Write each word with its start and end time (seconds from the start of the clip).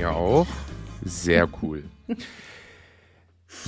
mir 0.00 0.12
auch. 0.12 0.46
Sehr 1.04 1.46
cool. 1.62 1.84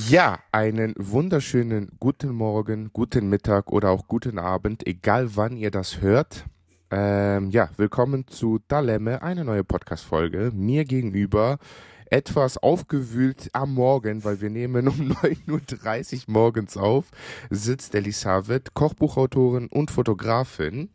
Ja, 0.08 0.38
einen 0.50 0.94
wunderschönen 0.96 1.90
guten 2.00 2.32
Morgen, 2.32 2.90
guten 2.94 3.28
Mittag 3.28 3.70
oder 3.70 3.90
auch 3.90 4.06
guten 4.08 4.38
Abend, 4.38 4.86
egal 4.86 5.36
wann 5.36 5.58
ihr 5.58 5.70
das 5.70 6.00
hört. 6.00 6.46
Ähm, 6.90 7.50
ja, 7.50 7.68
willkommen 7.76 8.26
zu 8.28 8.60
Dalemme, 8.66 9.22
eine 9.22 9.44
neue 9.44 9.62
Podcast-Folge. 9.62 10.52
Mir 10.54 10.86
gegenüber 10.86 11.58
etwas 12.06 12.56
aufgewühlt 12.56 13.50
am 13.52 13.74
Morgen, 13.74 14.24
weil 14.24 14.40
wir 14.40 14.48
nehmen 14.48 14.88
um 14.88 15.12
9.30 15.22 16.14
Uhr 16.14 16.32
morgens 16.32 16.78
auf, 16.78 17.10
sitzt 17.50 17.94
Elisabeth, 17.94 18.72
Kochbuchautorin 18.72 19.66
und 19.66 19.90
Fotografin. 19.90 20.88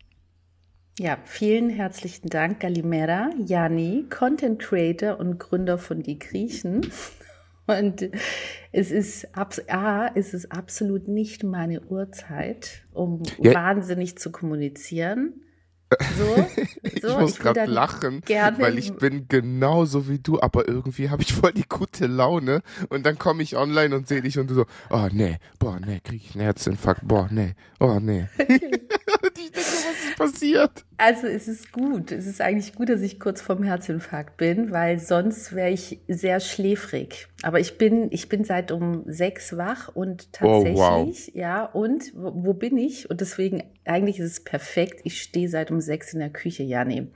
Ja, 0.99 1.19
vielen 1.25 1.69
herzlichen 1.69 2.27
Dank, 2.29 2.59
Galimera, 2.59 3.29
Jani, 3.45 4.07
Content 4.09 4.59
Creator 4.59 5.19
und 5.19 5.37
Gründer 5.37 5.77
von 5.77 6.01
Die 6.01 6.17
Griechen. 6.17 6.91
Und 7.67 8.09
es 8.71 8.89
ist, 8.89 9.27
A, 9.35 10.09
es 10.15 10.33
ist 10.33 10.51
absolut 10.51 11.07
nicht 11.07 11.43
meine 11.43 11.81
Uhrzeit, 11.81 12.81
um 12.93 13.21
ja. 13.37 13.53
wahnsinnig 13.53 14.17
zu 14.17 14.31
kommunizieren. 14.31 15.41
So, 16.17 16.35
so, 17.01 17.07
ich 17.09 17.17
muss 17.17 17.39
gerade 17.39 17.65
lachen, 17.65 18.21
weil 18.57 18.77
ich 18.79 18.93
bin 18.95 19.27
genauso 19.27 20.09
wie 20.09 20.19
du, 20.19 20.41
aber 20.41 20.67
irgendwie 20.67 21.09
habe 21.09 21.21
ich 21.21 21.33
voll 21.33 21.53
die 21.53 21.67
gute 21.67 22.07
Laune 22.07 22.61
und 22.89 23.05
dann 23.05 23.19
komme 23.19 23.43
ich 23.43 23.55
online 23.55 23.95
und 23.95 24.07
sehe 24.07 24.21
dich 24.21 24.37
und 24.39 24.49
du 24.49 24.55
so, 24.55 24.65
oh 24.89 25.07
nee, 25.11 25.37
boah 25.59 25.79
nee, 25.79 26.01
krieg 26.03 26.21
ich 26.25 26.35
einen 26.35 26.43
Herzinfarkt, 26.43 27.07
boah 27.07 27.29
nee, 27.31 27.53
oh 27.79 27.99
nee. 28.01 28.27
ich 29.39 29.51
denke, 29.51 29.69
was 29.69 30.09
ist 30.09 30.15
passiert? 30.17 30.85
Also 30.97 31.27
es 31.27 31.47
ist 31.47 31.71
gut, 31.71 32.11
es 32.11 32.25
ist 32.25 32.41
eigentlich 32.41 32.73
gut, 32.73 32.89
dass 32.89 33.01
ich 33.01 33.19
kurz 33.19 33.41
vorm 33.41 33.63
Herzinfarkt 33.63 34.37
bin, 34.37 34.71
weil 34.71 34.99
sonst 34.99 35.53
wäre 35.53 35.69
ich 35.69 35.99
sehr 36.07 36.39
schläfrig. 36.39 37.27
Aber 37.43 37.59
ich 37.59 37.77
bin, 37.77 38.07
ich 38.11 38.29
bin 38.29 38.43
seit 38.43 38.71
um 38.71 39.03
sechs 39.05 39.55
wach 39.57 39.89
und 39.93 40.33
tatsächlich, 40.33 40.75
oh, 40.75 41.05
wow. 41.07 41.29
ja, 41.33 41.65
und 41.65 42.13
wo, 42.15 42.45
wo, 42.45 42.53
bin 42.53 42.77
ich? 42.77 43.09
Und 43.09 43.21
deswegen, 43.21 43.63
eigentlich 43.85 44.19
ist 44.19 44.31
es 44.31 44.43
perfekt, 44.43 45.01
ich 45.03 45.21
stehe 45.21 45.49
seit 45.49 45.71
um 45.71 45.81
sechs 45.81 46.13
in 46.13 46.19
der 46.19 46.31
Küche, 46.31 46.63
Jani. 46.63 47.07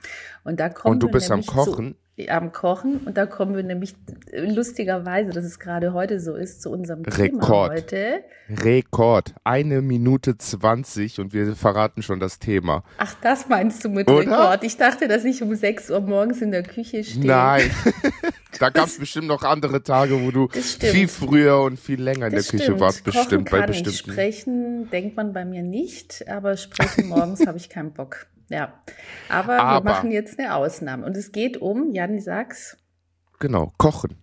Und 0.43 0.59
da 0.59 0.69
kommt 0.69 0.93
Und 0.93 1.03
du 1.03 1.09
bist 1.09 1.31
am 1.31 1.45
Kochen? 1.45 1.93
Zu, 1.93 1.95
am 2.29 2.51
Kochen 2.51 2.97
und 3.05 3.17
da 3.17 3.25
kommen 3.25 3.55
wir 3.55 3.63
nämlich 3.63 3.95
lustigerweise, 4.31 5.31
dass 5.31 5.45
es 5.45 5.59
gerade 5.59 5.93
heute 5.93 6.19
so 6.19 6.35
ist, 6.35 6.61
zu 6.61 6.69
unserem 6.69 7.03
Rekord. 7.03 7.15
Thema 7.15 7.47
heute. 7.69 8.23
Rekord. 8.49 9.33
Eine 9.43 9.81
Minute 9.81 10.37
zwanzig 10.37 11.19
und 11.19 11.33
wir 11.33 11.55
verraten 11.55 12.01
schon 12.01 12.19
das 12.19 12.39
Thema. 12.39 12.83
Ach, 12.97 13.15
das 13.21 13.47
meinst 13.49 13.83
du 13.85 13.89
mit 13.89 14.09
Oder? 14.09 14.19
Rekord? 14.19 14.63
Ich 14.63 14.77
dachte, 14.77 15.07
dass 15.07 15.23
ich 15.23 15.41
um 15.41 15.55
sechs 15.55 15.89
Uhr 15.89 16.01
morgens 16.01 16.41
in 16.41 16.51
der 16.51 16.63
Küche 16.63 17.03
stehe. 17.03 17.25
Nein. 17.25 17.71
da 18.59 18.69
gab 18.69 18.87
es 18.87 18.97
bestimmt 18.97 19.27
noch 19.27 19.43
andere 19.43 19.83
Tage, 19.83 20.21
wo 20.21 20.31
du 20.31 20.49
viel 20.49 21.07
früher 21.07 21.61
und 21.61 21.79
viel 21.79 22.01
länger 22.01 22.27
in 22.27 22.33
das 22.33 22.45
der 22.45 22.51
Küche 22.51 22.63
stimmt. 22.65 22.79
warst, 22.79 23.03
bestimmt 23.03 23.49
Kochen 23.49 23.61
bei 23.61 23.67
bestimmten. 23.67 24.11
Sprechen 24.11 24.89
denkt 24.89 25.15
man 25.15 25.33
bei 25.33 25.45
mir 25.45 25.63
nicht, 25.63 26.27
aber 26.27 26.57
sprechen 26.57 27.07
morgens 27.07 27.45
habe 27.47 27.57
ich 27.57 27.69
keinen 27.69 27.91
Bock. 27.91 28.27
Ja, 28.51 28.73
aber, 29.29 29.59
aber, 29.59 29.85
wir 29.85 29.91
machen 29.91 30.11
jetzt 30.11 30.37
eine 30.37 30.55
Ausnahme. 30.55 31.05
Und 31.05 31.15
es 31.15 31.31
geht 31.31 31.57
um, 31.57 31.91
Janni, 31.91 32.19
sag's. 32.19 32.77
Genau, 33.39 33.71
kochen. 33.77 34.17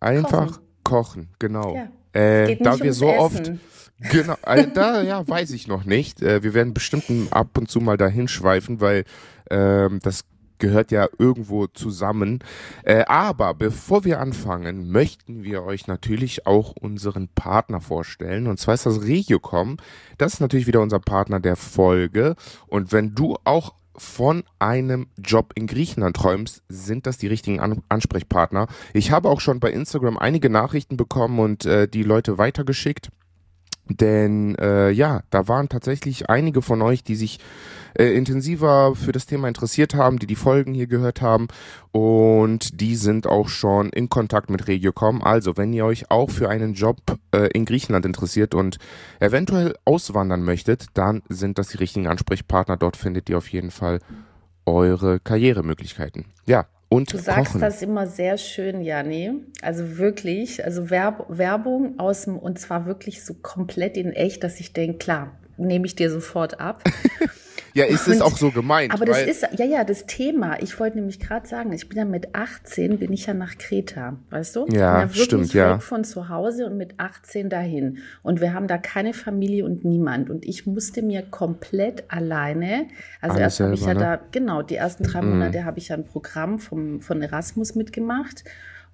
Einfach 0.00 0.60
kochen, 0.82 1.28
kochen 1.28 1.28
genau. 1.38 1.74
Ja, 1.74 1.88
äh, 2.18 2.56
da 2.56 2.80
wir 2.80 2.92
so 2.92 3.08
Essen. 3.08 3.20
oft. 3.20 3.52
Genau, 4.10 4.34
also 4.42 4.68
da 4.74 5.02
ja, 5.02 5.26
weiß 5.26 5.52
ich 5.52 5.68
noch 5.68 5.84
nicht. 5.84 6.20
Äh, 6.20 6.42
wir 6.42 6.52
werden 6.52 6.74
bestimmt 6.74 7.04
ab 7.30 7.56
und 7.56 7.70
zu 7.70 7.80
mal 7.80 7.96
dahin 7.96 8.26
schweifen, 8.26 8.80
weil 8.80 9.04
ähm, 9.50 10.00
das 10.02 10.24
gehört 10.58 10.90
ja 10.90 11.08
irgendwo 11.18 11.66
zusammen. 11.66 12.40
Äh, 12.82 13.04
aber 13.06 13.54
bevor 13.54 14.04
wir 14.04 14.20
anfangen, 14.20 14.90
möchten 14.90 15.42
wir 15.42 15.62
euch 15.64 15.86
natürlich 15.86 16.46
auch 16.46 16.74
unseren 16.80 17.28
Partner 17.28 17.80
vorstellen. 17.80 18.46
Und 18.46 18.58
zwar 18.58 18.74
ist 18.74 18.86
das 18.86 19.02
Regiocom. 19.02 19.76
Das 20.18 20.34
ist 20.34 20.40
natürlich 20.40 20.66
wieder 20.66 20.80
unser 20.80 21.00
Partner 21.00 21.40
der 21.40 21.56
Folge. 21.56 22.36
Und 22.66 22.92
wenn 22.92 23.14
du 23.14 23.36
auch 23.44 23.74
von 23.96 24.42
einem 24.58 25.06
Job 25.16 25.52
in 25.54 25.66
Griechenland 25.66 26.16
träumst, 26.16 26.62
sind 26.68 27.06
das 27.06 27.18
die 27.18 27.28
richtigen 27.28 27.60
An 27.60 27.82
Ansprechpartner. 27.88 28.66
Ich 28.92 29.10
habe 29.10 29.28
auch 29.28 29.40
schon 29.40 29.60
bei 29.60 29.70
Instagram 29.70 30.18
einige 30.18 30.50
Nachrichten 30.50 30.96
bekommen 30.96 31.38
und 31.38 31.64
äh, 31.64 31.88
die 31.88 32.02
Leute 32.02 32.38
weitergeschickt. 32.38 33.10
Denn 33.88 34.54
äh, 34.56 34.90
ja, 34.90 35.22
da 35.30 35.46
waren 35.46 35.68
tatsächlich 35.68 36.30
einige 36.30 36.62
von 36.62 36.80
euch, 36.80 37.04
die 37.04 37.16
sich 37.16 37.38
äh, 37.98 38.16
intensiver 38.16 38.94
für 38.94 39.12
das 39.12 39.26
Thema 39.26 39.46
interessiert 39.46 39.94
haben, 39.94 40.18
die 40.18 40.26
die 40.26 40.36
Folgen 40.36 40.74
hier 40.74 40.86
gehört 40.86 41.20
haben 41.22 41.48
und 41.92 42.80
die 42.80 42.96
sind 42.96 43.26
auch 43.26 43.48
schon 43.48 43.90
in 43.90 44.08
Kontakt 44.08 44.50
mit 44.50 44.66
Regiocom. 44.66 45.22
Also, 45.22 45.56
wenn 45.56 45.72
ihr 45.72 45.84
euch 45.84 46.10
auch 46.10 46.30
für 46.30 46.48
einen 46.48 46.74
Job 46.74 46.96
äh, 47.32 47.48
in 47.52 47.66
Griechenland 47.66 48.06
interessiert 48.06 48.54
und 48.54 48.78
eventuell 49.20 49.76
auswandern 49.84 50.42
möchtet, 50.42 50.86
dann 50.94 51.22
sind 51.28 51.58
das 51.58 51.68
die 51.68 51.78
richtigen 51.78 52.06
Ansprechpartner. 52.06 52.76
Dort 52.76 52.96
findet 52.96 53.28
ihr 53.28 53.38
auf 53.38 53.48
jeden 53.48 53.70
Fall 53.70 54.00
eure 54.66 55.20
Karrieremöglichkeiten. 55.20 56.24
Ja, 56.46 56.66
und 56.94 57.12
du 57.12 57.18
sagst 57.18 57.52
kochen. 57.52 57.60
das 57.60 57.82
immer 57.82 58.06
sehr 58.06 58.38
schön, 58.38 58.80
Jani. 58.80 59.42
Also 59.62 59.98
wirklich, 59.98 60.64
also 60.64 60.90
Werb 60.90 61.26
Werbung 61.28 61.98
aus 61.98 62.24
dem, 62.24 62.38
und 62.38 62.58
zwar 62.58 62.86
wirklich 62.86 63.24
so 63.24 63.34
komplett 63.34 63.96
in 63.96 64.12
echt, 64.12 64.44
dass 64.44 64.60
ich 64.60 64.72
denke, 64.72 64.98
klar, 64.98 65.32
nehme 65.56 65.86
ich 65.86 65.94
dir 65.94 66.10
sofort 66.10 66.60
ab. 66.60 66.82
Ja, 67.74 67.84
ist 67.86 68.06
es 68.06 68.20
auch 68.20 68.36
so 68.36 68.50
gemeint. 68.50 68.92
Aber 68.92 69.04
das 69.04 69.22
ist, 69.22 69.46
ja, 69.56 69.64
ja, 69.64 69.84
das 69.84 70.06
Thema. 70.06 70.62
Ich 70.62 70.78
wollte 70.78 70.96
nämlich 70.96 71.18
gerade 71.18 71.46
sagen, 71.46 71.72
ich 71.72 71.88
bin 71.88 71.98
ja 71.98 72.04
mit 72.04 72.34
18, 72.34 72.98
bin 72.98 73.12
ich 73.12 73.26
ja 73.26 73.34
nach 73.34 73.58
Kreta, 73.58 74.16
weißt 74.30 74.56
du? 74.56 74.66
Ja, 74.68 75.00
ja 75.00 75.08
stimmt, 75.08 75.52
ja. 75.52 75.74
Weg 75.74 75.82
von 75.82 76.04
zu 76.04 76.28
Hause 76.28 76.66
und 76.66 76.76
mit 76.76 76.94
18 76.98 77.50
dahin. 77.50 77.98
Und 78.22 78.40
wir 78.40 78.54
haben 78.54 78.68
da 78.68 78.78
keine 78.78 79.12
Familie 79.12 79.64
und 79.64 79.84
niemand. 79.84 80.30
Und 80.30 80.44
ich 80.44 80.66
musste 80.66 81.02
mir 81.02 81.22
komplett 81.22 82.04
alleine, 82.08 82.86
also 83.20 83.36
Alles 83.36 83.58
erst 83.58 83.60
habe 83.60 83.74
ich 83.74 83.80
ja 83.80 83.94
ne? 83.94 84.00
da, 84.00 84.20
genau, 84.30 84.62
die 84.62 84.76
ersten 84.76 85.04
drei 85.04 85.22
mhm. 85.22 85.30
Monate 85.30 85.64
habe 85.64 85.78
ich 85.78 85.88
ja 85.88 85.96
ein 85.96 86.04
Programm 86.04 86.58
vom, 86.58 87.00
von 87.00 87.22
Erasmus 87.22 87.74
mitgemacht. 87.74 88.44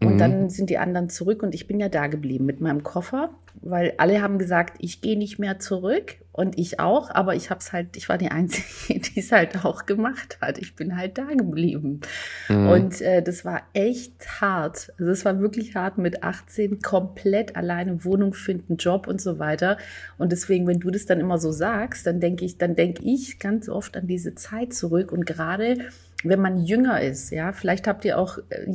Und 0.02 0.14
mhm. 0.14 0.18
dann 0.18 0.48
sind 0.50 0.70
die 0.70 0.78
anderen 0.78 1.10
zurück 1.10 1.42
und 1.42 1.54
ich 1.54 1.66
bin 1.66 1.78
ja 1.78 1.90
da 1.90 2.06
geblieben 2.06 2.46
mit 2.46 2.60
meinem 2.60 2.82
Koffer, 2.82 3.30
weil 3.60 3.92
alle 3.98 4.22
haben 4.22 4.38
gesagt, 4.38 4.78
ich 4.78 5.02
gehe 5.02 5.18
nicht 5.18 5.38
mehr 5.38 5.58
zurück 5.58 6.16
und 6.32 6.58
ich 6.58 6.80
auch, 6.80 7.10
aber 7.10 7.34
ich 7.34 7.50
habe 7.50 7.60
es 7.60 7.72
halt, 7.74 7.98
ich 7.98 8.08
war 8.08 8.16
die 8.16 8.30
Einzige, 8.30 8.98
die 9.00 9.20
es 9.20 9.30
halt 9.30 9.62
auch 9.62 9.84
gemacht 9.84 10.38
hat. 10.40 10.56
Ich 10.56 10.74
bin 10.74 10.96
halt 10.96 11.18
da 11.18 11.26
geblieben. 11.26 12.00
Mhm. 12.48 12.68
Und 12.68 13.00
äh, 13.02 13.22
das 13.22 13.44
war 13.44 13.62
echt 13.74 14.40
hart. 14.40 14.90
Also 14.98 15.10
es 15.10 15.26
war 15.26 15.38
wirklich 15.40 15.74
hart 15.74 15.98
mit 15.98 16.22
18 16.22 16.80
komplett 16.80 17.56
alleine 17.56 18.02
Wohnung 18.02 18.32
finden, 18.32 18.76
Job 18.76 19.06
und 19.06 19.20
so 19.20 19.38
weiter. 19.38 19.76
Und 20.16 20.32
deswegen, 20.32 20.66
wenn 20.66 20.80
du 20.80 20.90
das 20.90 21.04
dann 21.04 21.20
immer 21.20 21.36
so 21.36 21.52
sagst, 21.52 22.06
dann 22.06 22.20
denke 22.20 22.46
ich, 22.46 22.56
dann 22.56 22.74
denke 22.74 23.02
ich 23.02 23.38
ganz 23.38 23.68
oft 23.68 23.98
an 23.98 24.06
diese 24.06 24.34
Zeit 24.34 24.72
zurück 24.72 25.12
und 25.12 25.26
gerade 25.26 25.76
wenn 26.24 26.40
man 26.40 26.64
jünger 26.64 27.00
ist, 27.00 27.30
ja, 27.30 27.52
vielleicht 27.52 27.86
habt 27.86 28.04
ihr 28.04 28.18
auch 28.18 28.38
äh, 28.50 28.72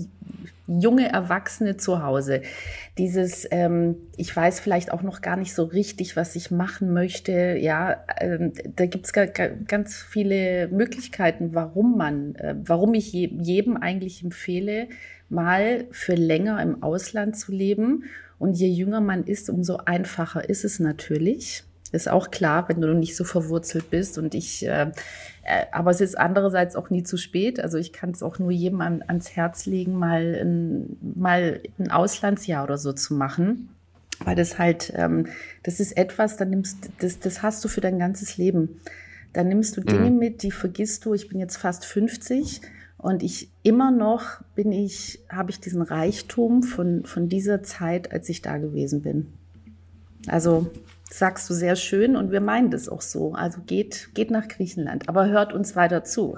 junge 0.68 1.08
Erwachsene 1.08 1.78
zu 1.78 2.02
Hause. 2.02 2.42
Dieses, 2.98 3.48
ähm, 3.52 3.98
ich 4.18 4.36
weiß 4.36 4.60
vielleicht 4.60 4.92
auch 4.92 5.04
noch 5.04 5.22
gar 5.22 5.38
nicht 5.38 5.54
so 5.54 5.64
richtig, 5.64 6.16
was 6.16 6.36
ich 6.36 6.50
machen 6.52 6.94
möchte. 6.94 7.58
Ja, 7.60 8.04
ähm, 8.20 8.54
da 8.76 8.86
gibt's 8.86 9.14
ga, 9.14 9.26
ga, 9.26 9.50
ganz 9.68 9.96
viele 9.96 10.68
Möglichkeiten, 10.70 11.54
warum 11.54 11.98
man, 11.98 12.36
äh, 12.36 12.56
warum 12.64 12.94
ich 12.94 13.12
je, 13.14 13.30
jedem 13.42 13.78
eigentlich 13.78 14.24
empfehle, 14.24 14.88
mal 15.30 15.86
für 15.92 16.16
länger 16.16 16.62
im 16.62 16.82
Ausland 16.82 17.38
zu 17.38 17.52
leben. 17.52 18.06
Und 18.40 18.54
je 18.54 18.68
jünger 18.68 19.02
man 19.02 19.24
ist, 19.24 19.50
umso 19.50 19.78
einfacher 19.78 20.50
ist 20.50 20.66
es 20.66 20.80
natürlich. 20.80 21.64
Ist 21.92 22.10
auch 22.10 22.32
klar, 22.32 22.68
wenn 22.68 22.82
du 22.82 22.94
nicht 22.94 23.16
so 23.16 23.24
verwurzelt 23.24 23.90
bist. 23.90 24.18
Und 24.18 24.36
ich, 24.36 24.68
äh, 24.68 24.92
aber 25.72 25.92
es 25.92 26.02
ist 26.02 26.18
andererseits 26.18 26.76
auch 26.76 26.90
nie 26.90 27.04
zu 27.04 27.18
spät. 27.18 27.60
Also 27.60 27.78
ich 27.78 27.94
kann 27.94 28.12
es 28.12 28.24
auch 28.24 28.40
nur 28.40 28.52
jedem 28.52 28.82
an, 28.82 29.04
ans 29.08 29.36
Herz 29.36 29.66
legen, 29.66 29.94
mal 29.94 30.40
ein, 30.42 30.98
mal 31.16 31.62
ein 31.78 31.92
Auslandsjahr 31.92 32.64
oder 32.64 32.78
so 32.78 32.94
zu 32.94 33.14
machen. 33.14 33.70
Weil 34.24 34.36
das 34.36 34.58
halt, 34.58 34.94
ähm, 34.96 35.28
das 35.64 35.80
ist 35.80 35.98
etwas, 35.98 36.38
dann 36.38 36.50
nimmst, 36.50 36.90
das, 37.00 37.20
das 37.20 37.44
hast 37.44 37.64
du 37.64 37.68
für 37.68 37.82
dein 37.82 38.00
ganzes 38.00 38.38
Leben. 38.38 38.82
Dann 39.34 39.50
nimmst 39.50 39.76
du 39.76 39.82
Dinge 39.82 40.10
mhm. 40.10 40.18
mit, 40.18 40.42
die 40.42 40.52
vergisst 40.52 41.06
du. 41.06 41.14
Ich 41.14 41.28
bin 41.28 41.40
jetzt 41.40 41.58
fast 41.58 41.86
50 41.86 42.62
und 42.98 43.22
ich 43.22 43.50
immer 43.62 43.92
noch 43.92 44.42
bin 44.56 44.72
ich, 44.72 45.20
habe 45.30 45.52
ich 45.52 45.60
diesen 45.60 45.82
Reichtum 45.82 46.64
von, 46.64 47.04
von 47.04 47.28
dieser 47.28 47.62
Zeit, 47.62 48.12
als 48.14 48.30
ich 48.30 48.42
da 48.42 48.58
gewesen 48.58 49.02
bin. 49.02 49.34
Also 50.28 50.72
sagst 51.10 51.50
du 51.50 51.54
sehr 51.54 51.76
schön 51.76 52.16
und 52.16 52.32
wir 52.32 52.42
meinen 52.42 52.72
das 52.72 52.90
auch 52.90 53.02
so. 53.02 53.34
Also 53.34 53.62
geht, 53.62 54.10
geht 54.14 54.32
nach 54.32 54.48
Griechenland, 54.48 55.08
aber 55.10 55.28
hört 55.28 55.54
uns 55.54 55.76
weiter 55.76 56.04
zu. 56.04 56.38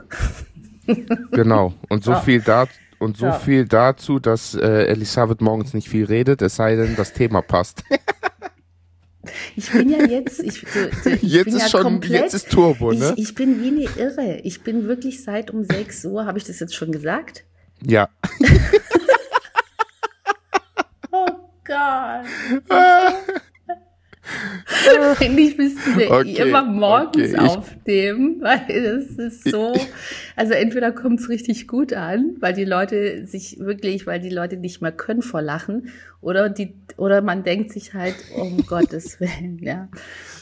genau. 1.31 1.73
Und 1.89 2.03
so 2.03 2.11
ja. 2.11 2.19
viel 2.19 2.41
da 2.41 2.67
und 2.99 3.17
so 3.17 3.27
ja. 3.27 3.33
viel 3.33 3.65
dazu, 3.65 4.19
dass 4.19 4.55
äh, 4.55 4.87
Elisabeth 4.87 5.41
morgens 5.41 5.73
nicht 5.73 5.89
viel 5.89 6.05
redet, 6.05 6.41
es 6.41 6.55
sei 6.55 6.75
denn, 6.75 6.95
das 6.95 7.13
Thema 7.13 7.41
passt. 7.41 7.83
Ich 9.57 9.69
bin 9.73 9.89
ja 9.89 10.05
jetzt, 10.05 10.39
ich, 10.41 10.63
ich 10.63 11.21
jetzt 11.21 11.45
bin 11.45 11.55
ist 11.55 11.61
ja 11.63 11.67
schon, 11.67 11.83
komplett, 11.83 12.21
jetzt 12.21 12.33
ist 12.33 12.49
Turbo, 12.49 12.93
ne? 12.93 13.13
Ich, 13.17 13.29
ich 13.29 13.35
bin 13.35 13.61
wie 13.61 13.67
eine 13.67 13.89
Irre. 13.97 14.39
Ich 14.43 14.61
bin 14.61 14.87
wirklich 14.87 15.21
seit 15.21 15.51
um 15.51 15.65
6 15.65 16.05
Uhr, 16.05 16.25
habe 16.25 16.37
ich 16.37 16.45
das 16.45 16.61
jetzt 16.61 16.73
schon 16.73 16.93
gesagt? 16.93 17.43
Ja. 17.83 18.07
Ah, 21.69 23.11
Eigentlich 25.19 25.57
müssten 25.57 25.97
wir 25.97 26.11
okay, 26.11 26.47
immer 26.47 26.63
morgens 26.63 27.33
okay. 27.33 27.37
aufnehmen, 27.37 28.41
weil 28.41 28.69
es 28.69 29.17
ist 29.17 29.49
so, 29.49 29.73
also 30.35 30.53
entweder 30.53 30.91
kommt 30.91 31.19
es 31.19 31.29
richtig 31.29 31.67
gut 31.67 31.93
an, 31.93 32.35
weil 32.39 32.53
die 32.53 32.65
Leute 32.65 33.25
sich 33.25 33.59
wirklich, 33.59 34.05
weil 34.07 34.19
die 34.19 34.29
Leute 34.29 34.57
nicht 34.57 34.81
mehr 34.81 34.91
können 34.91 35.21
vor 35.21 35.41
Lachen, 35.41 35.89
oder 36.21 36.49
die, 36.49 36.73
oder 36.97 37.21
man 37.21 37.43
denkt 37.43 37.71
sich 37.71 37.93
halt, 37.93 38.15
um 38.35 38.57
Gottes 38.67 39.19
Willen, 39.19 39.59
ja. 39.59 39.87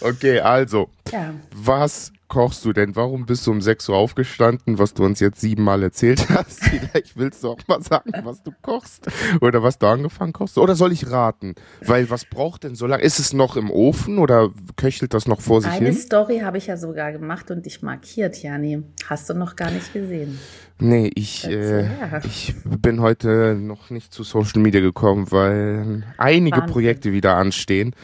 Okay, 0.01 0.39
also, 0.39 0.89
ja. 1.11 1.33
was 1.53 2.11
kochst 2.27 2.65
du 2.65 2.73
denn? 2.73 2.95
Warum 2.95 3.25
bist 3.25 3.45
du 3.47 3.51
um 3.51 3.61
6 3.61 3.89
Uhr 3.89 3.95
aufgestanden, 3.95 4.79
was 4.79 4.93
du 4.93 5.03
uns 5.03 5.19
jetzt 5.19 5.41
siebenmal 5.41 5.83
erzählt 5.83 6.29
hast? 6.29 6.63
Vielleicht 6.63 7.17
willst 7.17 7.43
du 7.43 7.51
auch 7.51 7.59
mal 7.67 7.81
sagen, 7.81 8.11
was 8.23 8.43
du 8.43 8.51
kochst 8.61 9.07
oder 9.41 9.63
was 9.63 9.77
du 9.77 9.87
angefangen 9.87 10.33
kochst. 10.33 10.57
Oder 10.57 10.75
soll 10.75 10.91
ich 10.91 11.09
raten? 11.09 11.55
Weil 11.81 12.09
was 12.09 12.25
braucht 12.25 12.63
denn 12.63 12.75
so 12.75 12.87
lange? 12.87 13.03
Ist 13.03 13.19
es 13.19 13.33
noch 13.33 13.55
im 13.55 13.69
Ofen 13.69 14.17
oder 14.17 14.51
köchelt 14.75 15.13
das 15.13 15.27
noch 15.27 15.41
vor 15.41 15.61
sich 15.61 15.71
Eine 15.71 15.77
hin? 15.79 15.87
Eine 15.87 15.97
Story 15.97 16.39
habe 16.39 16.57
ich 16.57 16.67
ja 16.67 16.77
sogar 16.77 17.11
gemacht 17.11 17.51
und 17.51 17.65
dich 17.65 17.81
markiert, 17.81 18.41
Jani. 18.41 18.83
Hast 19.07 19.29
du 19.29 19.33
noch 19.33 19.55
gar 19.55 19.71
nicht 19.71 19.93
gesehen. 19.93 20.39
Nee, 20.77 21.09
ich, 21.15 21.47
äh, 21.47 21.87
ich 22.25 22.53
bin 22.65 22.99
heute 22.99 23.55
noch 23.57 23.89
nicht 23.91 24.13
zu 24.13 24.23
Social 24.23 24.61
Media 24.61 24.81
gekommen, 24.81 25.31
weil 25.31 26.03
einige 26.17 26.57
Wahnsinn. 26.57 26.73
Projekte 26.73 27.11
wieder 27.13 27.37
anstehen. 27.37 27.95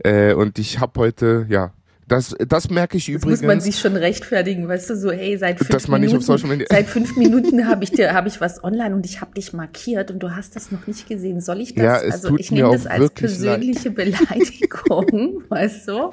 Äh, 0.00 0.34
und 0.34 0.58
ich 0.58 0.78
habe 0.78 1.00
heute, 1.00 1.46
ja, 1.48 1.72
das, 2.08 2.34
das 2.46 2.70
merke 2.70 2.96
ich 2.96 3.06
das 3.06 3.14
übrigens. 3.16 3.42
muss 3.42 3.46
man 3.46 3.60
sich 3.60 3.78
schon 3.78 3.96
rechtfertigen, 3.96 4.66
weißt 4.66 4.90
du, 4.90 4.96
so, 4.96 5.12
hey, 5.12 5.36
seit 5.36 5.58
fünf 5.58 5.88
Minuten, 5.88 6.64
seit 6.68 6.86
fünf 6.86 7.16
Minuten 7.16 7.68
habe 7.68 7.84
ich 7.84 7.92
dir, 7.92 8.14
habe 8.14 8.28
ich 8.28 8.40
was 8.40 8.64
online 8.64 8.94
und 8.94 9.04
ich 9.04 9.20
habe 9.20 9.34
dich 9.34 9.52
markiert 9.52 10.10
und 10.10 10.20
du 10.20 10.34
hast 10.34 10.56
das 10.56 10.72
noch 10.72 10.86
nicht 10.86 11.08
gesehen. 11.08 11.40
Soll 11.40 11.60
ich 11.60 11.74
das? 11.74 11.84
Ja, 11.84 11.96
es 11.98 12.14
also 12.14 12.28
tut 12.30 12.40
ich 12.40 12.50
nehme 12.50 12.72
das 12.72 12.86
als 12.86 13.10
persönliche 13.10 13.90
leid. 13.90 14.16
Beleidigung, 14.28 15.44
weißt 15.48 15.88
du? 15.88 16.10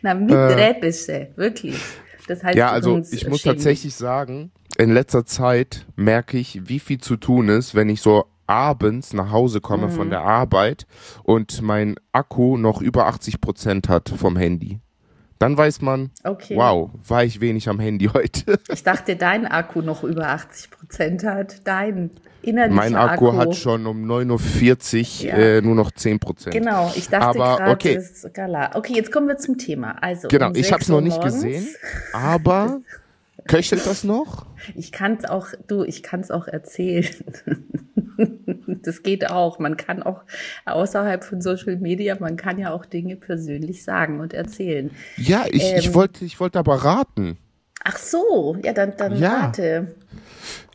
Na, 0.00 0.14
mit 0.14 0.30
äh, 0.30 1.28
wirklich. 1.36 1.76
Das 2.28 2.44
heißt, 2.44 2.56
ja, 2.56 2.70
also 2.70 3.02
ich 3.10 3.28
muss 3.28 3.42
tatsächlich 3.42 3.94
sagen, 3.94 4.52
in 4.78 4.92
letzter 4.92 5.26
Zeit 5.26 5.86
merke 5.96 6.38
ich, 6.38 6.68
wie 6.68 6.78
viel 6.78 6.98
zu 6.98 7.16
tun 7.16 7.48
ist, 7.48 7.74
wenn 7.74 7.88
ich 7.88 8.00
so 8.00 8.26
abends 8.46 9.12
nach 9.12 9.30
Hause 9.30 9.60
komme 9.60 9.88
mhm. 9.88 9.92
von 9.92 10.10
der 10.10 10.22
Arbeit 10.22 10.86
und 11.24 11.62
mein 11.62 11.96
Akku 12.12 12.56
noch 12.56 12.80
über 12.80 13.06
80 13.06 13.40
Prozent 13.40 13.88
hat 13.88 14.08
vom 14.08 14.36
Handy. 14.36 14.80
Dann 15.42 15.56
weiß 15.56 15.80
man, 15.80 16.10
okay. 16.22 16.56
wow, 16.56 16.88
war 17.08 17.24
ich 17.24 17.40
wenig 17.40 17.68
am 17.68 17.80
Handy 17.80 18.06
heute. 18.06 18.60
Ich 18.72 18.84
dachte, 18.84 19.16
dein 19.16 19.44
Akku 19.44 19.82
noch 19.82 20.04
über 20.04 20.28
80 20.28 20.70
Prozent 20.70 21.24
hat. 21.24 21.66
Dein 21.66 22.10
innerlicher 22.42 22.76
Mein 22.76 22.94
Akku, 22.94 23.28
Akku, 23.28 23.38
hat 23.38 23.56
schon 23.56 23.86
um 23.86 24.04
9.40 24.04 25.24
Uhr 25.24 25.28
ja. 25.28 25.34
äh, 25.34 25.60
nur 25.60 25.74
noch 25.74 25.90
10 25.90 26.20
Prozent. 26.20 26.54
Genau, 26.54 26.92
ich 26.94 27.08
dachte 27.08 27.38
gerade, 27.38 27.72
okay. 27.72 27.96
ist 27.96 28.32
Gala. 28.32 28.70
Okay, 28.74 28.94
jetzt 28.94 29.10
kommen 29.10 29.26
wir 29.26 29.36
zum 29.36 29.58
Thema. 29.58 29.96
Also, 30.00 30.28
genau, 30.28 30.48
um 30.48 30.54
ich 30.54 30.72
habe 30.72 30.80
es 30.80 30.88
noch 30.88 31.00
nicht 31.00 31.20
gesehen, 31.20 31.66
aber 32.12 32.80
köchelt 33.46 33.86
das 33.86 34.04
noch? 34.04 34.46
Ich 34.74 34.92
kann 34.92 35.16
es 35.16 35.24
auch, 35.24 35.48
du, 35.66 35.84
ich 35.84 36.02
kann 36.02 36.20
es 36.20 36.30
auch 36.30 36.48
erzählen. 36.48 37.08
das 38.82 39.02
geht 39.02 39.30
auch. 39.30 39.58
Man 39.58 39.76
kann 39.76 40.02
auch 40.02 40.22
außerhalb 40.64 41.24
von 41.24 41.40
Social 41.40 41.76
Media, 41.76 42.16
man 42.18 42.36
kann 42.36 42.58
ja 42.58 42.72
auch 42.72 42.84
Dinge 42.84 43.16
persönlich 43.16 43.84
sagen 43.84 44.20
und 44.20 44.34
erzählen. 44.34 44.90
Ja, 45.16 45.44
ich, 45.50 45.72
ähm, 45.72 45.78
ich 45.78 45.94
wollte 45.94 46.24
ich 46.24 46.40
wollte 46.40 46.58
aber 46.58 46.76
raten. 46.76 47.38
Ach 47.84 47.98
so, 47.98 48.56
ja, 48.62 48.72
dann, 48.72 48.96
dann 48.96 49.16
ja. 49.16 49.46
rate. 49.46 49.94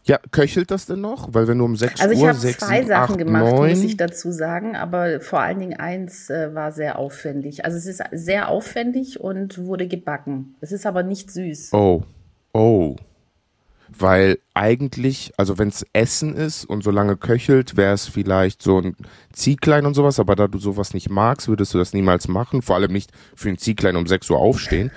Ja, 0.04 0.20
köchelt 0.32 0.72
das 0.72 0.86
denn 0.86 1.02
noch? 1.02 1.34
Weil 1.34 1.50
wenn 1.50 1.58
du 1.58 1.66
um 1.66 1.76
6 1.76 2.00
also 2.00 2.16
Uhr, 2.16 2.30
Also 2.30 2.48
ich 2.48 2.56
habe 2.56 2.66
zwei 2.66 2.84
Sachen 2.84 3.16
8, 3.16 3.18
gemacht, 3.18 3.54
9. 3.54 3.70
muss 3.72 3.84
ich 3.84 3.98
dazu 3.98 4.32
sagen, 4.32 4.78
aber 4.78 5.20
vor 5.20 5.42
allen 5.42 5.60
Dingen 5.60 5.78
eins 5.78 6.30
äh, 6.30 6.56
war 6.56 6.72
sehr 6.72 6.98
aufwendig. 6.98 7.66
Also 7.66 7.78
es 7.78 7.86
ist 7.86 8.02
sehr 8.12 8.48
aufwendig 8.48 9.20
und 9.20 9.58
wurde 9.58 9.88
gebacken. 9.88 10.56
Es 10.62 10.72
ist 10.72 10.86
aber 10.86 11.04
nicht 11.04 11.30
süß. 11.30 11.74
Oh, 11.74 12.04
oh. 12.58 12.96
Weil 14.00 14.38
eigentlich, 14.54 15.32
also 15.38 15.58
wenn 15.58 15.70
es 15.70 15.86
Essen 15.94 16.36
ist 16.36 16.66
und 16.66 16.84
so 16.84 16.92
lange 16.92 17.18
köchelt, 17.18 17.78
wäre 17.78 17.94
es 17.94 18.08
vielleicht 18.08 18.62
so 18.62 18.80
ein 18.80 18.96
Ziehklein 19.32 19.86
und 19.86 19.94
sowas, 19.94 20.20
aber 20.20 20.36
da 20.36 20.48
du 20.48 20.60
sowas 20.60 20.94
nicht 20.94 21.10
magst, 21.10 21.48
würdest 21.48 21.74
du 21.74 21.78
das 21.78 21.94
niemals 21.94 22.28
machen, 22.28 22.62
vor 22.62 22.76
allem 22.76 22.92
nicht 22.92 23.12
für 23.36 23.50
ein 23.50 23.58
Ziehklein 23.58 23.96
um 23.96 24.06
6 24.06 24.30
Uhr 24.30 24.38
aufstehen. 24.38 24.92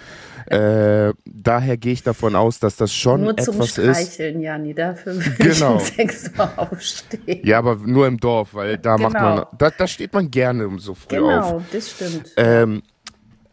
äh, 0.47 1.15
daher 1.25 1.77
gehe 1.77 1.93
ich 1.93 2.03
davon 2.03 2.35
aus, 2.35 2.59
dass 2.59 2.77
das 2.77 2.93
schon 2.93 3.23
nur 3.23 3.31
etwas 3.31 3.45
zum 3.47 3.63
Streicheln, 3.63 4.37
ist. 4.37 4.43
Jani, 4.43 4.75
dafür 4.75 5.17
würde 5.17 5.37
genau. 5.39 5.77
ich 5.77 5.91
um 5.91 5.97
6 5.97 6.31
Uhr 6.37 6.59
aufstehen. 6.59 7.47
Ja, 7.47 7.59
aber 7.59 7.77
nur 7.77 8.07
im 8.07 8.19
Dorf, 8.19 8.55
weil 8.55 8.77
da 8.77 8.97
genau. 8.97 9.09
macht 9.09 9.23
man, 9.23 9.47
da, 9.57 9.71
da 9.71 9.87
steht 9.87 10.13
man 10.13 10.31
gerne 10.31 10.67
um 10.67 10.79
so 10.79 10.95
früh 10.95 11.17
genau, 11.17 11.39
auf. 11.39 11.49
Genau, 11.49 11.63
das 11.73 11.91
stimmt. 11.91 12.33
Ähm, 12.37 12.83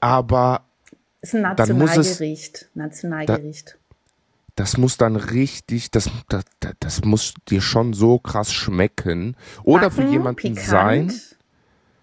aber 0.01 0.63
ist 1.21 1.35
ein 1.35 1.41
Nationalgericht. 1.41 2.69
Nationalgericht. 2.73 3.77
Da, 4.57 4.63
das 4.63 4.77
muss 4.77 4.97
dann 4.97 5.15
richtig, 5.15 5.91
das, 5.91 6.09
das, 6.29 6.43
das 6.79 7.05
muss 7.05 7.35
dir 7.47 7.61
schon 7.61 7.93
so 7.93 8.19
krass 8.19 8.51
schmecken. 8.51 9.37
Oder 9.63 9.89
backen, 9.89 9.95
für 9.95 10.03
jemanden 10.03 10.35
pikant, 10.35 10.67
sein. 10.67 11.13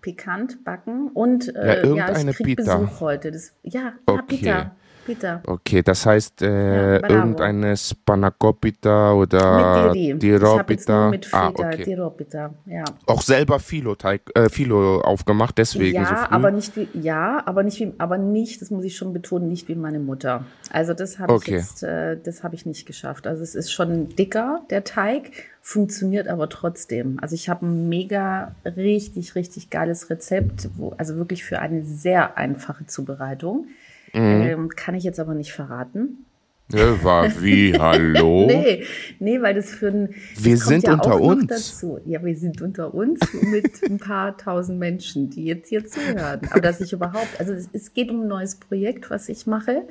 Pikant 0.01 0.65
backen 0.65 1.09
und 1.09 1.55
äh, 1.55 1.87
ja, 1.87 1.95
ja, 1.95 2.17
ich 2.17 2.37
krieg 2.37 2.59
Pita. 2.59 2.77
Besuch 2.79 3.01
heute. 3.01 3.33
Das, 3.33 3.53
ja, 3.63 3.95
okay. 4.07 4.17
ja, 4.17 4.23
Pita. 4.23 4.77
Pita. 5.05 5.43
Okay, 5.47 5.83
das 5.83 6.07
heißt 6.07 6.43
äh, 6.43 7.01
ja, 7.01 7.09
irgendeine 7.09 7.77
Spanakopita 7.77 9.13
oder 9.13 9.93
mit 9.95 10.23
Diropita. 10.23 11.11
mit 11.11 11.27
Feta, 11.27 11.47
ah, 11.47 11.49
okay. 11.55 11.85
Diropita, 11.85 12.55
ja. 12.67 12.85
Auch 13.07 13.23
selber 13.23 13.61
Filo, 13.61 13.95
Teig, 13.95 14.23
äh, 14.35 14.49
Filo 14.49 15.01
aufgemacht, 15.01 15.59
deswegen 15.59 15.97
ja, 15.97 16.07
so 16.07 16.15
früh. 16.15 16.35
aber 16.35 16.51
nicht 16.51 16.77
wie, 16.77 16.89
ja, 16.95 17.43
aber 17.45 17.63
nicht 17.63 17.81
wie, 17.81 17.93
aber 17.99 18.19
nicht, 18.19 18.63
das 18.63 18.71
muss 18.71 18.85
ich 18.85 18.97
schon 18.97 19.13
betonen, 19.13 19.49
nicht 19.49 19.69
wie 19.69 19.75
meine 19.75 19.99
Mutter. 19.99 20.45
Also 20.71 20.95
das 20.95 21.19
habe 21.19 21.33
okay. 21.33 21.57
ich 21.57 21.63
jetzt, 21.63 21.83
äh, 21.83 22.17
das 22.23 22.43
habe 22.43 22.55
ich 22.55 22.67
nicht 22.67 22.87
geschafft. 22.87 23.27
Also 23.27 23.43
es 23.43 23.55
ist 23.55 23.73
schon 23.73 24.09
dicker, 24.17 24.63
der 24.71 24.85
Teig, 24.85 25.31
funktioniert 25.61 26.29
aber 26.29 26.51
trotzdem. 26.51 27.19
Also 27.23 27.35
ich 27.35 27.49
habe 27.49 27.65
ein 27.65 27.89
mega, 27.89 28.55
richtig, 28.65 29.35
richtig 29.35 29.71
geiles 29.71 30.11
Rezept, 30.11 30.69
wo, 30.77 30.91
also 30.99 31.17
wirklich 31.17 31.43
für 31.43 31.59
eine 31.59 31.85
sehr 31.87 32.37
einfache 32.37 32.87
Zubereitung. 32.87 33.69
Mhm. 34.15 34.43
Ähm, 34.43 34.69
kann 34.71 34.95
ich 34.95 35.05
jetzt 35.05 35.21
aber 35.21 35.35
nicht 35.35 35.53
verraten. 35.53 36.25
Ja, 36.73 37.03
war 37.05 37.43
wie, 37.43 37.75
hallo? 37.79 38.47
nee, 38.47 38.85
nee, 39.19 39.43
weil 39.43 39.55
das 39.55 39.71
für 39.71 39.89
ein. 39.89 40.15
Wir 40.37 40.57
sind 40.57 40.85
ja 40.85 40.95
unter 40.95 41.21
uns. 41.21 41.47
Dazu. 41.47 41.99
Ja, 42.07 42.25
wir 42.25 42.37
sind 42.37 42.63
unter 42.63 42.95
uns 42.95 43.21
mit 43.43 43.83
ein 43.83 43.99
paar 43.99 44.37
tausend 44.39 44.79
Menschen, 44.79 45.29
die 45.29 45.45
jetzt 45.45 45.69
hier 45.69 45.85
zuhören. 45.85 46.41
Aber 46.51 46.61
dass 46.61 46.81
ich 46.81 46.93
überhaupt, 46.93 47.39
also 47.39 47.53
es, 47.53 47.69
es 47.73 47.93
geht 47.93 48.11
um 48.11 48.23
ein 48.23 48.29
neues 48.29 48.57
Projekt, 48.57 49.11
was 49.11 49.29
ich 49.29 49.47
mache. 49.47 49.83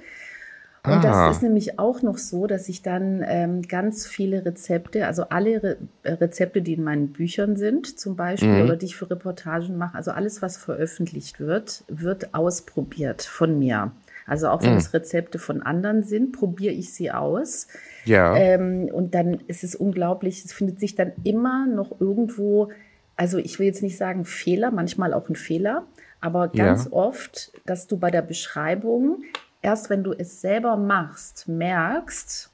Und 0.85 0.91
ah. 0.91 1.27
das 1.27 1.37
ist 1.37 1.43
nämlich 1.43 1.79
auch 1.79 2.01
noch 2.01 2.17
so, 2.17 2.45
dass 2.45 2.67
ich 2.67 2.81
dann 2.81 3.23
ähm, 3.25 3.61
ganz 3.61 4.05
viele 4.05 4.43
Rezepte, 4.43 5.07
also 5.07 5.23
alle 5.29 5.63
Re 5.63 5.77
Rezepte, 6.03 6.61
die 6.61 6.73
in 6.73 6.83
meinen 6.83 7.13
Büchern 7.13 7.55
sind, 7.55 7.97
zum 7.97 8.17
Beispiel, 8.17 8.49
mhm. 8.49 8.63
oder 8.63 8.75
die 8.75 8.87
ich 8.87 8.97
für 8.97 9.09
Reportagen 9.09 9.77
mache, 9.77 9.95
also 9.95 10.11
alles, 10.11 10.41
was 10.41 10.57
veröffentlicht 10.57 11.39
wird, 11.39 11.85
wird 11.87 12.33
ausprobiert 12.33 13.21
von 13.21 13.57
mir. 13.59 13.93
Also 14.25 14.49
auch 14.49 14.61
wenn 14.61 14.75
mm. 14.75 14.77
es 14.77 14.93
Rezepte 14.93 15.39
von 15.39 15.61
anderen 15.61 16.03
sind, 16.03 16.31
probiere 16.31 16.73
ich 16.73 16.93
sie 16.93 17.11
aus. 17.11 17.67
Ja. 18.05 18.35
Ähm, 18.35 18.89
und 18.91 19.15
dann 19.15 19.41
ist 19.47 19.63
es 19.63 19.75
unglaublich, 19.75 20.43
es 20.45 20.53
findet 20.53 20.79
sich 20.79 20.95
dann 20.95 21.11
immer 21.23 21.67
noch 21.67 21.99
irgendwo, 21.99 22.69
also 23.15 23.37
ich 23.37 23.59
will 23.59 23.67
jetzt 23.67 23.83
nicht 23.83 23.97
sagen 23.97 24.25
Fehler, 24.25 24.71
manchmal 24.71 25.13
auch 25.13 25.29
ein 25.29 25.35
Fehler, 25.35 25.85
aber 26.21 26.47
ganz 26.47 26.85
ja. 26.85 26.91
oft, 26.91 27.51
dass 27.65 27.87
du 27.87 27.97
bei 27.97 28.11
der 28.11 28.21
Beschreibung, 28.21 29.23
erst 29.61 29.89
wenn 29.89 30.03
du 30.03 30.13
es 30.13 30.41
selber 30.41 30.77
machst, 30.77 31.47
merkst, 31.47 32.49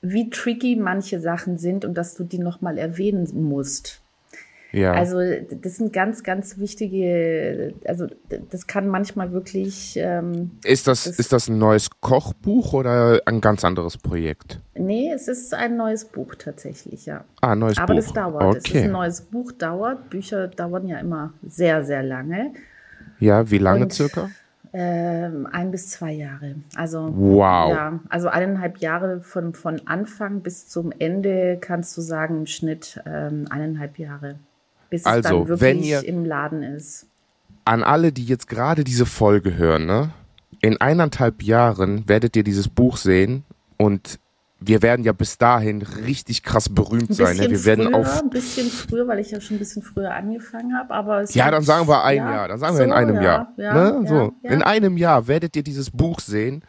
wie 0.00 0.30
tricky 0.30 0.76
manche 0.76 1.20
Sachen 1.20 1.58
sind 1.58 1.84
und 1.84 1.94
dass 1.94 2.14
du 2.14 2.24
die 2.24 2.38
nochmal 2.38 2.78
erwähnen 2.78 3.28
musst. 3.48 4.02
Ja. 4.70 4.92
Also 4.92 5.18
das 5.62 5.76
sind 5.76 5.92
ganz, 5.94 6.22
ganz 6.22 6.58
wichtige, 6.58 7.74
also 7.86 8.06
das 8.50 8.66
kann 8.66 8.86
manchmal 8.86 9.32
wirklich. 9.32 9.96
Ähm, 9.96 10.50
ist, 10.62 10.86
das, 10.86 11.04
das, 11.04 11.18
ist 11.18 11.32
das 11.32 11.48
ein 11.48 11.58
neues 11.58 11.88
Kochbuch 12.00 12.74
oder 12.74 13.20
ein 13.24 13.40
ganz 13.40 13.64
anderes 13.64 13.96
Projekt? 13.96 14.60
Nee, 14.74 15.10
es 15.10 15.26
ist 15.26 15.54
ein 15.54 15.76
neues 15.76 16.04
Buch 16.04 16.34
tatsächlich, 16.34 17.06
ja. 17.06 17.24
Ah, 17.40 17.52
ein 17.52 17.60
neues 17.60 17.78
Aber 17.78 17.94
Buch. 17.94 17.94
Aber 17.94 18.02
das 18.02 18.12
dauert. 18.12 18.42
Okay. 18.42 18.58
Es 18.58 18.74
ist 18.74 18.82
ein 18.82 18.92
neues 18.92 19.20
Buch, 19.22 19.52
dauert. 19.52 20.10
Bücher 20.10 20.48
dauern 20.48 20.86
ja 20.86 20.98
immer 20.98 21.32
sehr, 21.42 21.84
sehr 21.84 22.02
lange. 22.02 22.52
Ja, 23.20 23.50
wie 23.50 23.58
lange 23.58 23.84
Und, 23.84 23.92
circa? 23.92 24.30
Ähm, 24.74 25.48
ein 25.50 25.70
bis 25.70 25.88
zwei 25.88 26.12
Jahre. 26.12 26.56
Also 26.74 27.10
wow. 27.16 27.70
ja, 27.70 28.00
also 28.10 28.28
eineinhalb 28.28 28.78
Jahre 28.78 29.22
von, 29.22 29.54
von 29.54 29.80
Anfang 29.86 30.42
bis 30.42 30.68
zum 30.68 30.92
Ende 30.98 31.56
kannst 31.58 31.96
du 31.96 32.02
sagen 32.02 32.40
im 32.40 32.46
Schnitt 32.46 33.00
ähm, 33.06 33.46
eineinhalb 33.48 33.98
Jahre 33.98 34.36
bis 34.90 35.04
also, 35.04 35.18
es 35.18 35.24
dann 35.24 35.48
wirklich 35.48 35.60
wenn 35.60 35.82
ihr 35.82 36.04
im 36.04 36.24
Laden 36.24 36.62
ist. 36.62 37.06
An 37.64 37.82
alle, 37.82 38.12
die 38.12 38.24
jetzt 38.24 38.48
gerade 38.48 38.84
diese 38.84 39.06
Folge 39.06 39.56
hören, 39.56 39.86
ne? 39.86 40.10
In 40.60 40.80
eineinhalb 40.80 41.42
Jahren 41.42 42.08
werdet 42.08 42.34
ihr 42.34 42.42
dieses 42.42 42.68
Buch 42.68 42.96
sehen 42.96 43.44
und 43.76 44.18
wir 44.60 44.82
werden 44.82 45.04
ja 45.04 45.12
bis 45.12 45.38
dahin 45.38 45.82
richtig 45.82 46.42
krass 46.42 46.68
berühmt 46.68 47.14
sein. 47.14 47.36
Ne? 47.36 47.48
Wir 47.48 47.64
werden 47.64 47.86
früher, 47.86 47.96
auf 47.96 48.22
ein 48.22 48.30
bisschen 48.30 48.68
früher, 48.68 49.06
weil 49.06 49.20
ich 49.20 49.30
ja 49.30 49.40
schon 49.40 49.56
ein 49.56 49.58
bisschen 49.60 49.82
früher 49.82 50.12
angefangen 50.12 50.76
habe, 50.76 50.92
aber 50.92 51.24
ja, 51.30 51.50
dann 51.50 51.62
sagen 51.62 51.86
wir 51.86 52.02
ein 52.02 52.16
ja, 52.16 52.32
Jahr, 52.32 52.48
dann 52.48 52.58
sagen 52.58 52.74
wir 52.74 52.78
so, 52.78 52.84
in 52.84 52.92
einem 52.92 53.16
ja, 53.16 53.22
Jahr, 53.22 53.52
ja, 53.56 53.74
ne? 53.74 54.08
so 54.08 54.32
in 54.42 54.62
einem 54.62 54.96
Jahr 54.96 55.28
werdet 55.28 55.54
ihr 55.54 55.62
dieses 55.62 55.90
Buch 55.92 56.18
sehen 56.18 56.62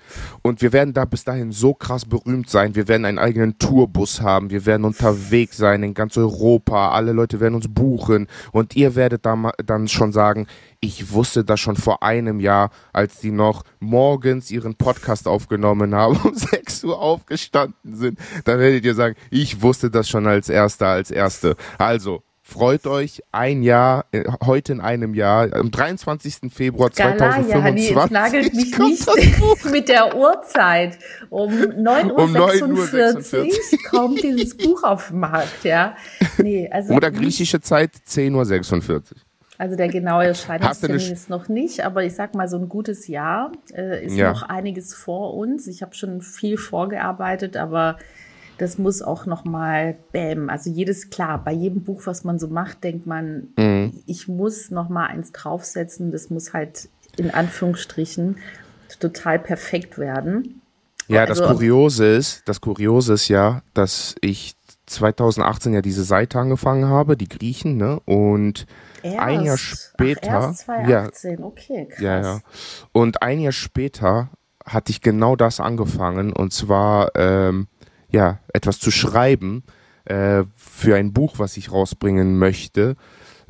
und 0.44 0.62
wir 0.62 0.72
werden 0.72 0.94
da 0.94 1.06
bis 1.06 1.24
dahin 1.24 1.52
so 1.52 1.74
krass 1.74 2.06
berühmt 2.06 2.50
sein. 2.50 2.76
Wir 2.76 2.88
werden 2.88 3.06
einen 3.06 3.18
eigenen 3.18 3.58
Tourbus 3.58 4.22
haben, 4.22 4.52
wir 4.52 4.68
werden 4.68 4.86
unterwegs 4.86 5.58
sein 5.58 5.82
in 5.82 5.96
ganz 5.96 6.16
Europa, 6.16 6.92
alle 6.92 7.12
Leute 7.12 7.40
werden 7.40 7.56
uns 7.56 7.68
buchen 7.68 8.28
und 8.52 8.76
ihr 8.76 8.96
werdet 8.96 9.26
da, 9.26 9.52
dann 9.66 9.88
schon 9.88 10.12
sagen, 10.12 10.46
ich 10.82 11.12
wusste 11.12 11.44
das 11.44 11.60
schon 11.60 11.76
vor 11.76 12.04
einem 12.04 12.40
Jahr, 12.40 12.72
als 12.94 13.20
die 13.20 13.32
noch 13.32 13.64
morgens 13.80 14.50
ihren 14.50 14.76
Podcast 14.76 15.28
aufgenommen 15.28 15.94
haben, 15.94 16.18
um 16.24 16.34
6 16.36 16.84
Uhr 16.86 17.00
aufgestanden 17.00 17.96
sind. 17.96 18.20
Dann 18.46 18.60
werdet 18.60 18.86
ihr 18.86 18.96
sagen, 18.96 19.16
ich 19.30 19.62
wusste 19.62 19.90
das 19.92 20.08
schon 20.08 20.26
als 20.28 20.48
Erster, 20.50 20.88
als 20.88 21.12
Erste. 21.12 21.56
Also, 21.78 22.24
freut 22.42 22.88
euch, 22.88 23.22
ein 23.32 23.62
Jahr, 23.62 24.06
äh, 24.12 24.24
heute 24.44 24.72
in 24.72 24.82
einem 24.82 25.14
Jahr, 25.14 25.54
am 25.54 25.70
23. 25.70 26.52
Februar 26.52 26.92
Skala, 26.92 27.18
2025. 27.18 27.90
Ja, 27.92 28.08
nagelt 28.10 28.54
mich 28.56 28.78
nicht 28.80 29.66
mit 29.72 29.90
der 29.90 30.16
Uhrzeit. 30.16 30.98
Um 31.30 31.52
9.46 31.52 32.10
Uhr, 32.10 32.18
um 32.24 32.32
9 32.32 32.72
Uhr 32.72 32.88
46 32.88 33.84
kommt 33.84 34.24
dieses 34.24 34.56
Buch 34.56 34.84
auf 34.84 35.10
den 35.10 35.20
Markt, 35.20 35.64
ja. 35.64 35.96
Nee, 36.38 36.70
also 36.72 36.94
Oder 36.94 37.12
griechische 37.12 37.60
Zeit 37.60 37.92
10.46 38.08 38.94
Uhr. 38.94 39.02
Also 39.60 39.76
der 39.76 39.90
genaue 39.90 40.26
Erscheinungstermin 40.26 41.12
ist 41.12 41.30
noch 41.30 41.50
nicht, 41.50 41.82
aber 41.82 42.06
ich 42.06 42.16
sag 42.16 42.34
mal, 42.34 42.48
so 42.48 42.58
ein 42.58 42.70
gutes 42.70 43.08
Jahr 43.08 43.52
äh, 43.76 44.06
ist 44.06 44.16
ja. 44.16 44.32
noch 44.32 44.44
einiges 44.44 44.94
vor 44.94 45.34
uns. 45.34 45.68
Ich 45.68 45.82
habe 45.82 45.94
schon 45.94 46.22
viel 46.22 46.56
vorgearbeitet, 46.56 47.58
aber 47.58 47.98
das 48.58 48.78
muss 48.78 49.02
auch 49.02 49.26
noch 49.26 49.44
mal 49.44 49.98
bäm. 50.14 50.50
Also 50.50 50.70
jedes 50.70 51.10
klar, 51.10 51.44
bei 51.44 51.52
jedem 51.52 51.84
Buch, 51.84 52.04
was 52.06 52.24
man 52.24 52.40
so 52.40 52.48
macht, 52.48 52.86
denkt 52.86 53.06
man, 53.06 53.50
mhm. 53.58 54.02
ich 54.06 54.30
muss 54.30 54.72
noch 54.72 54.88
mal 54.88 55.08
eins 55.08 55.34
draufsetzen. 55.34 56.14
Das 56.14 56.30
muss 56.30 56.54
halt 56.54 56.88
in 57.18 57.30
Anführungsstrichen 57.30 58.38
total 59.02 59.40
perfekt 59.40 59.98
werden. 59.98 60.62
Ja, 61.10 61.26
also, 61.26 61.44
das 61.44 61.52
Kuriose 61.52 62.06
ist, 62.06 62.44
das 62.46 62.62
Kuriose 62.62 63.12
ist 63.12 63.28
ja, 63.28 63.62
dass 63.74 64.16
ich 64.22 64.54
2018 64.86 65.74
ja 65.74 65.82
diese 65.82 66.06
Seite 66.06 66.40
angefangen 66.40 66.86
habe, 66.86 67.18
die 67.18 67.28
Griechen, 67.28 67.76
ne? 67.76 68.00
Und 68.06 68.66
Erst, 69.04 69.20
ein 69.20 69.42
Jahr 69.44 69.58
später. 69.58 70.30
Ach, 70.32 70.48
erst 70.48 70.60
2018, 70.60 71.40
ja, 71.40 71.46
okay, 71.46 71.88
krass. 71.88 72.02
Ja, 72.02 72.22
ja. 72.22 72.40
Und 72.92 73.22
ein 73.22 73.40
Jahr 73.40 73.52
später 73.52 74.30
hatte 74.66 74.92
ich 74.92 75.02
genau 75.02 75.36
das 75.36 75.60
angefangen 75.60 76.34
und 76.34 76.54
zwar 76.54 77.12
ähm, 77.16 77.68
ja 78.12 78.40
etwas 78.54 78.80
zu 78.80 78.92
schreiben 78.92 79.64
äh, 80.06 80.44
für 80.56 80.96
ein 80.96 81.14
Buch, 81.14 81.36
was 81.38 81.58
ich 81.58 81.72
rausbringen 81.72 82.38
möchte, 82.38 82.96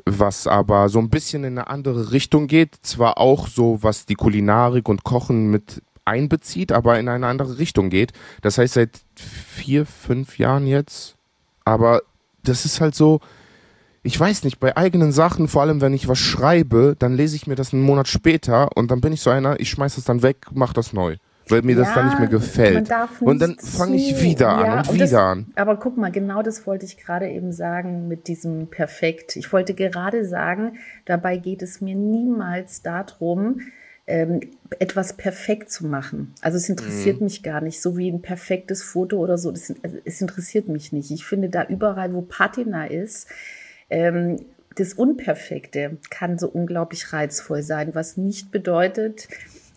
was 0.06 0.48
aber 0.48 0.90
so 0.90 1.00
ein 1.00 1.10
bisschen 1.10 1.44
in 1.44 1.58
eine 1.58 1.68
andere 1.68 2.12
Richtung 2.12 2.48
geht. 2.48 2.76
Zwar 2.82 3.18
auch 3.18 3.48
so, 3.48 3.80
was 3.82 4.06
die 4.06 4.16
Kulinarik 4.16 4.88
und 4.88 5.04
Kochen 5.04 5.50
mit 5.50 5.82
einbezieht, 6.06 6.72
aber 6.72 7.00
in 7.00 7.08
eine 7.08 7.28
andere 7.28 7.58
Richtung 7.60 7.90
geht. 7.90 8.14
Das 8.42 8.58
heißt 8.58 8.74
seit 8.74 9.02
vier, 9.16 9.86
fünf 9.86 10.40
Jahren 10.40 10.68
jetzt. 10.68 11.16
Aber 11.66 12.02
das 12.44 12.66
ist 12.66 12.82
halt 12.82 12.96
so, 12.96 13.20
ich 14.10 14.20
weiß 14.20 14.44
nicht, 14.44 14.60
bei 14.60 14.76
eigenen 14.76 15.12
Sachen, 15.12 15.48
vor 15.48 15.62
allem 15.62 15.82
wenn 15.82 15.94
ich 15.94 16.08
was 16.08 16.18
schreibe, 16.18 16.96
dann 16.98 17.14
lese 17.14 17.36
ich 17.36 17.46
mir 17.46 17.54
das 17.54 17.74
einen 17.74 17.84
Monat 17.84 18.08
später 18.08 18.76
und 18.76 18.90
dann 18.90 19.02
bin 19.02 19.14
ich 19.14 19.22
so 19.22 19.30
einer, 19.30 19.60
ich 19.60 19.70
schmeiß 19.70 19.96
das 19.96 20.04
dann 20.04 20.24
weg, 20.24 20.48
mach 20.52 20.74
das 20.74 20.94
neu. 20.94 21.18
Weil 21.48 21.62
mir 21.62 21.76
ja, 21.76 21.84
das 21.84 21.94
dann 21.94 22.08
nicht 22.08 22.18
mehr 22.18 22.28
gefällt. 22.28 22.90
Und 23.20 23.40
dann 23.40 23.56
fange 23.60 23.98
ich 23.98 24.20
wieder 24.20 24.50
an 24.50 24.66
ja, 24.66 24.74
und, 24.80 24.88
und 24.88 24.96
wieder 24.96 25.06
das, 25.06 25.14
an. 25.14 25.46
Aber 25.56 25.78
guck 25.78 25.96
mal, 25.96 26.12
genau 26.12 26.42
das 26.42 26.66
wollte 26.66 26.88
ich 26.88 26.98
gerade 26.98 27.30
eben 27.30 27.52
sagen 27.52 28.08
mit 28.08 28.28
diesem 28.28 28.68
Perfekt. 28.68 29.36
Ich 29.36 29.54
wollte 29.54 29.76
gerade 29.76 30.26
sagen, 30.26 30.80
dabei 31.06 31.38
geht 31.38 31.62
es 31.62 31.80
mir 31.80 31.96
niemals 31.96 32.82
darum, 32.82 33.62
ähm, 34.08 34.40
etwas 34.80 35.14
perfekt 35.14 35.72
zu 35.72 35.86
machen. 35.86 36.34
Also 36.42 36.58
es 36.58 36.68
interessiert 36.68 37.20
mhm. 37.20 37.26
mich 37.26 37.44
gar 37.44 37.62
nicht, 37.62 37.80
so 37.80 37.96
wie 37.96 38.12
ein 38.12 38.24
perfektes 38.24 38.82
Foto 38.82 39.18
oder 39.18 39.38
so. 39.38 39.52
Das, 39.52 39.72
also 39.84 39.98
es 40.04 40.20
interessiert 40.20 40.68
mich 40.68 40.92
nicht. 40.92 41.12
Ich 41.12 41.26
finde 41.26 41.50
da 41.50 41.66
überall, 41.68 42.12
wo 42.16 42.24
Patina 42.24 42.88
ist, 42.88 43.28
ähm, 43.90 44.46
das 44.76 44.94
Unperfekte 44.94 45.98
kann 46.10 46.38
so 46.38 46.48
unglaublich 46.48 47.12
reizvoll 47.12 47.64
sein, 47.64 47.96
was 47.96 48.18
nicht 48.18 48.52
bedeutet, 48.52 49.28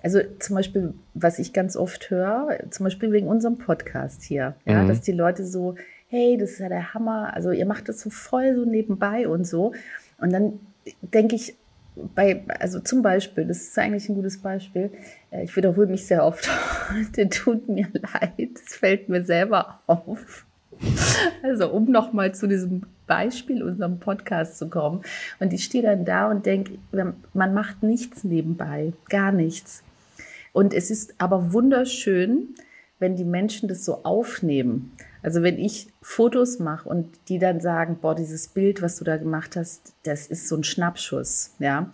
also 0.03 0.21
zum 0.39 0.57
Beispiel, 0.57 0.95
was 1.15 1.39
ich 1.39 1.53
ganz 1.53 1.77
oft 1.77 2.11
höre, 2.11 2.59
zum 2.71 2.85
Beispiel 2.85 3.13
wegen 3.13 3.29
unserem 3.29 3.59
Podcast 3.59 4.23
hier, 4.23 4.57
ja, 4.65 4.83
mhm. 4.83 4.89
dass 4.89 5.01
die 5.01 5.13
Leute 5.13 5.47
so, 5.47 5.77
hey, 6.09 6.37
das 6.37 6.53
ist 6.53 6.59
ja 6.59 6.69
der 6.69 6.93
Hammer, 6.93 7.35
also 7.35 7.53
ihr 7.53 7.67
macht 7.67 7.89
das 7.89 8.01
so 8.01 8.11
voll 8.11 8.55
so 8.55 8.65
nebenbei 8.65 9.29
und 9.29 9.47
so. 9.47 9.73
Und 10.19 10.33
dann 10.33 10.61
denke 11.01 11.37
ich, 11.37 11.57
bei, 11.95 12.43
also 12.59 12.81
zum 12.81 13.03
Beispiel, 13.03 13.45
das 13.45 13.59
ist 13.59 13.79
eigentlich 13.79 14.09
ein 14.09 14.15
gutes 14.15 14.39
Beispiel, 14.39 14.91
äh, 15.31 15.45
ich 15.45 15.55
wiederhole 15.57 15.87
mich 15.87 16.07
sehr 16.07 16.25
oft, 16.25 16.49
der 17.17 17.31
tut 17.31 17.69
mir 17.69 17.87
leid, 17.93 18.51
es 18.55 18.77
fällt 18.77 19.09
mir 19.09 19.23
selber 19.25 19.81
auf. 19.87 20.47
Also 21.43 21.71
um 21.71 21.87
nochmal 21.87 22.35
zu 22.35 22.47
diesem 22.47 22.83
Beispiel 23.07 23.63
unserem 23.63 23.99
Podcast 23.99 24.59
zu 24.59 24.69
kommen. 24.69 25.03
Und 25.41 25.53
ich 25.53 25.65
stehe 25.65 25.83
dann 25.83 26.05
da 26.05 26.31
und 26.31 26.47
denke, 26.47 26.79
man 26.93 27.55
macht 27.55 27.83
nichts 27.83 28.23
nebenbei, 28.23 28.93
gar 29.09 29.33
nichts. 29.33 29.83
Und 30.53 30.73
es 30.73 30.91
ist 30.91 31.15
aber 31.19 31.53
wunderschön, 31.53 32.55
wenn 32.99 33.17
die 33.17 33.25
Menschen 33.25 33.69
das 33.69 33.85
so 33.85 34.05
aufnehmen. 34.05 34.93
Also 35.23 35.43
wenn 35.43 35.59
ich 35.59 35.89
Fotos 36.01 36.59
mache 36.59 36.89
und 36.89 37.09
die 37.29 37.39
dann 37.39 37.61
sagen, 37.61 37.99
boah, 38.01 38.15
dieses 38.15 38.49
Bild, 38.49 38.83
was 38.83 38.97
du 38.97 39.05
da 39.05 39.17
gemacht 39.17 39.57
hast, 39.57 39.93
das 40.05 40.27
ist 40.27 40.49
so 40.49 40.57
ein 40.57 40.65
Schnappschuss, 40.65 41.55
ja. 41.59 41.91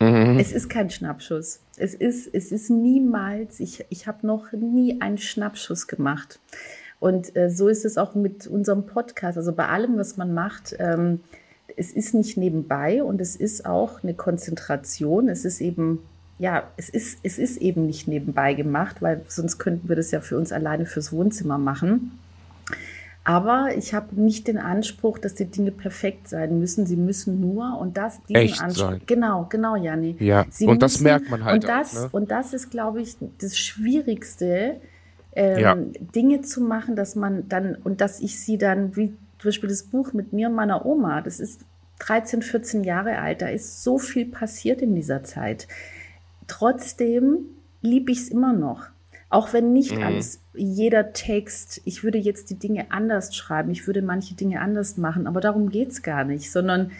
Mhm. 0.00 0.38
Es 0.38 0.52
ist 0.52 0.68
kein 0.68 0.90
Schnappschuss. 0.90 1.60
Es 1.78 1.94
ist, 1.94 2.28
es 2.32 2.52
ist 2.52 2.70
niemals, 2.70 3.60
ich, 3.60 3.84
ich 3.88 4.06
habe 4.06 4.26
noch 4.26 4.52
nie 4.52 5.00
einen 5.00 5.18
Schnappschuss 5.18 5.86
gemacht. 5.86 6.38
Und 6.98 7.36
äh, 7.36 7.50
so 7.50 7.68
ist 7.68 7.84
es 7.84 7.98
auch 7.98 8.14
mit 8.14 8.46
unserem 8.46 8.86
Podcast. 8.86 9.36
Also 9.36 9.52
bei 9.52 9.68
allem, 9.68 9.98
was 9.98 10.16
man 10.16 10.32
macht, 10.34 10.74
ähm, 10.78 11.20
es 11.76 11.92
ist 11.92 12.14
nicht 12.14 12.36
nebenbei 12.36 13.02
und 13.02 13.20
es 13.20 13.36
ist 13.36 13.66
auch 13.66 14.02
eine 14.02 14.14
Konzentration. 14.14 15.28
Es 15.28 15.44
ist 15.44 15.60
eben, 15.60 16.00
ja, 16.38 16.64
es 16.76 16.88
ist, 16.88 17.18
es 17.22 17.38
ist 17.38 17.58
eben 17.58 17.86
nicht 17.86 18.08
nebenbei 18.08 18.54
gemacht, 18.54 19.02
weil 19.02 19.22
sonst 19.28 19.58
könnten 19.58 19.88
wir 19.88 19.96
das 19.96 20.10
ja 20.10 20.20
für 20.20 20.38
uns 20.38 20.52
alleine 20.52 20.86
fürs 20.86 21.12
Wohnzimmer 21.12 21.58
machen. 21.58 22.18
Aber 23.24 23.70
ich 23.76 23.92
habe 23.92 24.18
nicht 24.20 24.46
den 24.46 24.56
Anspruch, 24.56 25.18
dass 25.18 25.34
die 25.34 25.46
Dinge 25.46 25.72
perfekt 25.72 26.28
sein 26.28 26.60
müssen. 26.60 26.86
Sie 26.86 26.94
müssen 26.94 27.40
nur 27.40 27.76
und 27.76 27.96
das 27.96 28.22
diesen 28.22 28.36
Echt 28.36 28.62
Anspruch. 28.62 28.90
Sein. 28.90 29.00
Genau, 29.04 29.46
genau, 29.50 29.74
Janni. 29.74 30.16
Ja. 30.20 30.46
Sie 30.48 30.64
und 30.64 30.74
müssen, 30.74 30.80
das 30.80 31.00
merkt 31.00 31.28
man 31.28 31.44
halt. 31.44 31.64
Und 31.64 31.68
das, 31.68 31.96
auch, 31.96 32.02
ne? 32.04 32.08
und 32.12 32.30
das 32.30 32.54
ist, 32.54 32.70
glaube 32.70 33.02
ich, 33.02 33.16
das 33.38 33.58
Schwierigste, 33.58 34.76
ähm, 35.36 35.58
ja. 35.60 35.76
Dinge 36.14 36.40
zu 36.40 36.60
machen, 36.60 36.96
dass 36.96 37.14
man 37.14 37.48
dann 37.48 37.76
und 37.76 38.00
dass 38.00 38.20
ich 38.20 38.40
sie 38.40 38.58
dann, 38.58 38.96
wie 38.96 39.08
zum 39.38 39.48
Beispiel 39.48 39.68
das 39.68 39.84
Buch 39.84 40.12
mit 40.12 40.32
mir 40.32 40.48
und 40.48 40.54
meiner 40.54 40.84
Oma, 40.86 41.20
das 41.20 41.40
ist 41.40 41.60
13, 42.00 42.42
14 42.42 42.84
Jahre 42.84 43.18
alt, 43.18 43.42
da 43.42 43.48
ist 43.48 43.82
so 43.82 43.98
viel 43.98 44.26
passiert 44.26 44.82
in 44.82 44.94
dieser 44.94 45.24
Zeit. 45.24 45.68
Trotzdem 46.46 47.46
liebe 47.82 48.12
ich 48.12 48.18
es 48.18 48.28
immer 48.28 48.52
noch. 48.52 48.88
Auch 49.28 49.52
wenn 49.52 49.72
nicht 49.72 49.96
mhm. 49.96 50.02
alles, 50.02 50.40
jeder 50.54 51.12
Text, 51.12 51.82
ich 51.84 52.04
würde 52.04 52.18
jetzt 52.18 52.50
die 52.50 52.58
Dinge 52.58 52.90
anders 52.90 53.34
schreiben, 53.34 53.70
ich 53.70 53.86
würde 53.86 54.02
manche 54.02 54.34
Dinge 54.34 54.60
anders 54.60 54.96
machen, 54.96 55.26
aber 55.26 55.40
darum 55.40 55.68
geht 55.68 55.90
es 55.90 56.02
gar 56.02 56.24
nicht, 56.24 56.50
sondern 56.50 56.92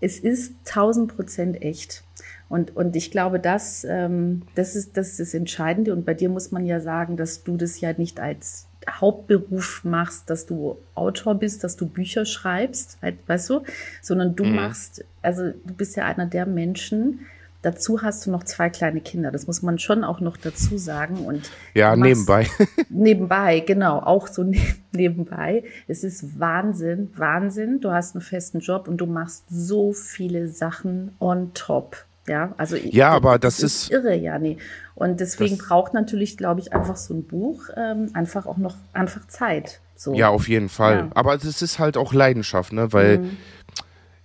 es 0.00 0.18
ist 0.18 0.54
1000 0.66 1.14
Prozent 1.14 1.62
echt. 1.62 2.04
Und, 2.48 2.74
und 2.74 2.96
ich 2.96 3.10
glaube, 3.10 3.40
das, 3.40 3.84
ähm, 3.84 4.42
das, 4.54 4.74
ist, 4.74 4.96
das 4.96 5.10
ist 5.10 5.20
das 5.20 5.34
Entscheidende. 5.34 5.92
Und 5.92 6.06
bei 6.06 6.14
dir 6.14 6.28
muss 6.28 6.50
man 6.50 6.64
ja 6.64 6.80
sagen, 6.80 7.16
dass 7.16 7.44
du 7.44 7.56
das 7.56 7.80
ja 7.80 7.92
nicht 7.92 8.20
als 8.20 8.66
Hauptberuf 8.88 9.84
machst, 9.84 10.30
dass 10.30 10.46
du 10.46 10.78
Autor 10.94 11.34
bist, 11.34 11.62
dass 11.62 11.76
du 11.76 11.86
Bücher 11.86 12.24
schreibst, 12.24 12.98
halt, 13.02 13.16
weißt 13.26 13.50
du, 13.50 13.62
sondern 14.00 14.34
du 14.34 14.44
mhm. 14.44 14.54
machst, 14.54 15.04
also 15.20 15.50
du 15.50 15.74
bist 15.74 15.96
ja 15.96 16.06
einer 16.06 16.26
der 16.26 16.46
Menschen, 16.46 17.20
Dazu 17.60 18.02
hast 18.02 18.24
du 18.24 18.30
noch 18.30 18.44
zwei 18.44 18.70
kleine 18.70 19.00
Kinder. 19.00 19.32
Das 19.32 19.48
muss 19.48 19.62
man 19.62 19.80
schon 19.80 20.04
auch 20.04 20.20
noch 20.20 20.36
dazu 20.36 20.78
sagen. 20.78 21.26
Und 21.26 21.50
ja, 21.74 21.96
nebenbei. 21.96 22.46
nebenbei, 22.88 23.60
genau, 23.60 23.98
auch 23.98 24.28
so 24.28 24.44
ne 24.44 24.60
nebenbei. 24.92 25.64
Es 25.88 26.04
ist 26.04 26.38
Wahnsinn, 26.38 27.10
Wahnsinn. 27.16 27.80
Du 27.80 27.90
hast 27.90 28.14
einen 28.14 28.22
festen 28.22 28.60
Job 28.60 28.86
und 28.86 28.98
du 28.98 29.06
machst 29.06 29.44
so 29.48 29.92
viele 29.92 30.48
Sachen 30.48 31.16
on 31.18 31.52
top. 31.52 32.06
Ja, 32.28 32.54
also 32.56 32.76
ja, 32.76 33.10
aber 33.10 33.38
das, 33.38 33.56
das 33.56 33.64
ist, 33.64 33.82
ist 33.84 33.90
irre, 33.90 34.14
Jani. 34.14 34.58
Und 34.94 35.20
deswegen 35.20 35.58
braucht 35.58 35.94
natürlich, 35.94 36.36
glaube 36.36 36.60
ich, 36.60 36.72
einfach 36.72 36.96
so 36.96 37.14
ein 37.14 37.24
Buch 37.24 37.68
ähm, 37.76 38.10
einfach 38.14 38.46
auch 38.46 38.56
noch 38.56 38.76
einfach 38.92 39.26
Zeit. 39.28 39.80
So. 39.96 40.14
Ja, 40.14 40.28
auf 40.28 40.48
jeden 40.48 40.68
Fall. 40.68 40.96
Ja. 40.96 41.08
Aber 41.14 41.34
es 41.34 41.62
ist 41.62 41.78
halt 41.78 41.96
auch 41.96 42.12
Leidenschaft, 42.12 42.72
ne? 42.72 42.92
Weil 42.92 43.18
mhm. 43.18 43.36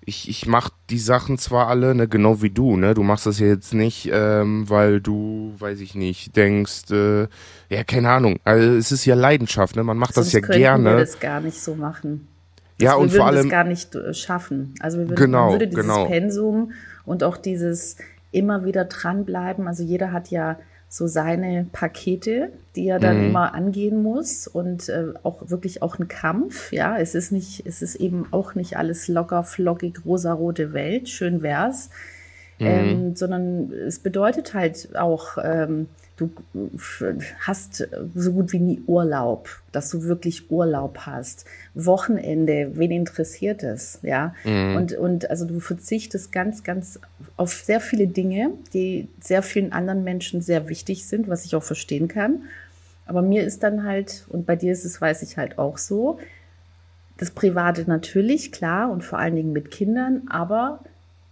ich, 0.02 0.30
ich 0.30 0.46
mach 0.46 0.70
die 0.90 1.00
Sachen 1.00 1.38
zwar 1.38 1.68
alle, 1.68 1.96
ne, 1.96 2.08
genau 2.08 2.42
wie 2.42 2.50
du, 2.50 2.76
ne? 2.76 2.94
Du 2.94 3.04
machst 3.04 3.26
das 3.26 3.40
ja 3.40 3.48
jetzt 3.48 3.74
nicht, 3.74 4.10
ähm, 4.12 4.70
weil 4.70 5.00
du, 5.00 5.54
weiß 5.58 5.80
ich 5.80 5.96
nicht, 5.96 6.36
denkst, 6.36 6.92
äh, 6.92 7.28
ja, 7.70 7.84
keine 7.86 8.10
Ahnung. 8.10 8.40
Also 8.44 8.72
es 8.74 8.92
ist 8.92 9.06
ja 9.06 9.16
Leidenschaft, 9.16 9.76
ne? 9.76 9.84
Man 9.84 9.98
macht 9.98 10.16
Sonst 10.16 10.34
das 10.34 10.42
ja 10.42 10.48
gerne. 10.48 10.92
Wir 10.92 10.98
das 10.98 11.20
gar 11.20 11.40
nicht 11.40 11.60
so 11.60 11.76
machen. 11.76 12.28
Ja, 12.82 12.96
und 12.96 13.12
vor 13.12 13.28
allem. 13.28 13.44
das 13.44 13.50
gar 13.50 13.64
nicht 13.64 13.96
äh, 13.96 14.14
schaffen. 14.14 14.74
Also 14.80 14.98
wir 14.98 15.10
würden, 15.10 15.16
genau, 15.16 15.52
man 15.52 15.54
würde 15.54 15.68
dieses 15.68 15.84
genau. 15.84 16.06
Pensum 16.06 16.72
und 17.06 17.24
auch 17.24 17.38
dieses 17.38 17.98
immer 18.32 18.66
wieder 18.66 18.86
dranbleiben. 18.86 19.68
Also 19.68 19.84
jeder 19.84 20.12
hat 20.12 20.30
ja 20.30 20.58
so 20.90 21.08
seine 21.08 21.66
Pakete, 21.72 22.52
die 22.76 22.88
er 22.88 23.00
dann 23.00 23.20
mhm. 23.20 23.30
immer 23.30 23.56
angehen 23.56 24.04
muss 24.04 24.48
und 24.48 24.90
äh, 24.90 25.06
auch 25.24 25.50
wirklich 25.50 25.82
auch 25.82 25.98
ein 25.98 26.08
Kampf. 26.08 26.72
Ja, 26.72 26.98
es 26.98 27.16
ist 27.16 27.32
nicht, 27.32 27.66
es 27.66 27.82
ist 27.82 27.96
eben 27.96 28.28
auch 28.30 28.54
nicht 28.54 28.78
alles 28.78 29.08
locker, 29.08 29.44
flockig, 29.44 30.06
rosarote 30.06 30.72
Welt, 30.74 31.10
schön 31.10 31.42
wär's, 31.42 31.90
mhm. 32.60 32.68
ähm, 32.68 33.16
sondern 33.16 33.72
es 33.72 34.00
bedeutet 34.00 34.54
halt 34.54 34.96
auch, 34.96 35.40
ähm, 35.44 35.88
du 36.18 36.30
hast 37.40 37.88
so 38.14 38.32
gut 38.34 38.54
wie 38.54 38.60
nie 38.60 38.82
Urlaub, 38.86 39.50
dass 39.72 39.90
du 39.90 40.04
wirklich 40.04 40.52
Urlaub 40.52 41.00
hast. 41.00 41.46
Wochenende, 41.74 42.72
wen 42.74 42.92
interessiert 42.92 43.64
es, 43.64 44.00
ja? 44.04 44.36
Mhm. 44.44 44.76
Und, 44.76 44.94
und 44.94 45.30
also 45.30 45.46
du 45.46 45.60
verzichtest 45.60 46.32
ganz, 46.32 46.64
ganz 46.64 47.00
auf 47.36 47.54
sehr 47.54 47.80
viele 47.80 48.08
Dinge, 48.08 48.52
die 48.74 49.08
sehr 49.20 49.42
vielen 49.42 49.74
anderen 49.74 50.04
Menschen 50.04 50.42
sehr 50.42 50.70
wichtig 50.70 51.08
sind, 51.08 51.28
was 51.28 51.46
ich 51.46 51.56
auch 51.56 51.64
verstehen 51.64 52.08
kann. 52.08 52.44
Aber 53.06 53.22
mir 53.22 53.44
ist 53.44 53.64
dann 53.64 53.84
halt, 53.84 54.26
und 54.30 54.46
bei 54.46 54.56
dir 54.56 54.72
ist 54.72 54.86
es, 54.86 55.02
weiß 55.02 55.24
ich 55.24 55.38
halt 55.38 55.58
auch 55.58 55.78
so, 55.78 56.20
das 57.18 57.32
Private 57.32 57.86
natürlich, 57.88 58.52
klar, 58.52 58.92
und 58.92 59.04
vor 59.04 59.20
allen 59.20 59.36
Dingen 59.36 59.52
mit 59.52 59.72
Kindern, 59.72 60.24
aber 60.30 60.80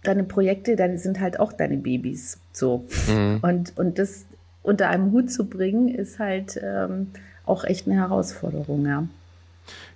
deine 0.02 0.24
Projekte, 0.24 0.76
deine 0.76 0.98
sind 0.98 1.20
halt 1.20 1.38
auch 1.38 1.52
deine 1.52 1.76
Babys. 1.76 2.38
So. 2.52 2.84
Mhm. 3.08 3.38
Und, 3.42 3.78
und 3.78 3.98
das, 3.98 4.26
unter 4.62 4.88
einem 4.88 5.12
Hut 5.12 5.30
zu 5.30 5.46
bringen, 5.46 5.88
ist 5.88 6.18
halt 6.18 6.60
ähm, 6.62 7.08
auch 7.46 7.64
echt 7.64 7.86
eine 7.86 7.96
Herausforderung, 7.96 8.86
ja. 8.86 9.04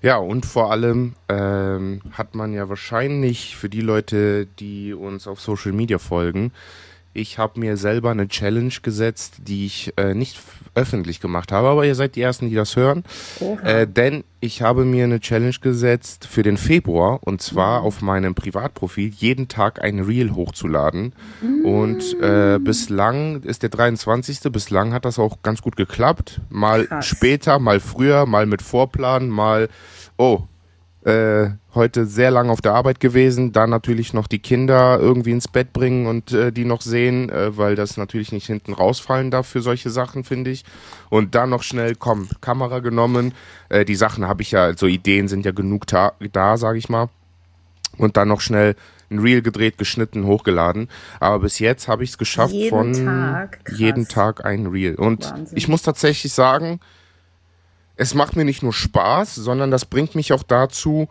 Ja, 0.03 0.19
und 0.19 0.47
vor 0.47 0.71
allem 0.71 1.15
ähm, 1.29 2.01
hat 2.13 2.35
man 2.35 2.53
ja 2.53 2.69
wahrscheinlich 2.69 3.57
für 3.57 3.69
die 3.69 3.81
Leute, 3.81 4.47
die 4.47 4.93
uns 4.93 5.27
auf 5.27 5.41
Social 5.41 5.73
Media 5.73 5.99
folgen, 5.99 6.53
ich 7.17 7.39
habe 7.39 7.59
mir 7.59 7.77
selber 7.77 8.11
eine 8.11 8.29
Challenge 8.29 8.73
gesetzt, 8.83 9.37
die 9.39 9.67
ich 9.67 9.93
äh, 9.97 10.15
nicht 10.15 10.39
öffentlich 10.75 11.21
gemacht 11.21 11.53
habe, 11.53 11.69
aber 11.69 11.87
ihr 11.87 11.95
seid 11.95 12.15
die 12.17 12.23
Ersten, 12.23 12.49
die 12.49 12.55
das 12.55 12.77
hören. 12.77 13.05
Äh, 13.65 13.87
denn 13.87 14.25
ich 14.41 14.63
habe 14.63 14.85
mir 14.85 15.05
eine 15.05 15.21
Challenge 15.21 15.57
gesetzt 15.61 16.27
für 16.27 16.43
den 16.43 16.57
Februar 16.59 17.21
und 17.23 17.41
zwar 17.41 17.81
mhm. 17.81 17.87
auf 17.87 18.03
meinem 18.03 18.35
Privatprofil 18.35 19.09
jeden 19.09 19.49
Tag 19.49 19.83
ein 19.83 20.01
Reel 20.01 20.35
hochzuladen. 20.35 21.15
Mhm. 21.41 21.65
Und 21.65 22.21
äh, 22.21 22.59
bislang 22.61 23.43
ist 23.43 23.63
der 23.63 23.71
23. 23.71 24.41
Bislang 24.53 24.93
hat 24.93 25.05
das 25.05 25.19
auch 25.19 25.43
ganz 25.43 25.63
gut 25.63 25.77
geklappt. 25.77 26.41
Mal 26.51 26.87
Krass. 26.87 27.07
später, 27.07 27.59
mal 27.59 27.81
früher, 27.81 28.27
mal 28.27 28.47
mit 28.47 28.63
Vorplan, 28.63 29.29
mal, 29.29 29.69
oh, 30.19 30.43
äh, 31.07 31.51
heute 31.73 32.05
sehr 32.05 32.33
lang 32.33 32.51
auf 32.51 32.61
der 32.61 32.75
Arbeit 32.75 32.99
gewesen, 32.99 33.53
dann 33.53 33.71
natürlich 33.71 34.13
noch 34.13 34.27
die 34.27 34.41
Kinder 34.41 34.99
irgendwie 34.99 35.31
ins 35.31 35.47
Bett 35.47 35.73
bringen 35.73 36.07
und 36.09 36.33
äh, 36.33 36.51
die 36.51 36.65
noch 36.65 36.81
sehen, 36.81 37.31
äh, 37.31 37.57
weil 37.57 37.77
das 37.77 37.97
natürlich 37.97 38.33
nicht 38.33 38.47
hinten 38.47 38.73
rausfallen 38.73 39.31
darf 39.31 39.47
für 39.47 39.63
solche 39.63 39.91
Sachen, 39.91 40.25
finde 40.25 40.51
ich. 40.51 40.65
Und 41.09 41.37
dann 41.37 41.51
noch 41.51 41.63
schnell, 41.63 41.95
komm, 41.95 42.29
Kamera 42.41 42.81
genommen. 42.81 43.35
Äh, 43.69 43.85
die 43.85 43.95
Sachen 43.95 44.27
habe 44.27 44.43
ich 44.43 44.51
ja, 44.51 44.65
also 44.65 44.87
Ideen 44.87 45.29
sind 45.29 45.45
ja 45.45 45.53
genug 45.53 45.87
da, 45.87 46.57
sage 46.57 46.79
ich 46.79 46.89
mal. 46.89 47.09
Und 47.99 48.17
dann 48.17 48.27
noch 48.27 48.41
schnell 48.41 48.75
ein 49.09 49.21
Reel 49.21 49.43
gedreht, 49.43 49.79
geschnitten, 49.79 50.27
hochgeladen. 50.27 50.89
Aber 51.21 51.39
bis 51.39 51.61
jetzt 51.61 51.87
habe 51.87 52.03
ich 52.03 52.11
es 52.11 52.19
geschafft 52.19 52.53
jeden 52.53 52.71
von 52.71 52.93
Tag, 53.05 53.61
jeden 53.77 54.09
Tag 54.09 54.45
ein 54.45 54.67
Reel. 54.67 54.97
Und 54.97 55.31
Wahnsinn. 55.31 55.57
ich 55.57 55.69
muss 55.69 55.83
tatsächlich 55.83 56.33
sagen, 56.33 56.81
es 57.97 58.15
macht 58.15 58.37
mir 58.37 58.45
nicht 58.45 58.63
nur 58.63 58.73
Spaß, 58.73 59.35
sondern 59.35 59.71
das 59.71 59.85
bringt 59.85 60.15
mich 60.15 60.33
auch 60.33 60.43
dazu, 60.43 61.09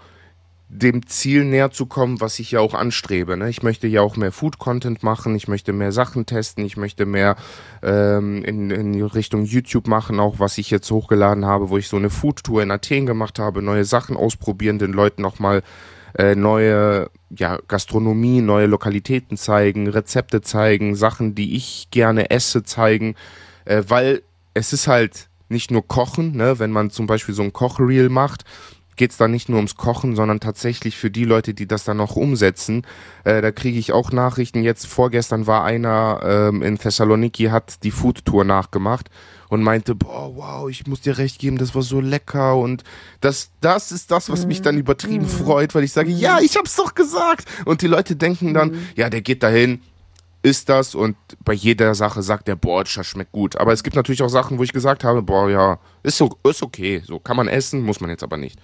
dem 0.67 1.06
Ziel 1.08 1.45
näher 1.45 1.71
zu 1.71 1.86
kommen, 1.86 2.21
was 2.21 2.39
ich 2.39 2.52
ja 2.52 2.60
auch 2.60 2.74
anstrebe. 2.74 3.38
Ne? 3.38 3.50
Ich 3.50 3.62
möchte 3.62 3.88
ja 3.88 4.02
auch 4.02 4.17
mehr 4.17 4.32
Food-Content 4.32 5.04
machen, 5.04 5.36
ich 5.36 5.48
möchte 5.48 5.74
mehr 5.74 5.91
Sachen 5.91 6.26
testen, 6.26 6.65
ich 6.65 6.76
möchte 6.76 7.06
mehr 7.06 7.36
ähm, 7.84 8.43
in, 8.43 8.71
in 8.71 9.02
Richtung 9.04 9.45
YouTube 9.45 9.88
machen, 9.88 10.19
auch 10.19 10.39
was 10.39 10.58
ich 10.58 10.71
jetzt 10.71 10.89
hochgeladen 10.89 11.45
habe, 11.45 11.69
wo 11.69 11.78
ich 11.78 11.88
so 11.88 11.98
eine 11.98 12.10
Food-Tour 12.10 12.63
in 12.63 12.71
Athen 12.71 13.06
gemacht 13.06 13.38
habe, 13.38 13.62
neue 13.62 13.86
Sachen 13.86 14.17
ausprobieren, 14.17 14.80
den 14.80 14.91
Leuten 14.91 15.21
nochmal 15.21 15.62
äh, 16.17 16.36
neue 16.36 17.10
ja, 17.30 17.60
Gastronomie, 17.67 18.41
neue 18.41 18.65
Lokalitäten 18.65 19.38
zeigen, 19.38 19.88
Rezepte 19.88 20.41
zeigen, 20.41 20.95
Sachen, 20.95 21.36
die 21.36 21.56
ich 21.56 21.89
gerne 21.91 22.32
esse, 22.32 22.63
zeigen, 22.63 23.15
äh, 23.65 23.84
weil 23.88 24.24
es 24.54 24.74
ist 24.74 24.88
halt 24.88 25.28
nicht 25.50 25.72
nur 25.72 25.88
Kochen, 25.88 26.36
ne? 26.36 26.60
wenn 26.60 26.72
man 26.72 26.90
zum 26.90 27.08
Beispiel 27.08 27.36
so 27.36 27.44
ein 27.44 27.54
Kochreel 27.54 28.10
macht, 28.10 28.44
geht 28.96 29.12
es 29.12 29.18
da 29.18 29.28
nicht 29.28 29.50
nur 29.50 29.58
ums 29.58 29.76
Kochen, 29.76 30.16
sondern 30.16 30.40
tatsächlich 30.40 30.98
für 30.98 31.12
die 31.12 31.26
Leute, 31.26 31.54
die 31.54 31.68
das 31.68 31.84
dann 31.84 31.98
noch 31.98 32.16
umsetzen. 32.16 32.86
Äh, 33.24 33.42
da 33.42 33.52
kriege 33.52 33.78
ich 33.78 33.92
auch 33.92 34.12
Nachrichten. 34.12 34.64
Jetzt 34.64 34.88
vorgestern 34.88 35.48
war 35.48 35.64
einer 35.64 36.22
ähm, 36.24 36.62
in 36.62 36.78
Thessaloniki, 36.78 37.46
hat 37.46 37.84
die 37.84 37.92
Food 37.92 38.26
Tour 38.26 38.46
nachgemacht 38.46 39.10
und 39.50 39.64
meinte, 39.64 39.96
boah, 39.96 40.36
wow, 40.36 40.70
ich 40.70 40.88
muss 40.88 41.02
dir 41.02 41.18
recht 41.18 41.40
geben, 41.40 41.58
das 41.58 41.76
war 41.76 41.82
so 41.82 42.02
lecker 42.02 42.58
und 42.58 42.84
das, 43.22 43.52
das 43.62 43.92
ist 43.92 44.12
das, 44.12 44.30
was 44.30 44.48
mich 44.48 44.62
dann 44.62 44.78
übertrieben 44.78 45.26
mhm. 45.26 45.30
freut, 45.30 45.76
weil 45.76 45.84
ich 45.84 45.92
sage, 45.92 46.10
ja, 46.10 46.40
ich 46.40 46.56
hab's 46.58 46.76
doch 46.76 46.96
gesagt 46.96 47.48
und 47.66 47.82
die 47.82 47.88
Leute 47.88 48.16
denken 48.16 48.54
dann, 48.54 48.72
mhm. 48.72 48.88
ja, 48.96 49.10
der 49.10 49.22
geht 49.22 49.44
dahin, 49.44 49.82
ist 50.46 50.70
das 50.70 50.94
und 50.94 51.18
bei 51.44 51.54
jeder 51.54 51.96
Sache 51.96 52.22
sagt 52.22 52.48
der, 52.48 52.56
boah, 52.56 52.84
das 52.84 53.08
schmeckt 53.08 53.32
gut. 53.32 53.56
Aber 53.58 53.74
es 53.74 53.84
gibt 53.84 53.96
natürlich 53.96 54.22
auch 54.22 54.30
Sachen, 54.30 54.60
wo 54.60 54.64
ich 54.64 54.74
gesagt 54.74 55.04
habe, 55.04 55.24
boah, 55.24 55.50
ja, 55.50 55.80
ist, 56.04 56.18
so, 56.18 56.38
ist 56.48 56.62
okay, 56.62 57.02
so 57.04 57.20
kann 57.20 57.36
man 57.36 57.48
essen, 57.48 57.82
muss 57.82 58.00
man 58.00 58.12
jetzt 58.12 58.24
aber 58.24 58.38
nicht. 58.38 58.60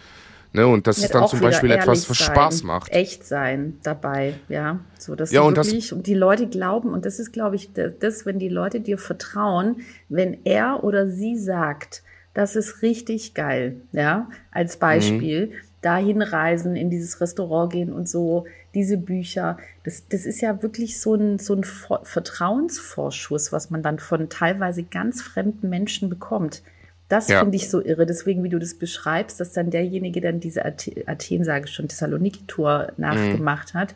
Ne, 0.54 0.68
und 0.68 0.86
das 0.86 0.98
ist 0.98 1.16
dann 1.16 1.28
zum 1.30 1.40
Beispiel 1.40 1.72
etwas, 1.72 2.10
was 2.10 2.18
sein, 2.18 2.28
Spaß 2.28 2.64
macht. 2.64 2.92
Echt 2.92 3.26
sein 3.26 3.80
dabei, 3.84 4.34
ja. 4.50 4.82
So, 5.00 5.16
dass 5.16 5.32
ja, 5.32 5.42
und 5.42 5.56
wirklich, 5.56 5.90
das, 5.90 5.92
und 5.94 6.08
die 6.08 6.14
Leute 6.14 6.48
glauben, 6.48 6.90
und 6.90 7.06
das 7.06 7.20
ist, 7.20 7.32
glaube 7.32 7.56
ich, 7.56 7.72
das, 7.74 8.26
wenn 8.26 8.38
die 8.38 8.50
Leute 8.50 8.82
dir 8.82 8.98
vertrauen, 8.98 9.78
wenn 10.10 10.38
er 10.44 10.84
oder 10.84 11.08
sie 11.08 11.38
sagt, 11.38 12.04
das 12.34 12.58
ist 12.58 12.82
richtig 12.82 13.34
geil, 13.34 13.78
ja, 13.94 14.30
als 14.52 14.76
Beispiel, 14.76 15.48
mhm. 15.48 15.54
dahin 15.82 16.22
reisen, 16.22 16.76
in 16.76 16.90
dieses 16.90 17.22
Restaurant 17.22 17.72
gehen 17.72 17.94
und 17.94 18.10
so, 18.10 18.46
diese 18.74 18.98
Bücher. 18.98 19.58
Das, 19.84 20.08
das 20.08 20.26
ist 20.26 20.42
ja 20.42 20.62
wirklich 20.62 21.00
so 21.00 21.16
ein, 21.16 21.40
so 21.40 21.56
ein 21.56 21.64
Vertrauensvorschuss, 21.64 23.52
was 23.52 23.70
man 23.70 23.84
dann 23.84 24.00
von 24.00 24.30
teilweise 24.30 24.84
ganz 24.84 25.22
fremden 25.22 25.70
Menschen 25.70 26.10
bekommt. 26.10 26.62
Das 27.10 27.28
ja. 27.28 27.42
finde 27.42 27.58
ich 27.58 27.70
so 27.70 27.84
irre. 27.84 28.06
Deswegen, 28.06 28.44
wie 28.44 28.50
du 28.50 28.60
das 28.60 28.76
beschreibst, 28.76 29.40
dass 29.40 29.52
dann 29.52 29.70
derjenige 29.70 30.22
dann 30.22 30.40
diese 30.40 30.64
Athen, 30.66 31.44
sage 31.44 31.66
ich 31.66 31.74
schon, 31.74 31.90
Thessaloniki-Tour 31.90 32.94
nachgemacht 32.98 33.74
mhm. 33.74 33.80
hat 33.80 33.96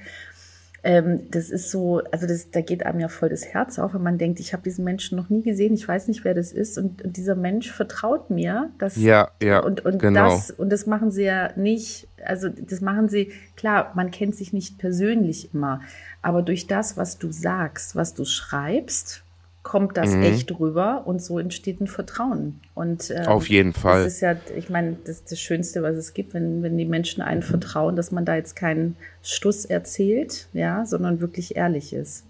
ähm, 0.86 1.32
das 1.32 1.50
ist 1.50 1.72
so, 1.72 2.04
also 2.12 2.28
das, 2.28 2.52
da 2.52 2.62
geht 2.62 2.86
einem 2.86 3.00
ja 3.00 3.08
voll 3.08 3.30
das 3.30 3.44
Herz 3.44 3.80
auf, 3.80 3.96
wenn 3.96 4.04
man 4.04 4.20
denkt, 4.20 4.40
ich 4.40 4.54
habe 4.54 4.62
diesen 4.62 4.86
Menschen 4.86 5.18
noch 5.18 5.30
nie 5.30 5.42
gesehen, 5.42 5.74
ich 5.74 5.88
weiß 5.88 6.08
nicht, 6.08 6.24
wer 6.24 6.36
das 6.36 6.52
ist 6.52 6.78
und, 6.78 7.02
und 7.02 7.18
dieser 7.18 7.34
Mensch 7.34 7.72
vertraut 7.72 8.30
mir. 8.30 8.70
Dass, 8.78 8.96
ja, 8.96 9.32
ja, 9.42 9.62
und, 9.62 9.84
und 9.84 9.98
genau. 9.98 10.30
das 10.30 10.52
und 10.52 10.70
das 10.70 10.86
machen 10.86 11.10
sie 11.10 11.24
ja 11.24 11.50
nicht, 11.56 12.08
also 12.24 12.50
das 12.50 12.82
machen 12.82 13.10
sie, 13.10 13.32
klar, 13.58 13.94
man 13.96 14.12
kennt 14.12 14.36
sich 14.36 14.54
nicht 14.54 14.78
persönlich 14.78 15.56
immer, 15.56 15.82
aber 16.22 16.44
durch 16.44 16.68
das, 16.68 16.98
was 16.98 17.18
du 17.18 17.32
sagst, 17.32 17.96
was 17.96 18.14
du 18.14 18.24
schreibst, 18.24 19.25
kommt 19.66 19.98
das 19.98 20.12
mhm. 20.12 20.22
echt 20.22 20.58
rüber 20.60 21.02
und 21.06 21.22
so 21.22 21.40
entsteht 21.40 21.82
ein 21.82 21.88
Vertrauen. 21.88 22.62
Und 22.76 23.10
ähm, 23.10 23.26
auf 23.26 23.50
jeden 23.50 23.74
Fall. 23.74 24.04
Das 24.04 24.14
ist 24.14 24.22
ja, 24.22 24.36
ich 24.56 24.70
meine, 24.70 24.96
das 25.06 25.18
ist 25.18 25.32
das 25.32 25.40
Schönste, 25.40 25.82
was 25.82 25.96
es 25.96 26.14
gibt, 26.14 26.36
wenn, 26.36 26.62
wenn 26.62 26.78
die 26.78 26.86
Menschen 26.86 27.24
einen 27.24 27.42
vertrauen, 27.42 27.96
dass 27.96 28.12
man 28.12 28.26
da 28.26 28.36
jetzt 28.36 28.56
keinen 28.56 28.96
Stuss 29.24 29.66
erzählt, 29.66 30.48
ja, 30.54 30.86
sondern 30.86 31.20
wirklich 31.20 31.56
ehrlich 31.56 31.94
ist. 31.94 32.26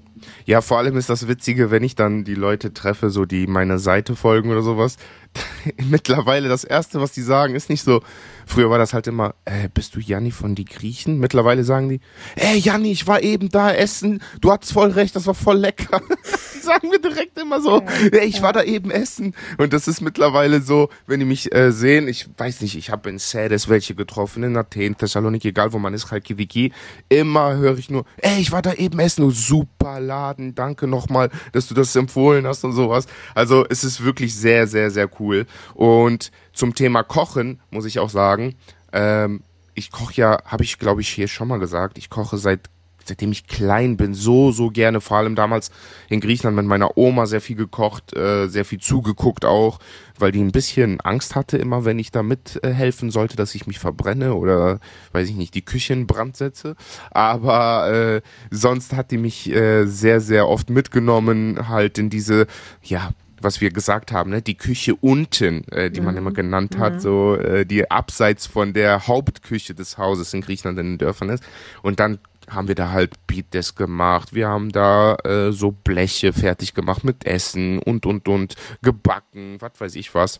Ja, 0.46 0.62
vor 0.62 0.78
allem 0.78 0.96
ist 0.96 1.10
das 1.10 1.28
Witzige, 1.28 1.72
wenn 1.72 1.84
ich 1.84 1.96
dann 1.96 2.24
die 2.24 2.36
Leute 2.36 2.74
treffe, 2.74 3.10
so 3.10 3.26
die 3.26 3.48
meine 3.48 3.80
Seite 3.80 4.16
folgen 4.16 4.50
oder 4.50 4.62
sowas. 4.62 4.96
Mittlerweile 5.90 6.48
das 6.48 6.64
erste, 6.64 7.02
was 7.02 7.12
die 7.12 7.22
sagen, 7.22 7.54
ist 7.54 7.70
nicht 7.70 7.84
so, 7.84 8.02
Früher 8.46 8.70
war 8.70 8.78
das 8.78 8.94
halt 8.94 9.08
immer, 9.08 9.34
äh, 9.46 9.70
bist 9.74 9.96
du 9.96 10.00
Janni 10.00 10.32
von 10.32 10.54
die 10.56 10.66
Griechen? 10.66 11.20
Mittlerweile 11.20 11.64
sagen 11.64 11.90
die, 11.90 12.00
ey 12.36 12.58
Janni, 12.58 12.92
ich 12.92 13.08
war 13.08 13.22
eben 13.24 13.50
da 13.50 13.72
essen, 13.72 14.22
du 14.40 14.52
hattest 14.52 14.74
voll 14.74 14.92
recht, 14.92 15.16
das 15.16 15.26
war 15.26 15.34
voll 15.34 15.58
lecker. 15.58 16.02
sagen 16.66 16.90
mir 16.90 17.00
direkt 17.00 17.38
immer 17.40 17.62
so, 17.62 17.82
ey, 18.12 18.26
ich 18.26 18.42
war 18.42 18.54
da 18.54 18.64
eben 18.64 18.92
essen. 18.92 19.34
Und 19.58 19.74
das 19.74 19.88
ist 19.88 20.02
mittlerweile 20.02 20.62
so, 20.62 20.90
wenn 21.08 21.20
die 21.20 21.26
mich 21.26 21.54
äh, 21.54 21.72
sehen, 21.72 22.08
ich 22.08 22.28
weiß 22.38 22.62
nicht, 22.62 22.76
ich 22.76 22.90
habe 22.90 23.10
in 23.10 23.20
Sedes 23.20 23.70
welche 23.70 23.96
getroffen, 23.96 24.44
in 24.44 24.58
Athen, 24.58 24.98
Thessaloniki, 24.98 25.50
egal 25.50 25.74
wo 25.74 25.80
man 25.80 25.94
ist, 25.94 26.10
Khalkiviki, 26.10 26.74
immer 27.10 27.56
höre 27.56 27.78
ich 27.78 27.90
nur, 27.90 28.06
ey, 28.18 28.40
ich 28.40 28.52
war 28.52 28.62
da 28.62 28.74
eben 28.74 29.00
essen, 29.00 29.24
oh, 29.24 29.32
super 29.32 30.00
Laden, 30.00 30.56
danke 30.56 30.88
nochmal, 30.88 31.30
dass 31.54 31.68
du 31.68 31.74
das 31.74 31.96
empfohlen 31.96 32.46
hast 32.48 32.64
und 32.64 32.74
sowas. 32.74 33.06
Also 33.34 33.66
es 33.70 33.84
ist 33.84 34.04
wirklich 34.04 34.36
sehr, 34.36 34.68
sehr, 34.68 34.92
sehr 34.92 35.10
cool. 35.20 35.46
Und 35.74 36.32
zum 36.54 36.76
Thema 36.76 37.04
Kochen 37.04 37.60
muss 37.70 37.86
ich 37.86 38.00
auch 38.00 38.10
sagen, 38.10 38.56
ähm, 38.92 39.44
ich 39.76 39.92
koche 39.92 40.14
ja, 40.16 40.40
habe 40.46 40.64
ich 40.64 40.80
glaube 40.80 41.02
ich 41.02 41.10
hier 41.10 41.28
schon 41.28 41.50
mal 41.50 41.60
gesagt, 41.60 41.98
ich 41.98 42.10
koche 42.10 42.38
seit 42.38 42.70
seitdem 43.08 43.32
ich 43.32 43.48
klein 43.48 43.98
bin, 43.98 44.14
so, 44.14 44.52
so 44.52 44.70
gerne, 44.70 45.02
vor 45.02 45.18
allem 45.18 45.36
damals 45.36 45.72
in 46.10 46.22
Griechenland 46.22 46.56
mit 46.58 46.66
meiner 46.66 46.98
Oma 46.98 47.26
sehr 47.26 47.42
viel 47.42 47.56
gekocht, 47.56 48.16
äh, 48.16 48.48
sehr 48.48 48.66
viel 48.66 48.80
zugeguckt 48.80 49.46
auch, 49.46 49.80
weil 50.18 50.32
die 50.32 50.42
ein 50.42 50.52
bisschen 50.52 51.00
Angst 51.02 51.36
hatte 51.36 51.58
immer, 51.58 51.86
wenn 51.86 52.00
ich 52.00 52.12
da 52.12 52.24
mithelfen 52.24 53.10
äh, 53.10 53.12
sollte, 53.12 53.36
dass 53.36 53.56
ich 53.56 53.68
mich 53.68 53.80
verbrenne 53.80 54.36
oder, 54.36 54.80
weiß 55.12 55.30
ich 55.30 55.36
nicht, 55.36 55.54
die 55.54 55.66
Küche 55.66 55.94
in 55.94 56.08
Brand 56.08 56.38
setze. 56.38 56.76
Aber 57.12 57.92
äh, 57.92 58.22
sonst 58.52 58.94
hat 58.94 59.12
die 59.12 59.18
mich 59.18 59.50
äh, 59.52 59.86
sehr, 59.86 60.22
sehr 60.22 60.48
oft 60.48 60.70
mitgenommen, 60.70 61.68
halt 61.70 61.98
in 61.98 62.10
diese, 62.10 62.48
ja, 62.84 63.12
was 63.42 63.62
wir 63.62 63.70
gesagt 63.70 64.12
haben, 64.12 64.32
ne, 64.32 64.42
die 64.42 64.56
Küche 64.56 64.96
unten, 64.96 65.64
äh, 65.70 65.92
die 65.92 66.00
mhm. 66.00 66.06
man 66.06 66.18
immer 66.18 66.32
genannt 66.32 66.78
hat, 66.78 66.96
mhm. 66.96 67.00
so 67.00 67.36
äh, 67.36 67.66
die 67.66 67.90
abseits 67.90 68.46
von 68.48 68.74
der 68.74 69.08
Hauptküche 69.08 69.74
des 69.74 69.98
Hauses 69.98 70.34
in 70.34 70.42
Griechenland 70.42 70.80
in 70.80 70.86
den 70.94 70.98
Dörfern 70.98 71.30
ist. 71.30 71.44
Und 71.82 72.00
dann 72.00 72.20
haben 72.50 72.68
wir 72.68 72.76
da 72.76 72.92
halt 72.92 73.14
Beatdesk 73.28 73.78
gemacht. 73.78 74.34
Wir 74.34 74.48
haben 74.48 74.72
da 74.72 75.16
äh, 75.24 75.52
so 75.52 75.72
Bleche 75.72 76.34
fertig 76.34 76.74
gemacht 76.74 77.04
mit 77.04 77.26
Essen 77.26 77.80
und 77.80 78.06
und 78.06 78.28
und 78.28 78.56
gebacken, 78.82 79.58
was 79.60 79.72
weiß 79.80 79.96
ich 79.96 80.14
was. 80.14 80.40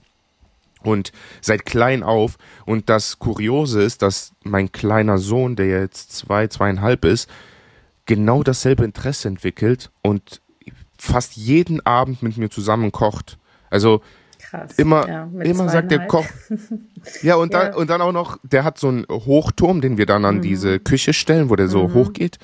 Und 0.82 1.12
seit 1.42 1.66
klein 1.66 2.04
auf. 2.04 2.38
Und 2.66 2.90
das 2.90 3.18
Kuriose 3.20 3.82
ist, 3.82 4.02
dass 4.02 4.34
mein 4.44 4.72
kleiner 4.72 5.18
Sohn, 5.18 5.56
der 5.56 5.68
jetzt 5.68 6.16
zwei, 6.16 6.48
zweieinhalb 6.48 7.06
ist, 7.06 7.30
genau 8.06 8.44
dasselbe 8.44 8.84
Interesse 8.84 9.28
entwickelt 9.28 9.92
und 10.04 10.42
fast 10.98 11.36
jeden 11.36 11.86
Abend 11.86 12.22
mit 12.22 12.38
mir 12.38 12.50
zusammen 12.50 12.92
kocht. 12.92 13.38
Also 13.70 14.02
Krass. 14.50 14.72
Immer, 14.78 15.08
ja, 15.08 15.30
immer 15.42 15.70
sagt 15.70 15.92
der 15.92 16.08
Koch. 16.08 16.26
ja, 17.22 17.36
und 17.36 17.54
dann, 17.54 17.74
und 17.74 17.90
dann 17.90 18.02
auch 18.02 18.12
noch, 18.12 18.38
der 18.44 18.64
hat 18.64 18.78
so 18.78 18.88
einen 18.88 19.06
Hochturm, 19.10 19.82
den 19.82 19.98
wir 19.98 20.06
dann 20.06 20.26
an 20.26 20.38
mhm. 20.38 20.42
diese 20.42 20.80
Küche 20.80 21.14
stellen, 21.14 21.50
wo 21.50 21.56
der 21.56 21.68
so 21.68 21.88
mhm. 21.88 21.94
hochgeht. 21.94 22.38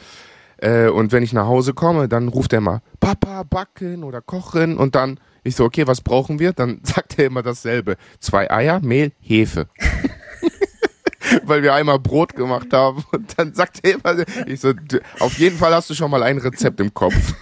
Äh, 0.58 0.90
und 0.90 1.12
wenn 1.12 1.24
ich 1.24 1.34
nach 1.34 1.48
Hause 1.48 1.74
komme, 1.74 2.08
dann 2.08 2.28
ruft 2.28 2.54
er 2.54 2.60
immer, 2.60 2.82
Papa, 3.00 3.44
backen 3.44 4.04
oder 4.04 4.22
kochen. 4.22 4.78
Und 4.78 4.96
dann, 4.96 5.20
ich 5.44 5.56
so, 5.56 5.66
okay, 5.66 5.88
was 5.88 6.02
brauchen 6.02 6.40
wir? 6.40 6.54
Dann 6.54 6.80
sagt 6.84 7.20
er 7.20 7.26
immer 7.26 7.44
dasselbe. 7.44 7.98
Zwei 8.20 8.50
Eier, 8.50 8.80
Mehl, 8.82 9.12
Hefe. 9.20 9.68
Weil 11.44 11.64
wir 11.64 11.74
einmal 11.74 12.00
Brot 12.00 12.36
gemacht 12.36 12.74
haben. 12.74 13.04
Und 13.12 13.38
dann 13.38 13.54
sagt 13.54 13.80
er 13.84 13.94
immer, 13.94 14.26
ich 14.48 14.60
so, 14.60 14.74
auf 15.20 15.38
jeden 15.38 15.58
Fall 15.58 15.74
hast 15.74 15.90
du 15.90 15.94
schon 15.94 16.12
mal 16.12 16.24
ein 16.24 16.38
Rezept 16.40 16.80
im 16.80 16.94
Kopf. 16.94 17.34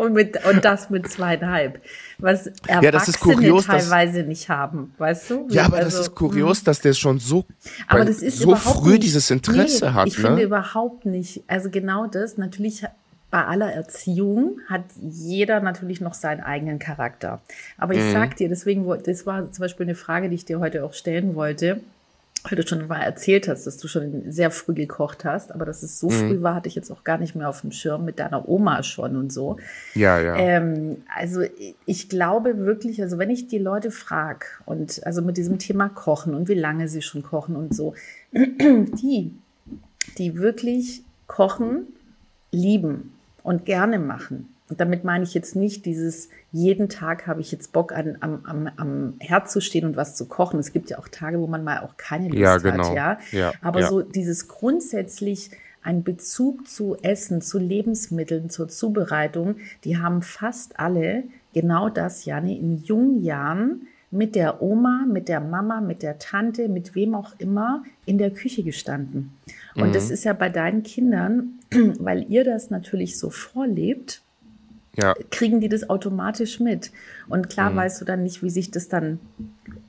Und, 0.00 0.14
mit, 0.14 0.42
und 0.46 0.64
das 0.64 0.88
mit 0.88 1.10
zweieinhalb. 1.10 1.78
Was 2.16 2.46
Erwachsene 2.46 2.84
ja, 2.84 2.90
das 2.90 3.08
ist 3.08 3.20
kurios, 3.20 3.66
teilweise 3.66 4.22
nicht 4.22 4.48
haben, 4.48 4.94
weißt 4.96 5.28
du? 5.28 5.46
Ja, 5.50 5.66
aber 5.66 5.76
also, 5.76 5.98
das 5.98 6.08
ist 6.08 6.14
kurios, 6.14 6.60
hm. 6.60 6.64
dass 6.64 6.80
der 6.80 6.94
schon 6.94 7.18
so, 7.18 7.44
aber 7.86 8.06
das 8.06 8.22
ist 8.22 8.38
so 8.38 8.56
früh 8.56 8.92
nicht, 8.92 9.02
dieses 9.02 9.30
Interesse 9.30 9.84
nee, 9.84 9.92
hat. 9.92 10.08
Ich 10.08 10.16
ne? 10.16 10.28
finde 10.28 10.42
überhaupt 10.42 11.04
nicht. 11.04 11.42
Also 11.48 11.68
genau 11.68 12.06
das, 12.06 12.38
natürlich 12.38 12.82
bei 13.30 13.44
aller 13.44 13.74
Erziehung 13.74 14.60
hat 14.70 14.84
jeder 15.02 15.60
natürlich 15.60 16.00
noch 16.00 16.14
seinen 16.14 16.40
eigenen 16.40 16.78
Charakter. 16.78 17.42
Aber 17.76 17.92
ich 17.92 18.00
mhm. 18.00 18.12
sag 18.12 18.36
dir, 18.36 18.48
deswegen, 18.48 18.90
das 19.04 19.26
war 19.26 19.52
zum 19.52 19.60
Beispiel 19.62 19.84
eine 19.84 19.96
Frage, 19.96 20.30
die 20.30 20.36
ich 20.36 20.46
dir 20.46 20.60
heute 20.60 20.82
auch 20.82 20.94
stellen 20.94 21.34
wollte 21.34 21.82
weil 22.44 22.56
du 22.56 22.66
schon 22.66 22.86
mal 22.86 23.02
erzählt 23.02 23.48
hast, 23.48 23.66
dass 23.66 23.76
du 23.76 23.86
schon 23.86 24.30
sehr 24.30 24.50
früh 24.50 24.72
gekocht 24.72 25.24
hast, 25.24 25.52
aber 25.52 25.66
dass 25.66 25.82
es 25.82 26.00
so 26.00 26.08
mhm. 26.08 26.12
früh 26.12 26.42
war, 26.42 26.54
hatte 26.54 26.68
ich 26.68 26.74
jetzt 26.74 26.90
auch 26.90 27.04
gar 27.04 27.18
nicht 27.18 27.34
mehr 27.34 27.48
auf 27.48 27.60
dem 27.60 27.70
Schirm 27.70 28.04
mit 28.04 28.18
deiner 28.18 28.48
Oma 28.48 28.82
schon 28.82 29.16
und 29.16 29.32
so. 29.32 29.58
Ja, 29.94 30.18
ja. 30.18 30.36
Ähm, 30.36 31.02
also 31.14 31.42
ich 31.84 32.08
glaube 32.08 32.58
wirklich, 32.58 33.02
also 33.02 33.18
wenn 33.18 33.30
ich 33.30 33.48
die 33.48 33.58
Leute 33.58 33.90
frage 33.90 34.46
und 34.64 35.04
also 35.06 35.20
mit 35.20 35.36
diesem 35.36 35.58
Thema 35.58 35.88
Kochen 35.90 36.34
und 36.34 36.48
wie 36.48 36.54
lange 36.54 36.88
sie 36.88 37.02
schon 37.02 37.22
kochen 37.22 37.56
und 37.56 37.74
so, 37.74 37.94
die, 38.32 39.34
die 40.16 40.36
wirklich 40.36 41.02
kochen, 41.26 41.88
lieben 42.52 43.12
und 43.42 43.64
gerne 43.66 43.98
machen, 43.98 44.48
und 44.70 44.80
damit 44.80 45.02
meine 45.02 45.24
ich 45.24 45.34
jetzt 45.34 45.56
nicht 45.56 45.84
dieses, 45.84 46.28
jeden 46.52 46.88
Tag 46.88 47.26
habe 47.26 47.40
ich 47.40 47.50
jetzt 47.50 47.72
Bock 47.72 47.92
an, 47.92 48.16
am, 48.20 48.44
am, 48.44 48.70
am 48.76 49.14
Herd 49.18 49.50
zu 49.50 49.60
stehen 49.60 49.84
und 49.84 49.96
was 49.96 50.14
zu 50.14 50.26
kochen. 50.26 50.60
Es 50.60 50.72
gibt 50.72 50.90
ja 50.90 50.98
auch 50.98 51.08
Tage, 51.08 51.40
wo 51.40 51.48
man 51.48 51.64
mal 51.64 51.80
auch 51.80 51.96
keine 51.96 52.28
Lust 52.28 52.38
ja, 52.38 52.56
genau. 52.58 52.88
hat, 52.88 52.94
ja. 52.94 53.18
ja 53.32 53.52
Aber 53.62 53.80
ja. 53.80 53.88
so 53.88 54.00
dieses 54.02 54.46
grundsätzlich 54.46 55.50
ein 55.82 56.04
Bezug 56.04 56.68
zu 56.68 56.96
Essen, 57.02 57.42
zu 57.42 57.58
Lebensmitteln, 57.58 58.48
zur 58.48 58.68
Zubereitung, 58.68 59.56
die 59.82 59.98
haben 59.98 60.22
fast 60.22 60.78
alle 60.78 61.24
genau 61.52 61.88
das, 61.88 62.24
Janne, 62.24 62.56
in 62.56 62.82
jungen 62.84 63.24
Jahren 63.24 63.88
mit 64.12 64.36
der 64.36 64.62
Oma, 64.62 65.04
mit 65.08 65.28
der 65.28 65.40
Mama, 65.40 65.80
mit 65.80 66.02
der 66.02 66.18
Tante, 66.18 66.68
mit 66.68 66.94
wem 66.94 67.16
auch 67.16 67.32
immer 67.38 67.82
in 68.06 68.18
der 68.18 68.30
Küche 68.30 68.62
gestanden. 68.62 69.32
Und 69.74 69.88
mhm. 69.88 69.92
das 69.92 70.10
ist 70.10 70.24
ja 70.24 70.32
bei 70.32 70.48
deinen 70.48 70.84
Kindern, 70.84 71.58
weil 71.98 72.30
ihr 72.30 72.44
das 72.44 72.70
natürlich 72.70 73.18
so 73.18 73.30
vorlebt, 73.30 74.22
ja. 75.00 75.14
kriegen 75.30 75.60
die 75.60 75.68
das 75.68 75.88
automatisch 75.88 76.60
mit. 76.60 76.90
Und 77.28 77.48
klar 77.48 77.70
mhm. 77.70 77.76
weißt 77.76 78.00
du 78.00 78.04
dann 78.04 78.22
nicht, 78.22 78.42
wie 78.42 78.50
sich 78.50 78.70
das 78.70 78.88
dann 78.88 79.20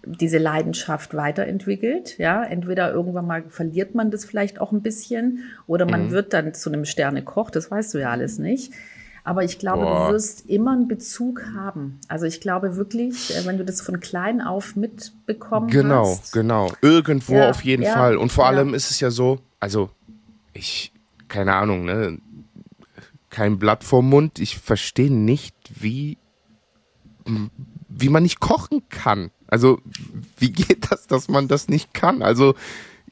diese 0.06 0.38
Leidenschaft 0.38 1.14
weiterentwickelt. 1.14 2.18
Ja, 2.18 2.44
entweder 2.44 2.92
irgendwann 2.92 3.28
mal 3.28 3.44
verliert 3.50 3.96
man 3.96 4.12
das 4.12 4.26
vielleicht 4.26 4.60
auch 4.60 4.72
ein 4.72 4.82
bisschen 4.82 5.44
oder 5.68 5.86
man 5.86 6.08
mhm. 6.08 6.12
wird 6.12 6.34
dann 6.34 6.54
zu 6.54 6.72
einem 6.72 6.86
Sternekoch. 6.86 7.50
Das 7.50 7.70
weißt 7.72 7.94
du 7.94 8.00
ja 8.00 8.12
alles 8.12 8.40
nicht. 8.40 8.74
Aber 9.24 9.44
ich 9.44 9.60
glaube, 9.60 9.84
Boah. 9.84 10.08
du 10.08 10.14
wirst 10.14 10.50
immer 10.50 10.72
einen 10.72 10.88
Bezug 10.88 11.44
haben. 11.56 12.00
Also 12.08 12.26
ich 12.26 12.42
glaube 12.42 12.76
wirklich, 12.76 13.36
äh, 13.36 13.46
wenn 13.46 13.58
du 13.58 13.66
das 13.66 13.82
von 13.82 14.00
klein 14.00 14.42
auf 14.42 14.76
mitbekommen 14.76 15.68
genau, 15.68 16.10
hast. 16.10 16.34
Genau, 16.34 16.68
genau. 16.68 16.78
Irgendwo 16.82 17.36
ja, 17.36 17.50
auf 17.52 17.62
jeden 17.62 17.84
ja, 17.84 17.94
Fall. 17.94 18.18
Und 18.18 18.32
vor 18.32 18.46
ja. 18.46 18.50
allem 18.50 18.74
ist 18.74 18.90
es 18.90 19.00
ja 19.00 19.12
so, 19.12 19.40
also 19.60 19.92
ich, 20.54 20.92
keine 21.28 21.54
Ahnung, 21.54 21.86
ne? 21.86 22.18
Kein 23.32 23.58
Blatt 23.58 23.84
vorm 23.84 24.10
Mund. 24.10 24.38
Ich 24.38 24.60
verstehe 24.60 25.12
nicht, 25.12 25.56
wie, 25.74 26.20
wie 27.90 28.10
man 28.10 28.24
nicht 28.24 28.40
kochen 28.40 28.84
kann. 28.90 29.32
Also, 29.48 29.80
wie 30.38 30.52
geht 30.52 30.92
das, 30.92 31.08
dass 31.08 31.28
man 31.28 31.48
das 31.48 31.68
nicht 31.68 31.94
kann? 31.94 32.22
Also, 32.22 32.54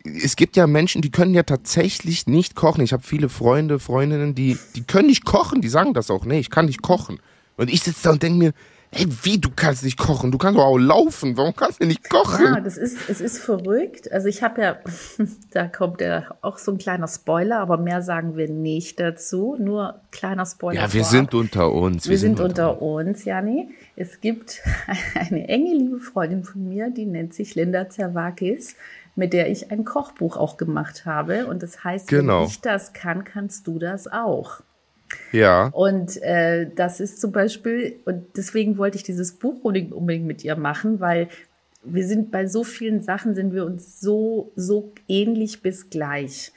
es 0.04 0.36
gibt 0.36 0.56
ja 0.56 0.68
Menschen, 0.68 1.02
die 1.02 1.12
können 1.12 1.34
ja 1.34 1.44
tatsächlich 1.44 2.28
nicht 2.28 2.56
kochen. 2.56 2.84
Ich 2.84 2.94
habe 2.94 3.04
viele 3.04 3.30
Freunde, 3.30 3.80
Freundinnen, 3.80 4.36
die, 4.36 4.58
die 4.76 4.84
können 4.84 5.08
nicht 5.08 5.26
kochen, 5.26 5.62
die 5.62 5.70
sagen 5.70 5.94
das 5.94 6.10
auch. 6.12 6.26
Nee, 6.26 6.40
ich 6.40 6.50
kann 6.50 6.68
nicht 6.68 6.82
kochen. 6.82 7.20
Und 7.58 7.70
ich 7.70 7.82
sitze 7.82 8.04
da 8.04 8.12
und 8.12 8.24
denke 8.24 8.40
mir, 8.40 8.54
Ey, 8.92 9.06
wie, 9.22 9.38
du 9.38 9.50
kannst 9.56 9.84
nicht 9.84 10.00
kochen? 10.00 10.32
Du 10.32 10.40
kannst 10.40 10.58
doch 10.58 10.66
auch 10.66 10.78
laufen. 10.78 11.38
Warum 11.38 11.56
kannst 11.56 11.80
du 11.80 11.86
nicht 11.86 12.10
kochen? 12.10 12.44
Ja, 12.44 12.60
das 12.60 12.76
ist, 12.76 13.08
es 13.08 13.22
ist 13.22 13.38
verrückt. 13.38 14.12
Also 14.12 14.28
ich 14.28 14.42
habe 14.42 14.62
ja, 14.62 14.80
da 15.52 15.68
kommt 15.68 16.02
ja 16.02 16.36
auch 16.42 16.58
so 16.58 16.72
ein 16.72 16.80
kleiner 16.80 17.08
Spoiler, 17.08 17.60
aber 17.60 17.78
mehr 17.78 18.02
sagen 18.02 18.36
wir 18.36 18.50
nicht 18.50 19.00
dazu. 19.00 19.56
Nur 19.60 20.02
kleiner 20.10 20.48
Spoiler. 20.48 20.82
Ja, 20.82 20.94
wir 20.94 21.02
vorab. 21.02 21.12
sind 21.12 21.34
unter 21.36 21.72
uns. 21.72 22.06
Wir, 22.06 22.12
wir 22.12 22.18
sind, 22.18 22.38
sind, 22.38 22.46
unter 22.46 22.82
uns, 22.82 23.26
Jani. 23.26 23.70
Es 23.96 24.22
gibt 24.22 24.62
eine 25.14 25.48
enge 25.48 25.76
liebe 25.76 26.00
Freundin 26.00 26.44
von 26.44 26.68
mir, 26.68 26.90
die 26.90 27.06
nennt 27.06 27.36
sich 27.36 27.54
Linda 27.54 27.90
Zerwakis, 27.90 28.76
mit 29.16 29.34
der 29.34 29.52
ich 29.52 29.72
ein 29.72 29.86
Kochbuch 29.86 30.36
auch 30.36 30.58
gemacht 30.58 31.06
habe. 31.06 31.46
Und 31.46 31.62
das 31.62 31.84
heißt, 31.84 32.08
genau. 32.08 32.42
wenn 32.42 32.48
ich 32.48 32.62
das 32.62 32.94
kann, 32.94 33.24
kannst 33.24 33.68
du 33.68 33.78
das 33.78 34.08
auch. 34.12 34.62
Ja. 35.32 35.68
Und 35.68 36.22
äh, 36.22 36.70
das 36.76 37.00
ist 37.00 37.20
zum 37.20 37.32
Beispiel, 37.32 38.00
und 38.06 38.26
deswegen 38.36 38.78
wollte 38.78 38.98
ich 38.98 39.04
dieses 39.04 39.34
Buch 39.34 39.64
unbedingt 39.64 40.26
mit 40.26 40.44
ihr 40.44 40.56
machen, 40.56 41.00
weil 41.00 41.30
wir 41.84 42.06
sind 42.06 42.32
bei 42.32 42.48
so 42.48 42.64
vielen 42.64 43.02
Sachen 43.02 43.36
sind 43.36 43.54
wir 43.54 43.66
uns 43.66 44.00
so, 44.02 44.52
so 44.56 44.92
ähnlich 45.08 45.62
bis 45.62 45.90
gleich. 45.90 46.52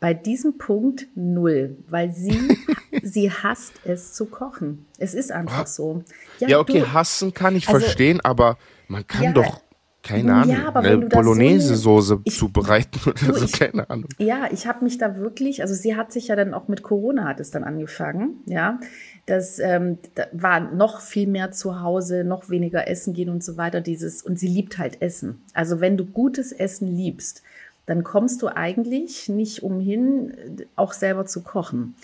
Bei 0.00 0.12
diesem 0.12 0.58
Punkt 0.58 1.06
null, 1.14 1.76
weil 1.88 2.12
sie, 2.12 2.38
sie 3.02 3.30
hasst 3.30 3.72
es 3.84 4.12
zu 4.12 4.26
kochen. 4.26 4.84
Es 4.98 5.14
ist 5.14 5.32
einfach 5.32 5.66
so. 5.66 6.04
Ja, 6.38 6.48
ja 6.48 6.58
okay, 6.58 6.80
du, 6.80 6.92
hassen 6.92 7.32
kann 7.32 7.56
ich 7.56 7.68
also, 7.68 7.80
verstehen, 7.80 8.20
aber 8.20 8.58
man 8.88 9.06
kann 9.06 9.22
ja, 9.24 9.32
doch 9.32 9.62
keine 10.06 10.34
Ahnung, 10.34 10.56
ja, 10.56 10.74
eine 10.74 11.06
Bolognese-Soße 11.06 12.20
so 12.24 12.30
zubereiten 12.30 13.00
oder 13.10 13.34
so, 13.34 13.46
keine 13.46 13.90
Ahnung. 13.90 14.08
Ja, 14.18 14.48
ich 14.52 14.66
habe 14.66 14.84
mich 14.84 14.98
da 14.98 15.16
wirklich, 15.16 15.62
also 15.62 15.74
sie 15.74 15.96
hat 15.96 16.12
sich 16.12 16.28
ja 16.28 16.36
dann 16.36 16.54
auch 16.54 16.68
mit 16.68 16.82
Corona 16.82 17.24
hat 17.24 17.40
es 17.40 17.50
dann 17.50 17.64
angefangen, 17.64 18.40
ja. 18.46 18.78
Das 19.26 19.58
ähm, 19.58 19.98
da 20.14 20.26
war 20.30 20.60
noch 20.60 21.00
viel 21.00 21.26
mehr 21.26 21.50
zu 21.50 21.80
Hause, 21.80 22.22
noch 22.22 22.48
weniger 22.48 22.86
essen 22.86 23.12
gehen 23.12 23.28
und 23.28 23.42
so 23.42 23.56
weiter. 23.56 23.80
Dieses 23.80 24.22
und 24.22 24.38
sie 24.38 24.46
liebt 24.46 24.78
halt 24.78 25.02
Essen. 25.02 25.42
Also 25.52 25.80
wenn 25.80 25.96
du 25.96 26.06
gutes 26.06 26.52
Essen 26.52 26.86
liebst, 26.86 27.42
dann 27.86 28.04
kommst 28.04 28.42
du 28.42 28.48
eigentlich 28.48 29.28
nicht 29.28 29.64
umhin, 29.64 30.32
auch 30.76 30.92
selber 30.92 31.26
zu 31.26 31.42
kochen. 31.42 31.96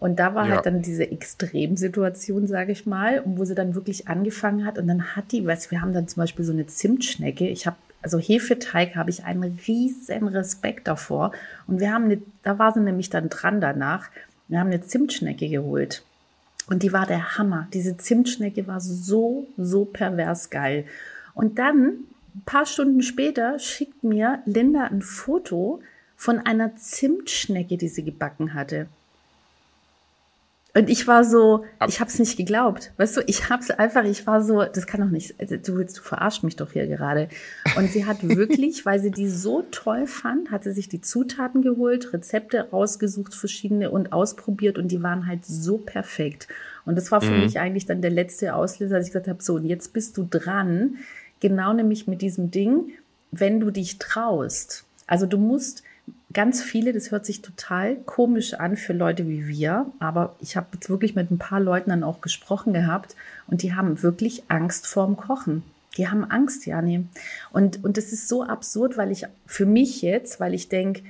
Und 0.00 0.18
da 0.18 0.34
war 0.34 0.42
halt 0.42 0.50
ja. 0.50 0.56
halt 0.56 0.66
dann 0.66 0.82
diese 0.82 1.10
Extremsituation, 1.10 2.46
sage 2.46 2.72
ich 2.72 2.86
mal, 2.86 3.22
wo 3.26 3.44
sie 3.44 3.54
dann 3.54 3.74
wirklich 3.74 4.08
angefangen 4.08 4.64
hat. 4.64 4.78
Und 4.78 4.88
dann 4.88 5.14
hat 5.14 5.30
die, 5.30 5.46
was 5.46 5.70
wir 5.70 5.82
haben 5.82 5.92
dann 5.92 6.08
zum 6.08 6.22
Beispiel 6.22 6.44
so 6.44 6.52
eine 6.52 6.66
Zimtschnecke. 6.66 7.46
Ich 7.46 7.66
habe 7.66 7.76
also 8.02 8.18
Hefeteig 8.18 8.96
habe 8.96 9.10
ich 9.10 9.24
einen 9.24 9.58
riesen 9.68 10.28
Respekt 10.28 10.88
davor. 10.88 11.32
Und 11.66 11.80
wir 11.80 11.92
haben 11.92 12.04
eine, 12.04 12.22
da 12.42 12.58
war 12.58 12.72
sie 12.72 12.80
nämlich 12.80 13.10
dann 13.10 13.28
dran 13.28 13.60
danach. 13.60 14.08
Wir 14.48 14.58
haben 14.58 14.68
eine 14.68 14.80
Zimtschnecke 14.80 15.50
geholt. 15.50 16.02
Und 16.68 16.82
die 16.82 16.94
war 16.94 17.06
der 17.06 17.36
Hammer. 17.36 17.68
Diese 17.74 17.98
Zimtschnecke 17.98 18.66
war 18.66 18.80
so, 18.80 19.48
so 19.58 19.84
pervers 19.84 20.48
geil. 20.48 20.86
Und 21.34 21.58
dann, 21.58 22.04
ein 22.34 22.42
paar 22.46 22.64
Stunden 22.64 23.02
später, 23.02 23.58
schickt 23.58 24.02
mir 24.02 24.40
Linda 24.46 24.84
ein 24.84 25.02
Foto 25.02 25.82
von 26.16 26.38
einer 26.38 26.76
Zimtschnecke, 26.76 27.76
die 27.76 27.88
sie 27.88 28.04
gebacken 28.04 28.54
hatte. 28.54 28.88
Und 30.72 30.88
ich 30.88 31.06
war 31.08 31.24
so, 31.24 31.64
ich 31.88 31.98
habe 31.98 32.10
es 32.10 32.18
nicht 32.18 32.36
geglaubt. 32.36 32.92
Weißt 32.96 33.16
du, 33.16 33.22
ich 33.26 33.48
habe 33.50 33.62
es 33.62 33.70
einfach, 33.70 34.04
ich 34.04 34.26
war 34.26 34.42
so, 34.42 34.62
das 34.62 34.86
kann 34.86 35.00
doch 35.00 35.10
nicht, 35.10 35.34
also 35.40 35.56
du 35.56 35.76
willst, 35.76 35.98
du 35.98 36.02
verarscht 36.02 36.44
mich 36.44 36.56
doch 36.56 36.72
hier 36.72 36.86
gerade. 36.86 37.28
Und 37.76 37.90
sie 37.90 38.06
hat 38.06 38.18
wirklich, 38.22 38.86
weil 38.86 39.00
sie 39.00 39.10
die 39.10 39.28
so 39.28 39.64
toll 39.70 40.06
fand, 40.06 40.50
hat 40.50 40.64
sie 40.64 40.72
sich 40.72 40.88
die 40.88 41.00
Zutaten 41.00 41.62
geholt, 41.62 42.12
Rezepte 42.12 42.68
rausgesucht, 42.70 43.34
verschiedene 43.34 43.90
und 43.90 44.12
ausprobiert 44.12 44.78
und 44.78 44.88
die 44.88 45.02
waren 45.02 45.26
halt 45.26 45.44
so 45.44 45.76
perfekt. 45.78 46.46
Und 46.84 46.96
das 46.96 47.10
war 47.10 47.20
für 47.20 47.32
mhm. 47.32 47.40
mich 47.40 47.58
eigentlich 47.58 47.86
dann 47.86 48.00
der 48.00 48.10
letzte 48.10 48.54
Auslöser, 48.54 48.96
dass 48.96 49.06
ich 49.06 49.12
gesagt 49.12 49.28
habe, 49.28 49.42
so, 49.42 49.54
und 49.54 49.64
jetzt 49.64 49.92
bist 49.92 50.16
du 50.16 50.26
dran, 50.28 50.98
genau 51.40 51.72
nämlich 51.72 52.06
mit 52.06 52.22
diesem 52.22 52.50
Ding, 52.50 52.92
wenn 53.32 53.60
du 53.60 53.70
dich 53.70 53.98
traust. 53.98 54.84
Also 55.06 55.26
du 55.26 55.38
musst, 55.38 55.82
ganz 56.32 56.62
viele, 56.62 56.92
das 56.92 57.10
hört 57.10 57.26
sich 57.26 57.42
total 57.42 57.96
komisch 57.96 58.54
an 58.54 58.76
für 58.76 58.92
Leute 58.92 59.28
wie 59.28 59.48
wir, 59.48 59.86
aber 59.98 60.36
ich 60.40 60.56
habe 60.56 60.68
jetzt 60.74 60.88
wirklich 60.88 61.14
mit 61.14 61.30
ein 61.30 61.38
paar 61.38 61.60
Leuten 61.60 61.90
dann 61.90 62.04
auch 62.04 62.20
gesprochen 62.20 62.72
gehabt 62.72 63.16
und 63.46 63.62
die 63.62 63.74
haben 63.74 64.02
wirklich 64.02 64.44
Angst 64.48 64.86
vorm 64.86 65.16
Kochen. 65.16 65.62
Die 65.96 66.08
haben 66.08 66.24
Angst, 66.24 66.66
Jani. 66.66 67.04
Und, 67.52 67.82
und 67.82 67.96
das 67.96 68.12
ist 68.12 68.28
so 68.28 68.44
absurd, 68.44 68.96
weil 68.96 69.10
ich 69.10 69.26
für 69.44 69.66
mich 69.66 70.02
jetzt, 70.02 70.38
weil 70.38 70.54
ich 70.54 70.68
denke, 70.68 71.02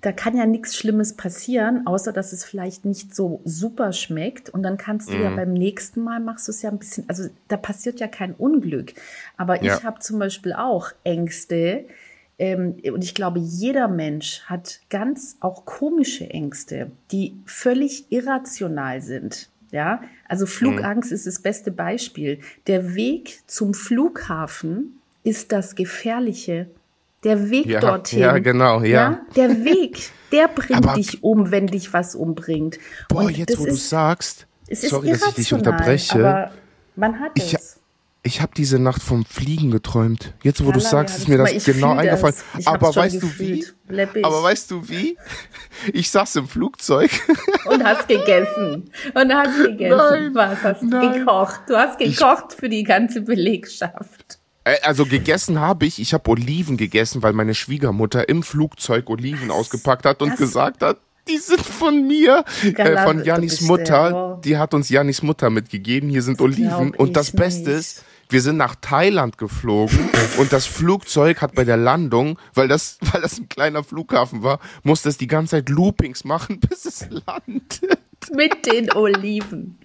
da 0.00 0.12
kann 0.12 0.36
ja 0.36 0.46
nichts 0.46 0.76
Schlimmes 0.76 1.14
passieren, 1.14 1.86
außer 1.86 2.12
dass 2.12 2.32
es 2.32 2.44
vielleicht 2.44 2.84
nicht 2.84 3.14
so 3.14 3.40
super 3.44 3.92
schmeckt. 3.92 4.48
Und 4.48 4.62
dann 4.62 4.78
kannst 4.78 5.10
du 5.10 5.14
mhm. 5.14 5.22
ja 5.22 5.30
beim 5.30 5.52
nächsten 5.52 6.02
Mal 6.02 6.20
machst 6.20 6.48
du 6.48 6.52
es 6.52 6.62
ja 6.62 6.70
ein 6.70 6.78
bisschen, 6.78 7.04
also 7.08 7.28
da 7.48 7.56
passiert 7.56 8.00
ja 8.00 8.08
kein 8.08 8.34
Unglück. 8.34 8.94
Aber 9.36 9.62
ja. 9.62 9.76
ich 9.76 9.84
habe 9.84 10.00
zum 10.00 10.18
Beispiel 10.18 10.54
auch 10.54 10.90
Ängste, 11.04 11.84
ähm, 12.40 12.76
und 12.90 13.04
ich 13.04 13.14
glaube, 13.14 13.38
jeder 13.38 13.86
Mensch 13.86 14.40
hat 14.46 14.80
ganz 14.88 15.36
auch 15.40 15.66
komische 15.66 16.30
Ängste, 16.30 16.90
die 17.12 17.36
völlig 17.44 18.10
irrational 18.10 19.02
sind. 19.02 19.50
Ja, 19.72 20.00
also 20.26 20.46
Flugangst 20.46 21.10
mhm. 21.10 21.16
ist 21.16 21.26
das 21.26 21.40
beste 21.40 21.70
Beispiel. 21.70 22.40
Der 22.66 22.94
Weg 22.94 23.40
zum 23.46 23.74
Flughafen 23.74 25.00
ist 25.22 25.52
das 25.52 25.76
Gefährliche. 25.76 26.70
Der 27.24 27.50
Weg 27.50 27.66
ja, 27.66 27.80
dorthin. 27.80 28.20
Ja, 28.20 28.38
genau, 28.38 28.80
ja. 28.80 28.86
ja. 28.88 29.20
Der 29.36 29.62
Weg, 29.64 30.10
der 30.32 30.48
bringt 30.54 30.86
Aber, 30.86 30.94
dich 30.94 31.22
um, 31.22 31.50
wenn 31.50 31.66
dich 31.66 31.92
was 31.92 32.14
umbringt. 32.14 32.78
Boah, 33.10 33.24
Und 33.24 33.36
jetzt 33.36 33.58
wo 33.58 33.66
du 33.66 33.74
sagst, 33.74 34.46
sorry, 34.72 35.10
dass 35.10 35.28
ich 35.28 35.34
dich 35.34 35.52
unterbreche. 35.52 36.18
Aber 36.18 36.50
man 36.96 37.20
hat 37.20 37.32
ich, 37.34 37.52
es 37.52 37.69
ich 38.22 38.42
habe 38.42 38.52
diese 38.54 38.78
Nacht 38.78 39.02
vom 39.02 39.24
Fliegen 39.24 39.70
geträumt. 39.70 40.34
Jetzt, 40.42 40.64
wo 40.64 40.72
du 40.72 40.80
sagst, 40.80 41.16
ist 41.16 41.28
mir 41.28 41.38
das 41.38 41.64
genau 41.64 41.94
eingefallen. 41.94 42.34
Aber 42.66 42.94
weißt 42.94 43.22
du 43.22 43.38
wie? 43.38 43.66
Leppig. 43.88 44.24
Aber 44.24 44.42
weißt 44.42 44.70
du 44.70 44.88
wie? 44.88 45.16
Ich 45.92 46.10
saß 46.10 46.36
im 46.36 46.46
Flugzeug. 46.46 47.10
Und 47.64 47.82
hast 47.82 48.08
gegessen. 48.08 48.90
Und 49.14 49.34
hast 49.34 49.56
gegessen. 49.56 49.96
Nein, 49.96 50.34
Was 50.34 50.62
hast 50.62 50.82
du 50.82 50.90
gekocht? 50.90 51.60
Du 51.66 51.76
hast 51.76 51.98
gekocht 51.98 52.52
ich, 52.52 52.56
für 52.58 52.68
die 52.68 52.84
ganze 52.84 53.22
Belegschaft. 53.22 54.38
Also 54.82 55.06
gegessen 55.06 55.58
habe 55.58 55.86
ich. 55.86 55.98
Ich 55.98 56.12
habe 56.12 56.30
Oliven 56.30 56.76
gegessen, 56.76 57.22
weil 57.22 57.32
meine 57.32 57.54
Schwiegermutter 57.54 58.28
im 58.28 58.42
Flugzeug 58.42 59.08
Oliven 59.08 59.48
Was? 59.48 59.56
ausgepackt 59.56 60.04
hat 60.04 60.20
und 60.20 60.32
das 60.32 60.38
gesagt 60.38 60.82
hat, 60.82 60.98
die 61.28 61.38
sind 61.38 61.60
von 61.60 62.06
mir, 62.06 62.44
äh, 62.62 63.04
von 63.04 63.24
Janis 63.24 63.60
Mutter. 63.62 64.40
Die 64.44 64.56
hat 64.58 64.74
uns 64.74 64.88
Janis 64.88 65.22
Mutter 65.22 65.50
mitgegeben. 65.50 66.10
Hier 66.10 66.22
sind 66.22 66.40
das 66.40 66.44
Oliven. 66.44 66.94
Und 66.94 67.16
das 67.16 67.30
Beste 67.30 67.70
nicht. 67.70 67.78
ist, 67.78 68.04
wir 68.32 68.42
sind 68.42 68.56
nach 68.56 68.76
Thailand 68.80 69.38
geflogen 69.38 70.08
und 70.38 70.52
das 70.52 70.66
Flugzeug 70.66 71.42
hat 71.42 71.54
bei 71.54 71.64
der 71.64 71.76
Landung, 71.76 72.38
weil 72.54 72.68
das, 72.68 72.98
weil 73.12 73.20
das 73.22 73.38
ein 73.38 73.48
kleiner 73.48 73.84
Flughafen 73.84 74.42
war, 74.42 74.60
musste 74.82 75.08
es 75.08 75.18
die 75.18 75.26
ganze 75.26 75.52
Zeit 75.52 75.68
Loopings 75.68 76.24
machen, 76.24 76.60
bis 76.68 76.84
es 76.84 77.06
landet. 77.10 77.80
Mit 78.32 78.66
den 78.66 78.92
Oliven. 78.92 79.78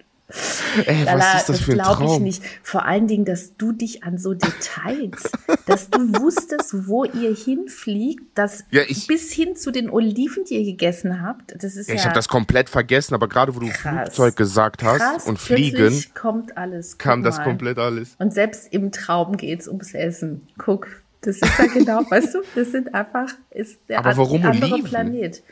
Ey, 0.86 1.04
Lala, 1.04 1.18
was 1.18 1.40
ist 1.40 1.48
das, 1.48 1.56
das 1.58 1.60
für 1.60 1.72
ein 1.72 1.78
Traum? 1.78 1.98
glaube 1.98 2.14
ich 2.14 2.20
nicht. 2.20 2.42
Vor 2.62 2.84
allen 2.84 3.06
Dingen, 3.06 3.24
dass 3.24 3.56
du 3.56 3.70
dich 3.70 4.02
an 4.02 4.18
so 4.18 4.34
Details, 4.34 5.30
dass 5.66 5.88
du 5.88 5.98
wusstest, 6.20 6.88
wo 6.88 7.04
ihr 7.04 7.34
hinfliegt, 7.34 8.36
dass 8.36 8.64
ja, 8.70 8.82
ich, 8.88 9.06
bis 9.06 9.32
hin 9.32 9.54
zu 9.54 9.70
den 9.70 9.88
Oliven, 9.88 10.44
die 10.44 10.54
ihr 10.54 10.64
gegessen 10.64 11.22
habt. 11.22 11.54
Das 11.62 11.76
ist 11.76 11.88
ja, 11.88 11.94
ich 11.94 12.04
habe 12.04 12.14
das 12.14 12.26
komplett 12.28 12.68
vergessen, 12.68 13.14
aber 13.14 13.28
gerade 13.28 13.54
wo 13.54 13.60
du 13.60 13.68
krass. 13.68 14.08
Flugzeug 14.08 14.36
gesagt 14.36 14.82
hast 14.82 14.98
krass, 14.98 15.26
und 15.26 15.38
Fliegen, 15.38 16.04
kommt 16.14 16.56
alles. 16.56 16.98
Kam 16.98 17.22
das 17.22 17.40
komplett 17.42 17.78
alles. 17.78 18.16
Und 18.18 18.34
selbst 18.34 18.72
im 18.72 18.90
Traum 18.90 19.36
geht's 19.36 19.68
ums 19.68 19.94
Essen. 19.94 20.48
Guck, 20.58 20.88
das 21.20 21.36
ist 21.36 21.58
ja 21.58 21.66
genau, 21.72 22.02
weißt 22.10 22.34
du, 22.34 22.42
das 22.56 22.72
sind 22.72 22.92
einfach 22.94 23.32
ist 23.50 23.78
der 23.88 24.00
aber 24.00 24.16
warum 24.16 24.44
andere 24.44 24.74
Oliven? 24.74 24.90
Planet. 24.90 25.42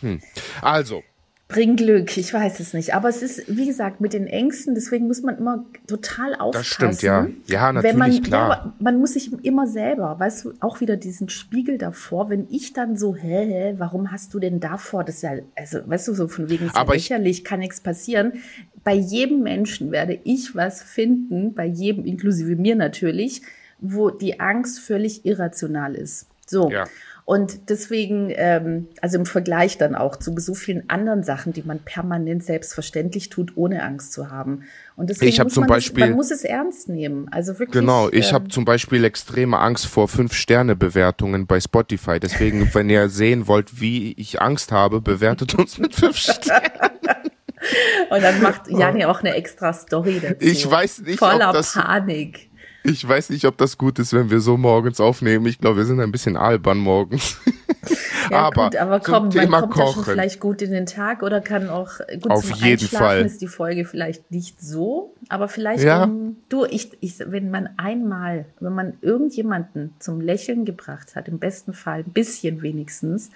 Hm. 0.00 0.20
Also, 0.60 1.02
Bring 1.54 1.76
Glück, 1.76 2.16
ich 2.16 2.34
weiß 2.34 2.58
es 2.58 2.74
nicht. 2.74 2.94
Aber 2.94 3.08
es 3.08 3.22
ist, 3.22 3.44
wie 3.46 3.64
gesagt, 3.64 4.00
mit 4.00 4.12
den 4.12 4.26
Ängsten, 4.26 4.74
deswegen 4.74 5.06
muss 5.06 5.22
man 5.22 5.38
immer 5.38 5.64
total 5.86 6.34
aufpassen. 6.34 6.52
Das 6.52 6.66
stimmt, 6.66 7.02
ja. 7.02 7.28
Ja, 7.46 7.72
natürlich, 7.72 7.96
man, 7.96 8.22
klar. 8.22 8.48
Ja, 8.50 8.74
man 8.80 8.98
muss 8.98 9.12
sich 9.12 9.32
immer 9.44 9.68
selber, 9.68 10.18
weißt 10.18 10.44
du, 10.46 10.54
auch 10.58 10.80
wieder 10.80 10.96
diesen 10.96 11.28
Spiegel 11.28 11.78
davor, 11.78 12.28
wenn 12.28 12.48
ich 12.50 12.72
dann 12.72 12.96
so, 12.96 13.14
hä, 13.14 13.46
hä, 13.46 13.74
warum 13.78 14.10
hast 14.10 14.34
du 14.34 14.40
denn 14.40 14.58
davor? 14.58 15.04
Das 15.04 15.14
ist 15.16 15.22
ja, 15.22 15.34
also, 15.54 15.78
weißt 15.86 16.08
du, 16.08 16.14
so 16.14 16.26
von 16.26 16.50
wegen, 16.50 16.66
ist 16.66 16.74
ja 16.74 16.82
lächerlich, 16.82 17.44
kann 17.44 17.60
nichts 17.60 17.80
passieren. 17.80 18.32
Bei 18.82 18.94
jedem 18.94 19.44
Menschen 19.44 19.92
werde 19.92 20.18
ich 20.24 20.56
was 20.56 20.82
finden, 20.82 21.54
bei 21.54 21.66
jedem, 21.66 22.04
inklusive 22.04 22.56
mir 22.56 22.74
natürlich, 22.74 23.42
wo 23.78 24.10
die 24.10 24.40
Angst 24.40 24.80
völlig 24.80 25.24
irrational 25.24 25.94
ist. 25.94 26.26
So. 26.46 26.68
Ja. 26.68 26.84
Und 27.26 27.70
deswegen, 27.70 28.30
ähm, 28.34 28.88
also 29.00 29.16
im 29.16 29.24
Vergleich 29.24 29.78
dann 29.78 29.94
auch 29.94 30.16
zu 30.16 30.34
so 30.36 30.52
vielen 30.52 30.90
anderen 30.90 31.22
Sachen, 31.22 31.54
die 31.54 31.62
man 31.62 31.78
permanent 31.78 32.44
selbstverständlich 32.44 33.30
tut, 33.30 33.56
ohne 33.56 33.82
Angst 33.82 34.12
zu 34.12 34.30
haben. 34.30 34.64
Und 34.94 35.08
deswegen 35.08 35.30
ich 35.30 35.42
muss 35.42 35.54
zum 35.54 35.62
man, 35.62 35.68
Beispiel, 35.68 36.00
das, 36.00 36.08
man 36.10 36.16
muss 36.16 36.30
es 36.30 36.44
ernst 36.44 36.90
nehmen. 36.90 37.28
Also 37.30 37.58
wirklich. 37.58 37.80
Genau, 37.80 38.10
ich 38.10 38.28
ähm, 38.28 38.34
habe 38.34 38.48
zum 38.48 38.66
Beispiel 38.66 39.04
extreme 39.04 39.58
Angst 39.58 39.86
vor 39.86 40.06
Fünf-Sterne-Bewertungen 40.06 41.46
bei 41.46 41.60
Spotify. 41.60 42.20
Deswegen, 42.20 42.68
wenn 42.74 42.90
ihr 42.90 43.08
sehen 43.08 43.46
wollt, 43.46 43.80
wie 43.80 44.12
ich 44.12 44.42
Angst 44.42 44.70
habe, 44.70 45.00
bewertet 45.00 45.54
uns 45.54 45.78
mit 45.78 45.94
fünf 45.94 46.18
Sternen. 46.18 46.90
Und 48.10 48.22
dann 48.22 48.42
macht 48.42 48.68
Jani 48.68 49.06
auch 49.06 49.20
eine 49.20 49.34
extra 49.34 49.72
Story 49.72 50.20
dazu. 50.20 50.36
Ich 50.40 50.70
weiß 50.70 51.00
nicht, 51.00 51.18
Voller 51.18 51.48
ob 51.48 51.54
das, 51.54 51.72
Panik. 51.72 52.50
Ich 52.86 53.08
weiß 53.08 53.30
nicht, 53.30 53.46
ob 53.46 53.56
das 53.56 53.78
gut 53.78 53.98
ist, 53.98 54.12
wenn 54.12 54.30
wir 54.30 54.40
so 54.40 54.58
morgens 54.58 55.00
aufnehmen. 55.00 55.46
Ich 55.46 55.58
glaube, 55.58 55.78
wir 55.78 55.84
sind 55.86 56.00
ein 56.00 56.12
bisschen 56.12 56.36
albern 56.36 56.78
morgens. 56.78 57.38
Ja, 58.30 58.38
aber, 58.38 58.64
gut, 58.64 58.76
aber 58.76 59.00
komm, 59.00 59.28
man 59.28 59.50
kommt 59.50 59.74
Kochen. 59.74 59.86
ja 59.86 59.92
schon 59.92 60.04
vielleicht 60.04 60.40
gut 60.40 60.62
in 60.62 60.70
den 60.70 60.86
Tag 60.86 61.22
oder 61.22 61.42
kann 61.42 61.68
auch 61.68 61.98
gut 62.22 62.30
Auf 62.30 62.46
zum 62.46 62.56
jeden 62.56 62.80
Einschlafen 62.80 63.06
Fall. 63.06 63.26
ist 63.26 63.42
die 63.42 63.48
Folge 63.48 63.84
vielleicht 63.84 64.30
nicht 64.30 64.62
so, 64.62 65.14
aber 65.28 65.46
vielleicht 65.46 65.84
ja. 65.84 66.04
um, 66.04 66.36
du, 66.48 66.64
ich, 66.64 66.96
ich, 67.00 67.18
wenn 67.18 67.50
man 67.50 67.68
einmal, 67.76 68.46
wenn 68.60 68.74
man 68.74 68.94
irgendjemanden 69.02 69.94
zum 69.98 70.22
Lächeln 70.22 70.64
gebracht 70.64 71.16
hat, 71.16 71.28
im 71.28 71.38
besten 71.38 71.74
Fall 71.74 72.00
ein 72.00 72.12
bisschen 72.12 72.62
wenigstens, 72.62 73.30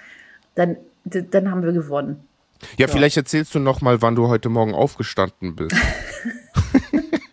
dann, 0.54 0.76
dann 1.04 1.50
haben 1.50 1.62
wir 1.62 1.72
gewonnen. 1.72 2.24
Ja, 2.78 2.88
so. 2.88 2.94
vielleicht 2.94 3.16
erzählst 3.16 3.54
du 3.54 3.58
noch 3.58 3.82
mal, 3.82 4.00
wann 4.02 4.14
du 4.14 4.28
heute 4.28 4.48
Morgen 4.48 4.74
aufgestanden 4.74 5.54
bist. 5.54 5.76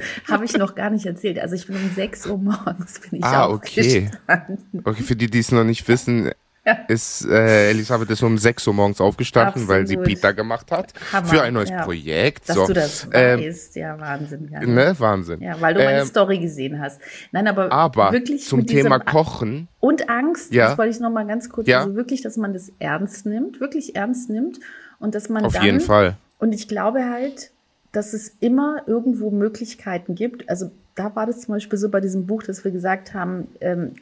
Habe 0.28 0.44
ich 0.44 0.56
noch 0.56 0.74
gar 0.74 0.90
nicht 0.90 1.06
erzählt. 1.06 1.38
Also 1.38 1.54
ich 1.54 1.66
bin 1.66 1.76
um 1.76 1.90
6 1.94 2.26
Uhr 2.26 2.38
morgens 2.38 3.00
bin 3.00 3.18
ich 3.18 3.24
Ah, 3.24 3.48
okay. 3.48 4.10
Okay, 4.84 5.02
für 5.02 5.16
die, 5.16 5.28
die 5.28 5.38
es 5.38 5.52
noch 5.52 5.64
nicht 5.64 5.86
wissen, 5.88 6.30
ist 6.88 7.26
äh, 7.26 7.70
Elisabeth 7.70 8.10
ist 8.10 8.22
um 8.22 8.36
6 8.36 8.66
Uhr 8.66 8.74
morgens 8.74 9.00
aufgestanden, 9.00 9.62
Absolut. 9.62 9.68
weil 9.68 9.86
sie 9.86 9.96
Pita 9.96 10.32
gemacht 10.32 10.70
hat 10.70 10.92
Hammer. 11.12 11.26
für 11.26 11.42
ein 11.42 11.54
neues 11.54 11.70
ja. 11.70 11.82
Projekt. 11.82 12.48
Dass 12.48 12.56
so. 12.56 12.66
du 12.66 12.74
das 12.74 13.08
ähm, 13.12 13.40
weißt, 13.40 13.76
ja, 13.76 13.98
Wahnsinn. 13.98 14.50
Ja. 14.52 14.60
Ne, 14.60 14.94
Wahnsinn. 14.98 15.40
Ja, 15.40 15.60
weil 15.60 15.74
du 15.74 15.82
meine 15.82 16.00
ähm, 16.00 16.06
Story 16.06 16.38
gesehen 16.38 16.80
hast. 16.80 17.00
Nein, 17.32 17.46
aber, 17.48 17.72
aber 17.72 18.12
wirklich 18.12 18.44
zum 18.44 18.66
Thema 18.66 18.98
Kochen. 18.98 19.68
Und 19.80 20.08
Angst, 20.08 20.52
ja. 20.52 20.68
das 20.68 20.78
wollte 20.78 20.90
ich 20.90 21.00
noch 21.00 21.10
mal 21.10 21.26
ganz 21.26 21.48
kurz, 21.48 21.68
ja. 21.68 21.80
also 21.80 21.94
wirklich, 21.94 22.22
dass 22.22 22.36
man 22.36 22.52
das 22.52 22.72
ernst 22.78 23.26
nimmt, 23.26 23.60
wirklich 23.60 23.96
ernst 23.96 24.30
nimmt 24.30 24.58
und 24.98 25.14
dass 25.14 25.28
man 25.28 25.44
Auf 25.44 25.54
dann, 25.54 25.64
jeden 25.64 25.80
Fall. 25.80 26.16
Und 26.38 26.52
ich 26.52 26.68
glaube 26.68 27.04
halt, 27.04 27.50
dass 27.92 28.12
es 28.12 28.34
immer 28.40 28.82
irgendwo 28.86 29.30
Möglichkeiten 29.30 30.14
gibt. 30.14 30.48
Also 30.48 30.70
da 30.94 31.14
war 31.14 31.26
das 31.26 31.42
zum 31.42 31.54
Beispiel 31.54 31.78
so 31.78 31.88
bei 31.88 32.00
diesem 32.00 32.26
Buch, 32.26 32.42
dass 32.42 32.64
wir 32.64 32.72
gesagt 32.72 33.14
haben, 33.14 33.48
ähm, 33.60 33.92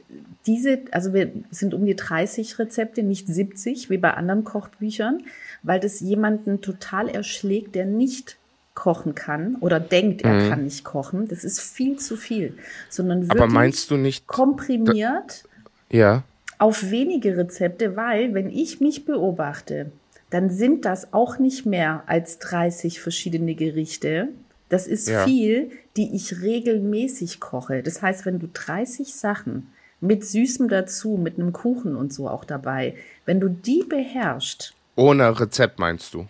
diese, 0.46 0.80
also 0.92 1.12
wir 1.12 1.30
sind 1.50 1.74
um 1.74 1.84
die 1.84 1.94
30 1.94 2.58
Rezepte, 2.58 3.02
nicht 3.02 3.26
70, 3.26 3.90
wie 3.90 3.98
bei 3.98 4.14
anderen 4.14 4.44
Kochbüchern, 4.44 5.22
weil 5.62 5.78
das 5.78 6.00
jemanden 6.00 6.62
total 6.62 7.08
erschlägt, 7.08 7.74
der 7.74 7.84
nicht 7.84 8.38
kochen 8.74 9.14
kann 9.14 9.56
oder 9.56 9.80
denkt, 9.80 10.22
er 10.22 10.34
mhm. 10.34 10.48
kann 10.48 10.64
nicht 10.64 10.84
kochen. 10.84 11.28
Das 11.28 11.44
ist 11.44 11.60
viel 11.60 11.98
zu 11.98 12.16
viel, 12.16 12.56
sondern 12.88 13.22
wirklich 13.22 13.42
Aber 13.42 13.52
meinst 13.52 13.90
du 13.90 13.96
nicht 13.96 14.26
komprimiert 14.26 15.44
ja. 15.90 16.22
auf 16.58 16.90
wenige 16.90 17.36
Rezepte, 17.36 17.96
weil 17.96 18.34
wenn 18.34 18.50
ich 18.50 18.80
mich 18.80 19.04
beobachte, 19.04 19.90
dann 20.30 20.50
sind 20.50 20.84
das 20.84 21.12
auch 21.12 21.38
nicht 21.38 21.66
mehr 21.66 22.02
als 22.06 22.38
30 22.38 23.00
verschiedene 23.00 23.54
Gerichte. 23.54 24.28
Das 24.68 24.86
ist 24.86 25.08
ja. 25.08 25.24
viel, 25.24 25.70
die 25.96 26.14
ich 26.14 26.42
regelmäßig 26.42 27.40
koche. 27.40 27.82
Das 27.82 28.02
heißt, 28.02 28.26
wenn 28.26 28.38
du 28.38 28.48
30 28.52 29.14
Sachen 29.14 29.68
mit 30.00 30.24
Süßem 30.24 30.68
dazu, 30.68 31.16
mit 31.16 31.38
einem 31.38 31.52
Kuchen 31.52 31.96
und 31.96 32.12
so 32.12 32.28
auch 32.28 32.44
dabei, 32.44 32.94
wenn 33.24 33.40
du 33.40 33.48
die 33.48 33.84
beherrschst. 33.88 34.74
Ohne 34.96 35.38
Rezept 35.38 35.78
meinst 35.78 36.12
du? 36.14 36.26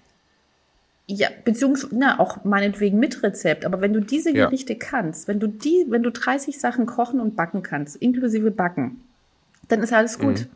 Ja, 1.08 1.28
beziehungsweise 1.44 1.96
na, 1.96 2.18
auch 2.18 2.44
meinetwegen 2.44 2.98
mit 2.98 3.22
Rezept. 3.22 3.64
Aber 3.64 3.80
wenn 3.80 3.92
du 3.92 4.00
diese 4.00 4.32
Gerichte 4.32 4.72
ja. 4.72 4.78
kannst, 4.78 5.28
wenn 5.28 5.38
du 5.38 5.46
die, 5.46 5.86
wenn 5.88 6.02
du 6.02 6.10
30 6.10 6.58
Sachen 6.58 6.86
kochen 6.86 7.20
und 7.20 7.36
backen 7.36 7.62
kannst, 7.62 7.96
inklusive 7.96 8.50
Backen, 8.50 9.00
dann 9.68 9.82
ist 9.82 9.92
alles 9.92 10.18
gut. 10.18 10.40
Mhm. 10.40 10.46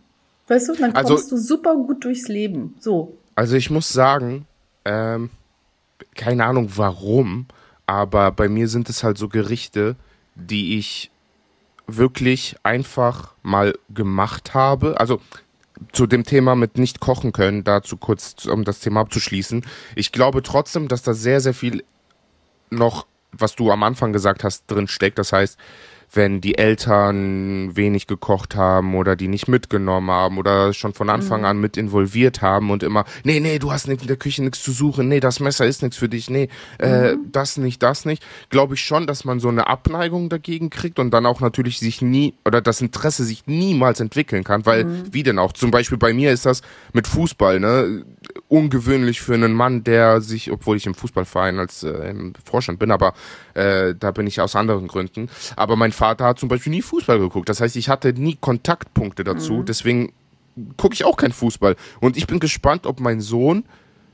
Weißt 0.49 0.69
du, 0.69 0.75
dann 0.75 0.93
also 0.93 1.15
kommst 1.15 1.33
also, 1.33 1.37
du 1.37 1.43
super 1.43 1.77
gut 1.77 2.05
durchs 2.05 2.29
Leben. 2.29 2.75
So. 2.81 3.17
Also 3.41 3.57
ich 3.57 3.71
muss 3.71 3.89
sagen, 3.89 4.47
ähm, 4.85 5.31
keine 6.15 6.45
Ahnung 6.45 6.73
warum, 6.77 7.47
aber 7.87 8.33
bei 8.33 8.51
mir 8.51 8.69
sind 8.69 8.91
es 8.91 9.03
halt 9.03 9.17
so 9.17 9.31
Gerichte, 9.31 9.97
die 10.35 10.77
ich 10.77 11.11
wirklich 11.87 12.57
einfach 12.65 13.33
mal 13.43 13.79
gemacht 13.89 14.53
habe. 14.53 15.01
Also 15.01 15.23
zu 15.91 16.07
dem 16.07 16.25
Thema 16.25 16.55
mit 16.55 16.77
nicht 16.77 17.01
kochen 17.01 17.33
können, 17.33 17.65
dazu 17.65 17.97
kurz, 17.97 18.45
um 18.45 18.65
das 18.65 18.81
Thema 18.81 19.01
abzuschließen. 19.01 19.65
Ich 19.95 20.13
glaube 20.13 20.43
trotzdem, 20.43 20.89
dass 20.89 21.03
da 21.03 21.15
sehr, 21.15 21.41
sehr 21.41 21.55
viel 21.55 21.83
noch, 22.69 23.07
was 23.33 23.57
du 23.57 23.71
am 23.71 23.83
Anfang 23.85 24.13
gesagt 24.13 24.45
hast, 24.45 24.67
drin 24.67 24.87
steckt. 24.87 25.19
Das 25.19 25.33
heißt, 25.33 25.59
wenn 26.13 26.41
die 26.41 26.59
Eltern 26.59 27.77
wenig 27.77 28.07
gekocht 28.07 28.57
haben 28.57 28.95
oder 28.97 29.15
die 29.15 29.29
nicht 29.29 29.49
mitgenommen 29.49 30.11
haben 30.11 30.39
oder 30.39 30.73
schon 30.73 30.93
von 30.93 31.09
Anfang 31.09 31.41
mhm. 31.41 31.47
an 31.47 31.61
mit 31.61 31.77
involviert 31.77 32.43
haben 32.43 32.71
und 32.71 32.83
immer, 32.83 33.05
nee, 33.23 33.39
nee, 33.39 33.59
du 33.59 33.71
hast 33.71 33.89
in 33.89 33.97
der 34.07 34.17
Küche 34.17 34.43
nichts 34.43 34.63
zu 34.63 34.73
suchen, 34.73 35.09
nee, 35.09 35.21
das 35.21 35.41
Messer 35.41 35.67
ist 35.67 35.83
nichts 35.83 35.97
für 35.97 36.09
dich, 36.09 36.29
nee, 36.29 36.49
äh, 36.79 37.15
mhm. 37.15 37.31
das 37.31 37.57
nicht, 37.57 37.83
das 37.83 38.05
nicht, 38.05 38.25
glaube 38.49 38.75
ich 38.75 38.81
schon, 38.81 39.07
dass 39.07 39.25
man 39.25 39.39
so 39.39 39.49
eine 39.49 39.69
Abneigung 39.69 40.29
dagegen 40.29 40.71
kriegt 40.71 40.99
und 40.99 41.13
dann 41.13 41.27
auch 41.27 41.41
natürlich 41.41 41.79
sich 41.79 42.03
nie 42.03 42.35
oder 42.45 42.61
das 42.61 42.81
Interesse 42.81 43.25
sich 43.25 43.47
niemals 43.47 44.01
entwickeln 44.01 44.43
kann, 44.43 44.67
weil, 44.67 44.85
mhm. 44.85 45.03
wie 45.13 45.23
denn 45.23 45.39
auch, 45.39 45.53
zum 45.53 45.71
Beispiel 45.71 45.99
bei 45.99 46.13
mir 46.13 46.33
ist 46.33 46.47
das 46.47 46.63
mit 46.93 47.07
Fußball, 47.07 47.61
ne, 47.61 48.05
ungewöhnlich 48.49 49.21
für 49.21 49.35
einen 49.35 49.53
Mann, 49.53 49.85
der 49.85 50.21
sich, 50.21 50.51
obwohl 50.51 50.77
ich 50.77 50.87
im 50.87 50.95
Fußballverein 50.95 51.59
als 51.59 51.85
äh, 51.85 52.11
im 52.11 52.33
Vorstand 52.45 52.79
bin, 52.79 52.91
aber 52.91 53.15
äh, 53.55 53.95
da 53.99 54.11
bin 54.11 54.27
ich 54.27 54.41
aus 54.41 54.57
anderen 54.57 54.89
Gründen. 54.89 55.29
Aber 55.57 55.77
mein 55.77 55.93
Vater 56.01 56.25
hat 56.25 56.39
zum 56.39 56.49
Beispiel 56.49 56.71
nie 56.71 56.81
Fußball 56.81 57.19
geguckt. 57.19 57.51
Das 57.51 57.61
heißt, 57.61 57.77
ich 57.77 57.91
hatte 57.91 58.15
nie 58.15 58.39
Kontaktpunkte 58.41 59.23
dazu. 59.23 59.53
Mhm. 59.53 59.65
Deswegen 59.67 60.13
gucke 60.79 60.95
ich 60.95 61.05
auch 61.05 61.19
kein 61.19 61.31
Fußball. 61.31 61.77
Und 62.01 62.17
ich 62.17 62.27
bin 62.27 62.41
gespannt, 62.41 62.87
ob 62.87 63.01
mein 63.01 63.21
Sohn 63.21 63.65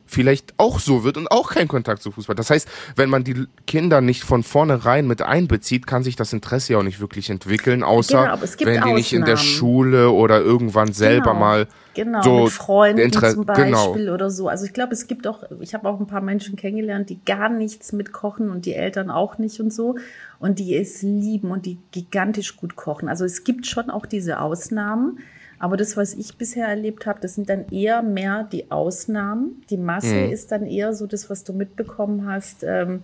vielleicht 0.07 0.55
auch 0.57 0.79
so 0.81 1.05
wird 1.05 1.17
und 1.17 1.31
auch 1.31 1.51
keinen 1.51 1.69
Kontakt 1.69 2.03
zu 2.03 2.11
Fußball. 2.11 2.37
Das 2.37 2.51
heißt, 2.51 2.69
wenn 2.95 3.11
man 3.11 3.25
die 3.25 3.47
Kinder 3.67 4.01
nicht 4.01 4.23
von 4.23 4.43
vornherein 4.43 5.07
mit 5.07 5.23
einbezieht, 5.23 5.87
kann 5.87 6.03
sich 6.03 6.17
das 6.17 6.33
Interesse 6.33 6.75
ja 6.75 6.79
auch 6.79 6.83
nicht 6.83 7.01
wirklich 7.01 7.29
entwickeln, 7.31 7.83
außer 7.83 8.23
genau, 8.23 8.41
wenn 8.41 8.73
die 8.75 8.79
Ausnahmen. 8.79 8.95
nicht 8.95 9.13
in 9.13 9.25
der 9.25 9.37
Schule 9.37 10.11
oder 10.11 10.41
irgendwann 10.41 10.93
selber 10.93 11.33
genau. 11.33 11.41
mal 11.41 11.67
genau, 11.95 12.23
so 12.23 12.45
mit 12.45 12.53
Freunden 12.53 13.01
Inter 13.01 13.35
zum 13.35 13.47
genau. 13.47 13.55
Beispiel 13.55 14.05
genau. 14.05 14.15
oder 14.15 14.31
so. 14.31 14.49
Also 14.49 14.65
ich 14.65 14.73
glaube, 14.73 14.93
es 14.93 15.07
gibt 15.07 15.27
auch, 15.27 15.43
ich 15.61 15.75
habe 15.75 15.89
auch 15.89 15.99
ein 15.99 16.07
paar 16.07 16.21
Menschen 16.21 16.57
kennengelernt, 16.57 17.11
die 17.11 17.21
gar 17.25 17.49
nichts 17.49 17.93
mit 17.93 18.13
kochen 18.13 18.51
und 18.51 18.65
die 18.67 18.75
Eltern 18.75 19.11
auch 19.11 19.39
nicht 19.39 19.61
und 19.61 19.73
so 19.73 19.97
und 20.39 20.59
die 20.59 20.77
es 20.77 21.03
lieben 21.03 21.51
und 21.51 21.67
die 21.67 21.79
gigantisch 21.91 22.57
gut 22.57 22.77
kochen. 22.77 23.09
Also 23.09 23.25
es 23.25 23.45
gibt 23.45 23.67
schon 23.67 23.91
auch 23.91 24.07
diese 24.07 24.41
Ausnahmen. 24.41 25.19
Aber 25.59 25.77
das, 25.77 25.97
was 25.97 26.15
ich 26.15 26.37
bisher 26.37 26.67
erlebt 26.67 27.07
habe, 27.07 27.21
das 27.21 27.35
sind 27.35 27.49
dann 27.49 27.69
eher 27.71 28.03
mehr 28.03 28.45
die 28.51 28.71
Ausnahmen. 28.71 29.63
Die 29.71 29.77
Masse 29.77 30.15
mhm. 30.15 30.33
ist 30.33 30.53
dann 30.53 30.67
eher 30.67 30.93
so 30.93 31.07
das, 31.07 31.31
was 31.31 31.45
du 31.45 31.53
mitbekommen 31.53 32.27
hast, 32.27 32.63
ähm, 32.63 33.03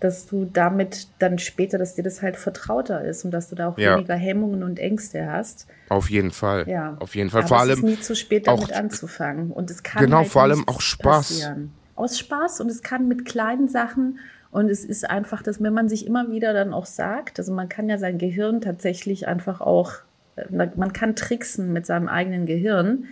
dass 0.00 0.26
du 0.26 0.46
damit 0.46 1.08
dann 1.18 1.38
später, 1.38 1.76
dass 1.76 1.94
dir 1.94 2.02
das 2.02 2.22
halt 2.22 2.36
vertrauter 2.36 3.04
ist 3.04 3.24
und 3.24 3.32
dass 3.32 3.50
du 3.50 3.54
da 3.54 3.68
auch 3.68 3.78
ja. 3.78 3.96
weniger 3.96 4.14
Hemmungen 4.14 4.62
und 4.62 4.78
Ängste 4.78 5.30
hast. 5.30 5.66
Auf 5.90 6.08
jeden 6.08 6.30
Fall. 6.30 6.66
Ja. 6.66 6.96
Auf 7.00 7.14
jeden 7.14 7.28
Fall. 7.28 7.40
Aber 7.40 7.48
vor 7.48 7.60
allem. 7.60 7.72
Es 7.72 7.78
ist 7.78 7.84
nie 7.84 8.00
zu 8.00 8.16
spät, 8.16 8.46
damit 8.46 8.72
anzufangen. 8.72 9.50
Und 9.50 9.70
es 9.70 9.82
kann 9.82 10.02
genau, 10.02 10.18
halt 10.18 10.28
vor 10.28 10.42
allem 10.42 10.66
auch 10.66 10.80
Spaß. 10.80 11.28
Passieren. 11.28 11.72
Aus 11.96 12.18
Spaß 12.18 12.62
und 12.62 12.70
es 12.70 12.82
kann 12.82 13.08
mit 13.08 13.26
kleinen 13.26 13.68
Sachen 13.68 14.18
und 14.50 14.68
es 14.68 14.84
ist 14.84 15.08
einfach, 15.08 15.42
dass 15.42 15.62
wenn 15.62 15.72
man 15.72 15.88
sich 15.88 16.06
immer 16.06 16.30
wieder 16.30 16.52
dann 16.52 16.72
auch 16.72 16.86
sagt, 16.86 17.38
also 17.38 17.52
man 17.52 17.68
kann 17.68 17.88
ja 17.88 17.98
sein 17.98 18.18
Gehirn 18.18 18.60
tatsächlich 18.60 19.28
einfach 19.28 19.60
auch 19.60 19.92
man 20.50 20.92
kann 20.92 21.16
tricksen 21.16 21.72
mit 21.72 21.86
seinem 21.86 22.08
eigenen 22.08 22.46
Gehirn, 22.46 23.06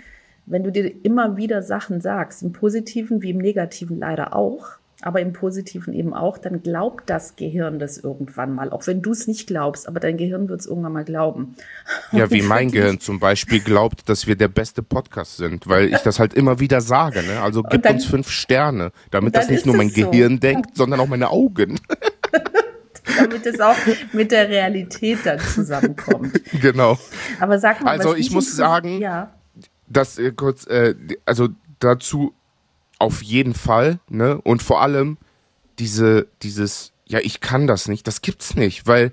wenn 0.46 0.64
du 0.64 0.72
dir 0.72 0.92
immer 1.04 1.36
wieder 1.36 1.62
Sachen 1.62 2.00
sagst, 2.00 2.42
im 2.42 2.52
positiven 2.52 3.22
wie 3.22 3.30
im 3.30 3.38
negativen 3.38 3.98
leider 3.98 4.34
auch, 4.34 4.78
aber 5.00 5.20
im 5.20 5.32
positiven 5.32 5.92
eben 5.92 6.12
auch, 6.12 6.38
dann 6.38 6.62
glaubt 6.62 7.08
das 7.08 7.36
Gehirn 7.36 7.78
das 7.78 7.98
irgendwann 7.98 8.52
mal, 8.52 8.70
auch 8.70 8.86
wenn 8.86 9.00
du 9.00 9.12
es 9.12 9.28
nicht 9.28 9.46
glaubst, 9.46 9.86
aber 9.86 10.00
dein 10.00 10.16
Gehirn 10.16 10.48
wird 10.48 10.60
es 10.60 10.66
irgendwann 10.66 10.92
mal 10.92 11.04
glauben. 11.04 11.54
Ja, 12.10 12.30
wie 12.30 12.42
mein 12.42 12.72
Gehirn 12.72 12.98
zum 12.98 13.20
Beispiel 13.20 13.60
glaubt, 13.60 14.08
dass 14.08 14.26
wir 14.26 14.34
der 14.34 14.48
beste 14.48 14.82
Podcast 14.82 15.36
sind, 15.36 15.68
weil 15.68 15.92
ich 15.92 15.98
das 15.98 16.18
halt 16.18 16.34
immer 16.34 16.58
wieder 16.58 16.80
sage. 16.80 17.22
Ne? 17.22 17.40
Also 17.40 17.62
gib 17.62 17.82
dann, 17.82 17.94
uns 17.94 18.06
fünf 18.06 18.30
Sterne, 18.30 18.90
damit 19.10 19.36
das 19.36 19.48
nicht 19.48 19.66
nur 19.66 19.76
mein 19.76 19.92
Gehirn 19.92 20.34
so. 20.34 20.40
denkt, 20.40 20.76
sondern 20.76 20.98
auch 20.98 21.08
meine 21.08 21.30
Augen. 21.30 21.78
damit 23.16 23.46
es 23.46 23.60
auch 23.60 23.76
mit 24.12 24.32
der 24.32 24.48
Realität 24.48 25.18
dann 25.24 25.38
zusammenkommt. 25.40 26.40
Genau. 26.60 26.98
Aber 27.40 27.58
sag 27.58 27.82
mal, 27.82 27.90
also 27.90 28.14
ich 28.14 28.30
muss 28.30 28.54
sagen, 28.54 29.00
ja. 29.00 29.32
dass 29.88 30.18
äh, 30.18 30.32
kurz, 30.32 30.66
äh, 30.66 30.94
also 31.24 31.48
dazu 31.78 32.34
auf 32.98 33.22
jeden 33.22 33.54
Fall, 33.54 34.00
ne? 34.08 34.40
Und 34.40 34.62
vor 34.62 34.82
allem 34.82 35.18
diese, 35.78 36.26
dieses, 36.42 36.92
ja, 37.06 37.20
ich 37.22 37.40
kann 37.40 37.66
das 37.66 37.88
nicht, 37.88 38.06
das 38.06 38.22
gibt's 38.22 38.54
nicht, 38.54 38.86
weil 38.86 39.12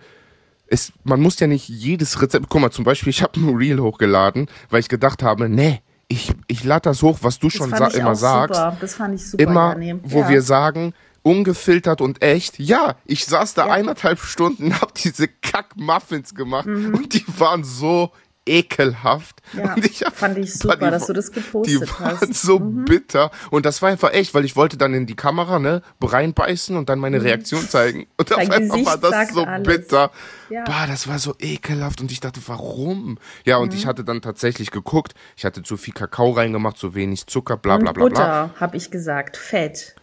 es, 0.67 0.91
man 1.03 1.21
muss 1.21 1.39
ja 1.39 1.47
nicht 1.47 1.69
jedes 1.69 2.21
Rezept, 2.21 2.47
guck 2.49 2.61
mal, 2.61 2.71
zum 2.71 2.85
Beispiel, 2.85 3.11
ich 3.11 3.21
habe 3.21 3.39
ein 3.39 3.55
Reel 3.55 3.79
hochgeladen, 3.79 4.47
weil 4.69 4.79
ich 4.79 4.89
gedacht 4.89 5.21
habe, 5.21 5.47
nee, 5.47 5.81
ich, 6.07 6.33
ich 6.47 6.63
lade 6.63 6.89
das 6.89 7.01
hoch, 7.01 7.19
was 7.21 7.39
du 7.39 7.47
das 7.47 7.57
schon 7.57 7.69
sa 7.69 7.87
immer 7.87 8.15
sagst. 8.15 8.55
Super. 8.55 8.77
Das 8.79 8.95
fand 8.95 9.15
ich 9.15 9.29
super. 9.29 9.43
Immer, 9.43 9.75
wo 10.03 10.21
ja. 10.21 10.29
wir 10.29 10.41
sagen, 10.41 10.93
ungefiltert 11.25 12.01
und 12.01 12.21
echt. 12.21 12.59
Ja, 12.59 12.95
ich 13.05 13.25
saß 13.25 13.55
da 13.55 13.67
ja. 13.67 13.73
eineinhalb 13.73 14.19
Stunden, 14.19 14.79
hab 14.79 14.93
diese 14.93 15.27
Kack-Muffins 15.27 16.35
gemacht 16.35 16.67
mhm. 16.67 16.93
und 16.93 17.13
die 17.13 17.25
waren 17.39 17.63
so 17.63 18.11
ekelhaft. 18.47 19.41
Ja, 19.53 19.73
und 19.73 19.83
ich 19.83 20.03
fand 20.13 20.37
ich 20.37 20.53
super, 20.53 20.75
die, 20.75 20.91
dass 20.91 21.07
du 21.07 21.13
das 21.13 21.31
gepostet 21.31 21.81
hast. 21.81 21.97
Die 21.97 22.03
waren 22.03 22.29
hast. 22.29 22.41
so 22.41 22.59
mhm. 22.59 22.85
bitter. 22.85 23.31
Und 23.49 23.65
das 23.65 23.81
war 23.81 23.89
einfach 23.89 24.13
echt, 24.13 24.35
weil 24.35 24.45
ich 24.45 24.55
wollte 24.55 24.77
dann 24.77 24.93
in 24.93 25.07
die 25.07 25.15
Kamera, 25.15 25.57
ne, 25.57 25.81
reinbeißen 25.99 26.77
und 26.77 26.89
dann 26.89 26.99
meine 26.99 27.17
mhm. 27.17 27.25
Reaktion 27.25 27.67
zeigen. 27.67 28.05
Und 28.17 28.31
auf 28.31 28.37
einmal 28.37 28.85
war 28.85 28.97
das 28.99 29.29
so 29.29 29.43
alles. 29.43 29.67
bitter. 29.67 30.11
Ja. 30.51 30.63
Bah, 30.65 30.85
das 30.85 31.07
war 31.07 31.17
so 31.17 31.33
ekelhaft. 31.39 32.01
Und 32.01 32.11
ich 32.11 32.19
dachte, 32.19 32.39
warum? 32.45 33.17
Ja, 33.45 33.57
und 33.57 33.71
mhm. 33.71 33.79
ich 33.79 33.87
hatte 33.87 34.03
dann 34.03 34.21
tatsächlich 34.21 34.69
geguckt. 34.69 35.15
Ich 35.35 35.43
hatte 35.43 35.63
zu 35.63 35.75
viel 35.75 35.95
Kakao 35.95 36.29
reingemacht, 36.29 36.77
zu 36.77 36.93
wenig 36.93 37.25
Zucker, 37.25 37.57
bla, 37.57 37.77
bla, 37.77 37.93
bla, 37.93 38.05
bla. 38.05 38.09
Butter, 38.09 38.59
habe 38.59 38.77
ich 38.77 38.91
gesagt. 38.91 39.37
Fett. 39.37 39.95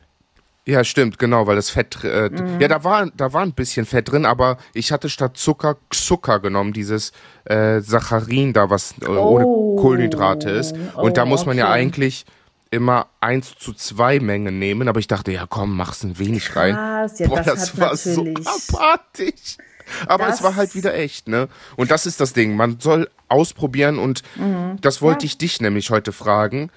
Ja, 0.65 0.85
stimmt, 0.85 1.19
genau, 1.19 1.49
weil 1.49 1.57
das 1.57 1.71
Fett, 1.71 1.99
äh, 2.05 2.31
mhm. 2.31 2.61
ja, 2.61 2.69
da 2.69 2.85
war, 2.85 3.11
da 3.17 3.33
war 3.33 3.43
ein 3.43 3.53
bisschen 3.53 3.85
Fett 3.85 4.13
drin, 4.13 4.25
aber 4.25 4.59
ich 4.75 4.93
hatte 4.93 5.09
statt 5.09 5.37
Zucker 5.37 5.77
Zucker 5.91 6.39
genommen, 6.39 6.73
dieses 6.73 7.13
äh, 7.47 7.81
Saccharin 7.81 8.53
da, 8.53 8.71
was 8.71 8.95
äh, 9.01 9.07
oh. 9.07 9.31
ohne 9.31 9.45
Kohlenhydrate 9.81 10.51
ist. 10.51 10.73
Und 10.73 10.93
oh, 10.97 11.09
da 11.09 11.25
muss 11.25 11.47
man 11.47 11.57
okay. 11.57 11.67
ja 11.67 11.71
eigentlich 11.73 12.25
immer 12.71 13.09
eins 13.21 13.55
zu 13.59 13.73
zwei 13.73 14.21
Mengen 14.21 14.61
nehmen, 14.61 14.89
aber 14.89 15.01
ich 15.01 15.09
dachte, 15.09 15.33
ja 15.33 15.47
komm, 15.49 15.77
mach's 15.77 16.05
ein 16.05 16.19
wenig 16.21 16.47
Krass, 16.47 16.57
rein. 16.57 16.75
Ja, 17.19 17.29
Boah, 17.29 17.43
das, 17.43 17.73
das 17.73 17.79
war 17.79 17.91
natürlich. 17.91 18.39
so 18.45 18.77
apathisch. 18.79 19.57
Aber 20.07 20.27
das 20.27 20.37
es 20.37 20.43
war 20.43 20.55
halt 20.55 20.75
wieder 20.75 20.95
echt, 20.95 21.29
ne? 21.29 21.49
Und 21.77 21.91
das 21.91 22.07
ist 22.07 22.21
das 22.21 22.33
Ding. 22.33 22.57
Man 22.57 22.79
soll 22.79 23.11
ausprobieren 23.29 23.99
und 23.99 24.23
mhm. 24.37 24.79
das 24.81 25.03
wollte 25.03 25.25
ja. 25.25 25.27
ich 25.27 25.39
dich 25.39 25.61
nämlich 25.61 25.91
heute 25.91 26.13
fragen. 26.13 26.71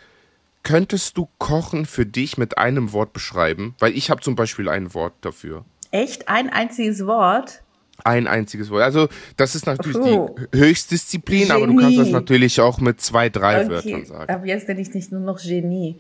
Könntest 0.66 1.16
du 1.16 1.30
Kochen 1.38 1.86
für 1.86 2.08
dich 2.08 2.40
mit 2.40 2.58
einem 2.58 2.92
Wort 2.92 3.14
beschreiben? 3.14 3.76
Weil 3.78 3.96
ich 3.96 4.10
habe 4.10 4.22
zum 4.22 4.36
Beispiel 4.36 4.68
ein 4.68 4.96
Wort 4.96 5.14
dafür. 5.22 5.64
Echt? 5.92 6.28
Ein 6.28 6.50
einziges 6.50 7.06
Wort? 7.06 7.62
Ein 8.04 8.26
einziges 8.26 8.72
Wort. 8.72 8.82
Also 8.82 9.08
das 9.38 9.54
ist 9.54 9.68
natürlich 9.68 9.96
oh. 9.96 10.36
die 10.52 10.58
Höchstdisziplin, 10.58 11.42
Genie. 11.42 11.52
aber 11.52 11.68
du 11.68 11.76
kannst 11.76 12.00
das 12.00 12.10
natürlich 12.10 12.60
auch 12.60 12.80
mit 12.80 13.00
zwei, 13.00 13.30
drei 13.30 13.62
okay. 13.62 13.70
Wörtern 13.70 14.06
sagen. 14.06 14.34
Aber 14.34 14.46
jetzt 14.48 14.68
nenne 14.68 14.82
ich 14.82 14.92
nicht 14.92 15.12
nur 15.12 15.22
noch 15.22 15.40
Genie. 15.40 16.00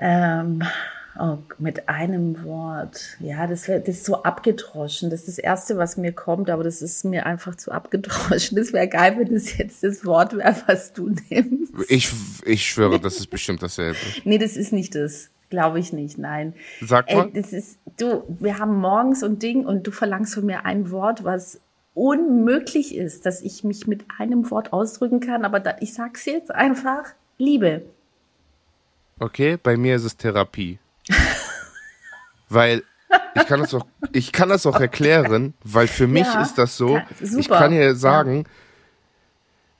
Ähm, 0.00 0.64
Oh, 1.18 1.38
mit 1.58 1.88
einem 1.88 2.42
Wort. 2.44 3.16
Ja, 3.20 3.46
das, 3.46 3.68
wär, 3.68 3.78
das 3.78 3.96
ist 3.96 4.04
so 4.04 4.24
abgedroschen. 4.24 5.10
Das 5.10 5.20
ist 5.20 5.28
das 5.28 5.38
Erste, 5.38 5.76
was 5.76 5.96
mir 5.96 6.12
kommt, 6.12 6.50
aber 6.50 6.64
das 6.64 6.82
ist 6.82 7.04
mir 7.04 7.24
einfach 7.24 7.54
zu 7.54 7.70
abgedroschen. 7.70 8.56
Das 8.56 8.72
wäre 8.72 8.88
geil, 8.88 9.16
wenn 9.18 9.32
das 9.32 9.56
jetzt 9.56 9.84
das 9.84 10.04
Wort 10.04 10.36
wäre, 10.36 10.56
was 10.66 10.92
du 10.92 11.10
nimmst. 11.30 11.72
Ich, 11.88 12.12
ich 12.44 12.66
schwöre, 12.66 12.98
das 12.98 13.18
ist 13.18 13.28
bestimmt 13.28 13.62
dasselbe. 13.62 13.98
nee, 14.24 14.38
das 14.38 14.56
ist 14.56 14.72
nicht 14.72 14.94
das. 14.94 15.30
Glaube 15.50 15.78
ich 15.78 15.92
nicht, 15.92 16.18
nein. 16.18 16.54
Sag 16.80 17.12
mal. 17.12 17.26
Ey, 17.26 17.32
das 17.42 17.52
ist, 17.52 17.78
du, 17.96 18.24
wir 18.40 18.58
haben 18.58 18.76
morgens 18.76 19.22
und 19.22 19.42
Ding 19.42 19.64
und 19.64 19.86
du 19.86 19.92
verlangst 19.92 20.34
von 20.34 20.46
mir 20.46 20.64
ein 20.64 20.90
Wort, 20.90 21.22
was 21.22 21.60
unmöglich 21.94 22.96
ist, 22.96 23.24
dass 23.24 23.40
ich 23.40 23.62
mich 23.62 23.86
mit 23.86 24.04
einem 24.18 24.50
Wort 24.50 24.72
ausdrücken 24.72 25.20
kann, 25.20 25.44
aber 25.44 25.60
da, 25.60 25.76
ich 25.80 25.94
sag's 25.94 26.24
jetzt 26.24 26.50
einfach, 26.50 27.04
Liebe. 27.38 27.82
Okay, 29.20 29.56
bei 29.62 29.76
mir 29.76 29.94
ist 29.94 30.04
es 30.04 30.16
Therapie. 30.16 30.78
Weil 32.48 32.82
ich 33.34 33.46
kann 33.46 33.60
das 33.60 33.74
auch, 33.74 33.86
ich 34.12 34.32
kann 34.32 34.48
das 34.48 34.66
auch 34.66 34.78
erklären, 34.78 35.54
weil 35.64 35.86
für 35.88 36.06
mich 36.06 36.26
ja, 36.26 36.42
ist 36.42 36.56
das 36.56 36.76
so. 36.76 37.00
Super, 37.20 37.38
ich 37.40 37.48
kann 37.48 37.70
dir 37.72 37.94
sagen, 37.94 38.38
ja. 38.38 38.44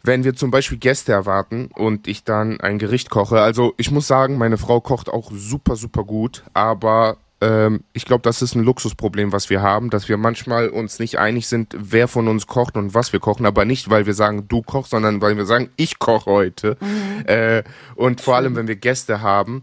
wenn 0.02 0.24
wir 0.24 0.34
zum 0.34 0.50
Beispiel 0.50 0.78
Gäste 0.78 1.12
erwarten 1.12 1.70
und 1.74 2.08
ich 2.08 2.24
dann 2.24 2.60
ein 2.60 2.78
Gericht 2.78 3.10
koche. 3.10 3.40
Also 3.40 3.74
ich 3.76 3.90
muss 3.90 4.06
sagen, 4.06 4.38
meine 4.38 4.58
Frau 4.58 4.80
kocht 4.80 5.08
auch 5.08 5.30
super, 5.32 5.76
super 5.76 6.04
gut, 6.04 6.42
aber 6.52 7.16
ähm, 7.40 7.84
ich 7.92 8.04
glaube, 8.04 8.22
das 8.22 8.42
ist 8.42 8.54
ein 8.54 8.62
Luxusproblem, 8.62 9.32
was 9.32 9.50
wir 9.50 9.62
haben, 9.62 9.90
dass 9.90 10.08
wir 10.08 10.16
manchmal 10.16 10.68
uns 10.68 10.98
nicht 10.98 11.18
einig 11.18 11.46
sind, 11.46 11.74
wer 11.76 12.08
von 12.08 12.28
uns 12.28 12.46
kocht 12.46 12.76
und 12.76 12.94
was 12.94 13.12
wir 13.12 13.20
kochen, 13.20 13.46
aber 13.46 13.64
nicht, 13.64 13.90
weil 13.90 14.06
wir 14.06 14.14
sagen, 14.14 14.48
du 14.48 14.62
kochst, 14.62 14.90
sondern 14.90 15.20
weil 15.20 15.36
wir 15.36 15.46
sagen, 15.46 15.70
ich 15.76 15.98
koche 15.98 16.30
heute. 16.30 16.76
Mhm. 16.80 17.26
Äh, 17.26 17.62
und 17.96 18.20
vor 18.20 18.36
allem, 18.36 18.56
wenn 18.56 18.68
wir 18.68 18.76
Gäste 18.76 19.20
haben, 19.20 19.62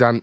dann 0.00 0.22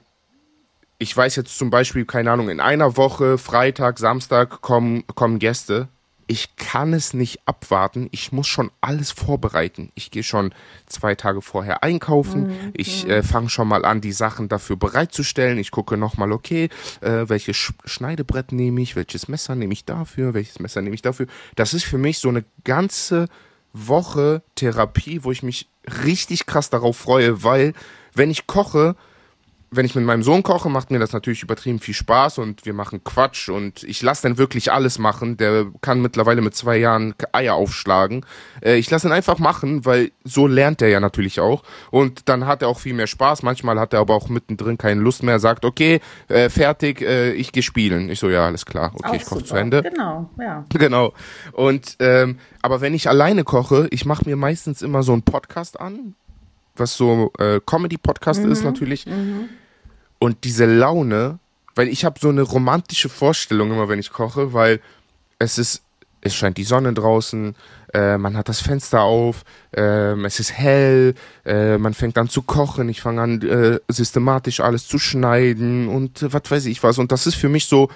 ich 0.97 1.15
weiß 1.15 1.35
jetzt 1.35 1.57
zum 1.57 1.69
Beispiel, 1.69 2.05
keine 2.05 2.31
Ahnung, 2.31 2.47
in 2.47 2.61
einer 2.61 2.95
Woche, 2.95 3.37
Freitag, 3.37 3.99
Samstag 3.99 4.61
kommen, 4.61 5.03
kommen 5.07 5.39
Gäste 5.39 5.89
ich 6.27 6.55
kann 6.55 6.93
es 6.93 7.13
nicht 7.13 7.41
abwarten. 7.45 8.07
Ich 8.11 8.31
muss 8.31 8.47
schon 8.47 8.71
alles 8.81 9.11
vorbereiten. 9.11 9.91
Ich 9.93 10.09
gehe 10.09 10.23
schon 10.23 10.53
zwei 10.87 11.13
Tage 11.15 11.41
vorher 11.41 11.83
einkaufen. 11.83 12.47
Mhm. 12.47 12.71
Ich 12.73 13.07
äh, 13.07 13.21
fange 13.21 13.49
schon 13.49 13.67
mal 13.67 13.85
an, 13.85 14.01
die 14.01 14.11
Sachen 14.11 14.49
dafür 14.49 14.75
bereitzustellen. 14.75 15.59
Ich 15.59 15.71
gucke 15.71 15.97
nochmal, 15.97 16.31
okay, 16.31 16.69
äh, 17.01 17.25
welches 17.27 17.57
Sch 17.57 17.73
Schneidebrett 17.85 18.51
nehme 18.51 18.81
ich, 18.81 18.95
welches 18.95 19.27
Messer 19.27 19.55
nehme 19.55 19.73
ich 19.73 19.85
dafür, 19.85 20.33
welches 20.33 20.59
Messer 20.59 20.81
nehme 20.81 20.95
ich 20.95 21.03
dafür. 21.03 21.27
Das 21.55 21.73
ist 21.73 21.85
für 21.85 21.99
mich 21.99 22.17
so 22.17 22.29
eine 22.29 22.43
ganze 22.63 23.27
Woche 23.73 24.41
Therapie, 24.55 25.23
wo 25.23 25.31
ich 25.31 25.43
mich 25.43 25.67
richtig 26.05 26.47
krass 26.47 26.69
darauf 26.69 26.97
freue, 26.97 27.43
weil 27.43 27.73
wenn 28.15 28.31
ich 28.31 28.47
koche, 28.47 28.95
wenn 29.75 29.85
ich 29.85 29.95
mit 29.95 30.05
meinem 30.05 30.23
Sohn 30.23 30.43
koche, 30.43 30.69
macht 30.69 30.91
mir 30.91 30.99
das 30.99 31.13
natürlich 31.13 31.43
übertrieben 31.43 31.79
viel 31.79 31.93
Spaß 31.93 32.37
und 32.37 32.65
wir 32.65 32.73
machen 32.73 33.03
Quatsch 33.03 33.49
und 33.49 33.83
ich 33.83 34.01
lasse 34.01 34.23
dann 34.23 34.37
wirklich 34.37 34.71
alles 34.71 34.99
machen. 34.99 35.37
Der 35.37 35.65
kann 35.81 36.01
mittlerweile 36.01 36.41
mit 36.41 36.55
zwei 36.55 36.77
Jahren 36.77 37.13
Eier 37.31 37.55
aufschlagen. 37.55 38.25
Äh, 38.61 38.75
ich 38.77 38.89
lasse 38.89 39.07
ihn 39.07 39.11
einfach 39.11 39.39
machen, 39.39 39.85
weil 39.85 40.11
so 40.23 40.47
lernt 40.47 40.81
er 40.81 40.89
ja 40.89 40.99
natürlich 40.99 41.39
auch. 41.39 41.63
Und 41.91 42.29
dann 42.29 42.45
hat 42.45 42.61
er 42.61 42.69
auch 42.69 42.79
viel 42.79 42.93
mehr 42.93 43.07
Spaß. 43.07 43.43
Manchmal 43.43 43.79
hat 43.79 43.93
er 43.93 43.99
aber 43.99 44.15
auch 44.15 44.29
mittendrin 44.29 44.77
keine 44.77 45.01
Lust 45.01 45.23
mehr, 45.23 45.39
sagt, 45.39 45.65
okay, 45.65 45.99
äh, 46.27 46.49
fertig, 46.49 47.01
äh, 47.01 47.33
ich 47.33 47.51
gehe 47.51 47.63
spielen. 47.63 48.09
Ich 48.09 48.19
so, 48.19 48.29
ja, 48.29 48.45
alles 48.45 48.65
klar, 48.65 48.91
okay, 48.95 49.07
auch 49.09 49.13
ich 49.15 49.25
koche 49.25 49.43
zu 49.43 49.55
Ende. 49.55 49.83
Genau, 49.83 50.29
ja. 50.39 50.65
Genau. 50.69 51.13
Und 51.53 51.97
ähm, 51.99 52.39
aber 52.61 52.81
wenn 52.81 52.93
ich 52.93 53.09
alleine 53.09 53.43
koche, 53.43 53.87
ich 53.91 54.05
mache 54.05 54.25
mir 54.25 54.35
meistens 54.35 54.81
immer 54.81 55.03
so 55.03 55.13
einen 55.13 55.23
Podcast 55.23 55.79
an, 55.79 56.15
was 56.75 56.97
so 56.97 57.31
äh, 57.37 57.59
Comedy-Podcast 57.65 58.43
mhm, 58.43 58.51
ist 58.51 58.63
natürlich. 58.63 59.05
Mhm 59.05 59.49
und 60.25 60.43
diese 60.43 60.65
Laune, 60.65 61.39
weil 61.75 61.87
ich 61.87 62.03
habe 62.03 62.19
so 62.19 62.29
eine 62.29 62.41
romantische 62.41 63.09
Vorstellung 63.09 63.71
immer, 63.71 63.89
wenn 63.89 63.99
ich 63.99 64.11
koche, 64.11 64.53
weil 64.53 64.81
es 65.37 65.59
ist, 65.59 65.83
es 66.21 66.33
scheint 66.33 66.57
die 66.57 66.63
Sonne 66.63 66.93
draußen, 66.93 67.55
äh, 67.93 68.17
man 68.17 68.35
hat 68.35 68.49
das 68.49 68.59
Fenster 68.59 69.01
auf, 69.01 69.43
äh, 69.77 70.19
es 70.23 70.39
ist 70.39 70.51
hell, 70.51 71.13
äh, 71.45 71.77
man 71.77 71.93
fängt 71.93 72.17
an 72.17 72.27
zu 72.27 72.41
kochen, 72.41 72.89
ich 72.89 73.01
fange 73.01 73.21
an 73.21 73.41
äh, 73.43 73.79
systematisch 73.87 74.61
alles 74.61 74.87
zu 74.87 74.97
schneiden 74.97 75.87
und 75.87 76.25
was 76.33 76.49
weiß 76.49 76.65
ich 76.65 76.81
was. 76.81 76.97
Und 76.97 77.11
das 77.11 77.27
ist 77.27 77.35
für 77.35 77.49
mich 77.49 77.67
so, 77.67 77.89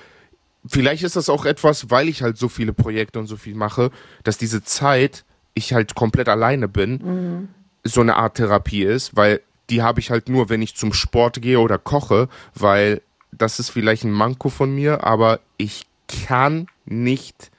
vielleicht 0.67 1.01
ist 1.01 1.15
das 1.15 1.30
auch 1.30 1.45
etwas, 1.45 1.89
weil 1.89 2.09
ich 2.09 2.21
halt 2.21 2.38
so 2.38 2.47
viele 2.47 2.73
Projekte 2.73 3.17
und 3.17 3.25
so 3.25 3.38
viel 3.38 3.55
mache, 3.55 3.89
dass 4.23 4.38
diese 4.38 4.63
Zeit, 4.63 5.25
ich 5.55 5.73
halt 5.73 5.95
komplett 5.95 6.30
alleine 6.30 6.67
bin, 6.67 6.91
mhm. 6.91 7.47
so 7.84 8.01
eine 8.01 8.17
Art 8.17 8.36
Therapie 8.36 8.84
ist, 8.84 9.15
weil 9.15 9.41
die 9.70 9.82
habe 9.82 9.99
ich 9.99 10.11
halt 10.11 10.30
nur, 10.30 10.49
wenn 10.49 10.61
ich 10.61 10.76
zum 10.76 10.93
Sport 10.93 11.41
gehe 11.41 11.59
oder 11.59 11.78
koche, 11.78 12.28
weil 12.55 13.01
das 13.32 13.59
ist 13.59 13.70
vielleicht 13.70 14.03
ein 14.03 14.11
Manko 14.11 14.49
von 14.49 14.74
mir, 14.74 15.03
aber 15.03 15.39
ich 15.57 15.86
kann 16.07 16.67
nicht 16.86 17.51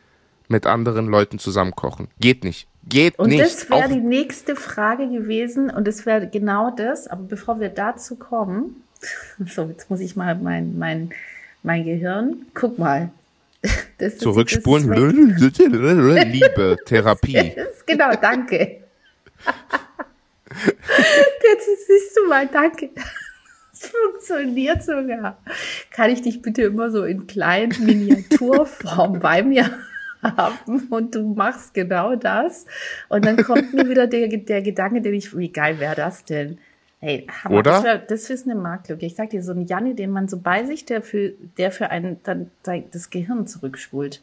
mit 0.49 0.67
anderen 0.67 1.07
Leuten 1.07 1.39
zusammen 1.39 1.75
kochen. 1.77 2.09
Geht 2.19 2.45
nicht. 2.45 2.67
Geht 2.89 3.19
und 3.19 3.29
nicht. 3.29 3.39
Und 3.39 3.47
das 3.47 3.71
wäre 3.71 3.89
die 3.89 4.01
nächste 4.01 4.57
Frage 4.57 5.09
gewesen 5.09 5.71
und 5.71 5.87
es 5.87 6.07
wäre 6.07 6.27
genau 6.27 6.71
das, 6.71 7.07
aber 7.07 7.23
bevor 7.23 7.61
wir 7.61 7.69
dazu 7.69 8.17
kommen, 8.17 8.83
so, 9.47 9.65
jetzt 9.67 9.91
muss 9.91 10.01
ich 10.01 10.17
mal 10.17 10.35
mein, 10.35 10.79
mein, 10.79 11.11
mein 11.63 11.85
Gehirn, 11.85 12.47
guck 12.55 12.79
mal. 12.79 13.11
Das 13.99 14.17
Zurückspulen, 14.17 15.37
Liebe, 15.37 16.79
Therapie. 16.87 17.55
genau, 17.85 18.15
danke. 18.19 18.79
Jetzt 20.51 21.87
siehst 21.87 22.17
du 22.17 22.29
mal, 22.29 22.47
danke. 22.47 22.91
Es 23.73 23.89
funktioniert 23.89 24.83
sogar. 24.83 25.43
Kann 25.91 26.11
ich 26.11 26.23
dich 26.23 26.43
bitte 26.43 26.63
immer 26.63 26.91
so 26.91 27.05
in 27.05 27.27
kleinen 27.27 27.85
Miniaturform 27.85 29.21
bei 29.21 29.43
mir 29.43 29.71
haben 30.23 30.89
und 30.91 31.15
du 31.15 31.35
machst 31.35 31.75
genau 31.75 32.15
das. 32.15 32.67
Und 33.09 33.25
dann 33.25 33.39
kommt 33.39 33.73
mir 33.73 33.89
wieder 33.89 34.07
der, 34.07 34.29
der 34.29 34.63
Gedanke, 34.63 35.01
den 35.01 35.15
ich, 35.15 35.37
wie 35.37 35.51
geil 35.51 35.81
wäre 35.81 35.95
das 35.95 36.25
denn? 36.25 36.59
Hey, 37.03 37.27
Hammer, 37.45 37.59
Oder? 37.59 37.71
Das, 37.71 37.85
wär, 37.85 37.99
das 37.99 38.29
ist 38.29 38.47
eine 38.47 38.61
Marktlücke. 38.61 39.07
Ich 39.07 39.15
sag 39.15 39.31
dir, 39.31 39.43
so 39.43 39.53
ein 39.53 39.67
Janni, 39.67 39.95
den 39.95 40.11
man 40.11 40.29
so 40.29 40.37
bei 40.37 40.67
sich, 40.67 40.85
der 40.85 41.01
für, 41.01 41.33
der 41.57 41.73
für 41.73 41.91
einen 41.91 42.21
dann 42.25 42.51
das 42.93 43.09
Gehirn 43.09 43.47
zurückspult. 43.47 44.21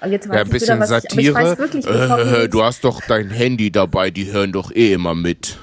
Und 0.00 0.12
jetzt 0.12 0.26
weiß 0.26 0.34
ja, 0.34 0.42
ein 0.42 0.48
bisschen 0.48 0.76
wieder, 0.76 0.86
Satire. 0.86 1.52
Ich, 1.52 1.58
wirklich, 1.58 1.86
äh, 1.86 2.48
du 2.48 2.62
hast 2.62 2.84
doch 2.84 3.02
dein 3.06 3.28
Handy 3.28 3.70
dabei, 3.70 4.10
die 4.10 4.32
hören 4.32 4.50
doch 4.50 4.74
eh 4.74 4.94
immer 4.94 5.14
mit. 5.14 5.58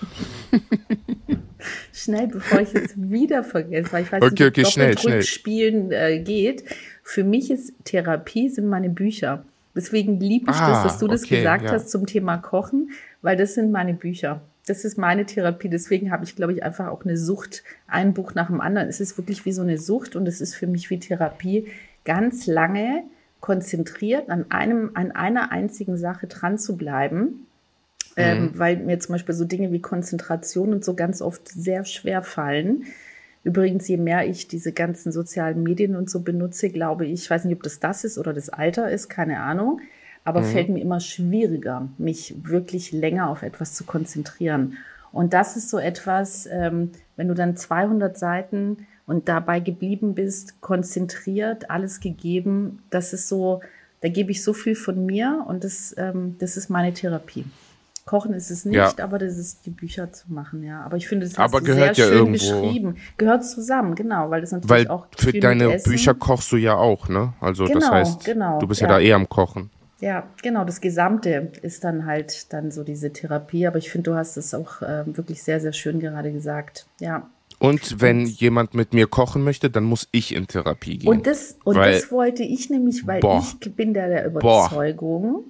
schnell, 1.92 2.28
bevor 2.28 2.60
ich 2.60 2.76
es 2.76 2.94
wieder 2.96 3.44
vergesse, 3.44 3.92
weil 3.92 4.04
ich 4.04 4.12
weiß 4.12 4.22
okay, 4.22 4.44
nicht, 4.44 4.60
okay, 4.60 4.66
schnell, 4.66 4.98
schnell. 4.98 5.24
Spielen 5.24 5.92
äh, 5.92 6.20
geht. 6.20 6.66
Für 7.02 7.24
mich 7.24 7.50
ist 7.50 7.74
Therapie 7.84 8.50
sind 8.50 8.68
meine 8.68 8.90
Bücher. 8.90 9.44
Deswegen 9.76 10.20
liebe 10.20 10.52
ich 10.52 10.58
ah, 10.58 10.70
das, 10.70 10.84
dass 10.84 11.00
du 11.00 11.08
das 11.08 11.24
okay, 11.24 11.38
gesagt 11.38 11.66
ja. 11.66 11.72
hast 11.72 11.90
zum 11.90 12.06
Thema 12.06 12.38
Kochen, 12.38 12.92
weil 13.24 13.38
das 13.38 13.56
sind 13.56 13.72
meine 13.72 13.96
Bücher 13.96 14.42
das 14.66 14.86
ist 14.86 14.98
meine 14.98 15.26
Therapie. 15.26 15.70
Deswegen 15.70 16.12
habe 16.12 16.24
ich, 16.24 16.36
glaube 16.36 16.54
ich, 16.54 16.64
einfach 16.64 16.88
auch 16.88 17.04
eine 17.04 17.18
Sucht, 17.18 17.64
ein 17.88 18.14
Buch 18.14 18.34
nach 18.34 18.48
dem 18.48 18.62
anderen. 18.62 18.88
Es 18.88 19.00
ist 19.00 19.18
wirklich 19.18 19.46
wie 19.46 19.52
so 19.52 19.62
eine 19.62 19.78
Sucht 19.78 20.16
und 20.16 20.28
es 20.28 20.42
ist 20.42 20.56
für 20.56 20.68
mich 20.68 20.90
wie 20.90 21.00
Therapie, 21.00 21.68
ganz 22.06 22.48
lange 22.48 23.04
konzentriert 23.40 24.30
an 24.30 24.46
einem, 24.52 24.92
an 24.94 25.12
einer 25.12 25.52
einzigen 25.52 25.98
Sache 25.98 26.28
dran 26.28 26.58
zu 26.58 26.78
bleiben. 26.78 27.48
Ähm, 28.16 28.38
mhm. 28.38 28.46
Ähm, 28.46 28.60
weil 28.60 28.78
mir 28.78 29.00
zum 29.00 29.14
Beispiel 29.14 29.36
so 29.36 29.46
Dinge 29.46 29.72
wie 29.72 29.82
Konzentration 29.82 30.74
und 30.74 30.86
so 30.86 30.94
ganz 30.94 31.22
oft 31.22 31.50
sehr 31.50 31.84
schwer 31.84 32.22
fallen. 32.22 32.86
Übrigens, 33.44 33.88
je 33.88 33.98
mehr 33.98 34.26
ich 34.26 34.48
diese 34.48 34.72
ganzen 34.72 35.12
sozialen 35.12 35.64
Medien 35.64 35.96
und 35.96 36.10
so 36.10 36.22
benutze, 36.22 36.70
glaube 36.70 37.06
ich, 37.06 37.14
ich 37.14 37.30
weiß 37.30 37.44
nicht, 37.44 37.56
ob 37.56 37.64
das 37.64 37.80
das 37.80 38.06
ist 38.06 38.18
oder 38.18 38.34
das 38.34 38.50
Alter 38.50 38.90
ist, 38.90 39.10
keine 39.10 39.42
Ahnung, 39.42 39.82
aber 40.24 40.42
mhm. 40.42 40.46
fällt 40.46 40.70
mir 40.70 40.82
immer 40.82 41.00
schwieriger, 41.00 41.88
mich 41.98 42.36
wirklich 42.44 42.92
länger 42.92 43.30
auf 43.30 43.42
etwas 43.44 43.74
zu 43.74 43.84
konzentrieren. 43.84 44.78
Und 45.12 45.34
das 45.34 45.58
ist 45.58 45.70
so 45.70 45.78
etwas, 45.78 46.48
ähm, 46.52 46.92
wenn 47.16 47.28
du 47.28 47.34
dann 47.34 47.56
200 47.56 48.18
Seiten 48.18 48.88
und 49.06 49.28
dabei 49.30 49.60
geblieben 49.60 50.16
bist, 50.16 50.62
konzentriert, 50.62 51.70
alles 51.70 52.00
gegeben, 52.00 52.82
das 52.90 53.14
ist 53.14 53.28
so, 53.28 53.62
da 54.02 54.10
gebe 54.10 54.32
ich 54.32 54.44
so 54.44 54.54
viel 54.54 54.76
von 54.76 55.06
mir 55.06 55.46
und 55.48 55.64
das, 55.64 55.94
ähm, 55.98 56.36
das 56.40 56.58
ist 56.58 56.70
meine 56.70 56.94
Therapie. 56.94 57.46
Kochen 58.06 58.34
ist 58.34 58.52
es 58.52 58.66
nicht, 58.66 58.76
ja. 58.76 58.92
aber 59.02 59.18
das 59.18 59.38
ist 59.38 59.66
die 59.66 59.70
Bücher 59.70 60.12
zu 60.12 60.34
machen, 60.34 60.62
ja. 60.62 60.82
Aber 60.82 60.98
ich 60.98 61.08
finde, 61.08 61.26
das 61.26 61.38
aber 61.38 61.60
hast 61.60 61.66
gehört 61.66 61.96
sehr 61.96 62.06
ja 62.06 62.12
schön 62.12 62.28
irgendwo. 62.28 62.62
beschrieben. 62.62 62.98
Gehört 63.18 63.46
zusammen, 63.46 63.96
genau, 63.96 64.30
weil 64.30 64.42
das 64.42 64.52
natürlich 64.52 64.70
weil 64.70 64.88
auch 64.90 65.08
für 65.16 65.32
deine 65.32 65.78
Bücher 65.78 66.14
kochst 66.14 66.52
du 66.52 66.58
ja 66.58 66.76
auch, 66.76 67.08
ne? 67.08 67.34
Also 67.40 67.64
genau, 67.64 67.80
das 67.80 67.92
heißt, 67.92 68.26
genau, 68.26 68.60
du 68.60 68.68
bist 68.68 68.82
ja. 68.82 68.88
ja 68.90 68.96
da 68.96 69.00
eh 69.00 69.14
am 69.14 69.30
Kochen. 69.30 69.70
Ja, 70.04 70.28
genau, 70.42 70.66
das 70.66 70.82
Gesamte 70.82 71.54
ist 71.62 71.86
dann 71.86 72.06
halt 72.06 72.52
dann 72.52 72.72
so 72.72 72.84
diese 72.84 73.14
Therapie, 73.14 73.66
aber 73.68 73.78
ich 73.78 73.90
finde, 73.90 74.12
du 74.12 74.18
hast 74.18 74.36
es 74.36 74.54
auch 74.54 74.82
äh, 74.82 75.06
wirklich 75.06 75.42
sehr, 75.42 75.62
sehr 75.62 75.72
schön 75.72 76.02
gerade 76.02 76.34
gesagt. 76.34 76.88
Ja. 77.00 77.30
Und 77.58 78.02
wenn 78.02 78.24
und, 78.24 78.42
jemand 78.42 78.74
mit 78.74 78.94
mir 78.94 79.08
kochen 79.08 79.46
möchte, 79.46 79.70
dann 79.70 79.86
muss 79.86 80.10
ich 80.12 80.36
in 80.36 80.46
Therapie 80.46 80.98
gehen. 80.98 81.08
Und 81.08 81.26
das, 81.26 81.58
und 81.64 81.78
weil, 81.78 81.94
das 81.94 82.12
wollte 82.12 82.44
ich 82.44 82.70
nämlich, 82.70 83.08
weil 83.08 83.22
boah, 83.22 83.46
ich 83.62 83.76
bin 83.76 83.94
da 83.94 84.10
der 84.10 84.26
Überzeugung, 84.26 85.22
boah. 85.22 85.44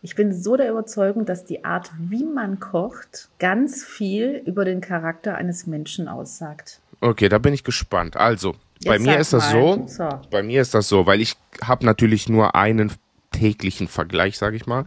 ich 0.00 0.14
bin 0.14 0.32
so 0.32 0.56
der 0.56 0.70
Überzeugung, 0.70 1.26
dass 1.26 1.44
die 1.44 1.66
Art, 1.66 1.90
wie 1.98 2.24
man 2.24 2.60
kocht, 2.60 3.28
ganz 3.38 3.84
viel 3.84 4.40
über 4.46 4.64
den 4.64 4.80
Charakter 4.80 5.34
eines 5.34 5.66
Menschen 5.66 6.08
aussagt. 6.08 6.80
Okay, 7.02 7.28
da 7.28 7.36
bin 7.36 7.52
ich 7.52 7.62
gespannt. 7.62 8.16
Also, 8.16 8.54
Jetzt 8.78 8.86
bei 8.86 8.98
mir 8.98 9.18
ist 9.18 9.34
das 9.34 9.50
so, 9.50 9.84
so, 9.86 10.08
bei 10.30 10.42
mir 10.42 10.62
ist 10.62 10.72
das 10.72 10.88
so, 10.88 11.04
weil 11.04 11.20
ich 11.20 11.36
habe 11.62 11.84
natürlich 11.84 12.30
nur 12.30 12.54
einen 12.54 12.90
täglichen 13.30 13.88
Vergleich, 13.88 14.38
sage 14.38 14.56
ich 14.56 14.66
mal. 14.66 14.84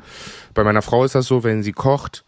Bei 0.54 0.64
meiner 0.64 0.82
Frau 0.82 1.04
ist 1.04 1.16
das 1.16 1.28
so, 1.28 1.44
wenn 1.44 1.64
sie 1.64 1.74
kocht, 1.74 2.26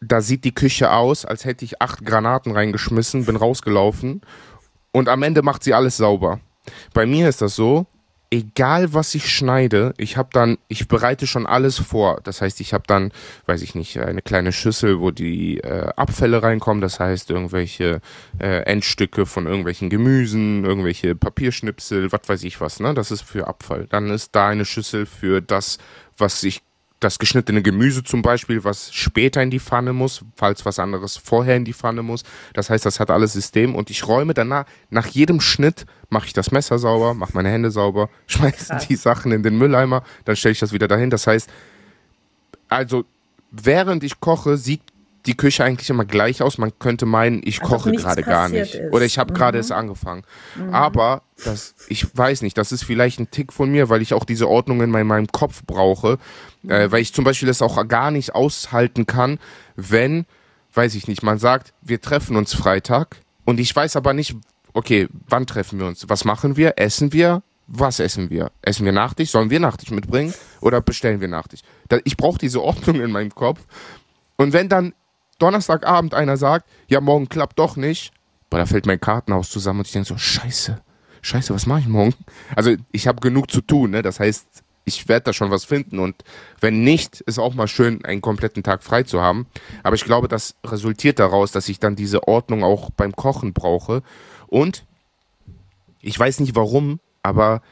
da 0.00 0.20
sieht 0.20 0.44
die 0.44 0.54
Küche 0.54 0.92
aus, 0.92 1.24
als 1.24 1.44
hätte 1.44 1.64
ich 1.64 1.80
acht 1.80 2.04
Granaten 2.04 2.52
reingeschmissen, 2.52 3.24
bin 3.24 3.36
rausgelaufen 3.36 4.20
und 4.92 5.08
am 5.08 5.22
Ende 5.22 5.42
macht 5.42 5.64
sie 5.64 5.74
alles 5.74 5.96
sauber. 5.96 6.40
Bei 6.92 7.06
mir 7.06 7.28
ist 7.28 7.42
das 7.42 7.54
so, 7.54 7.86
egal 8.30 8.92
was 8.92 9.14
ich 9.14 9.30
schneide, 9.30 9.94
ich 9.98 10.16
habe 10.16 10.30
dann, 10.32 10.58
ich 10.68 10.88
bereite 10.88 11.26
schon 11.26 11.46
alles 11.46 11.78
vor. 11.78 12.20
Das 12.24 12.40
heißt, 12.40 12.60
ich 12.60 12.74
habe 12.74 12.84
dann, 12.86 13.12
weiß 13.46 13.62
ich 13.62 13.74
nicht, 13.74 13.98
eine 13.98 14.22
kleine 14.22 14.52
Schüssel, 14.52 15.00
wo 15.00 15.10
die 15.10 15.58
äh, 15.58 15.90
Abfälle 15.96 16.42
reinkommen. 16.42 16.80
Das 16.80 16.98
heißt, 16.98 17.30
irgendwelche 17.30 18.00
äh, 18.38 18.62
Endstücke 18.62 19.26
von 19.26 19.46
irgendwelchen 19.46 19.90
Gemüsen, 19.90 20.64
irgendwelche 20.64 21.14
Papierschnipsel, 21.14 22.10
was 22.12 22.22
weiß 22.26 22.44
ich 22.44 22.60
was. 22.60 22.80
Ne, 22.80 22.94
das 22.94 23.10
ist 23.10 23.22
für 23.22 23.46
Abfall. 23.46 23.86
Dann 23.88 24.10
ist 24.10 24.34
da 24.34 24.48
eine 24.48 24.64
Schüssel 24.64 25.06
für 25.06 25.40
das, 25.40 25.78
was 26.18 26.42
ich 26.42 26.62
das 27.00 27.18
geschnittene 27.18 27.62
Gemüse 27.62 28.02
zum 28.04 28.22
Beispiel, 28.22 28.64
was 28.64 28.92
später 28.92 29.42
in 29.42 29.50
die 29.50 29.60
Pfanne 29.60 29.92
muss, 29.92 30.24
falls 30.34 30.64
was 30.64 30.78
anderes 30.78 31.16
vorher 31.16 31.56
in 31.56 31.64
die 31.64 31.74
Pfanne 31.74 32.02
muss. 32.02 32.22
Das 32.54 32.70
heißt, 32.70 32.86
das 32.86 33.00
hat 33.00 33.10
alles 33.10 33.34
System 33.34 33.74
und 33.74 33.90
ich 33.90 34.08
räume 34.08 34.32
danach, 34.32 34.64
nach 34.88 35.06
jedem 35.06 35.40
Schnitt 35.40 35.84
mache 36.08 36.26
ich 36.26 36.32
das 36.32 36.52
Messer 36.52 36.78
sauber, 36.78 37.12
mache 37.12 37.32
meine 37.34 37.50
Hände 37.50 37.70
sauber, 37.70 38.08
schmeiße 38.26 38.78
die 38.88 38.96
Sachen 38.96 39.32
in 39.32 39.42
den 39.42 39.58
Mülleimer, 39.58 40.02
dann 40.24 40.36
stelle 40.36 40.52
ich 40.52 40.60
das 40.60 40.72
wieder 40.72 40.88
dahin. 40.88 41.10
Das 41.10 41.26
heißt, 41.26 41.50
also 42.68 43.04
während 43.50 44.02
ich 44.02 44.20
koche, 44.20 44.56
sieht 44.56 44.80
die 45.26 45.36
Küche 45.36 45.64
eigentlich 45.64 45.90
immer 45.90 46.04
gleich 46.04 46.40
aus. 46.40 46.58
Man 46.58 46.78
könnte 46.78 47.04
meinen, 47.04 47.42
ich 47.44 47.60
also 47.60 47.74
koche 47.74 47.92
gerade 47.92 48.22
gar 48.22 48.48
nicht. 48.48 48.74
Ist. 48.74 48.92
Oder 48.92 49.04
ich 49.04 49.18
habe 49.18 49.32
mhm. 49.32 49.36
gerade 49.36 49.58
erst 49.58 49.72
angefangen. 49.72 50.22
Mhm. 50.56 50.72
Aber 50.72 51.22
das, 51.44 51.74
ich 51.88 52.16
weiß 52.16 52.42
nicht, 52.42 52.56
das 52.56 52.72
ist 52.72 52.84
vielleicht 52.84 53.18
ein 53.18 53.30
Tick 53.30 53.52
von 53.52 53.70
mir, 53.70 53.88
weil 53.88 54.02
ich 54.02 54.14
auch 54.14 54.24
diese 54.24 54.48
Ordnung 54.48 54.80
in 54.80 54.90
meinem 54.90 55.26
Kopf 55.26 55.62
brauche. 55.66 56.18
Äh, 56.68 56.90
weil 56.90 57.00
ich 57.00 57.12
zum 57.12 57.24
Beispiel 57.24 57.48
das 57.48 57.62
auch 57.62 57.86
gar 57.88 58.10
nicht 58.10 58.34
aushalten 58.34 59.06
kann, 59.06 59.38
wenn, 59.76 60.26
weiß 60.74 60.94
ich 60.94 61.08
nicht, 61.08 61.22
man 61.22 61.38
sagt, 61.38 61.72
wir 61.82 62.00
treffen 62.00 62.36
uns 62.36 62.54
Freitag 62.54 63.18
und 63.44 63.60
ich 63.60 63.74
weiß 63.74 63.96
aber 63.96 64.12
nicht, 64.12 64.36
okay, 64.72 65.08
wann 65.28 65.46
treffen 65.46 65.78
wir 65.78 65.86
uns? 65.86 66.08
Was 66.08 66.24
machen 66.24 66.56
wir? 66.56 66.74
Essen 66.78 67.12
wir? 67.12 67.42
Was 67.66 67.98
essen 67.98 68.30
wir? 68.30 68.52
Essen 68.62 68.84
wir 68.84 68.92
Nachtisch? 68.92 69.30
Sollen 69.30 69.50
wir 69.50 69.58
Nachtisch 69.58 69.90
mitbringen? 69.90 70.32
Oder 70.60 70.80
bestellen 70.80 71.20
wir 71.20 71.28
Nachtisch? 71.28 71.60
Ich 72.04 72.16
brauche 72.16 72.38
diese 72.38 72.62
Ordnung 72.62 73.00
in 73.00 73.10
meinem 73.10 73.34
Kopf. 73.34 73.64
Und 74.36 74.52
wenn 74.52 74.68
dann 74.68 74.92
Donnerstagabend 75.38 76.14
einer 76.14 76.36
sagt, 76.36 76.68
ja, 76.88 77.00
morgen 77.00 77.28
klappt 77.28 77.58
doch 77.58 77.76
nicht, 77.76 78.12
boah, 78.50 78.58
da 78.58 78.66
fällt 78.66 78.86
mein 78.86 79.00
Kartenhaus 79.00 79.50
zusammen 79.50 79.80
und 79.80 79.86
ich 79.86 79.92
denke 79.92 80.08
so, 80.08 80.16
scheiße, 80.16 80.80
scheiße, 81.22 81.54
was 81.54 81.66
mache 81.66 81.80
ich 81.80 81.88
morgen? 81.88 82.14
Also 82.54 82.74
ich 82.92 83.06
habe 83.06 83.20
genug 83.20 83.50
zu 83.50 83.60
tun, 83.60 83.90
ne? 83.90 84.02
Das 84.02 84.20
heißt, 84.20 84.62
ich 84.86 85.08
werde 85.08 85.24
da 85.24 85.32
schon 85.32 85.50
was 85.50 85.64
finden 85.64 85.98
und 85.98 86.14
wenn 86.60 86.84
nicht, 86.84 87.20
ist 87.22 87.40
auch 87.40 87.54
mal 87.54 87.66
schön, 87.66 88.04
einen 88.04 88.20
kompletten 88.20 88.62
Tag 88.62 88.84
frei 88.84 89.02
zu 89.02 89.20
haben. 89.20 89.46
Aber 89.82 89.96
ich 89.96 90.04
glaube, 90.04 90.28
das 90.28 90.54
resultiert 90.64 91.18
daraus, 91.18 91.50
dass 91.50 91.68
ich 91.68 91.80
dann 91.80 91.96
diese 91.96 92.26
Ordnung 92.28 92.62
auch 92.62 92.90
beim 92.90 93.14
Kochen 93.14 93.52
brauche. 93.52 94.02
Und 94.46 94.86
ich 96.00 96.18
weiß 96.18 96.38
nicht 96.38 96.54
warum, 96.54 97.00
aber 97.24 97.62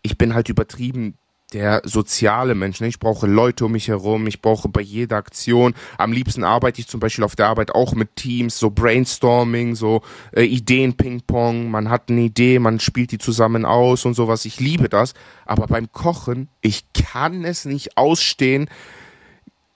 ich 0.00 0.16
bin 0.16 0.32
halt 0.32 0.48
übertrieben 0.48 1.18
der 1.52 1.80
soziale 1.84 2.54
Mensch. 2.54 2.80
Ne? 2.80 2.88
Ich 2.88 2.98
brauche 2.98 3.26
Leute 3.26 3.64
um 3.64 3.72
mich 3.72 3.88
herum, 3.88 4.26
ich 4.26 4.42
brauche 4.42 4.68
bei 4.68 4.82
jeder 4.82 5.16
Aktion. 5.16 5.74
Am 5.96 6.12
liebsten 6.12 6.44
arbeite 6.44 6.80
ich 6.80 6.88
zum 6.88 7.00
Beispiel 7.00 7.24
auf 7.24 7.36
der 7.36 7.48
Arbeit 7.48 7.74
auch 7.74 7.94
mit 7.94 8.16
Teams, 8.16 8.58
so 8.58 8.70
Brainstorming, 8.70 9.74
so 9.74 10.02
äh, 10.32 10.42
Ideen-Ping-Pong. 10.42 11.70
Man 11.70 11.88
hat 11.88 12.10
eine 12.10 12.22
Idee, 12.22 12.58
man 12.58 12.80
spielt 12.80 13.12
die 13.12 13.18
zusammen 13.18 13.64
aus 13.64 14.04
und 14.04 14.14
sowas. 14.14 14.44
Ich 14.44 14.60
liebe 14.60 14.88
das. 14.88 15.14
Aber 15.46 15.66
beim 15.66 15.90
Kochen, 15.90 16.48
ich 16.60 16.84
kann 16.92 17.44
es 17.44 17.64
nicht 17.64 17.96
ausstehen, 17.96 18.68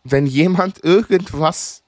wenn 0.04 0.26
jemand 0.26 0.84
irgendwas 0.84 1.82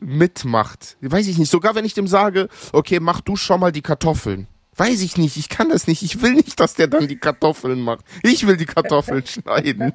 mitmacht. 0.00 0.96
Weiß 1.00 1.26
ich 1.28 1.38
nicht. 1.38 1.50
Sogar 1.50 1.74
wenn 1.74 1.84
ich 1.84 1.94
dem 1.94 2.06
sage, 2.08 2.48
okay, 2.72 3.00
mach 3.00 3.20
du 3.20 3.36
schon 3.36 3.60
mal 3.60 3.72
die 3.72 3.82
Kartoffeln. 3.82 4.48
Weiß 4.76 5.02
ich 5.02 5.16
nicht, 5.16 5.36
ich 5.36 5.48
kann 5.48 5.68
das 5.68 5.86
nicht. 5.86 6.02
Ich 6.02 6.22
will 6.22 6.34
nicht, 6.34 6.58
dass 6.60 6.74
der 6.74 6.86
dann 6.86 7.08
die 7.08 7.16
Kartoffeln 7.16 7.80
macht. 7.80 8.04
Ich 8.22 8.46
will 8.46 8.56
die 8.56 8.66
Kartoffeln 8.66 9.26
schneiden. 9.26 9.92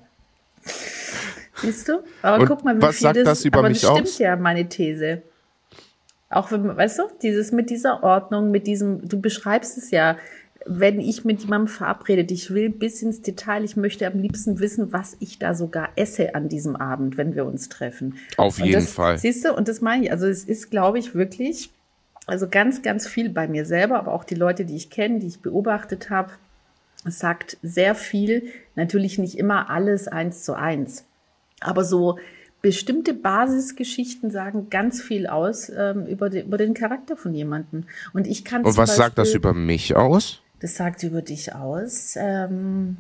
Siehst 1.62 1.88
du? 1.88 2.04
Aber 2.22 2.42
Und 2.42 2.48
guck 2.48 2.64
mal, 2.64 2.78
wie 2.78 2.82
was 2.82 2.98
viel 2.98 3.04
sagt 3.04 3.18
das, 3.18 3.24
das 3.26 3.46
über 3.46 3.60
aber 3.60 3.70
mich 3.70 3.82
das 3.82 3.92
stimmt 3.92 4.08
aus? 4.08 4.20
ja, 4.20 4.36
meine 4.36 4.68
These. 4.68 5.22
Auch 6.30 6.52
wenn, 6.52 6.76
weißt 6.76 7.00
du, 7.00 7.04
dieses 7.22 7.52
mit 7.52 7.70
dieser 7.70 8.04
Ordnung, 8.04 8.52
mit 8.52 8.68
diesem, 8.68 9.08
du 9.08 9.22
beschreibst 9.22 9.78
es 9.78 9.92
ja, 9.92 10.18
wenn 10.66 11.00
ich 11.00 11.24
mit 11.24 11.42
jemandem 11.42 11.68
verabredet, 11.68 12.32
ich 12.32 12.50
will 12.52 12.70
bis 12.70 13.02
ins 13.04 13.22
Detail, 13.22 13.64
ich 13.64 13.78
möchte 13.78 14.08
am 14.08 14.20
liebsten 14.20 14.60
wissen, 14.60 14.92
was 14.92 15.16
ich 15.20 15.38
da 15.38 15.54
sogar 15.54 15.90
esse 15.96 16.34
an 16.34 16.50
diesem 16.50 16.76
Abend, 16.76 17.18
wenn 17.18 17.36
wir 17.36 17.46
uns 17.46 17.70
treffen. 17.70 18.16
Auf 18.38 18.60
jeden 18.60 18.74
das, 18.74 18.92
Fall. 18.92 19.18
Siehst 19.20 19.46
du, 19.46 19.54
und 19.54 19.68
das 19.68 19.82
meine 19.82 20.06
ich, 20.06 20.12
also 20.12 20.26
es 20.26 20.44
ist, 20.44 20.72
glaube 20.72 20.98
ich, 20.98 21.14
wirklich 21.14 21.70
also 22.26 22.48
ganz, 22.50 22.82
ganz 22.82 23.08
viel 23.08 23.30
bei 23.30 23.48
mir 23.48 23.66
selber, 23.66 23.98
aber 23.98 24.14
auch 24.14 24.24
die 24.24 24.36
Leute, 24.36 24.66
die 24.66 24.76
ich 24.76 24.90
kenne, 24.90 25.20
die 25.20 25.28
ich 25.28 25.42
beobachtet 25.42 26.10
habe. 26.10 26.32
Es 27.06 27.20
sagt 27.20 27.58
sehr 27.62 27.94
viel, 27.94 28.48
natürlich 28.76 29.20
nicht 29.20 29.38
immer 29.38 29.70
alles 29.70 30.08
eins 30.08 30.44
zu 30.44 30.54
eins, 30.54 31.06
aber 31.60 31.84
so 31.84 32.18
bestimmte 32.62 33.14
Basisgeschichten 33.14 34.32
sagen 34.32 34.72
ganz 34.72 35.00
viel 35.00 35.28
aus 35.28 35.70
ähm, 35.70 36.08
über, 36.08 36.32
die, 36.32 36.40
über 36.40 36.58
den 36.58 36.74
Charakter 36.74 37.16
von 37.16 37.36
jemandem. 37.36 37.84
Und 38.12 38.26
ich 38.26 38.44
kann. 38.44 38.64
Und 38.64 38.76
was 38.76 38.90
Beispiel, 38.90 38.96
sagt 38.96 39.18
das 39.20 39.34
über 39.36 39.54
mich 39.54 39.96
aus? 39.96 40.42
Das 40.62 40.76
sagt 40.76 41.04
über 41.04 41.22
dich 41.22 41.54
aus, 41.54 42.16
ähm, 42.18 42.98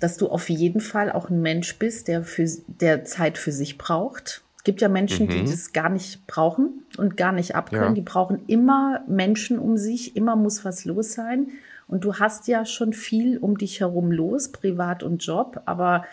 dass 0.00 0.16
du 0.16 0.28
auf 0.28 0.48
jeden 0.50 0.80
Fall 0.80 1.12
auch 1.12 1.30
ein 1.30 1.40
Mensch 1.42 1.78
bist, 1.78 2.08
der 2.08 2.24
für 2.24 2.48
der 2.66 3.04
Zeit 3.04 3.38
für 3.38 3.52
sich 3.52 3.78
braucht 3.78 4.42
gibt 4.64 4.80
ja 4.80 4.88
Menschen, 4.88 5.26
mhm. 5.26 5.30
die 5.30 5.40
das 5.44 5.72
gar 5.72 5.88
nicht 5.88 6.26
brauchen 6.26 6.84
und 6.96 7.16
gar 7.16 7.32
nicht 7.32 7.54
abkönnen. 7.54 7.88
Ja. 7.88 7.94
Die 7.94 8.02
brauchen 8.02 8.40
immer 8.46 9.02
Menschen 9.06 9.58
um 9.58 9.76
sich, 9.76 10.16
immer 10.16 10.36
muss 10.36 10.64
was 10.64 10.84
los 10.84 11.12
sein. 11.12 11.48
Und 11.86 12.04
du 12.04 12.16
hast 12.16 12.48
ja 12.48 12.66
schon 12.66 12.92
viel 12.92 13.38
um 13.38 13.56
dich 13.56 13.80
herum 13.80 14.12
los, 14.12 14.48
privat 14.48 15.02
und 15.02 15.24
Job, 15.24 15.62
aber 15.64 16.04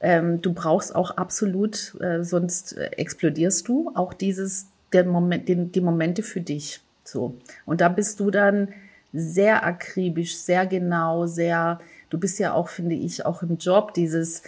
ähm, 0.00 0.40
du 0.40 0.52
brauchst 0.52 0.94
auch 0.94 1.10
absolut, 1.12 2.00
äh, 2.00 2.22
sonst 2.22 2.76
äh, 2.76 2.90
explodierst 2.96 3.66
du, 3.66 3.90
auch 3.94 4.14
dieses, 4.14 4.68
der 4.92 5.04
Moment, 5.04 5.48
den, 5.48 5.72
die 5.72 5.80
Momente 5.80 6.22
für 6.22 6.40
dich. 6.40 6.80
So. 7.02 7.36
Und 7.66 7.80
da 7.80 7.88
bist 7.88 8.20
du 8.20 8.30
dann 8.30 8.68
sehr 9.12 9.64
akribisch, 9.64 10.36
sehr 10.36 10.66
genau, 10.66 11.26
sehr, 11.26 11.80
du 12.10 12.18
bist 12.18 12.38
ja 12.38 12.52
auch, 12.52 12.68
finde 12.68 12.94
ich, 12.94 13.26
auch 13.26 13.42
im 13.42 13.56
Job 13.58 13.94
dieses, 13.94 14.42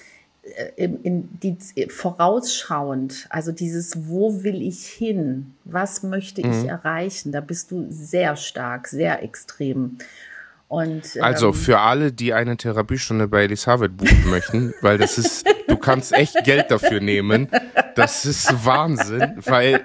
in, 0.76 1.02
in 1.02 1.28
die, 1.42 1.56
vorausschauend, 1.88 3.26
also 3.30 3.52
dieses, 3.52 4.08
wo 4.08 4.42
will 4.42 4.62
ich 4.62 4.86
hin? 4.86 5.54
Was 5.64 6.02
möchte 6.02 6.46
mhm. 6.46 6.52
ich 6.52 6.68
erreichen? 6.68 7.32
Da 7.32 7.40
bist 7.40 7.70
du 7.70 7.86
sehr 7.90 8.36
stark, 8.36 8.88
sehr 8.88 9.22
extrem. 9.22 9.98
Und, 10.68 11.18
also 11.20 11.48
ähm, 11.48 11.54
für 11.54 11.80
alle, 11.80 12.12
die 12.12 12.32
eine 12.32 12.56
Therapiestunde 12.56 13.26
bei 13.26 13.42
Elisabeth 13.42 13.96
buchen 13.96 14.30
möchten, 14.30 14.74
weil 14.82 14.98
das 14.98 15.18
ist, 15.18 15.44
du 15.66 15.76
kannst 15.76 16.12
echt 16.12 16.44
Geld 16.44 16.70
dafür 16.70 17.00
nehmen. 17.00 17.48
Das 17.96 18.24
ist 18.24 18.64
Wahnsinn, 18.64 19.38
weil 19.44 19.84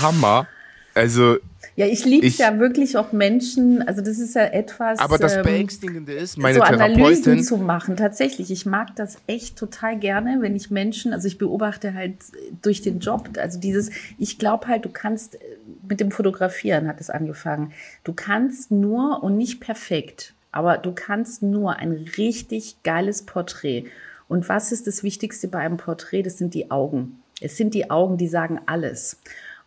Hammer. 0.00 0.48
Also 0.94 1.36
ja, 1.76 1.84
ich 1.84 2.06
liebe 2.06 2.26
es 2.26 2.38
ja 2.38 2.58
wirklich 2.58 2.96
auch 2.96 3.12
Menschen, 3.12 3.86
also 3.86 4.00
das 4.00 4.18
ist 4.18 4.34
ja 4.34 4.44
etwas. 4.44 4.98
Aber 4.98 5.18
das 5.18 5.36
ähm, 5.36 5.42
Beängstigende 5.42 6.14
ist, 6.14 6.38
meine 6.38 6.56
so 6.56 6.62
Analysen 6.62 7.44
zu 7.44 7.58
machen, 7.58 7.98
tatsächlich. 7.98 8.50
Ich 8.50 8.64
mag 8.64 8.96
das 8.96 9.18
echt 9.26 9.58
total 9.58 9.98
gerne, 9.98 10.38
wenn 10.40 10.56
ich 10.56 10.70
Menschen, 10.70 11.12
also 11.12 11.28
ich 11.28 11.36
beobachte 11.36 11.92
halt 11.92 12.14
durch 12.62 12.80
den 12.80 13.00
Job, 13.00 13.28
also 13.36 13.60
dieses, 13.60 13.90
ich 14.18 14.38
glaube 14.38 14.68
halt, 14.68 14.86
du 14.86 14.88
kannst, 14.88 15.34
äh, 15.34 15.38
mit 15.86 16.00
dem 16.00 16.10
Fotografieren 16.10 16.88
hat 16.88 16.98
es 16.98 17.10
angefangen, 17.10 17.72
du 18.04 18.14
kannst 18.14 18.70
nur 18.70 19.22
und 19.22 19.36
nicht 19.36 19.60
perfekt, 19.60 20.32
aber 20.52 20.78
du 20.78 20.92
kannst 20.92 21.42
nur 21.42 21.76
ein 21.76 21.92
richtig 22.16 22.82
geiles 22.84 23.24
Porträt. 23.24 23.84
Und 24.28 24.48
was 24.48 24.72
ist 24.72 24.86
das 24.86 25.02
Wichtigste 25.02 25.46
bei 25.48 25.58
einem 25.58 25.76
Porträt? 25.76 26.22
Das 26.22 26.38
sind 26.38 26.54
die 26.54 26.70
Augen. 26.70 27.20
Es 27.42 27.58
sind 27.58 27.74
die 27.74 27.90
Augen, 27.90 28.16
die 28.16 28.28
sagen 28.28 28.60
alles. 28.64 29.18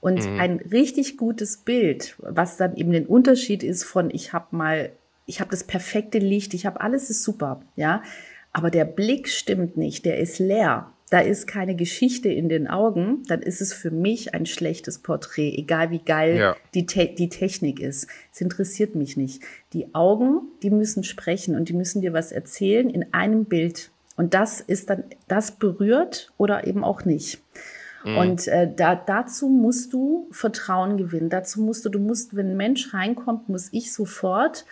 Und 0.02 0.26
mhm. 0.26 0.40
ein 0.40 0.58
richtig 0.72 1.18
gutes 1.18 1.58
Bild, 1.58 2.16
was 2.20 2.58
dann 2.58 2.76
eben 2.76 2.92
den 2.92 3.06
Unterschied 3.06 3.64
ist 3.64 3.84
von 3.84 4.10
ich 4.12 4.34
habe 4.34 4.56
mal, 4.56 4.92
ich 5.26 5.40
habe 5.40 5.52
das 5.52 5.64
perfekte 5.64 6.20
Licht, 6.20 6.54
ich 6.54 6.66
habe 6.66 6.82
alles 6.82 7.10
ist 7.10 7.24
super, 7.24 7.62
ja, 7.76 8.02
aber 8.54 8.72
der 8.72 8.86
Blick 8.86 9.28
stimmt 9.30 9.78
nicht, 9.78 10.06
der 10.06 10.18
ist 10.18 10.40
leer. 10.40 10.92
Da 11.10 11.20
ist 11.20 11.48
keine 11.48 11.76
Geschichte 11.76 12.30
in 12.30 12.50
den 12.50 12.68
Augen, 12.68 13.24
dann 13.28 13.42
ist 13.42 13.62
es 13.62 13.74
für 13.74 13.90
mich 13.90 14.36
ein 14.36 14.46
schlechtes 14.46 15.00
Porträt, 15.00 15.56
egal 15.58 15.90
wie 15.90 16.00
geil 16.00 16.38
ja. 16.38 16.56
die, 16.76 16.86
Te 16.86 17.08
die 17.18 17.30
Technik 17.30 17.80
ist. 17.80 18.08
Es 18.32 18.42
interessiert 18.42 18.94
mich 18.94 19.18
nicht. 19.18 19.42
Die 19.74 19.96
Augen, 19.96 20.42
die 20.62 20.70
müssen 20.70 21.04
sprechen 21.04 21.56
und 21.56 21.68
die 21.68 21.74
müssen 21.74 22.02
dir 22.02 22.14
was 22.14 22.32
erzählen 22.32 22.92
in 22.92 23.12
einem 23.12 23.46
Bild. 23.46 23.90
Und 24.18 24.36
das 24.36 24.62
ist 24.62 24.92
dann, 24.92 25.06
das 25.28 25.52
berührt 25.52 26.32
oder 26.38 26.68
eben 26.68 26.84
auch 26.84 27.06
nicht. 27.06 27.42
Mhm. 28.04 28.18
Und 28.18 28.48
äh, 28.48 28.72
da, 28.74 28.96
dazu 28.96 29.50
musst 29.50 29.94
du 29.94 30.28
Vertrauen 30.32 30.98
gewinnen. 30.98 31.30
Dazu 31.30 31.62
musst 31.62 31.86
du, 31.86 31.90
du 31.90 32.00
musst, 32.00 32.36
wenn 32.36 32.52
ein 32.52 32.58
Mensch 32.58 32.94
reinkommt, 32.94 33.50
muss 33.50 33.70
ich 33.72 33.94
sofort 33.94 34.66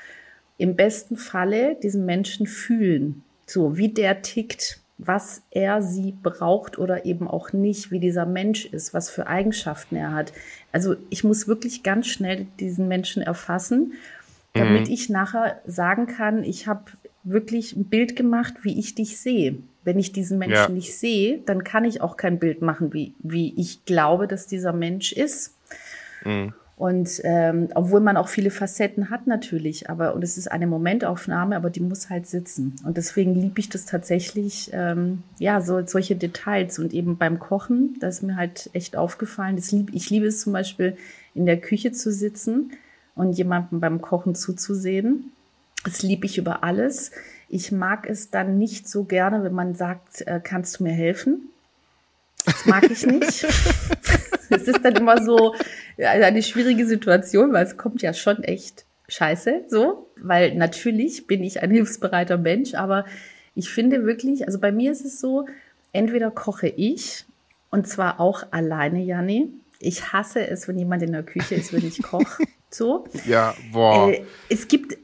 im 0.58 0.76
besten 0.76 1.18
Falle 1.18 1.76
diesen 1.76 2.06
Menschen 2.06 2.48
fühlen. 2.48 3.24
So, 3.46 3.78
wie 3.78 3.90
der 3.90 4.22
tickt, 4.22 4.82
was 4.98 5.44
er 5.52 5.82
sie 5.82 6.14
braucht 6.24 6.80
oder 6.80 7.06
eben 7.06 7.28
auch 7.28 7.54
nicht, 7.54 7.92
wie 7.92 8.00
dieser 8.00 8.26
Mensch 8.26 8.66
ist, 8.66 8.94
was 8.94 9.10
für 9.10 9.28
Eigenschaften 9.28 9.96
er 9.96 10.14
hat. 10.14 10.34
Also 10.72 10.96
ich 11.10 11.24
muss 11.24 11.48
wirklich 11.48 11.84
ganz 11.84 12.08
schnell 12.08 12.48
diesen 12.60 12.88
Menschen 12.88 13.22
erfassen, 13.22 13.94
damit 14.54 14.88
mhm. 14.88 14.94
ich 14.94 15.10
nachher 15.10 15.62
sagen 15.66 16.08
kann, 16.08 16.44
ich 16.44 16.68
habe 16.68 16.86
wirklich 17.24 17.76
ein 17.76 17.86
Bild 17.86 18.16
gemacht, 18.16 18.56
wie 18.64 18.80
ich 18.80 18.96
dich 18.96 19.20
sehe. 19.20 19.58
Wenn 19.88 20.00
ich 20.00 20.12
diesen 20.12 20.38
Menschen 20.38 20.54
ja. 20.54 20.68
nicht 20.70 20.98
sehe, 20.98 21.40
dann 21.46 21.64
kann 21.64 21.86
ich 21.86 22.02
auch 22.02 22.18
kein 22.18 22.40
Bild 22.40 22.62
machen, 22.62 22.92
wie, 22.92 23.14
wie 23.20 23.54
ich 23.56 23.86
glaube, 23.86 24.28
dass 24.28 24.46
dieser 24.46 24.74
Mensch 24.74 25.14
ist. 25.14 25.56
Mhm. 26.26 26.52
Und 26.76 27.22
ähm, 27.24 27.70
obwohl 27.74 28.02
man 28.02 28.18
auch 28.18 28.28
viele 28.28 28.52
Facetten 28.52 29.10
hat 29.10 29.28
natürlich, 29.28 29.90
aber 29.90 30.14
und 30.14 30.26
es 30.26 30.38
ist 30.38 30.52
eine 30.52 30.68
Momentaufnahme, 30.68 31.56
aber 31.56 31.70
die 31.70 31.80
muss 31.80 32.10
halt 32.10 32.28
sitzen. 32.28 32.76
Und 32.84 32.98
deswegen 32.98 33.34
liebe 33.34 33.62
ich 33.62 33.70
das 33.70 33.86
tatsächlich, 33.86 34.72
ähm, 34.74 35.24
ja, 35.40 35.62
so 35.62 35.82
solche 35.88 36.18
Details. 36.18 36.80
Und 36.80 36.94
eben 36.94 37.18
beim 37.18 37.40
Kochen, 37.40 37.96
das 38.02 38.16
ist 38.16 38.24
mir 38.24 38.36
halt 38.36 38.70
echt 38.74 38.98
aufgefallen. 38.98 39.56
Das 39.56 39.72
lieb, 39.72 39.92
ich 39.94 40.10
liebe 40.10 40.26
es 40.26 40.42
zum 40.42 40.52
Beispiel, 40.52 40.98
in 41.34 41.46
der 41.46 41.62
Küche 41.62 41.94
zu 41.94 42.12
sitzen 42.12 42.74
und 43.16 43.38
jemandem 43.38 43.80
beim 43.80 44.02
Kochen 44.02 44.36
zuzusehen. 44.36 45.32
Das 45.86 46.04
liebe 46.04 46.26
ich 46.26 46.38
über 46.38 46.66
alles. 46.66 47.12
Ich 47.50 47.72
mag 47.72 48.10
es 48.10 48.30
dann 48.30 48.58
nicht 48.58 48.89
so 48.89 49.04
gerne, 49.04 49.43
wenn 49.43 49.54
man 49.54 49.76
sagt, 49.76 50.22
äh, 50.28 50.39
kannst 50.43 50.80
du 50.80 50.84
mir 50.84 50.93
helfen? 50.93 51.50
Das 52.45 52.66
mag 52.66 52.89
ich 52.89 53.06
nicht. 53.06 53.43
es 54.50 54.68
ist 54.68 54.84
dann 54.84 54.95
immer 54.95 55.22
so 55.24 55.56
eine 55.98 56.43
schwierige 56.43 56.86
Situation, 56.86 57.54
weil 57.54 57.66
es 57.66 57.78
kommt 57.78 58.02
ja 58.02 58.14
schon 58.14 58.43
echt 58.43 58.86
scheiße, 59.10 59.64
so, 59.70 60.10
weil 60.22 60.56
natürlich 60.56 61.28
bin 61.28 61.43
ich 61.43 61.62
ein 61.62 61.72
hilfsbereiter 61.72 62.38
Mensch, 62.38 62.74
aber 62.74 63.06
ich 63.56 63.70
finde 63.70 64.06
wirklich, 64.06 64.45
also 64.45 64.60
bei 64.60 64.72
mir 64.72 64.91
ist 64.91 65.06
es 65.06 65.20
so, 65.20 65.48
entweder 65.93 66.30
koche 66.32 66.68
ich 66.68 67.26
und 67.70 67.88
zwar 67.88 68.20
auch 68.20 68.43
alleine, 68.52 69.02
Janni. 69.04 69.50
Ich 69.80 70.12
hasse 70.12 70.48
es, 70.48 70.68
wenn 70.68 70.80
jemand 70.80 71.04
in 71.04 71.12
der 71.12 71.24
Küche 71.24 71.56
ist, 71.56 71.74
wenn 71.74 71.86
ich 71.86 72.02
koche. 72.02 72.43
So. 72.70 73.06
Ja, 73.26 73.56
boah. 73.72 74.12
Äh, 74.12 74.26
es 74.50 74.68
gibt 74.68 74.98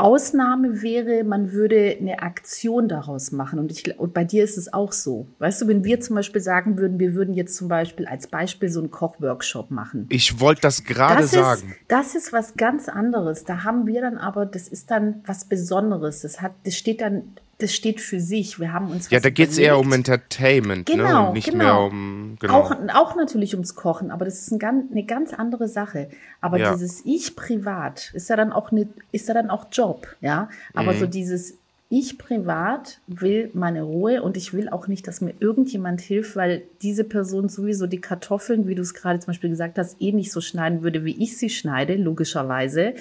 Ausnahme 0.00 0.82
wäre, 0.82 1.24
man 1.24 1.52
würde 1.52 1.96
eine 2.00 2.22
Aktion 2.22 2.88
daraus 2.88 3.32
machen. 3.32 3.58
Und, 3.58 3.70
ich, 3.70 3.98
und 3.98 4.14
bei 4.14 4.24
dir 4.24 4.44
ist 4.44 4.56
es 4.56 4.72
auch 4.72 4.92
so. 4.92 5.26
Weißt 5.38 5.62
du, 5.62 5.68
wenn 5.68 5.84
wir 5.84 6.00
zum 6.00 6.16
Beispiel 6.16 6.40
sagen 6.40 6.78
würden, 6.78 6.98
wir 6.98 7.14
würden 7.14 7.34
jetzt 7.34 7.56
zum 7.56 7.68
Beispiel 7.68 8.06
als 8.06 8.26
Beispiel 8.26 8.68
so 8.68 8.80
einen 8.80 8.90
Kochworkshop 8.90 9.70
machen. 9.70 10.06
Ich 10.10 10.40
wollte 10.40 10.62
das 10.62 10.84
gerade 10.84 11.26
sagen. 11.26 11.70
Ist, 11.70 11.78
das 11.88 12.14
ist 12.14 12.32
was 12.32 12.54
ganz 12.54 12.88
anderes. 12.88 13.44
Da 13.44 13.64
haben 13.64 13.86
wir 13.86 14.00
dann 14.00 14.18
aber, 14.18 14.46
das 14.46 14.68
ist 14.68 14.90
dann 14.90 15.22
was 15.26 15.44
Besonderes. 15.44 16.22
Das 16.22 16.40
hat, 16.40 16.52
das 16.64 16.74
steht 16.74 17.00
dann 17.00 17.34
das 17.58 17.74
steht 17.74 18.00
für 18.00 18.20
sich. 18.20 18.60
Wir 18.60 18.72
haben 18.72 18.90
uns 18.90 19.10
Ja, 19.10 19.18
da 19.18 19.30
geht 19.30 19.50
es 19.50 19.58
eher 19.58 19.78
um 19.78 19.92
Entertainment, 19.92 20.86
genau, 20.86 21.22
ne? 21.22 21.28
Und 21.28 21.34
nicht 21.34 21.50
genau. 21.50 21.64
mehr 21.64 21.80
um 21.80 22.36
genau. 22.38 22.54
Auch, 22.54 22.76
auch 22.94 23.16
natürlich 23.16 23.54
ums 23.54 23.74
Kochen, 23.74 24.10
aber 24.12 24.24
das 24.24 24.40
ist 24.40 24.52
ein 24.52 24.60
ganz, 24.60 24.90
eine 24.90 25.04
ganz 25.04 25.34
andere 25.34 25.66
Sache. 25.66 26.08
Aber 26.40 26.58
ja. 26.58 26.72
dieses 26.72 27.04
Ich 27.04 27.34
privat 27.34 28.12
ist 28.14 28.30
ja 28.30 28.36
dann 28.36 28.52
auch 28.52 28.70
eine, 28.70 28.88
ist 29.10 29.26
ja 29.26 29.34
dann 29.34 29.50
auch 29.50 29.66
Job, 29.72 30.06
ja. 30.20 30.48
Aber 30.72 30.92
mhm. 30.92 30.98
so 31.00 31.06
dieses 31.06 31.54
ich 31.90 32.18
privat 32.18 33.00
will 33.06 33.50
meine 33.54 33.82
Ruhe 33.82 34.22
und 34.22 34.36
ich 34.36 34.52
will 34.52 34.68
auch 34.68 34.88
nicht, 34.88 35.08
dass 35.08 35.22
mir 35.22 35.32
irgendjemand 35.40 36.02
hilft, 36.02 36.36
weil 36.36 36.62
diese 36.82 37.02
Person 37.02 37.48
sowieso 37.48 37.86
die 37.86 38.00
Kartoffeln, 38.00 38.68
wie 38.68 38.74
du 38.74 38.82
es 38.82 38.92
gerade 38.92 39.20
zum 39.20 39.28
Beispiel 39.28 39.48
gesagt 39.48 39.78
hast, 39.78 40.00
eh 40.00 40.12
nicht 40.12 40.30
so 40.30 40.42
schneiden 40.42 40.82
würde, 40.82 41.06
wie 41.06 41.16
ich 41.22 41.38
sie 41.38 41.48
schneide, 41.48 41.94
logischerweise 41.94 42.92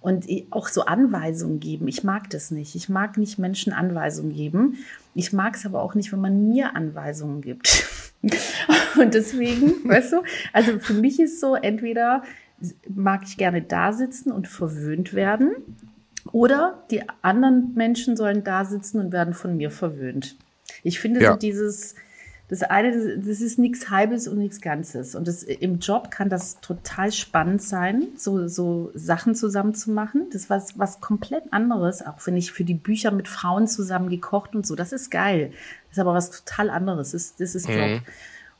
und 0.00 0.26
auch 0.50 0.68
so 0.68 0.84
Anweisungen 0.84 1.60
geben. 1.60 1.88
Ich 1.88 2.04
mag 2.04 2.30
das 2.30 2.50
nicht. 2.50 2.74
Ich 2.74 2.88
mag 2.88 3.18
nicht 3.18 3.38
Menschen 3.38 3.72
Anweisungen 3.72 4.32
geben. 4.32 4.78
Ich 5.14 5.32
mag 5.32 5.56
es 5.56 5.66
aber 5.66 5.82
auch 5.82 5.94
nicht, 5.94 6.12
wenn 6.12 6.20
man 6.20 6.48
mir 6.48 6.76
Anweisungen 6.76 7.40
gibt. 7.40 7.86
und 9.00 9.14
deswegen, 9.14 9.72
weißt 9.88 10.12
du, 10.12 10.22
also 10.52 10.78
für 10.78 10.94
mich 10.94 11.20
ist 11.20 11.40
so, 11.40 11.54
entweder 11.54 12.22
mag 12.88 13.22
ich 13.24 13.36
gerne 13.36 13.62
da 13.62 13.92
sitzen 13.92 14.32
und 14.32 14.48
verwöhnt 14.48 15.14
werden 15.14 15.52
oder 16.32 16.82
die 16.90 17.02
anderen 17.22 17.72
Menschen 17.74 18.16
sollen 18.16 18.44
da 18.44 18.64
sitzen 18.64 19.00
und 19.00 19.12
werden 19.12 19.34
von 19.34 19.56
mir 19.56 19.70
verwöhnt. 19.70 20.36
Ich 20.82 21.00
finde 21.00 21.22
ja. 21.22 21.32
so 21.32 21.38
dieses, 21.38 21.94
das 22.48 22.62
eine, 22.62 23.18
das 23.18 23.40
ist 23.40 23.58
nichts 23.58 23.90
Halbes 23.90 24.26
und 24.26 24.38
nichts 24.38 24.62
Ganzes. 24.62 25.14
Und 25.14 25.28
das, 25.28 25.42
im 25.42 25.80
Job 25.80 26.10
kann 26.10 26.30
das 26.30 26.60
total 26.60 27.12
spannend 27.12 27.62
sein, 27.62 28.08
so, 28.16 28.48
so 28.48 28.90
Sachen 28.94 29.34
zusammen 29.34 29.74
zu 29.74 29.90
machen. 29.90 30.26
Das 30.32 30.42
ist 30.42 30.50
was, 30.50 30.78
was 30.78 31.00
komplett 31.00 31.52
anderes. 31.52 32.04
Auch 32.04 32.26
wenn 32.26 32.36
ich 32.36 32.52
für 32.52 32.64
die 32.64 32.74
Bücher 32.74 33.10
mit 33.10 33.28
Frauen 33.28 33.66
zusammen 33.66 34.08
gekocht 34.08 34.54
und 34.54 34.66
so, 34.66 34.74
das 34.76 34.92
ist 34.92 35.10
geil. 35.10 35.50
Das 35.88 35.98
ist 35.98 36.00
aber 36.00 36.14
was 36.14 36.30
total 36.30 36.70
anderes. 36.70 37.12
Das 37.12 37.22
ist, 37.22 37.40
das 37.40 37.54
ist 37.54 37.68
Job. 37.68 37.76
Mhm. 37.76 38.00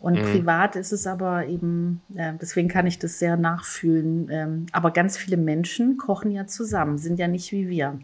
Und 0.01 0.15
mhm. 0.15 0.23
privat 0.23 0.77
ist 0.77 0.93
es 0.93 1.07
aber 1.07 1.47
eben, 1.47 2.03
äh, 2.15 2.35
deswegen 2.41 2.69
kann 2.69 2.87
ich 2.87 2.99
das 2.99 3.19
sehr 3.19 3.37
nachfühlen. 3.37 4.29
Ähm, 4.31 4.67
aber 4.71 4.93
ganz 4.93 5.17
viele 5.17 5.37
Menschen 5.37 5.97
kochen 5.97 6.31
ja 6.31 6.47
zusammen, 6.47 6.99
sind 6.99 7.19
ja 7.19 7.27
nicht 7.27 7.51
wie 7.53 7.69
wir. 7.69 7.99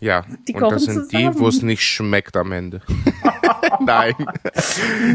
Ja, 0.00 0.24
die 0.46 0.54
und 0.54 0.70
das 0.70 0.84
sind 0.84 1.10
zusammen. 1.10 1.32
die, 1.32 1.40
wo 1.40 1.48
es 1.48 1.62
nicht 1.62 1.82
schmeckt 1.82 2.36
am 2.36 2.52
Ende. 2.52 2.82
Nein. 3.80 4.14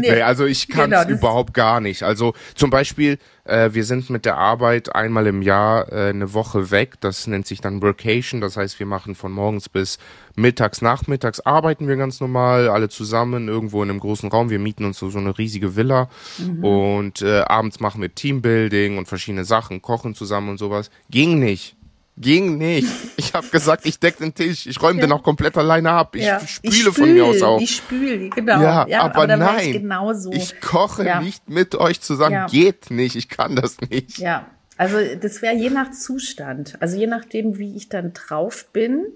nee. 0.00 0.22
also 0.22 0.44
ich 0.44 0.68
kann 0.68 0.92
es 0.92 1.06
genau, 1.06 1.18
überhaupt 1.18 1.54
gar 1.54 1.80
nicht. 1.80 2.02
Also 2.02 2.34
zum 2.54 2.70
Beispiel, 2.70 3.18
äh, 3.44 3.70
wir 3.72 3.84
sind 3.84 4.10
mit 4.10 4.24
der 4.24 4.36
Arbeit 4.36 4.94
einmal 4.94 5.26
im 5.26 5.42
Jahr 5.42 5.90
äh, 5.92 6.10
eine 6.10 6.34
Woche 6.34 6.70
weg. 6.70 6.94
Das 7.00 7.26
nennt 7.26 7.46
sich 7.46 7.60
dann 7.60 7.82
Workation. 7.82 8.40
Das 8.40 8.56
heißt, 8.56 8.78
wir 8.78 8.86
machen 8.86 9.14
von 9.14 9.32
morgens 9.32 9.68
bis 9.68 9.98
mittags, 10.34 10.82
nachmittags 10.82 11.40
arbeiten 11.40 11.88
wir 11.88 11.96
ganz 11.96 12.20
normal, 12.20 12.68
alle 12.68 12.88
zusammen 12.88 13.48
irgendwo 13.48 13.82
in 13.82 13.90
einem 13.90 14.00
großen 14.00 14.30
Raum. 14.30 14.50
Wir 14.50 14.58
mieten 14.58 14.84
uns 14.84 14.98
so, 14.98 15.10
so 15.10 15.18
eine 15.18 15.36
riesige 15.38 15.76
Villa 15.76 16.08
mhm. 16.38 16.64
und 16.64 17.22
äh, 17.22 17.40
abends 17.40 17.80
machen 17.80 18.00
wir 18.00 18.14
Teambuilding 18.14 18.98
und 18.98 19.08
verschiedene 19.08 19.44
Sachen, 19.44 19.82
kochen 19.82 20.14
zusammen 20.14 20.50
und 20.50 20.58
sowas. 20.58 20.90
Ging 21.10 21.38
nicht. 21.38 21.76
Ging 22.18 22.58
nicht. 22.58 22.88
Ich 23.16 23.32
habe 23.32 23.46
gesagt, 23.48 23.86
ich 23.86 23.98
deck 23.98 24.18
den 24.18 24.34
Tisch. 24.34 24.66
Ich 24.66 24.82
räume 24.82 25.00
ja. 25.00 25.06
den 25.06 25.12
auch 25.12 25.22
komplett 25.22 25.56
alleine 25.56 25.90
ab. 25.90 26.14
Ich 26.14 26.24
ja. 26.24 26.40
spüle 26.40 26.74
ich 26.74 26.80
spül, 26.80 26.92
von 26.92 27.14
mir 27.14 27.24
aus 27.24 27.42
auch. 27.42 27.60
Ich 27.60 27.76
spüle, 27.76 28.28
genau. 28.28 28.60
Ja, 28.60 28.86
ja 28.86 29.00
aber, 29.02 29.22
aber 29.22 29.36
nein. 29.38 29.68
Ich, 29.68 29.72
genauso. 29.72 30.30
ich 30.30 30.60
koche 30.60 31.06
ja. 31.06 31.20
nicht 31.22 31.48
mit 31.48 31.74
euch 31.74 32.00
zusammen. 32.02 32.46
Geht 32.50 32.90
nicht. 32.90 33.16
Ich 33.16 33.30
kann 33.30 33.56
das 33.56 33.80
nicht. 33.80 34.18
Ja, 34.18 34.46
also 34.76 34.98
das 35.20 35.40
wäre 35.40 35.54
je 35.54 35.70
nach 35.70 35.90
Zustand. 35.90 36.76
Also 36.80 36.98
je 36.98 37.06
nachdem, 37.06 37.58
wie 37.58 37.76
ich 37.76 37.88
dann 37.88 38.12
drauf 38.12 38.66
bin, 38.72 39.06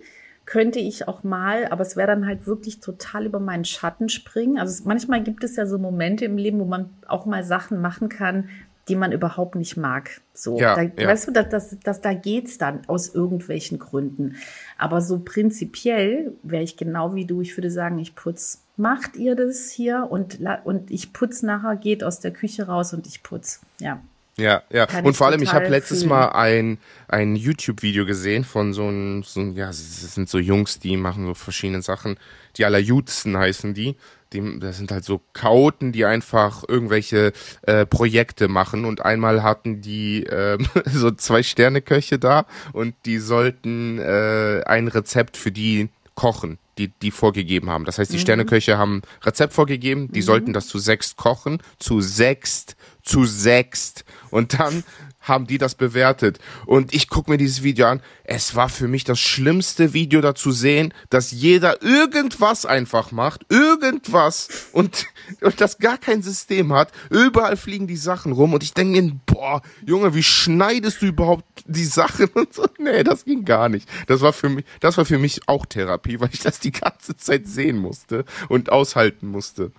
könnte 0.47 0.79
ich 0.79 1.09
auch 1.09 1.25
mal, 1.25 1.67
aber 1.67 1.83
es 1.83 1.97
wäre 1.97 2.07
dann 2.07 2.25
halt 2.25 2.47
wirklich 2.47 2.81
total 2.81 3.27
über 3.27 3.41
meinen 3.41 3.65
Schatten 3.65 4.09
springen. 4.09 4.59
Also 4.59 4.73
es, 4.73 4.85
manchmal 4.85 5.23
gibt 5.23 5.43
es 5.45 5.57
ja 5.57 5.67
so 5.67 5.77
Momente 5.77 6.25
im 6.25 6.39
Leben, 6.39 6.61
wo 6.61 6.65
man 6.65 6.91
auch 7.09 7.27
mal 7.27 7.45
Sachen 7.45 7.81
machen 7.81 8.09
kann, 8.09 8.49
die 8.89 8.97
man 8.97 9.13
überhaupt 9.13 9.55
nicht 9.57 9.77
mag. 9.77 10.21
So, 10.33 10.59
ja, 10.59 10.75
da, 10.75 10.83
ja. 10.83 11.09
weißt 11.09 11.29
du, 11.29 11.33
dass, 11.33 11.49
dass, 11.49 11.79
dass 11.81 12.01
da 12.01 12.15
geht's 12.15 12.59
dann 12.59 12.83
aus 12.87 13.15
irgendwelchen 13.15 13.79
Gründen. 13.79 14.37
Aber 14.79 15.01
so 15.01 15.21
prinzipiell 15.21 16.33
wäre 16.43 16.63
ich 16.63 16.77
genau 16.77 17.15
wie 17.15 17.25
du. 17.25 17.41
Ich 17.41 17.57
würde 17.57 17.71
sagen, 17.71 17.99
ich 17.99 18.15
putz. 18.15 18.63
Macht 18.79 19.17
ihr 19.17 19.37
das 19.37 19.71
hier 19.71 20.09
und 20.11 20.39
und 20.65 20.91
ich 20.91 21.15
putz 21.15 21.43
nachher, 21.43 21.77
geht 21.77 22.05
aus 22.05 22.21
der 22.21 22.31
Küche 22.31 22.67
raus 22.67 22.93
und 22.93 23.07
ich 23.07 23.23
putz. 23.23 23.63
Ja. 23.81 24.03
Ja, 24.39 24.63
ja. 24.71 24.85
Kann 24.85 25.07
und 25.07 25.17
vor 25.17 25.29
allem, 25.29 25.43
ich 25.43 25.55
habe 25.55 25.69
letztes 25.69 26.01
fühlen. 26.01 26.11
Mal 26.11 26.29
ein, 26.29 26.79
ein 27.09 27.37
YouTube-Video 27.37 28.05
gesehen 28.05 28.45
von 28.45 28.75
so 28.75 28.87
einem, 28.87 29.23
so, 29.23 29.41
ja, 29.41 29.71
es 29.71 30.15
sind 30.15 30.29
so 30.29 30.39
Jungs, 30.39 30.79
die 30.79 30.99
machen 30.99 31.25
so 31.25 31.33
verschiedene 31.33 31.81
Sachen. 31.81 32.19
Die 32.57 32.67
Allerjudsten 32.67 33.37
heißen 33.37 33.73
die 33.73 33.97
die, 34.33 34.59
das 34.59 34.77
sind 34.77 34.91
halt 34.91 35.05
so 35.05 35.21
Chaoten, 35.33 35.93
die 35.93 36.05
einfach 36.05 36.65
irgendwelche 36.67 37.33
äh, 37.63 37.87
Projekte 37.87 38.49
machen. 38.49 38.85
Und 38.85 39.05
einmal 39.05 39.43
hatten 39.43 39.81
die 39.81 40.25
äh, 40.25 40.59
so 40.87 41.11
zwei 41.11 41.43
Sterneköche 41.43 42.19
da 42.19 42.47
und 42.73 42.95
die 43.05 43.19
sollten 43.19 43.99
äh, 43.99 44.63
ein 44.67 44.89
Rezept 44.89 45.37
für 45.37 45.53
die 45.53 45.89
kochen, 46.15 46.59
die 46.79 46.89
die 46.89 47.11
vorgegeben 47.11 47.71
haben. 47.71 47.85
Das 47.85 47.99
heißt, 47.99 48.13
die 48.13 48.17
mhm. 48.17 48.23
Sterneköche 48.23 48.79
haben 48.79 49.03
Rezept 49.23 49.53
vorgegeben, 49.53 50.11
die 50.11 50.21
mhm. 50.21 50.25
sollten 50.25 50.53
das 50.53 50.67
zu 50.67 50.79
sechst 50.79 51.17
kochen, 51.17 51.59
zu 51.79 52.01
sechst, 52.01 52.77
zu 53.03 53.25
sechst. 53.25 54.05
Und 54.31 54.59
dann 54.59 54.83
haben 55.27 55.47
die 55.47 55.59
das 55.59 55.75
bewertet. 55.75 56.39
Und 56.67 56.95
ich 56.95 57.09
gucke 57.09 57.31
mir 57.31 57.37
dieses 57.37 57.63
Video 57.63 57.87
an. 57.87 58.01
Es 58.25 58.55
war 58.55 58.69
für 58.69 58.89
mich 58.89 59.05
das 59.05 59.19
schlimmste 59.19 59.93
Video 59.93 60.21
da 60.21 60.35
zu 60.35 60.53
sehen, 60.53 60.95
dass 61.11 61.33
jeder 61.33 61.83
irgendwas 61.83 62.65
einfach 62.65 63.13
macht, 63.13 63.45
irgendwas 63.49 64.69
und, 64.73 65.07
und 65.41 65.61
das 65.61 65.79
gar 65.79 65.99
kein 65.99 66.23
System 66.23 66.73
hat. 66.73 66.93
Überall 67.11 67.57
fliegen 67.57 67.87
die 67.87 67.97
Sachen 67.97 68.33
rum 68.33 68.55
und 68.55 68.63
ich 68.63 68.73
denke 68.73 69.03
mir, 69.03 69.13
boah, 69.27 69.63
Junge, 69.85 70.15
wie 70.15 70.23
schneidest 70.23 71.03
du 71.03 71.07
überhaupt 71.07 71.45
die 71.67 71.85
Sachen 71.85 72.29
und 72.29 72.55
so? 72.55 72.65
Nee, 72.79 73.03
das 73.03 73.25
ging 73.25 73.45
gar 73.45 73.69
nicht. 73.69 73.89
Das 74.07 74.21
war 74.21 74.33
für 74.33 74.49
mich, 74.49 74.65
das 74.81 74.97
war 74.97 75.05
für 75.05 75.19
mich 75.19 75.49
auch 75.49 75.67
Therapie, 75.67 76.21
weil 76.21 76.29
ich 76.33 76.41
das 76.41 76.61
die 76.61 76.71
ganze 76.71 77.17
Zeit 77.17 77.49
sehen 77.49 77.79
musste 77.79 78.25
und 78.49 78.71
aushalten 78.71 79.27
musste. 79.27 79.73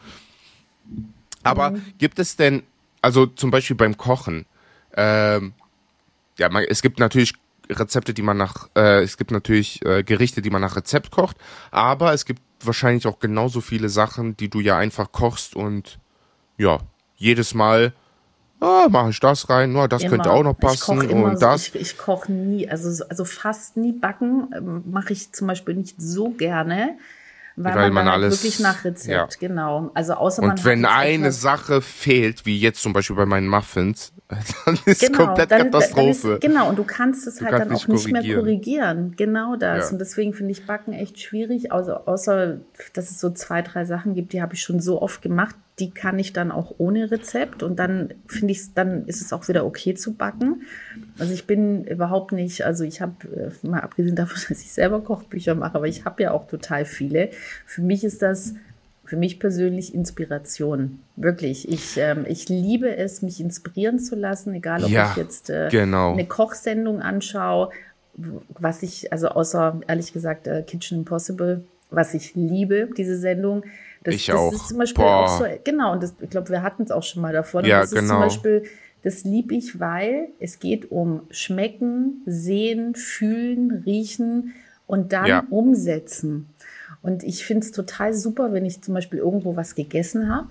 Aber 1.43 1.71
mhm. 1.71 1.81
gibt 1.97 2.19
es 2.19 2.35
denn, 2.35 2.63
also 3.01 3.25
zum 3.25 3.51
Beispiel 3.51 3.77
beim 3.77 3.97
Kochen, 3.97 4.45
ähm, 4.97 5.53
ja, 6.37 6.49
man, 6.49 6.65
es 6.65 6.81
gibt 6.81 6.99
natürlich 6.99 7.33
Rezepte, 7.69 8.13
die 8.13 8.21
man 8.21 8.37
nach, 8.37 8.69
äh, 8.75 9.01
es 9.03 9.17
gibt 9.17 9.31
natürlich 9.31 9.85
äh, 9.85 10.03
Gerichte, 10.03 10.41
die 10.41 10.49
man 10.49 10.61
nach 10.61 10.75
Rezept 10.75 11.11
kocht, 11.11 11.37
aber 11.71 12.13
es 12.13 12.25
gibt 12.25 12.41
wahrscheinlich 12.63 13.07
auch 13.07 13.19
genauso 13.19 13.61
viele 13.61 13.89
Sachen, 13.89 14.35
die 14.35 14.49
du 14.49 14.59
ja 14.59 14.77
einfach 14.77 15.11
kochst 15.11 15.55
und 15.55 15.99
ja, 16.57 16.79
jedes 17.15 17.53
Mal 17.53 17.93
ah, 18.59 18.87
mache 18.89 19.11
ich 19.11 19.19
das 19.19 19.49
rein, 19.49 19.71
nur 19.71 19.87
das 19.87 20.03
immer. 20.03 20.11
könnte 20.11 20.31
auch 20.31 20.43
noch 20.43 20.57
passen 20.57 21.01
ich 21.01 21.09
und 21.11 21.39
so, 21.39 21.39
das. 21.39 21.67
Ich, 21.67 21.75
ich 21.75 21.97
koche 21.97 22.31
nie, 22.31 22.67
also, 22.67 23.03
also 23.05 23.25
fast 23.25 23.77
nie 23.77 23.91
backen, 23.91 24.49
ähm, 24.55 24.83
mache 24.89 25.13
ich 25.13 25.31
zum 25.33 25.47
Beispiel 25.47 25.75
nicht 25.75 26.01
so 26.01 26.29
gerne. 26.29 26.97
Weil, 27.59 27.73
weil 27.73 27.83
man, 27.85 27.93
man 27.93 28.05
halt 28.05 28.23
alles 28.23 28.43
wirklich 28.43 28.59
nach 28.59 28.85
Rezept, 28.85 29.07
ja. 29.07 29.27
genau. 29.39 29.89
Also 29.95 30.13
außer 30.13 30.43
Und 30.43 30.63
wenn 30.63 30.85
eine 30.85 31.31
Sache 31.31 31.81
fehlt, 31.81 32.45
wie 32.45 32.59
jetzt 32.59 32.83
zum 32.83 32.93
Beispiel 32.93 33.15
bei 33.15 33.25
meinen 33.25 33.47
Muffins, 33.47 34.13
dann 34.65 34.77
ist 34.85 35.01
genau, 35.01 35.25
komplett 35.25 35.49
dann, 35.49 35.71
Katastrophe. 35.71 36.27
Dann 36.27 36.35
ist, 36.35 36.41
genau, 36.41 36.69
und 36.69 36.77
du 36.77 36.83
kannst 36.83 37.25
es 37.25 37.37
du 37.37 37.45
halt 37.45 37.55
kannst 37.55 37.71
dann 37.71 37.77
auch 37.77 37.87
nicht 37.87 38.11
mehr 38.11 38.35
korrigieren. 38.35 39.15
Genau 39.17 39.55
das. 39.55 39.85
Ja. 39.85 39.91
Und 39.91 39.99
deswegen 39.99 40.35
finde 40.35 40.51
ich 40.51 40.67
Backen 40.67 40.93
echt 40.93 41.19
schwierig. 41.19 41.71
Also 41.71 41.93
außer, 41.95 42.59
dass 42.93 43.09
es 43.09 43.19
so 43.19 43.31
zwei, 43.31 43.63
drei 43.63 43.85
Sachen 43.85 44.13
gibt, 44.13 44.33
die 44.33 44.41
habe 44.43 44.53
ich 44.53 44.61
schon 44.61 44.79
so 44.79 45.01
oft 45.01 45.23
gemacht. 45.23 45.55
Die 45.79 45.91
kann 45.91 46.17
ich 46.17 46.33
dann 46.33 46.51
auch 46.51 46.75
ohne 46.77 47.11
Rezept. 47.11 47.61
Und 47.61 47.77
dann 47.77 48.13
finde 48.27 48.51
ich, 48.53 48.73
dann 48.73 49.05
ist 49.05 49.21
es 49.21 49.31
auch 49.31 49.47
wieder 49.47 49.65
okay 49.65 49.93
zu 49.93 50.13
backen. 50.13 50.63
Also 51.19 51.33
ich 51.33 51.45
bin 51.45 51.83
überhaupt 51.85 52.31
nicht, 52.31 52.65
also 52.65 52.83
ich 52.83 53.01
habe, 53.01 53.53
äh, 53.63 53.67
mal 53.67 53.81
abgesehen 53.81 54.15
davon, 54.15 54.37
dass 54.49 54.61
ich 54.61 54.71
selber 54.71 55.01
Kochbücher 55.01 55.55
mache, 55.55 55.75
aber 55.75 55.87
ich 55.87 56.05
habe 56.05 56.23
ja 56.23 56.31
auch 56.31 56.47
total 56.47 56.85
viele. 56.85 57.29
Für 57.65 57.81
mich 57.81 58.03
ist 58.03 58.21
das 58.21 58.55
für 59.07 59.15
mich 59.15 59.39
persönlich 59.39 59.95
Inspiration. 59.95 60.99
Wirklich. 61.15 61.69
Ich, 61.69 61.95
ähm, 61.97 62.25
ich 62.27 62.49
liebe 62.49 62.95
es, 62.97 63.21
mich 63.21 63.39
inspirieren 63.39 63.99
zu 63.99 64.15
lassen, 64.15 64.53
egal 64.53 64.83
ob 64.83 64.89
ja, 64.89 65.11
ich 65.11 65.17
jetzt 65.17 65.49
äh, 65.49 65.69
genau. 65.71 66.11
eine 66.11 66.25
Kochsendung 66.25 67.01
anschaue, 67.01 67.69
was 68.15 68.83
ich, 68.83 69.13
also 69.13 69.29
außer 69.29 69.79
ehrlich 69.87 70.11
gesagt 70.11 70.47
äh, 70.47 70.61
Kitchen 70.61 70.99
Impossible, 70.99 71.63
was 71.89 72.13
ich 72.13 72.35
liebe, 72.35 72.89
diese 72.97 73.17
Sendung. 73.17 73.63
Das, 74.03 74.15
ich 74.15 74.27
das 74.27 74.35
auch. 74.35 74.53
ist 74.53 74.69
zum 74.69 74.77
Beispiel 74.77 75.03
Boah. 75.03 75.25
auch 75.25 75.39
so, 75.39 75.45
genau, 75.63 75.93
und 75.93 76.03
das, 76.03 76.15
ich 76.19 76.29
glaube, 76.29 76.49
wir 76.49 76.61
hatten 76.61 76.83
es 76.83 76.91
auch 76.91 77.03
schon 77.03 77.21
mal 77.21 77.33
davon. 77.33 77.65
Ja, 77.65 77.81
das 77.81 77.91
genau. 77.91 78.01
ist 78.01 78.09
zum 78.09 78.19
Beispiel, 78.19 78.63
das 79.03 79.23
liebe 79.23 79.55
ich, 79.55 79.79
weil 79.79 80.29
es 80.39 80.59
geht 80.59 80.91
um 80.91 81.21
Schmecken, 81.29 82.21
Sehen, 82.25 82.95
Fühlen, 82.95 83.83
Riechen 83.85 84.53
und 84.85 85.13
dann 85.13 85.25
ja. 85.25 85.43
umsetzen. 85.49 86.49
Und 87.01 87.23
ich 87.23 87.45
finde 87.45 87.65
es 87.65 87.71
total 87.71 88.13
super, 88.13 88.53
wenn 88.53 88.65
ich 88.65 88.81
zum 88.81 88.93
Beispiel 88.93 89.19
irgendwo 89.19 89.55
was 89.55 89.75
gegessen 89.75 90.33
habe 90.33 90.49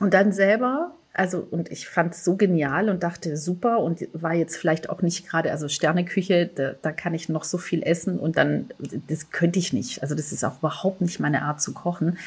und 0.00 0.12
dann 0.12 0.32
selber, 0.32 0.92
also 1.16 1.46
und 1.50 1.70
ich 1.70 1.88
fand 1.88 2.14
es 2.14 2.24
so 2.24 2.36
genial 2.36 2.88
und 2.88 3.02
dachte 3.02 3.36
super 3.36 3.80
und 3.80 4.06
war 4.12 4.34
jetzt 4.34 4.56
vielleicht 4.56 4.90
auch 4.90 5.02
nicht 5.02 5.28
gerade, 5.28 5.50
also 5.50 5.68
Sterneküche, 5.68 6.50
da, 6.54 6.74
da 6.80 6.92
kann 6.92 7.14
ich 7.14 7.28
noch 7.28 7.44
so 7.44 7.58
viel 7.58 7.82
essen 7.82 8.18
und 8.18 8.36
dann, 8.36 8.66
das 9.08 9.30
könnte 9.30 9.58
ich 9.58 9.72
nicht. 9.72 10.02
Also 10.02 10.14
das 10.14 10.32
ist 10.32 10.44
auch 10.44 10.58
überhaupt 10.58 11.00
nicht 11.00 11.18
meine 11.20 11.42
Art 11.42 11.60
zu 11.60 11.72
kochen. 11.72 12.18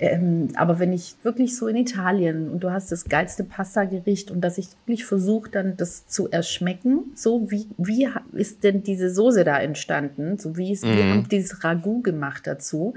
Ähm, 0.00 0.48
aber 0.56 0.80
wenn 0.80 0.92
ich 0.92 1.14
wirklich 1.22 1.56
so 1.56 1.68
in 1.68 1.76
Italien 1.76 2.50
und 2.50 2.64
du 2.64 2.72
hast 2.72 2.90
das 2.90 3.04
geilste 3.04 3.44
Pasta-Gericht 3.44 4.30
und 4.30 4.40
dass 4.40 4.58
ich 4.58 4.66
wirklich 4.86 5.04
versuche, 5.04 5.50
dann 5.50 5.76
das 5.76 6.08
zu 6.08 6.28
erschmecken, 6.30 7.12
so 7.14 7.50
wie, 7.50 7.68
wie 7.78 8.08
ist 8.32 8.64
denn 8.64 8.82
diese 8.82 9.14
Soße 9.14 9.44
da 9.44 9.58
entstanden? 9.60 10.38
So 10.38 10.56
wie 10.56 10.72
ist, 10.72 10.84
mhm. 10.84 10.96
wir 10.96 11.04
haben 11.04 11.28
dieses 11.28 11.62
Ragout 11.62 12.02
gemacht 12.02 12.46
dazu 12.46 12.94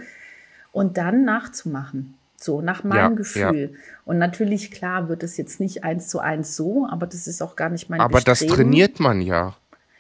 und 0.72 0.98
dann 0.98 1.24
nachzumachen. 1.24 2.16
So, 2.40 2.62
nach 2.62 2.84
meinem 2.84 2.98
ja, 2.98 3.10
Gefühl. 3.10 3.72
Ja. 3.74 3.80
Und 4.06 4.20
natürlich, 4.20 4.70
klar, 4.70 5.10
wird 5.10 5.24
es 5.24 5.38
jetzt 5.38 5.60
nicht 5.60 5.84
eins 5.84 6.08
zu 6.08 6.20
eins 6.20 6.56
so, 6.56 6.88
aber 6.90 7.08
das 7.08 7.26
ist 7.26 7.42
auch 7.42 7.56
gar 7.56 7.70
nicht 7.70 7.90
mein 7.90 8.00
Aber 8.00 8.22
Bestreben. 8.22 8.48
das 8.48 8.56
trainiert 8.56 9.00
man 9.00 9.22
ja. 9.22 9.56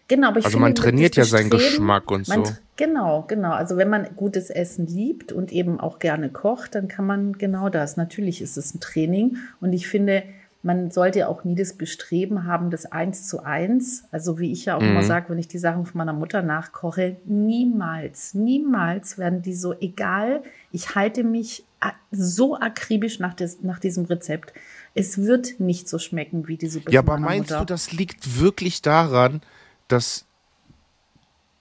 Genau, 0.08 0.30
aber 0.30 0.40
ich 0.40 0.46
Also 0.46 0.60
man 0.60 0.76
trainiert 0.76 1.16
ja 1.16 1.26
seinen 1.26 1.50
Geschmack 1.50 2.12
und 2.12 2.26
so. 2.28 2.44
Genau, 2.78 3.26
genau. 3.28 3.52
Also 3.52 3.76
wenn 3.76 3.90
man 3.90 4.08
gutes 4.16 4.50
Essen 4.50 4.86
liebt 4.86 5.32
und 5.32 5.52
eben 5.52 5.80
auch 5.80 6.00
gerne 6.00 6.30
kocht, 6.30 6.76
dann 6.76 6.88
kann 6.88 7.06
man 7.06 7.34
genau 7.34 7.70
das. 7.70 7.98
Natürlich 7.98 8.42
ist 8.42 8.56
es 8.56 8.74
ein 8.74 8.80
Training 8.80 9.38
und 9.60 9.74
ich 9.74 9.88
finde, 9.88 10.24
man 10.64 10.92
sollte 10.92 11.28
auch 11.28 11.44
nie 11.44 11.56
das 11.56 11.74
Bestreben 11.74 12.46
haben, 12.46 12.72
das 12.72 12.86
eins 12.86 13.28
zu 13.28 13.44
eins. 13.44 14.06
Also 14.12 14.40
wie 14.40 14.52
ich 14.52 14.66
ja 14.66 14.78
auch 14.78 14.82
mhm. 14.82 14.90
immer 14.90 15.04
sage, 15.04 15.30
wenn 15.30 15.40
ich 15.40 15.48
die 15.48 15.60
Sachen 15.60 15.86
von 15.86 15.98
meiner 15.98 16.14
Mutter 16.14 16.42
nachkoche, 16.42 17.18
niemals, 17.26 18.34
niemals 18.34 19.18
werden 19.18 19.42
die 19.42 19.56
so 19.56 19.74
egal. 19.80 20.44
Ich 20.72 20.96
halte 20.96 21.24
mich 21.24 21.66
so 22.12 22.58
akribisch 22.58 23.20
nach, 23.20 23.34
des, 23.34 23.62
nach 23.62 23.80
diesem 23.80 24.06
Rezept. 24.06 24.54
Es 24.94 25.18
wird 25.20 25.60
nicht 25.60 25.88
so 25.88 26.00
schmecken 26.00 26.48
wie 26.48 26.58
die 26.58 26.68
Suppe 26.68 26.92
Ja, 26.92 27.02
aber 27.02 27.18
meinst 27.18 27.52
Mutter. 27.52 27.60
du, 27.60 27.66
das 27.66 27.92
liegt 27.92 28.40
wirklich 28.40 28.82
daran, 28.82 29.42
dass 29.88 30.26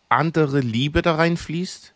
andere 0.08 0.60
Liebe 0.60 1.02
da 1.02 1.16
reinfließt? 1.16 1.92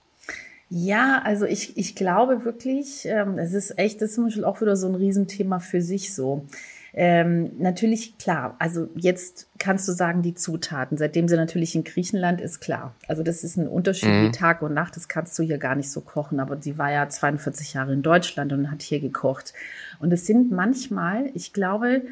Ja, 0.68 1.20
also 1.24 1.46
ich, 1.46 1.76
ich 1.76 1.96
glaube 1.96 2.44
wirklich, 2.44 3.04
ähm, 3.04 3.38
es 3.38 3.54
ist 3.54 3.76
echt, 3.78 4.00
das 4.00 4.10
ist 4.10 4.14
zum 4.16 4.24
Beispiel 4.24 4.44
auch 4.44 4.60
wieder 4.60 4.76
so 4.76 4.86
ein 4.86 4.94
Riesenthema 4.94 5.58
für 5.58 5.82
sich 5.82 6.14
so. 6.14 6.46
Ähm, 6.92 7.52
natürlich, 7.58 8.18
klar, 8.18 8.56
also 8.58 8.88
jetzt 8.96 9.48
kannst 9.58 9.86
du 9.86 9.92
sagen, 9.92 10.22
die 10.22 10.34
Zutaten, 10.34 10.98
seitdem 10.98 11.28
sie 11.28 11.36
natürlich 11.36 11.74
in 11.74 11.84
Griechenland 11.84 12.40
ist, 12.40 12.60
klar. 12.60 12.94
Also 13.06 13.22
das 13.22 13.44
ist 13.44 13.56
ein 13.56 13.68
Unterschied 13.68 14.08
mhm. 14.08 14.26
wie 14.26 14.30
Tag 14.32 14.62
und 14.62 14.74
Nacht, 14.74 14.96
das 14.96 15.08
kannst 15.08 15.38
du 15.38 15.42
hier 15.42 15.58
gar 15.58 15.76
nicht 15.76 15.90
so 15.90 16.00
kochen, 16.00 16.40
aber 16.40 16.60
sie 16.60 16.78
war 16.78 16.90
ja 16.90 17.08
42 17.08 17.74
Jahre 17.74 17.92
in 17.92 18.02
Deutschland 18.02 18.52
und 18.52 18.70
hat 18.70 18.82
hier 18.82 19.00
gekocht. 19.00 19.54
Und 20.00 20.12
es 20.12 20.26
sind 20.26 20.50
manchmal, 20.50 21.30
ich 21.34 21.52
glaube, 21.52 22.02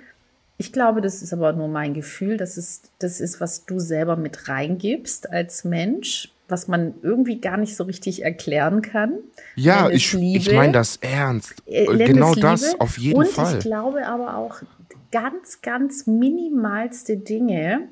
ich 0.58 0.72
glaube, 0.72 1.00
das 1.00 1.22
ist 1.22 1.32
aber 1.32 1.52
nur 1.52 1.68
mein 1.68 1.94
Gefühl. 1.94 2.36
Das 2.36 2.58
ist, 2.58 2.90
das 2.98 3.20
ist, 3.20 3.40
was 3.40 3.64
du 3.64 3.78
selber 3.78 4.16
mit 4.16 4.48
reingibst 4.48 5.30
als 5.30 5.64
Mensch, 5.64 6.32
was 6.48 6.66
man 6.66 6.94
irgendwie 7.02 7.40
gar 7.40 7.56
nicht 7.56 7.76
so 7.76 7.84
richtig 7.84 8.24
erklären 8.24 8.82
kann. 8.82 9.18
Ja, 9.54 9.88
ich, 9.90 10.14
ich 10.14 10.52
meine 10.52 10.72
das 10.72 10.96
ernst. 10.96 11.62
Äh, 11.66 11.86
genau 12.06 12.34
das, 12.34 12.78
auf 12.80 12.98
jeden 12.98 13.18
Und 13.18 13.28
Fall. 13.28 13.52
Und 13.52 13.58
ich 13.58 13.64
glaube 13.64 14.06
aber 14.06 14.36
auch 14.36 14.62
ganz, 15.10 15.60
ganz 15.62 16.06
minimalste 16.06 17.16
Dinge, 17.16 17.88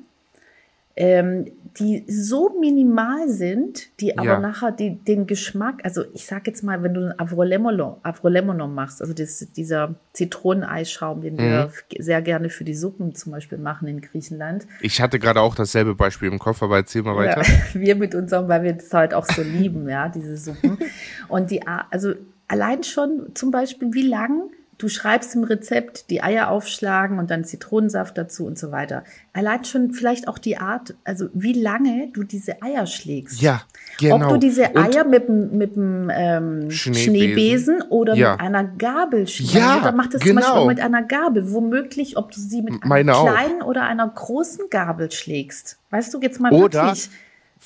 ähm, 0.97 1.45
die 1.79 2.03
so 2.07 2.57
minimal 2.59 3.29
sind, 3.29 3.99
die 3.99 4.17
aber 4.17 4.27
ja. 4.27 4.39
nachher 4.39 4.71
die, 4.71 4.95
den 4.95 5.27
Geschmack, 5.27 5.81
also 5.83 6.03
ich 6.13 6.25
sag 6.25 6.47
jetzt 6.47 6.63
mal, 6.63 6.81
wenn 6.81 6.95
du 6.95 7.05
ein 7.05 7.19
Avrolemono, 7.19 8.67
machst, 8.67 9.01
also 9.01 9.13
das, 9.13 9.47
dieser 9.55 9.93
Zitroneneisschaum, 10.13 11.21
den 11.21 11.35
mhm. 11.35 11.39
wir 11.39 11.71
sehr 11.99 12.23
gerne 12.23 12.49
für 12.49 12.63
die 12.63 12.73
Suppen 12.73 13.13
zum 13.13 13.31
Beispiel 13.31 13.59
machen 13.59 13.87
in 13.87 14.01
Griechenland. 14.01 14.65
Ich 14.81 15.01
hatte 15.01 15.19
gerade 15.19 15.39
auch 15.41 15.53
dasselbe 15.53 15.93
Beispiel 15.93 16.31
im 16.31 16.39
Kopf, 16.39 16.63
aber 16.63 16.77
erzähl 16.77 17.03
mal 17.03 17.15
weiter. 17.15 17.43
Ja, 17.43 17.63
wir 17.73 17.95
mit 17.95 18.15
unserem, 18.15 18.47
weil 18.47 18.63
wir 18.63 18.73
das 18.73 18.91
halt 18.91 19.13
auch 19.13 19.25
so 19.25 19.43
lieben, 19.43 19.87
ja, 19.87 20.09
diese 20.09 20.35
Suppen. 20.35 20.79
Und 21.27 21.51
die, 21.51 21.61
also 21.67 22.13
allein 22.47 22.83
schon 22.83 23.35
zum 23.35 23.51
Beispiel, 23.51 23.93
wie 23.93 24.07
lang 24.07 24.49
Du 24.77 24.89
schreibst 24.89 25.33
im 25.33 25.43
Rezept 25.43 26.11
die 26.11 26.21
Eier 26.21 26.49
aufschlagen 26.49 27.17
und 27.17 27.31
dann 27.31 27.43
Zitronensaft 27.43 28.15
dazu 28.15 28.45
und 28.45 28.59
so 28.59 28.71
weiter. 28.71 29.03
Allein 29.33 29.65
schon 29.65 29.91
vielleicht 29.91 30.27
auch 30.27 30.37
die 30.37 30.57
Art, 30.57 30.93
also 31.03 31.29
wie 31.33 31.53
lange 31.53 32.09
du 32.13 32.23
diese 32.23 32.61
Eier 32.61 32.85
schlägst. 32.85 33.41
Ja, 33.41 33.63
genau. 33.99 34.15
Ob 34.15 34.29
du 34.33 34.37
diese 34.37 34.75
Eier 34.75 35.05
und 35.05 35.09
mit, 35.09 35.29
mit 35.29 35.75
dem 35.75 36.11
ähm, 36.13 36.69
Schneebesen. 36.69 37.15
Schneebesen, 37.15 37.81
oder 37.89 38.13
ja. 38.13 38.33
mit 38.33 38.41
einer 38.41 38.63
Gabel 38.65 39.27
schlägst. 39.27 39.55
Ja, 39.55 39.81
oder 39.81 39.91
macht 39.93 40.13
es 40.13 40.21
genau. 40.21 40.41
zum 40.41 40.41
Beispiel 40.41 40.61
auch 40.61 40.67
mit 40.67 40.79
einer 40.79 41.03
Gabel. 41.03 41.51
Womöglich, 41.51 42.15
ob 42.15 42.31
du 42.31 42.39
sie 42.39 42.61
mit 42.61 42.83
einer 42.83 43.13
kleinen 43.13 43.63
auch. 43.63 43.67
oder 43.67 43.83
einer 43.83 44.07
großen 44.07 44.69
Gabel 44.69 45.11
schlägst. 45.11 45.79
Weißt 45.89 46.13
du, 46.13 46.21
jetzt 46.21 46.39
mal 46.39 46.51
oder 46.53 46.85
wirklich 46.85 47.09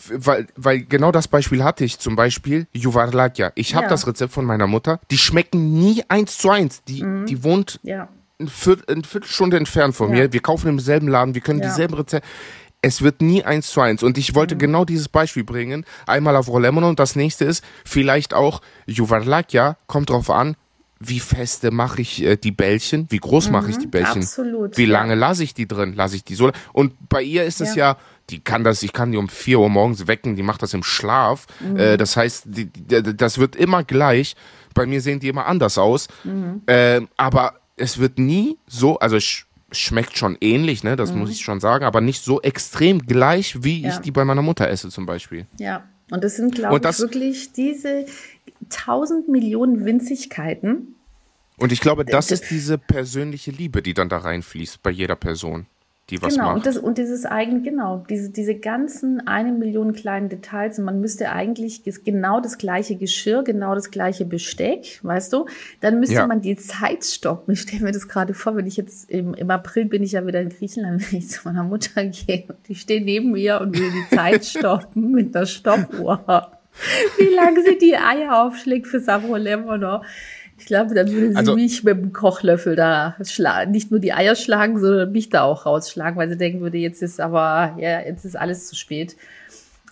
weil, 0.09 0.47
weil 0.55 0.83
genau 0.83 1.11
das 1.11 1.27
Beispiel 1.27 1.63
hatte 1.63 1.83
ich 1.83 1.99
zum 1.99 2.15
Beispiel 2.15 2.67
Juvarlatja. 2.73 3.51
Ich 3.55 3.75
habe 3.75 3.85
ja. 3.85 3.89
das 3.89 4.07
Rezept 4.07 4.33
von 4.33 4.45
meiner 4.45 4.67
Mutter. 4.67 4.99
Die 5.09 5.17
schmecken 5.17 5.73
nie 5.73 6.03
eins 6.07 6.37
zu 6.37 6.49
eins. 6.49 6.83
Die, 6.83 7.03
mhm. 7.03 7.25
die 7.25 7.43
wohnt 7.43 7.79
ja. 7.83 8.07
eine, 8.39 8.49
Viertel, 8.49 8.93
eine 8.93 9.03
Viertelstunde 9.03 9.57
entfernt 9.57 9.95
von 9.95 10.09
ja. 10.09 10.23
mir. 10.23 10.33
Wir 10.33 10.41
kaufen 10.41 10.67
im 10.67 10.79
selben 10.79 11.07
Laden. 11.07 11.33
Wir 11.33 11.41
können 11.41 11.61
dieselben 11.61 11.93
Rezepte. 11.93 12.27
Es 12.83 13.03
wird 13.03 13.21
nie 13.21 13.43
eins 13.43 13.69
zu 13.69 13.81
eins. 13.81 14.01
Und 14.01 14.17
ich 14.17 14.33
wollte 14.33 14.55
mhm. 14.55 14.59
genau 14.59 14.85
dieses 14.85 15.07
Beispiel 15.07 15.43
bringen. 15.43 15.85
Einmal 16.07 16.35
auf 16.35 16.47
Rolemon 16.47 16.83
und 16.83 16.99
das 16.99 17.15
nächste 17.15 17.45
ist 17.45 17.63
vielleicht 17.85 18.33
auch 18.33 18.61
Juvarlatja. 18.87 19.77
Kommt 19.87 20.09
drauf 20.09 20.29
an, 20.29 20.55
wie 21.03 21.19
feste 21.19 21.71
mache 21.71 22.01
ich 22.01 22.23
äh, 22.23 22.37
die 22.37 22.51
Bällchen, 22.51 23.07
wie 23.09 23.17
groß 23.17 23.47
mhm, 23.47 23.53
mache 23.53 23.69
ich 23.71 23.77
die 23.77 23.87
Bällchen, 23.87 24.21
absolut, 24.21 24.77
wie 24.77 24.85
lange 24.85 25.15
lasse 25.15 25.43
ich 25.43 25.53
die 25.53 25.67
drin, 25.67 25.93
lasse 25.95 26.15
ich 26.15 26.23
die 26.23 26.35
so. 26.35 26.51
Und 26.73 26.93
bei 27.09 27.23
ihr 27.23 27.43
ist 27.43 27.61
es 27.61 27.75
ja, 27.75 27.97
die 28.29 28.39
kann 28.39 28.63
das, 28.63 28.83
ich 28.83 28.93
kann 28.93 29.11
die 29.11 29.17
um 29.17 29.27
vier 29.27 29.59
Uhr 29.59 29.69
morgens 29.69 30.07
wecken, 30.07 30.35
die 30.35 30.43
macht 30.43 30.61
das 30.61 30.73
im 30.73 30.83
Schlaf. 30.83 31.47
Mhm. 31.59 31.77
Äh, 31.77 31.97
das 31.97 32.15
heißt, 32.15 32.45
die, 32.47 32.65
die, 32.65 33.15
das 33.15 33.37
wird 33.37 33.55
immer 33.55 33.83
gleich. 33.83 34.35
Bei 34.73 34.85
mir 34.85 35.01
sehen 35.01 35.19
die 35.19 35.27
immer 35.27 35.47
anders 35.47 35.77
aus. 35.77 36.07
Mhm. 36.23 36.61
Äh, 36.65 37.01
aber 37.17 37.55
es 37.75 37.97
wird 37.97 38.19
nie 38.19 38.57
so, 38.67 38.99
also 38.99 39.19
sch 39.19 39.47
schmeckt 39.73 40.17
schon 40.17 40.37
ähnlich, 40.41 40.83
ne? 40.83 40.97
Das 40.97 41.13
muss 41.13 41.29
mhm. 41.29 41.33
ich 41.33 41.41
schon 41.43 41.61
sagen, 41.61 41.85
aber 41.85 42.01
nicht 42.01 42.25
so 42.25 42.41
extrem 42.41 43.05
gleich, 43.05 43.63
wie 43.63 43.83
ja. 43.83 43.89
ich 43.89 43.99
die 43.99 44.11
bei 44.11 44.25
meiner 44.25 44.41
Mutter 44.41 44.67
esse 44.67 44.89
zum 44.89 45.05
Beispiel. 45.05 45.45
Ja. 45.57 45.83
Und 46.11 46.25
das 46.25 46.35
sind, 46.35 46.53
glaube 46.53 46.77
ich, 46.85 46.99
wirklich 46.99 47.53
diese 47.53 48.05
tausend 48.71 49.27
Millionen 49.27 49.85
Winzigkeiten. 49.85 50.95
Und 51.57 51.71
ich 51.71 51.81
glaube, 51.81 52.05
das, 52.05 52.27
das 52.27 52.41
ist 52.41 52.49
diese 52.49 52.77
persönliche 52.77 53.51
Liebe, 53.51 53.81
die 53.81 53.93
dann 53.93 54.09
da 54.09 54.17
reinfließt 54.17 54.81
bei 54.81 54.89
jeder 54.89 55.15
Person 55.15 55.67
die 56.11 56.21
was 56.21 56.33
genau, 56.33 56.47
macht. 56.47 56.55
Und, 56.57 56.65
das, 56.65 56.77
und 56.77 56.97
dieses 56.97 57.25
eigene, 57.25 57.61
genau, 57.61 58.03
diese, 58.09 58.29
diese 58.29 58.55
ganzen 58.55 59.25
eine 59.27 59.51
Million 59.51 59.93
kleinen 59.93 60.29
Details. 60.29 60.77
Und 60.77 60.85
man 60.85 60.99
müsste 60.99 61.31
eigentlich 61.31 61.83
genau 62.03 62.41
das 62.41 62.57
gleiche 62.57 62.97
Geschirr, 62.97 63.43
genau 63.43 63.73
das 63.75 63.91
gleiche 63.91 64.25
Besteck, 64.25 64.99
weißt 65.03 65.31
du? 65.33 65.45
Dann 65.79 65.99
müsste 65.99 66.15
ja. 66.15 66.27
man 66.27 66.41
die 66.41 66.57
Zeit 66.57 67.05
stoppen. 67.05 67.53
Ich 67.53 67.61
stelle 67.61 67.83
mir 67.83 67.91
das 67.91 68.07
gerade 68.07 68.33
vor, 68.33 68.55
wenn 68.55 68.67
ich 68.67 68.77
jetzt 68.77 69.09
im, 69.09 69.33
im 69.33 69.49
April 69.49 69.85
bin 69.85 70.03
ich 70.03 70.11
ja 70.11 70.27
wieder 70.27 70.41
in 70.41 70.49
Griechenland, 70.49 71.01
wenn 71.11 71.19
ich 71.19 71.29
zu 71.29 71.41
meiner 71.45 71.63
Mutter 71.63 72.05
gehe 72.05 72.43
und 72.47 72.57
die 72.67 72.75
steht 72.75 73.05
neben 73.05 73.31
mir 73.31 73.61
und 73.61 73.77
will 73.77 73.91
die 73.91 74.15
Zeit 74.15 74.45
stoppen 74.57 75.11
mit 75.11 75.33
der 75.33 75.45
Stoppuhr. 75.45 76.51
wie 77.17 77.33
lange 77.33 77.63
sie 77.63 77.77
die 77.77 77.95
Eier 77.95 78.43
aufschlägt 78.43 78.87
für 78.87 78.99
Savro 78.99 79.35
Lemono. 79.35 80.03
Ich 80.57 80.67
glaube, 80.67 80.93
dann 80.93 81.11
würde 81.11 81.31
sie 81.31 81.35
also, 81.35 81.55
mich 81.55 81.83
mit 81.83 81.97
dem 81.97 82.13
Kochlöffel 82.13 82.75
da 82.75 83.15
schlagen, 83.23 83.71
nicht 83.71 83.89
nur 83.89 83.99
die 83.99 84.13
Eier 84.13 84.35
schlagen, 84.35 84.79
sondern 84.79 85.11
mich 85.11 85.29
da 85.29 85.41
auch 85.41 85.65
rausschlagen, 85.65 86.17
weil 86.19 86.29
sie 86.29 86.37
denken 86.37 86.61
würde, 86.61 86.77
jetzt 86.77 87.01
ist 87.01 87.19
aber, 87.19 87.75
ja, 87.79 88.01
jetzt 88.01 88.25
ist 88.25 88.35
alles 88.35 88.67
zu 88.67 88.75
spät. 88.75 89.15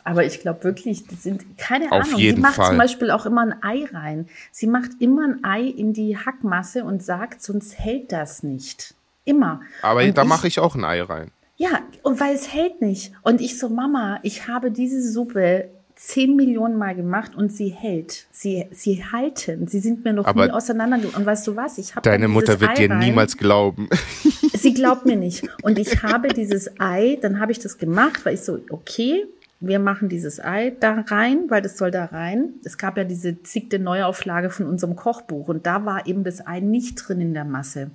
Aber 0.04 0.26
ich 0.26 0.40
glaube 0.42 0.64
wirklich, 0.64 1.08
die 1.08 1.16
sind, 1.16 1.58
keine 1.58 1.92
Auf 1.92 2.06
Ahnung, 2.06 2.20
sie 2.20 2.34
macht 2.34 2.56
Fall. 2.56 2.68
zum 2.68 2.78
Beispiel 2.78 3.12
auch 3.12 3.26
immer 3.26 3.42
ein 3.42 3.64
Ei 3.64 3.86
rein. 3.92 4.28
Sie 4.52 4.68
macht 4.68 4.92
immer 5.00 5.28
ein 5.28 5.44
Ei 5.44 5.62
in 5.62 5.94
die 5.94 6.18
Hackmasse 6.18 6.84
und 6.84 7.04
sagt, 7.04 7.42
sonst 7.42 7.78
hält 7.78 8.12
das 8.12 8.44
nicht. 8.44 8.94
Immer. 9.26 9.62
Aber 9.82 10.04
und 10.04 10.18
da 10.18 10.24
mache 10.24 10.48
ich 10.48 10.60
auch 10.60 10.76
ein 10.76 10.84
Ei 10.84 11.02
rein. 11.02 11.32
Ja, 11.58 11.82
und 12.04 12.20
weil 12.20 12.34
es 12.34 12.54
hält 12.54 12.82
nicht. 12.82 13.12
Und 13.22 13.42
ich 13.42 13.60
so, 13.60 13.70
Mama, 13.70 14.20
ich 14.24 14.48
habe 14.48 14.72
diese 14.72 15.02
Suppe 15.02 15.70
zehn 16.00 16.38
Millionen 16.38 16.78
Mal 16.78 16.96
gemacht 16.96 17.36
und 17.36 17.52
sie 17.52 17.68
hält. 17.68 18.26
Sie, 18.32 18.66
sie 18.72 19.04
halten. 19.04 19.68
Sie 19.68 19.80
sind 19.82 20.06
mir 20.06 20.14
noch 20.14 20.26
Aber 20.26 20.46
nie 20.46 20.52
auseinandergegangen. 20.52 21.18
Und 21.18 21.26
weißt 21.26 21.46
du 21.46 21.58
was? 21.58 21.78
Ich 21.78 21.94
habe 21.96 22.10
Deine 22.10 22.30
Mutter 22.30 22.62
wird 22.62 22.72
Ei 22.72 22.76
dir 22.76 22.90
rein. 22.90 23.00
niemals 23.00 23.36
glauben. 23.38 23.90
Sie 24.54 24.74
glaubt 24.74 25.06
mir 25.06 25.18
nicht. 25.18 25.46
Und 25.62 25.78
ich 25.78 26.02
habe 26.02 26.30
dieses 26.30 26.80
Ei, 26.80 27.18
dann 27.22 27.40
habe 27.40 27.52
ich 27.52 27.60
das 27.60 27.78
gemacht, 27.78 28.26
weil 28.26 28.36
ich 28.36 28.42
so, 28.42 28.60
okay, 28.70 29.26
wir 29.60 29.80
machen 29.80 30.08
dieses 30.08 30.40
Ei 30.40 30.74
da 30.80 31.04
rein, 31.08 31.46
weil 31.50 31.62
das 31.62 31.78
soll 31.78 31.92
da 31.92 32.06
rein. 32.06 32.54
Es 32.64 32.78
gab 32.78 32.98
ja 32.98 33.04
diese 33.04 33.44
zigte 33.44 33.78
Neuauflage 33.78 34.50
von 34.50 34.68
unserem 34.68 34.96
Kochbuch 34.96 35.50
und 35.50 35.66
da 35.66 35.86
war 35.86 36.08
eben 36.08 36.24
das 36.24 36.46
Ei 36.48 36.62
nicht 36.62 36.96
drin 36.96 37.20
in 37.20 37.34
der 37.34 37.46
Masse. 37.46 37.92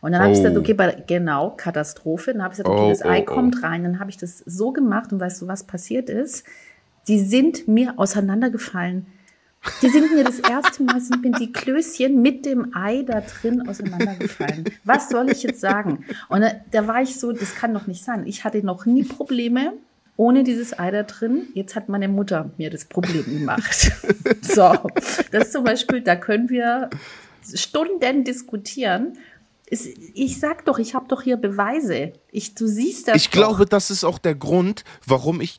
Und 0.00 0.12
dann 0.12 0.20
oh. 0.20 0.24
habe 0.24 0.32
ich 0.32 0.38
gesagt, 0.38 0.56
oh. 0.56 0.60
okay, 0.60 0.74
bei, 0.74 1.02
genau, 1.06 1.50
Katastrophe. 1.56 2.32
Dann 2.32 2.42
habe 2.42 2.52
ich 2.52 2.58
gesagt, 2.58 2.74
okay, 2.74 2.86
oh, 2.86 2.90
das 2.90 3.02
Ei 3.02 3.20
oh, 3.20 3.24
kommt 3.24 3.62
rein. 3.62 3.82
Dann 3.82 4.00
habe 4.00 4.10
ich 4.10 4.16
das 4.16 4.38
so 4.38 4.72
gemacht 4.72 5.12
und 5.12 5.20
weißt 5.20 5.42
du, 5.42 5.48
was 5.48 5.64
passiert 5.64 6.08
ist? 6.08 6.44
Die 7.08 7.20
sind 7.20 7.68
mir 7.68 7.98
auseinandergefallen. 7.98 9.06
Die 9.80 9.88
sind 9.88 10.14
mir 10.14 10.24
das 10.24 10.40
erste 10.40 10.82
Mal, 10.82 11.00
sind 11.00 11.22
mir 11.22 11.32
die 11.32 11.52
Klößchen 11.52 12.20
mit 12.20 12.44
dem 12.44 12.74
Ei 12.76 13.02
da 13.02 13.22
drin 13.22 13.66
auseinandergefallen. 13.66 14.64
Was 14.84 15.08
soll 15.08 15.30
ich 15.30 15.42
jetzt 15.42 15.60
sagen? 15.60 16.04
Und 16.28 16.42
da, 16.42 16.52
da 16.70 16.86
war 16.86 17.02
ich 17.02 17.18
so, 17.18 17.32
das 17.32 17.54
kann 17.54 17.72
doch 17.72 17.86
nicht 17.86 18.04
sein. 18.04 18.26
Ich 18.26 18.44
hatte 18.44 18.64
noch 18.64 18.84
nie 18.84 19.04
Probleme 19.04 19.72
ohne 20.16 20.44
dieses 20.44 20.78
Ei 20.78 20.90
da 20.90 21.02
drin. 21.02 21.48
Jetzt 21.54 21.74
hat 21.74 21.88
meine 21.88 22.08
Mutter 22.08 22.50
mir 22.56 22.70
das 22.70 22.84
Problem 22.84 23.24
gemacht. 23.24 23.90
so, 24.42 24.76
das 25.32 25.50
zum 25.50 25.64
Beispiel, 25.64 26.02
da 26.02 26.16
können 26.16 26.48
wir 26.50 26.90
Stunden 27.54 28.24
diskutieren. 28.24 29.14
Ich 29.68 30.38
sag 30.38 30.64
doch, 30.66 30.78
ich 30.78 30.94
habe 30.94 31.06
doch 31.08 31.22
hier 31.22 31.36
Beweise. 31.36 32.12
Ich, 32.30 32.54
du 32.54 32.66
siehst 32.66 33.08
das. 33.08 33.16
Ich 33.16 33.30
doch. 33.30 33.32
glaube, 33.32 33.66
das 33.66 33.90
ist 33.90 34.04
auch 34.04 34.18
der 34.18 34.34
Grund, 34.34 34.84
warum 35.06 35.40
ich 35.40 35.58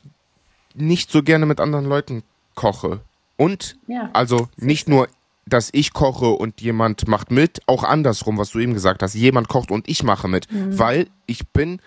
nicht 0.76 1.10
so 1.10 1.22
gerne 1.22 1.46
mit 1.46 1.60
anderen 1.60 1.86
Leuten 1.86 2.22
koche. 2.54 3.00
Und 3.36 3.76
ja, 3.86 4.10
also 4.12 4.48
nicht 4.56 4.88
nur, 4.88 5.08
dass 5.46 5.68
ich 5.72 5.92
koche 5.92 6.30
und 6.30 6.60
jemand 6.60 7.06
macht 7.06 7.30
mit, 7.30 7.60
auch 7.66 7.84
andersrum, 7.84 8.38
was 8.38 8.50
du 8.50 8.58
eben 8.58 8.74
gesagt 8.74 9.02
hast. 9.02 9.14
Jemand 9.14 9.48
kocht 9.48 9.70
und 9.70 9.88
ich 9.88 10.02
mache 10.02 10.28
mit. 10.28 10.50
Mhm. 10.50 10.78
Weil 10.78 11.06
ich 11.26 11.46
bin 11.48 11.80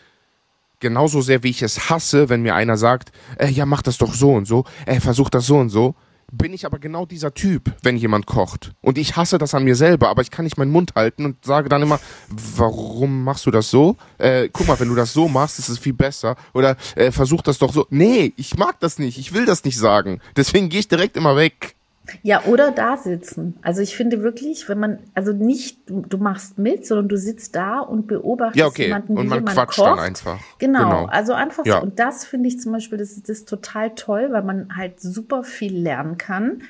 genauso 0.79 1.21
sehr, 1.21 1.43
wie 1.43 1.49
ich 1.49 1.61
es 1.61 1.89
hasse, 1.89 2.29
wenn 2.29 2.41
mir 2.41 2.55
einer 2.55 2.77
sagt, 2.77 3.11
äh, 3.37 3.49
ja, 3.49 3.65
mach 3.65 3.81
das 3.81 3.97
doch 3.97 4.13
so 4.13 4.31
und 4.31 4.45
so, 4.45 4.63
äh, 4.85 4.99
versuch 4.99 5.29
das 5.29 5.45
so 5.45 5.57
und 5.57 5.69
so, 5.69 5.95
bin 6.31 6.53
ich 6.53 6.65
aber 6.65 6.79
genau 6.79 7.05
dieser 7.05 7.33
Typ, 7.33 7.71
wenn 7.83 7.97
jemand 7.97 8.25
kocht. 8.25 8.71
Und 8.81 8.97
ich 8.97 9.15
hasse 9.15 9.37
das 9.37 9.53
an 9.53 9.63
mir 9.63 9.75
selber, 9.75 10.09
aber 10.09 10.21
ich 10.21 10.31
kann 10.31 10.45
nicht 10.45 10.57
meinen 10.57 10.71
Mund 10.71 10.93
halten 10.95 11.25
und 11.25 11.43
sage 11.45 11.69
dann 11.69 11.81
immer, 11.81 11.99
warum 12.29 13.23
machst 13.23 13.45
du 13.45 13.51
das 13.51 13.69
so? 13.69 13.97
Äh, 14.17 14.49
guck 14.51 14.67
mal, 14.67 14.79
wenn 14.79 14.89
du 14.89 14.95
das 14.95 15.13
so 15.13 15.27
machst, 15.27 15.59
ist 15.59 15.69
es 15.69 15.79
viel 15.79 15.93
besser. 15.93 16.35
Oder 16.53 16.77
äh, 16.95 17.11
versuch 17.11 17.41
das 17.41 17.57
doch 17.57 17.73
so. 17.73 17.85
Nee, 17.89 18.33
ich 18.37 18.57
mag 18.57 18.79
das 18.79 18.99
nicht, 18.99 19.17
ich 19.17 19.33
will 19.33 19.45
das 19.45 19.63
nicht 19.63 19.77
sagen. 19.77 20.19
Deswegen 20.35 20.69
gehe 20.69 20.79
ich 20.79 20.87
direkt 20.87 21.17
immer 21.17 21.35
weg. 21.35 21.75
Ja, 22.23 22.43
oder 22.45 22.71
da 22.71 22.97
sitzen. 22.97 23.57
Also 23.61 23.81
ich 23.81 23.95
finde 23.95 24.21
wirklich, 24.21 24.69
wenn 24.69 24.79
man, 24.79 24.99
also 25.13 25.33
nicht, 25.33 25.89
du, 25.89 26.01
du 26.01 26.17
machst 26.17 26.57
mit, 26.57 26.85
sondern 26.85 27.09
du 27.09 27.17
sitzt 27.17 27.55
da 27.55 27.79
und 27.79 28.07
beobachtest 28.07 28.59
ja, 28.59 28.67
okay. 28.67 28.83
jemanden, 28.83 29.15
wie 29.15 29.21
und 29.21 29.27
man 29.27 29.45
quatscht 29.45 29.79
kocht. 29.79 29.87
dann 29.87 29.99
einfach. 29.99 30.39
Genau, 30.57 30.79
genau. 30.79 31.05
also 31.05 31.33
einfach 31.33 31.65
ja. 31.65 31.77
so. 31.77 31.83
Und 31.83 31.99
das 31.99 32.25
finde 32.25 32.49
ich 32.49 32.59
zum 32.59 32.71
Beispiel, 32.71 32.97
das, 32.97 33.19
das 33.21 33.29
ist 33.29 33.49
total 33.49 33.95
toll, 33.95 34.29
weil 34.31 34.43
man 34.43 34.75
halt 34.75 34.99
super 34.99 35.43
viel 35.43 35.77
lernen 35.77 36.17
kann. 36.17 36.61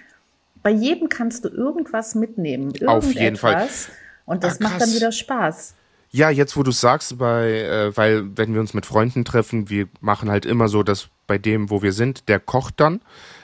Bei 0.61 0.71
jedem 0.71 1.09
kannst 1.09 1.45
du 1.45 1.49
irgendwas 1.49 2.15
mitnehmen. 2.15 2.73
Auf 2.85 3.13
jeden 3.13 3.37
Fall. 3.37 3.67
Und 4.25 4.43
das 4.43 4.59
ah, 4.59 4.65
macht 4.65 4.81
dann 4.81 4.93
wieder 4.93 5.11
Spaß. 5.11 5.75
Ja, 6.11 6.29
jetzt 6.29 6.57
wo 6.57 6.63
du 6.63 6.71
sagst, 6.71 7.17
bei, 7.19 7.61
äh, 7.61 7.95
weil 7.95 8.35
wenn 8.35 8.53
wir 8.53 8.61
uns 8.61 8.73
mit 8.73 8.85
Freunden 8.85 9.25
treffen, 9.25 9.69
wir 9.69 9.87
machen 10.01 10.29
halt 10.29 10.45
immer 10.45 10.67
so, 10.67 10.81
dass 10.81 11.09
bei 11.27 11.37
dem, 11.37 11.69
wo 11.69 11.83
wir 11.83 11.93
sind, 11.93 12.27
der 12.29 12.39
kocht 12.39 12.79
dann. 12.79 13.01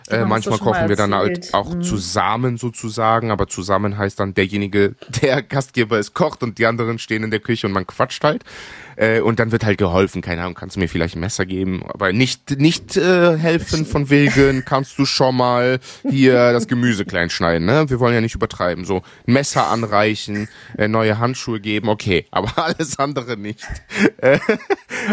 Äh, 0.10 0.26
manchmal 0.26 0.60
kochen 0.60 0.88
wir 0.88 0.96
dann 0.96 1.16
halt 1.16 1.54
auch 1.54 1.74
mhm. 1.74 1.82
zusammen 1.82 2.58
sozusagen, 2.58 3.32
aber 3.32 3.48
zusammen 3.48 3.98
heißt 3.98 4.20
dann 4.20 4.34
derjenige, 4.34 4.96
der 5.22 5.42
Gastgeber 5.42 5.98
ist, 5.98 6.14
kocht 6.14 6.44
und 6.44 6.60
die 6.60 6.66
anderen 6.68 7.00
stehen 7.00 7.24
in 7.24 7.32
der 7.32 7.40
Küche 7.40 7.66
und 7.68 7.74
man 7.74 7.88
quatscht 7.88 8.24
halt. 8.24 8.44
Äh, 8.98 9.22
und 9.22 9.40
dann 9.40 9.52
wird 9.52 9.66
halt 9.66 9.78
geholfen, 9.78 10.22
keine 10.22 10.42
Ahnung, 10.42 10.54
kannst 10.54 10.76
du 10.76 10.80
mir 10.80 10.88
vielleicht 10.88 11.16
ein 11.16 11.20
Messer 11.20 11.46
geben, 11.46 11.84
aber 11.88 12.14
nicht 12.14 12.60
nicht 12.60 12.96
äh, 12.96 13.38
helfen 13.38 13.86
von 13.86 14.10
wegen, 14.10 14.64
kannst 14.64 14.98
du 15.00 15.06
schon 15.06 15.36
mal 15.36 15.80
hier 16.08 16.54
das 16.54 16.68
Gemüse 16.68 17.04
klein 17.04 17.30
schneiden, 17.30 17.66
ne? 17.66 17.90
Wir 17.90 18.00
wollen 18.00 18.14
ja 18.14 18.22
nicht 18.22 18.36
übertreiben, 18.36 18.86
so 18.86 19.02
Messer 19.26 19.68
anreichen, 19.68 20.48
äh, 20.78 20.88
neue 20.88 21.18
Handschuhe 21.18 21.60
geben, 21.60 21.90
okay, 21.90 22.26
aber 22.32 22.64
alles 22.64 23.00
andere 23.00 23.38
nicht. 23.38 23.66
Äh, 24.18 24.40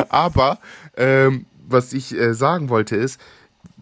aber 0.08 0.58
ähm, 0.96 1.46
was 1.66 1.92
ich 1.92 2.14
äh, 2.14 2.34
sagen 2.34 2.68
wollte 2.68 2.96
ist, 2.96 3.20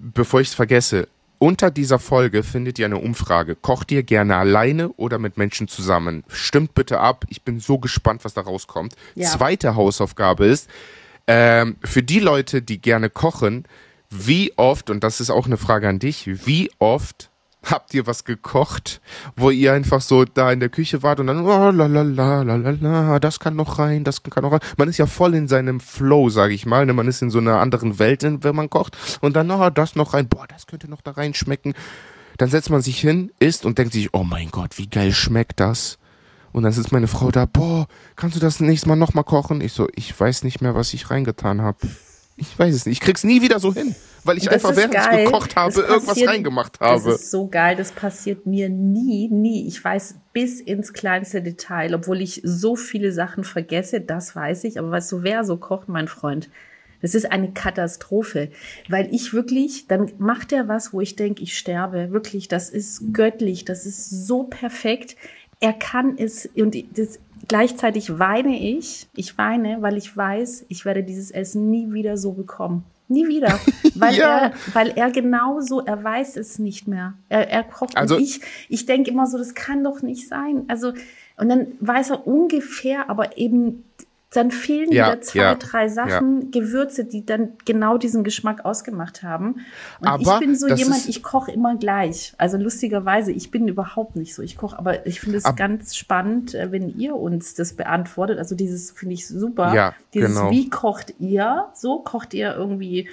bevor 0.00 0.40
ich 0.40 0.48
es 0.48 0.54
vergesse, 0.54 1.08
unter 1.38 1.70
dieser 1.70 1.98
Folge 1.98 2.42
findet 2.42 2.78
ihr 2.78 2.84
eine 2.84 2.98
Umfrage. 2.98 3.56
Kocht 3.56 3.90
ihr 3.92 4.02
gerne 4.02 4.36
alleine 4.36 4.90
oder 4.90 5.18
mit 5.18 5.38
Menschen 5.38 5.68
zusammen? 5.68 6.22
Stimmt 6.28 6.74
bitte 6.74 7.00
ab. 7.00 7.24
Ich 7.28 7.42
bin 7.42 7.60
so 7.60 7.78
gespannt, 7.78 8.24
was 8.24 8.34
da 8.34 8.42
rauskommt. 8.42 8.94
Ja. 9.14 9.28
Zweite 9.28 9.74
Hausaufgabe 9.74 10.44
ist, 10.44 10.68
ähm, 11.26 11.76
für 11.82 12.02
die 12.02 12.20
Leute, 12.20 12.60
die 12.60 12.80
gerne 12.80 13.08
kochen, 13.08 13.64
wie 14.10 14.52
oft, 14.58 14.90
und 14.90 15.02
das 15.02 15.20
ist 15.20 15.30
auch 15.30 15.46
eine 15.46 15.56
Frage 15.56 15.88
an 15.88 15.98
dich, 15.98 16.46
wie 16.46 16.70
oft 16.78 17.29
habt 17.62 17.92
ihr 17.94 18.06
was 18.06 18.24
gekocht, 18.24 19.00
wo 19.36 19.50
ihr 19.50 19.72
einfach 19.72 20.00
so 20.00 20.24
da 20.24 20.50
in 20.50 20.60
der 20.60 20.68
Küche 20.68 21.02
wart 21.02 21.20
und 21.20 21.26
dann, 21.26 21.44
oh, 21.44 21.70
la, 21.70 21.86
la, 21.86 22.02
la, 22.02 22.42
la, 22.42 22.56
la, 22.56 22.70
la, 22.70 23.18
das 23.18 23.40
kann 23.40 23.56
noch 23.56 23.78
rein, 23.78 24.04
das 24.04 24.22
kann 24.22 24.42
noch 24.42 24.52
rein. 24.52 24.60
Man 24.76 24.88
ist 24.88 24.98
ja 24.98 25.06
voll 25.06 25.34
in 25.34 25.48
seinem 25.48 25.80
Flow, 25.80 26.30
sag 26.30 26.50
ich 26.50 26.66
mal. 26.66 26.86
Ne? 26.86 26.92
Man 26.92 27.08
ist 27.08 27.22
in 27.22 27.30
so 27.30 27.38
einer 27.38 27.60
anderen 27.60 27.98
Welt, 27.98 28.22
wenn 28.22 28.56
man 28.56 28.70
kocht. 28.70 28.96
Und 29.20 29.36
dann, 29.36 29.50
oh, 29.50 29.70
das 29.70 29.94
noch 29.94 30.14
rein, 30.14 30.28
boah, 30.28 30.46
das 30.46 30.66
könnte 30.66 30.88
noch 30.88 31.02
da 31.02 31.12
rein 31.12 31.34
schmecken. 31.34 31.74
Dann 32.38 32.48
setzt 32.48 32.70
man 32.70 32.80
sich 32.80 32.98
hin, 33.00 33.32
isst 33.38 33.66
und 33.66 33.78
denkt 33.78 33.92
sich, 33.92 34.14
oh 34.14 34.24
mein 34.24 34.50
Gott, 34.50 34.78
wie 34.78 34.88
geil 34.88 35.12
schmeckt 35.12 35.60
das? 35.60 35.98
Und 36.52 36.62
dann 36.62 36.72
sitzt 36.72 36.92
meine 36.92 37.06
Frau 37.06 37.30
da, 37.30 37.46
boah, 37.46 37.86
kannst 38.16 38.36
du 38.36 38.40
das 38.40 38.60
nächste 38.60 38.88
Mal 38.88 38.96
nochmal 38.96 39.24
kochen? 39.24 39.60
Ich 39.60 39.72
so, 39.72 39.88
ich 39.94 40.18
weiß 40.18 40.42
nicht 40.42 40.60
mehr, 40.60 40.74
was 40.74 40.94
ich 40.94 41.10
reingetan 41.10 41.60
habe. 41.60 41.78
Ich 42.40 42.58
weiß 42.58 42.74
es 42.74 42.86
nicht. 42.86 42.98
Ich 42.98 43.00
krieg's 43.00 43.22
nie 43.22 43.42
wieder 43.42 43.60
so 43.60 43.74
hin, 43.74 43.94
weil 44.24 44.38
ich 44.38 44.50
einfach 44.50 44.74
während 44.74 44.94
geil. 44.94 45.18
ich 45.18 45.24
gekocht 45.26 45.56
habe, 45.56 45.72
passiert, 45.72 45.90
irgendwas 45.90 46.26
reingemacht 46.26 46.80
habe. 46.80 47.04
Das 47.04 47.20
ist 47.20 47.30
so 47.30 47.48
geil, 47.48 47.76
das 47.76 47.92
passiert 47.92 48.46
mir 48.46 48.70
nie, 48.70 49.28
nie. 49.28 49.68
Ich 49.68 49.84
weiß 49.84 50.14
bis 50.32 50.60
ins 50.60 50.94
kleinste 50.94 51.42
Detail, 51.42 51.94
obwohl 51.94 52.22
ich 52.22 52.40
so 52.42 52.76
viele 52.76 53.12
Sachen 53.12 53.44
vergesse, 53.44 54.00
das 54.00 54.34
weiß 54.34 54.64
ich. 54.64 54.78
Aber 54.78 54.90
weißt 54.90 55.12
du, 55.12 55.22
wer 55.22 55.44
so 55.44 55.58
kocht, 55.58 55.88
mein 55.88 56.08
Freund? 56.08 56.48
Das 57.02 57.14
ist 57.14 57.30
eine 57.30 57.52
Katastrophe, 57.52 58.50
weil 58.88 59.12
ich 59.14 59.32
wirklich, 59.32 59.86
dann 59.86 60.10
macht 60.18 60.52
er 60.52 60.68
was, 60.68 60.92
wo 60.92 61.00
ich 61.00 61.16
denke, 61.16 61.42
ich 61.42 61.56
sterbe. 61.56 62.10
Wirklich, 62.10 62.48
das 62.48 62.70
ist 62.70 63.12
göttlich, 63.12 63.64
das 63.64 63.86
ist 63.86 64.26
so 64.26 64.44
perfekt. 64.44 65.16
Er 65.60 65.72
kann 65.74 66.16
es 66.16 66.48
und 66.56 66.74
das, 66.96 67.18
Gleichzeitig 67.50 68.20
weine 68.20 68.56
ich. 68.56 69.08
Ich 69.16 69.36
weine, 69.36 69.82
weil 69.82 69.96
ich 69.96 70.16
weiß, 70.16 70.66
ich 70.68 70.84
werde 70.84 71.02
dieses 71.02 71.32
Essen 71.32 71.68
nie 71.68 71.92
wieder 71.92 72.16
so 72.16 72.30
bekommen. 72.30 72.84
Nie 73.08 73.26
wieder. 73.26 73.58
Weil, 73.96 74.14
ja. 74.14 74.38
er, 74.38 74.52
weil 74.72 74.92
er 74.94 75.10
genauso, 75.10 75.80
er 75.80 76.02
weiß 76.02 76.36
es 76.36 76.60
nicht 76.60 76.86
mehr. 76.86 77.14
Er, 77.28 77.50
er 77.50 77.64
kocht. 77.64 77.96
Also, 77.96 78.14
und 78.14 78.22
ich, 78.22 78.40
ich 78.68 78.86
denke 78.86 79.10
immer 79.10 79.26
so, 79.26 79.36
das 79.36 79.54
kann 79.54 79.82
doch 79.82 80.00
nicht 80.00 80.28
sein. 80.28 80.64
Also, 80.68 80.92
und 81.36 81.48
dann 81.48 81.66
weiß 81.80 82.10
er 82.10 82.26
ungefähr, 82.26 83.10
aber 83.10 83.36
eben 83.36 83.84
dann 84.30 84.52
fehlen 84.52 84.92
ja, 84.92 85.06
wieder 85.06 85.20
zwei, 85.22 85.40
ja, 85.40 85.54
drei 85.56 85.88
Sachen, 85.88 86.42
ja. 86.42 86.48
Gewürze, 86.52 87.04
die 87.04 87.26
dann 87.26 87.54
genau 87.64 87.98
diesen 87.98 88.22
Geschmack 88.22 88.64
ausgemacht 88.64 89.24
haben. 89.24 89.56
Und 89.98 90.06
aber 90.06 90.22
ich 90.22 90.38
bin 90.38 90.54
so 90.54 90.68
jemand, 90.68 91.08
ich 91.08 91.24
koche 91.24 91.50
immer 91.50 91.76
gleich. 91.76 92.32
Also 92.38 92.56
lustigerweise, 92.56 93.32
ich 93.32 93.50
bin 93.50 93.66
überhaupt 93.66 94.14
nicht 94.14 94.36
so. 94.36 94.42
Ich 94.42 94.56
koche, 94.56 94.78
aber 94.78 95.04
ich 95.04 95.20
finde 95.20 95.38
es 95.38 95.44
ab, 95.44 95.56
ganz 95.56 95.96
spannend, 95.96 96.54
äh, 96.54 96.70
wenn 96.70 96.96
ihr 96.96 97.16
uns 97.16 97.54
das 97.54 97.72
beantwortet. 97.72 98.38
Also 98.38 98.54
dieses 98.54 98.92
finde 98.92 99.14
ich 99.14 99.26
super. 99.26 99.74
Ja, 99.74 99.94
dieses, 100.14 100.36
genau. 100.36 100.50
wie 100.52 100.70
kocht 100.70 101.14
ihr? 101.18 101.66
So 101.74 101.98
kocht 101.98 102.32
ihr 102.32 102.54
irgendwie, 102.54 103.08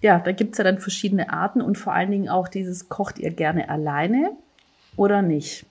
ja, 0.00 0.20
da 0.20 0.32
gibt's 0.32 0.56
ja 0.56 0.64
dann 0.64 0.78
verschiedene 0.78 1.30
Arten 1.30 1.60
und 1.60 1.76
vor 1.76 1.92
allen 1.92 2.10
Dingen 2.10 2.30
auch 2.30 2.48
dieses, 2.48 2.88
kocht 2.88 3.18
ihr 3.18 3.30
gerne 3.30 3.68
alleine 3.68 4.30
oder 4.96 5.20
nicht? 5.20 5.66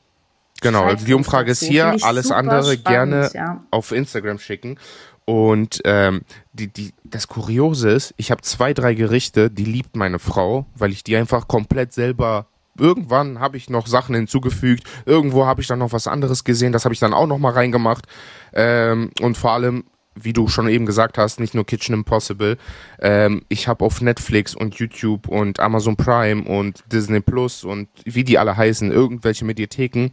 Genau, 0.61 0.83
also 0.83 1.05
die 1.05 1.13
Umfrage 1.13 1.51
ist 1.51 1.63
hier, 1.63 1.97
alles 2.01 2.31
andere 2.31 2.73
spannend, 2.73 2.85
gerne 2.85 3.31
ja. 3.33 3.63
auf 3.71 3.91
Instagram 3.91 4.39
schicken. 4.39 4.77
Und 5.25 5.81
ähm, 5.85 6.21
die, 6.53 6.67
die, 6.67 6.93
das 7.03 7.27
Kuriose 7.27 7.89
ist, 7.89 8.13
ich 8.17 8.31
habe 8.31 8.41
zwei, 8.41 8.73
drei 8.73 8.93
Gerichte, 8.93 9.49
die 9.49 9.65
liebt 9.65 9.95
meine 9.95 10.19
Frau, 10.19 10.65
weil 10.75 10.91
ich 10.91 11.03
die 11.03 11.15
einfach 11.15 11.47
komplett 11.47 11.93
selber 11.93 12.47
irgendwann 12.77 13.39
habe 13.39 13.57
ich 13.57 13.69
noch 13.69 13.85
Sachen 13.85 14.15
hinzugefügt, 14.15 14.83
irgendwo 15.05 15.45
habe 15.45 15.61
ich 15.61 15.67
dann 15.67 15.79
noch 15.79 15.91
was 15.91 16.07
anderes 16.07 16.45
gesehen, 16.45 16.71
das 16.71 16.85
habe 16.85 16.93
ich 16.93 16.99
dann 16.99 17.13
auch 17.13 17.27
noch 17.27 17.37
mal 17.37 17.51
reingemacht 17.51 18.07
ähm, 18.53 19.11
und 19.19 19.37
vor 19.37 19.51
allem 19.51 19.83
wie 20.13 20.33
du 20.33 20.47
schon 20.47 20.67
eben 20.67 20.85
gesagt 20.85 21.17
hast, 21.17 21.39
nicht 21.39 21.53
nur 21.53 21.65
Kitchen 21.65 21.93
Impossible. 21.93 22.57
Ähm, 22.99 23.43
ich 23.47 23.67
habe 23.67 23.85
auf 23.85 24.01
Netflix 24.01 24.53
und 24.55 24.75
YouTube 24.75 25.27
und 25.27 25.59
Amazon 25.59 25.95
Prime 25.95 26.43
und 26.43 26.83
Disney 26.91 27.21
Plus 27.21 27.63
und 27.63 27.87
wie 28.03 28.23
die 28.23 28.37
alle 28.37 28.57
heißen, 28.57 28.91
irgendwelche 28.91 29.45
Mediatheken, 29.45 30.11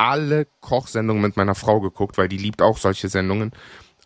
alle 0.00 0.46
Kochsendungen 0.60 1.20
mit 1.20 1.36
meiner 1.36 1.54
Frau 1.54 1.80
geguckt, 1.80 2.16
weil 2.16 2.28
die 2.28 2.38
liebt 2.38 2.62
auch 2.62 2.78
solche 2.78 3.10
Sendungen 3.10 3.52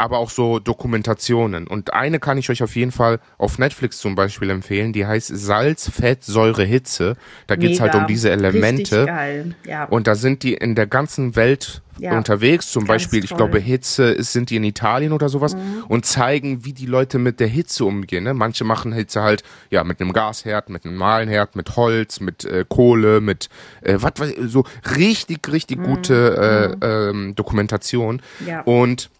aber 0.04 0.18
auch 0.18 0.30
so 0.30 0.58
Dokumentationen. 0.58 1.66
Und 1.66 1.94
eine 1.94 2.20
kann 2.20 2.36
ich 2.38 2.50
euch 2.50 2.62
auf 2.62 2.76
jeden 2.76 2.92
Fall 2.92 3.20
auf 3.38 3.58
Netflix 3.58 3.98
zum 3.98 4.14
Beispiel 4.14 4.50
empfehlen, 4.50 4.92
die 4.92 5.06
heißt 5.06 5.28
Salz, 5.34 5.90
Fett, 5.90 6.22
Säure, 6.22 6.62
Hitze. 6.64 7.16
Da 7.46 7.56
geht's 7.56 7.80
Mega. 7.80 7.92
halt 7.92 8.02
um 8.02 8.06
diese 8.06 8.30
Elemente. 8.30 9.54
Ja. 9.66 9.84
Und 9.84 10.06
da 10.06 10.14
sind 10.14 10.42
die 10.42 10.54
in 10.54 10.74
der 10.74 10.86
ganzen 10.86 11.36
Welt 11.36 11.82
ja. 11.98 12.16
unterwegs. 12.16 12.70
Zum 12.70 12.84
Ganz 12.84 13.04
Beispiel, 13.04 13.20
toll. 13.20 13.28
ich 13.30 13.36
glaube, 13.36 13.58
Hitze 13.58 14.10
ist, 14.10 14.32
sind 14.32 14.50
die 14.50 14.56
in 14.56 14.64
Italien 14.64 15.12
oder 15.12 15.28
sowas 15.28 15.54
mhm. 15.54 15.84
und 15.88 16.04
zeigen, 16.04 16.64
wie 16.64 16.72
die 16.72 16.86
Leute 16.86 17.18
mit 17.18 17.40
der 17.40 17.48
Hitze 17.48 17.84
umgehen. 17.84 18.24
Ne? 18.24 18.34
Manche 18.34 18.64
machen 18.64 18.92
Hitze 18.92 19.22
halt 19.22 19.42
ja 19.70 19.84
mit 19.84 20.00
einem 20.00 20.12
Gasherd, 20.12 20.68
mit 20.68 20.84
einem 20.84 20.94
normalen 20.94 21.28
Herd, 21.28 21.56
mit 21.56 21.76
Holz, 21.76 22.20
mit 22.20 22.44
äh, 22.44 22.64
Kohle, 22.68 23.20
mit 23.20 23.48
äh, 23.82 23.96
was 23.98 24.12
so 24.46 24.64
richtig, 24.96 25.48
richtig 25.50 25.78
mhm. 25.78 25.84
gute 25.84 26.76
äh, 26.80 26.86
ähm, 26.86 27.34
Dokumentation. 27.34 28.20
Ja. 28.46 28.60
Und 28.62 29.10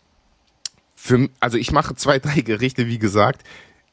für, 1.04 1.28
also 1.38 1.58
ich 1.58 1.70
mache 1.70 1.94
zwei, 1.94 2.18
drei 2.20 2.40
Gerichte, 2.40 2.86
wie 2.86 2.98
gesagt, 2.98 3.46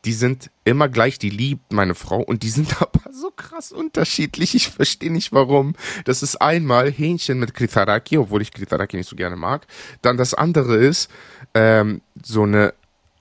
die 0.05 0.13
sind 0.13 0.49
immer 0.63 0.89
gleich, 0.89 1.19
die 1.19 1.29
liebt 1.29 1.73
meine 1.73 1.93
Frau 1.93 2.21
und 2.21 2.41
die 2.41 2.49
sind 2.49 2.81
aber 2.81 3.11
so 3.11 3.29
krass 3.31 3.71
unterschiedlich. 3.71 4.55
Ich 4.55 4.69
verstehe 4.69 5.11
nicht 5.11 5.33
warum. 5.33 5.75
Das 6.05 6.23
ist 6.23 6.37
einmal 6.37 6.89
Hähnchen 6.89 7.37
mit 7.37 7.53
Kritaraki, 7.53 8.17
obwohl 8.17 8.41
ich 8.41 8.51
Kritaraki 8.51 8.97
nicht 8.97 9.09
so 9.09 9.15
gerne 9.15 9.35
mag. 9.35 9.67
Dann 10.01 10.17
das 10.17 10.33
andere 10.33 10.77
ist 10.77 11.11
ähm, 11.53 12.01
so 12.23 12.43
eine 12.43 12.73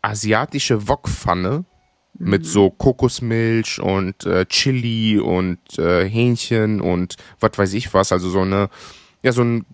asiatische 0.03 0.88
Wokpfanne 0.88 1.64
mit 2.14 2.47
so 2.47 2.70
Kokosmilch 2.70 3.80
und 3.80 4.24
äh, 4.24 4.47
Chili 4.47 5.18
und 5.18 5.59
äh, 5.78 6.09
Hähnchen 6.09 6.80
und 6.80 7.16
was 7.41 7.53
weiß 7.57 7.72
ich 7.74 7.93
was. 7.93 8.12
Also 8.12 8.30
so 8.30 8.41
eine 8.41 8.70
ja, 9.22 9.32
so 9.32 9.42
ein 9.42 9.66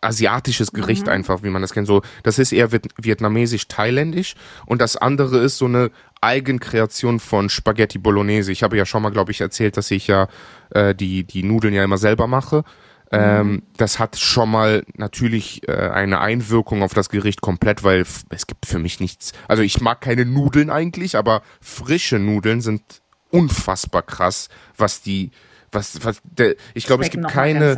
asiatisches 0.00 0.72
Gericht 0.72 1.06
mhm. 1.06 1.12
einfach, 1.12 1.42
wie 1.42 1.50
man 1.50 1.62
das 1.62 1.72
kennt. 1.72 1.86
So, 1.86 2.02
das 2.22 2.38
ist 2.38 2.52
eher 2.52 2.70
vietnamesisch-thailändisch 2.72 4.34
und 4.66 4.80
das 4.80 4.96
andere 4.96 5.38
ist 5.38 5.58
so 5.58 5.66
eine 5.66 5.90
Eigenkreation 6.20 7.20
von 7.20 7.48
Spaghetti 7.48 7.98
Bolognese. 7.98 8.52
Ich 8.52 8.62
habe 8.62 8.76
ja 8.76 8.86
schon 8.86 9.02
mal, 9.02 9.10
glaube 9.10 9.32
ich, 9.32 9.40
erzählt, 9.40 9.76
dass 9.76 9.90
ich 9.90 10.06
ja 10.06 10.28
äh, 10.70 10.94
die, 10.94 11.24
die 11.24 11.42
Nudeln 11.42 11.74
ja 11.74 11.84
immer 11.84 11.98
selber 11.98 12.26
mache. 12.26 12.64
Ähm, 13.12 13.48
mhm. 13.48 13.62
das 13.76 13.98
hat 13.98 14.16
schon 14.16 14.50
mal 14.52 14.84
natürlich 14.94 15.66
äh, 15.68 15.72
eine 15.72 16.20
Einwirkung 16.20 16.84
auf 16.84 16.94
das 16.94 17.08
Gericht 17.08 17.40
komplett, 17.40 17.82
weil 17.82 18.04
es 18.28 18.46
gibt 18.46 18.66
für 18.66 18.78
mich 18.78 19.00
nichts. 19.00 19.32
Also 19.48 19.64
ich 19.64 19.80
mag 19.80 20.00
keine 20.00 20.24
Nudeln 20.24 20.70
eigentlich, 20.70 21.16
aber 21.16 21.42
frische 21.60 22.20
Nudeln 22.20 22.60
sind 22.60 22.82
unfassbar 23.30 24.02
krass, 24.02 24.48
was 24.76 25.02
die 25.02 25.32
was, 25.72 26.04
was, 26.04 26.20
der, 26.24 26.56
ich 26.74 26.86
glaube, 26.86 27.04
es 27.04 27.10
gibt 27.10 27.28
keine. 27.28 27.76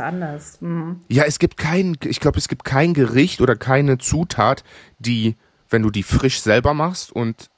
Mhm. 0.59 1.01
Ja, 1.09 1.23
es 1.23 1.39
gibt 1.39 1.57
kein, 1.57 1.97
ich 2.03 2.19
glaube, 2.19 2.37
es 2.37 2.47
gibt 2.47 2.63
kein 2.63 2.93
Gericht 2.93 3.41
oder 3.41 3.55
keine 3.55 3.97
Zutat, 3.97 4.63
die, 4.99 5.35
wenn 5.69 5.81
du 5.81 5.89
die 5.89 6.03
frisch 6.03 6.41
selber 6.41 6.73
machst 6.73 7.11
und 7.11 7.49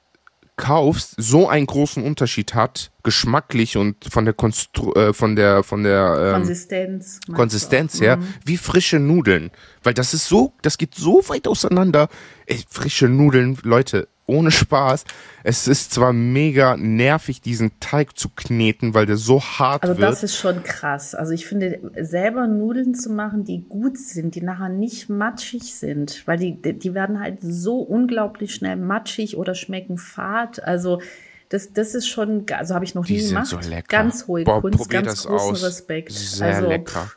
kaufst, 0.56 1.14
so 1.18 1.48
einen 1.48 1.66
großen 1.66 2.02
Unterschied 2.02 2.54
hat, 2.54 2.90
geschmacklich 3.02 3.76
und 3.76 3.96
von 4.10 4.24
der 4.24 4.32
Konstru 4.34 4.92
äh, 4.94 5.12
von 5.12 5.36
der 5.36 5.62
von 5.62 5.82
der 5.82 6.16
ähm, 6.18 6.32
Konsistenz 6.32 7.20
Konsistenz 7.32 8.00
her, 8.00 8.16
mhm. 8.16 8.28
wie 8.44 8.56
frische 8.56 8.98
Nudeln, 8.98 9.50
weil 9.82 9.92
das 9.92 10.14
ist 10.14 10.26
so, 10.26 10.54
das 10.62 10.78
geht 10.78 10.94
so 10.94 11.22
weit 11.28 11.46
auseinander. 11.46 12.08
Ey, 12.46 12.64
frische 12.68 13.08
Nudeln, 13.08 13.58
Leute, 13.62 14.08
ohne 14.26 14.50
Spaß. 14.50 15.04
Es 15.44 15.68
ist 15.68 15.92
zwar 15.92 16.12
mega 16.12 16.76
nervig, 16.76 17.40
diesen 17.40 17.78
Teig 17.80 18.18
zu 18.18 18.28
kneten, 18.28 18.94
weil 18.94 19.06
der 19.06 19.16
so 19.16 19.40
hart 19.40 19.84
also 19.84 19.96
wird. 19.96 20.04
Also 20.04 20.14
das 20.14 20.22
ist 20.24 20.36
schon 20.36 20.62
krass. 20.64 21.14
Also 21.14 21.32
ich 21.32 21.46
finde, 21.46 21.80
selber 22.00 22.46
Nudeln 22.46 22.94
zu 22.94 23.10
machen, 23.10 23.44
die 23.44 23.64
gut 23.68 23.98
sind, 23.98 24.34
die 24.34 24.42
nachher 24.42 24.68
nicht 24.68 25.08
matschig 25.08 25.74
sind, 25.74 26.22
weil 26.26 26.38
die, 26.38 26.60
die 26.60 26.94
werden 26.94 27.20
halt 27.20 27.38
so 27.40 27.78
unglaublich 27.78 28.54
schnell 28.54 28.76
matschig 28.76 29.36
oder 29.36 29.54
schmecken 29.54 29.98
fad. 29.98 30.62
Also 30.62 31.00
das, 31.48 31.72
das 31.72 31.94
ist 31.94 32.08
schon, 32.08 32.44
also 32.50 32.74
habe 32.74 32.84
ich 32.84 32.94
noch 32.96 33.06
die 33.06 33.18
nie 33.18 33.28
gemacht. 33.28 33.46
So 33.46 33.58
lecker. 33.58 33.86
Ganz 33.88 34.26
hohe 34.26 34.42
Boah, 34.42 34.60
Kunst, 34.60 34.90
ganz 34.90 35.24
großen 35.24 35.50
aus. 35.50 35.64
Respekt. 35.64 36.12
Sehr 36.12 36.56
also, 36.56 36.68
lecker. 36.68 37.02
Pff, 37.02 37.16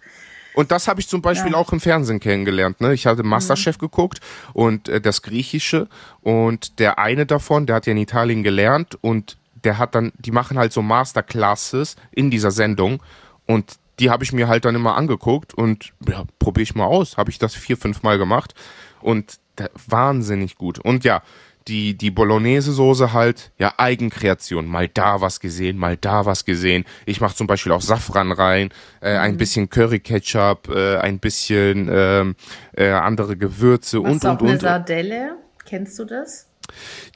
und 0.54 0.72
das 0.72 0.88
habe 0.88 1.00
ich 1.00 1.08
zum 1.08 1.22
Beispiel 1.22 1.52
ja. 1.52 1.58
auch 1.58 1.72
im 1.72 1.80
Fernsehen 1.80 2.20
kennengelernt. 2.20 2.82
Ne? 2.82 2.94
Ich 2.94 3.06
hatte 3.06 3.24
Masterchef 3.24 3.78
mhm. 3.78 3.82
geguckt 3.82 4.20
und 4.54 4.90
äh, 4.90 5.02
das 5.02 5.22
Griechische 5.22 5.88
und 6.22 6.80
der 6.80 7.00
eine 7.00 7.26
davon, 7.26 7.66
der 7.66 7.78
hat 7.78 7.86
ja 7.86 7.92
in 7.92 7.98
Italien 7.98 8.44
gelernt 8.44 8.98
und 9.02 9.38
der 9.64 9.78
hat 9.78 9.96
dann, 9.96 10.12
die 10.18 10.32
machen 10.32 10.58
halt 10.58 10.74
so 10.74 10.82
Masterclasses 10.82 11.96
in 12.12 12.32
dieser 12.32 12.52
Sendung 12.52 13.04
und 13.46 13.76
die 14.00 14.10
habe 14.10 14.24
ich 14.24 14.32
mir 14.32 14.48
halt 14.48 14.66
dann 14.66 14.76
immer 14.76 14.96
angeguckt 14.96 15.54
und 15.54 15.92
ja, 16.08 16.24
probiere 16.40 16.64
ich 16.64 16.76
mal 16.76 16.86
aus. 16.86 17.18
Habe 17.18 17.32
ich 17.32 17.40
das 17.40 17.54
vier, 17.54 17.76
fünf 17.76 18.02
Mal 18.02 18.18
gemacht 18.18 18.54
und 19.02 19.40
wahnsinnig 19.88 20.56
gut. 20.56 20.80
Und 20.80 21.04
ja, 21.04 21.22
die, 21.70 21.96
die 21.96 22.12
Bolognese-Soße 22.12 23.14
halt, 23.14 23.52
ja, 23.58 23.74
Eigenkreation. 23.78 24.66
Mal 24.66 24.88
da 24.88 25.22
was 25.22 25.40
gesehen, 25.40 25.78
mal 25.78 25.96
da 25.96 26.26
was 26.26 26.44
gesehen. 26.44 26.84
Ich 27.06 27.22
mache 27.22 27.36
zum 27.36 27.48
Beispiel 27.48 27.72
auch 27.72 27.82
Safran 27.82 28.32
rein, 28.32 28.70
äh, 29.02 29.16
ein 29.16 29.34
mhm. 29.34 29.38
bisschen 29.38 29.70
Curry-Ketchup, 29.70 30.70
äh, 30.70 30.98
ein 30.98 31.20
bisschen 31.20 31.90
ähm, 31.92 32.36
äh, 32.76 32.90
andere 32.90 33.38
Gewürze 33.38 34.00
Machst 34.00 34.26
und, 34.26 34.32
und, 34.32 34.42
und. 34.42 34.50
Eine 34.50 34.60
Sardelle, 34.60 35.36
kennst 35.66 35.98
du 36.00 36.06
das? 36.06 36.49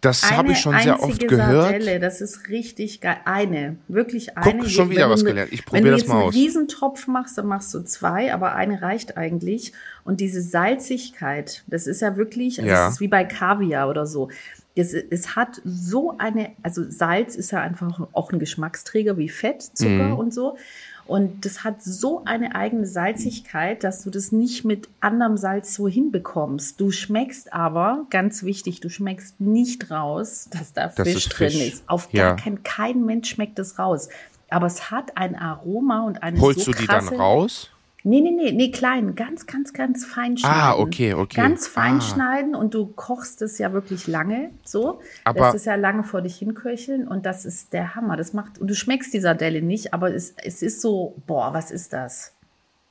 Das 0.02 0.30
habe 0.32 0.52
ich 0.52 0.60
schon 0.60 0.78
sehr 0.80 1.02
oft 1.02 1.28
gehört. 1.28 1.72
Sardelle, 1.72 2.00
das 2.00 2.22
ist 2.22 2.50
richtig 2.50 3.02
geil. 3.02 3.18
Eine, 3.26 3.78
wirklich 3.88 4.38
eine. 4.38 4.60
Guck, 4.60 4.70
schon 4.70 4.90
wieder 4.90 5.10
was 5.10 5.24
gelernt. 5.24 5.54
Ich 5.54 5.66
probiere 5.66 5.92
das 5.92 6.08
mal 6.08 6.16
aus. 6.16 6.24
Wenn 6.26 6.32
du 6.32 6.38
einen 6.38 6.46
Riesentopf 6.46 7.08
machst, 7.08 7.38
dann 7.38 7.48
machst 7.48 7.74
du 7.74 7.82
zwei, 7.84 8.34
aber 8.34 8.56
eine 8.56 8.82
reicht 8.82 9.18
eigentlich. 9.18 9.74
Und 10.04 10.20
diese 10.20 10.42
Salzigkeit, 10.42 11.64
das 11.68 11.88
ist 11.88 12.02
ja 12.02 12.18
wirklich, 12.18 12.60
also 12.60 12.70
ja. 12.70 12.86
das 12.86 12.96
ist 12.96 13.00
wie 13.00 13.08
bei 13.08 13.24
Kaviar 13.24 13.90
oder 13.90 14.06
so. 14.06 14.30
Es, 14.76 14.94
es 14.94 15.36
hat 15.36 15.62
so 15.64 16.18
eine, 16.18 16.52
also 16.64 16.84
Salz 16.90 17.36
ist 17.36 17.52
ja 17.52 17.62
einfach 17.62 18.08
auch 18.12 18.32
ein 18.32 18.40
Geschmacksträger 18.40 19.18
wie 19.18 19.30
Fett, 19.30 19.62
Zucker 19.62 19.90
mhm. 19.90 20.18
und 20.18 20.34
so. 20.34 20.58
Und 21.06 21.46
das 21.46 21.64
hat 21.64 21.84
so 21.84 22.24
eine 22.26 22.56
eigene 22.56 22.86
Salzigkeit, 22.86 23.84
dass 23.84 24.04
du 24.04 24.10
das 24.10 24.32
nicht 24.32 24.64
mit 24.64 24.88
anderem 25.02 25.36
Salz 25.36 25.74
so 25.74 25.88
hinbekommst. 25.88 26.80
Du 26.80 26.92
schmeckst 26.92 27.52
aber, 27.52 28.06
ganz 28.10 28.44
wichtig, 28.44 28.80
du 28.80 28.90
schmeckst 28.90 29.42
nicht 29.42 29.92
raus, 29.92 30.48
dass 30.52 30.72
da 30.74 30.88
das 30.88 31.08
Fisch, 31.08 31.28
ist 31.28 31.30
drin 31.30 31.50
Fisch. 31.50 31.74
ist. 31.74 31.84
Auf 31.88 32.08
ja. 32.14 32.30
gar 32.30 32.36
keinen, 32.38 32.64
kein 32.64 33.06
Mensch 33.06 33.30
schmeckt 33.30 33.60
das 33.60 33.78
raus. 33.78 34.08
Aber 34.50 34.68
es 34.68 34.92
hat 34.92 35.18
ein 35.18 35.36
Aroma 35.36 36.06
und 36.06 36.24
eine 36.24 36.40
Holst 36.40 36.62
so 36.62 36.72
du 36.72 36.78
die 36.78 36.88
dann 36.88 37.08
raus? 37.10 37.70
Nee, 38.06 38.20
nee, 38.20 38.32
nee, 38.32 38.52
nee, 38.52 38.70
klein, 38.70 39.16
ganz, 39.16 39.46
ganz, 39.46 39.72
ganz 39.72 40.06
fein 40.06 40.34
ah, 40.34 40.38
schneiden. 40.40 40.62
Ah, 40.62 40.76
okay, 40.76 41.14
okay. 41.14 41.42
Ganz 41.42 41.68
fein 41.68 41.98
ah. 41.98 42.02
schneiden 42.02 42.54
und 42.54 42.74
du 42.74 42.88
kochst 42.88 43.42
es 43.42 43.58
ja 43.58 43.72
wirklich 43.72 44.08
lange 44.08 44.50
so. 44.66 45.00
Aber 45.24 45.40
das 45.40 45.56
ist 45.56 45.66
ja 45.66 45.76
lange 45.76 46.04
vor 46.04 46.22
dich 46.22 46.36
hinköcheln 46.36 47.08
und 47.08 47.26
das 47.26 47.46
ist 47.46 47.72
der 47.72 47.96
Hammer. 47.96 48.18
Das 48.18 48.34
macht, 48.34 48.60
und 48.60 48.68
du 48.68 48.76
schmeckst 48.76 49.14
die 49.14 49.22
Sardelle 49.22 49.62
nicht, 49.62 49.94
aber 49.94 50.14
es, 50.14 50.34
es 50.44 50.62
ist 50.62 50.82
so, 50.82 51.16
boah, 51.28 51.54
was 51.54 51.72
ist 51.72 51.94
das? 51.94 52.34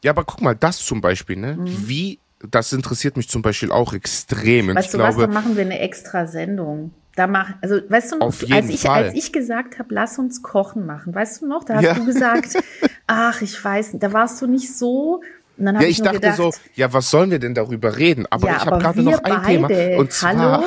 Ja, 0.02 0.12
aber 0.12 0.24
guck 0.24 0.40
mal, 0.40 0.56
das 0.56 0.78
zum 0.78 1.02
Beispiel, 1.02 1.36
ne? 1.36 1.56
Mhm. 1.56 1.88
Wie, 1.88 2.18
das 2.50 2.72
interessiert 2.72 3.18
mich 3.18 3.28
zum 3.28 3.42
Beispiel 3.42 3.70
auch 3.70 3.92
extrem. 3.92 4.74
Weißt 4.74 4.86
ich 4.86 4.92
du 4.92 4.98
glaube, 4.98 5.16
was, 5.16 5.20
dann 5.20 5.34
machen 5.34 5.56
wir 5.56 5.64
eine 5.64 5.78
extra 5.78 6.26
Sendung. 6.26 6.92
Da 7.14 7.26
mach, 7.26 7.50
also 7.60 7.76
weißt 7.88 8.12
du 8.12 8.18
noch, 8.18 8.26
als 8.50 8.68
ich, 8.70 8.82
Fall. 8.82 9.04
als 9.04 9.14
ich 9.14 9.32
gesagt 9.32 9.78
habe, 9.78 9.94
lass 9.94 10.18
uns 10.18 10.42
kochen 10.42 10.86
machen, 10.86 11.14
weißt 11.14 11.42
du 11.42 11.46
noch, 11.46 11.64
da 11.64 11.74
hast 11.74 11.82
ja. 11.82 11.94
du 11.94 12.06
gesagt, 12.06 12.56
ach, 13.06 13.42
ich 13.42 13.62
weiß, 13.62 13.90
da 13.94 14.12
warst 14.12 14.40
du 14.40 14.46
nicht 14.46 14.74
so. 14.74 15.20
Und 15.58 15.66
dann 15.66 15.74
ja, 15.74 15.82
ich, 15.82 15.98
ich 15.98 16.02
dachte 16.02 16.20
gedacht, 16.20 16.36
so, 16.36 16.52
ja, 16.74 16.92
was 16.92 17.10
sollen 17.10 17.30
wir 17.30 17.38
denn 17.38 17.54
darüber 17.54 17.96
reden? 17.98 18.26
Aber 18.30 18.48
ja, 18.48 18.56
ich 18.56 18.66
habe 18.66 18.78
gerade 18.78 19.02
noch 19.02 19.22
ein 19.22 19.42
beide. 19.42 19.66
Thema. 19.68 19.98
Und 19.98 20.12
zwar, 20.12 20.64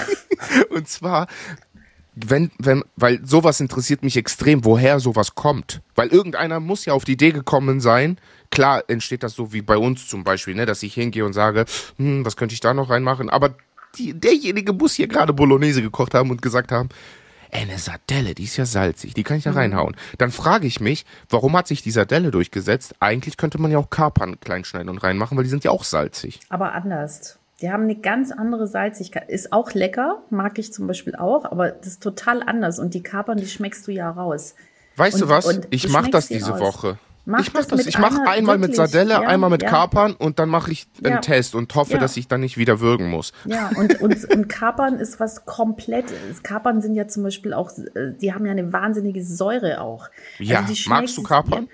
und 0.70 0.88
zwar, 0.88 1.26
wenn, 2.14 2.50
wenn, 2.58 2.84
weil 2.96 3.20
sowas 3.24 3.60
interessiert 3.60 4.02
mich 4.02 4.16
extrem, 4.16 4.64
woher 4.64 5.00
sowas 5.00 5.34
kommt. 5.34 5.82
Weil 5.94 6.08
irgendeiner 6.08 6.60
muss 6.60 6.84
ja 6.84 6.94
auf 6.94 7.04
die 7.04 7.12
Idee 7.12 7.32
gekommen 7.32 7.80
sein. 7.80 8.18
Klar 8.50 8.84
entsteht 8.88 9.22
das 9.22 9.34
so 9.34 9.52
wie 9.52 9.62
bei 9.62 9.76
uns 9.76 10.08
zum 10.08 10.22
Beispiel, 10.22 10.54
ne, 10.54 10.64
dass 10.64 10.82
ich 10.82 10.94
hingehe 10.94 11.24
und 11.24 11.32
sage, 11.32 11.64
hm, 11.98 12.24
was 12.24 12.36
könnte 12.36 12.54
ich 12.54 12.60
da 12.60 12.72
noch 12.72 12.88
reinmachen? 12.88 13.28
Aber 13.28 13.56
die, 13.96 14.12
derjenige 14.14 14.72
muss 14.72 14.94
hier 14.94 15.08
gerade 15.08 15.32
Bolognese 15.32 15.82
gekocht 15.82 16.14
haben 16.14 16.30
und 16.30 16.42
gesagt 16.42 16.72
haben, 16.72 16.88
ey, 17.50 17.62
eine 17.62 17.78
Sardelle, 17.78 18.34
die 18.34 18.44
ist 18.44 18.56
ja 18.56 18.66
salzig, 18.66 19.14
die 19.14 19.22
kann 19.22 19.38
ich 19.38 19.44
da 19.44 19.52
mhm. 19.52 19.56
reinhauen. 19.56 19.96
Dann 20.18 20.30
frage 20.30 20.66
ich 20.66 20.80
mich, 20.80 21.06
warum 21.30 21.56
hat 21.56 21.68
sich 21.68 21.82
die 21.82 21.90
Sardelle 21.90 22.30
durchgesetzt? 22.30 22.94
Eigentlich 23.00 23.36
könnte 23.36 23.60
man 23.60 23.70
ja 23.70 23.78
auch 23.78 23.90
Kapern 23.90 24.38
kleinschneiden 24.40 24.88
und 24.88 24.98
reinmachen, 24.98 25.36
weil 25.36 25.44
die 25.44 25.50
sind 25.50 25.64
ja 25.64 25.70
auch 25.70 25.84
salzig. 25.84 26.40
Aber 26.48 26.72
anders. 26.72 27.38
Die 27.60 27.70
haben 27.70 27.84
eine 27.84 27.94
ganz 27.94 28.32
andere 28.32 28.66
Salzigkeit. 28.66 29.28
Ist 29.30 29.52
auch 29.52 29.72
lecker, 29.72 30.22
mag 30.28 30.58
ich 30.58 30.72
zum 30.72 30.86
Beispiel 30.86 31.14
auch, 31.14 31.44
aber 31.44 31.70
das 31.70 31.86
ist 31.86 32.02
total 32.02 32.42
anders. 32.42 32.80
Und 32.80 32.94
die 32.94 33.02
Kapern, 33.02 33.38
die 33.38 33.46
schmeckst 33.46 33.86
du 33.86 33.92
ja 33.92 34.10
raus. 34.10 34.54
Weißt 34.96 35.14
und, 35.14 35.22
du 35.22 35.28
was? 35.28 35.60
Ich 35.70 35.88
mache 35.88 36.10
das 36.10 36.28
diese 36.28 36.54
aus. 36.54 36.60
Woche. 36.60 36.98
Mach 37.26 37.40
ich 37.40 37.52
mach 37.54 37.60
das 37.60 37.68
das. 37.68 37.78
mit 37.78 37.86
Ich 37.86 37.98
mache 37.98 38.20
einmal 38.26 38.58
mit 38.58 38.72
wirklich, 38.72 38.76
Sardelle, 38.76 39.14
ja, 39.14 39.20
einmal 39.20 39.48
mit 39.50 39.62
ja. 39.62 39.70
Kapern 39.70 40.12
und 40.12 40.38
dann 40.38 40.48
mache 40.48 40.70
ich 40.72 40.86
einen 41.02 41.14
Ja. 41.14 41.20
Test 41.20 41.54
und 41.54 41.74
hoffe, 41.74 41.96
dass 41.98 42.16
ich 42.16 42.28
dann 42.28 42.40
nicht 42.40 42.58
wieder 42.58 42.80
würgen 42.80 43.08
muss. 43.08 43.32
Ja, 43.46 43.70
und, 43.76 44.00
und, 44.00 44.24
und 44.30 44.48
Kapern 44.48 44.96
ist 44.96 45.20
was 45.20 45.46
komplett. 45.46 46.06
Kapern 46.42 46.82
sind 46.82 46.94
ja 46.94 47.08
zum 47.08 47.22
Beispiel 47.22 47.54
auch, 47.54 47.70
äh, 47.94 48.12
die 48.20 48.34
haben 48.34 48.44
ja 48.44 48.52
eine 48.52 48.72
wahnsinnige 48.72 49.24
Säure 49.24 49.80
auch. 49.80 50.08
Ja, 50.38 50.60
Also 50.60 50.74
magst 50.90 51.16
du 51.16 51.22
Kapern? 51.22 51.68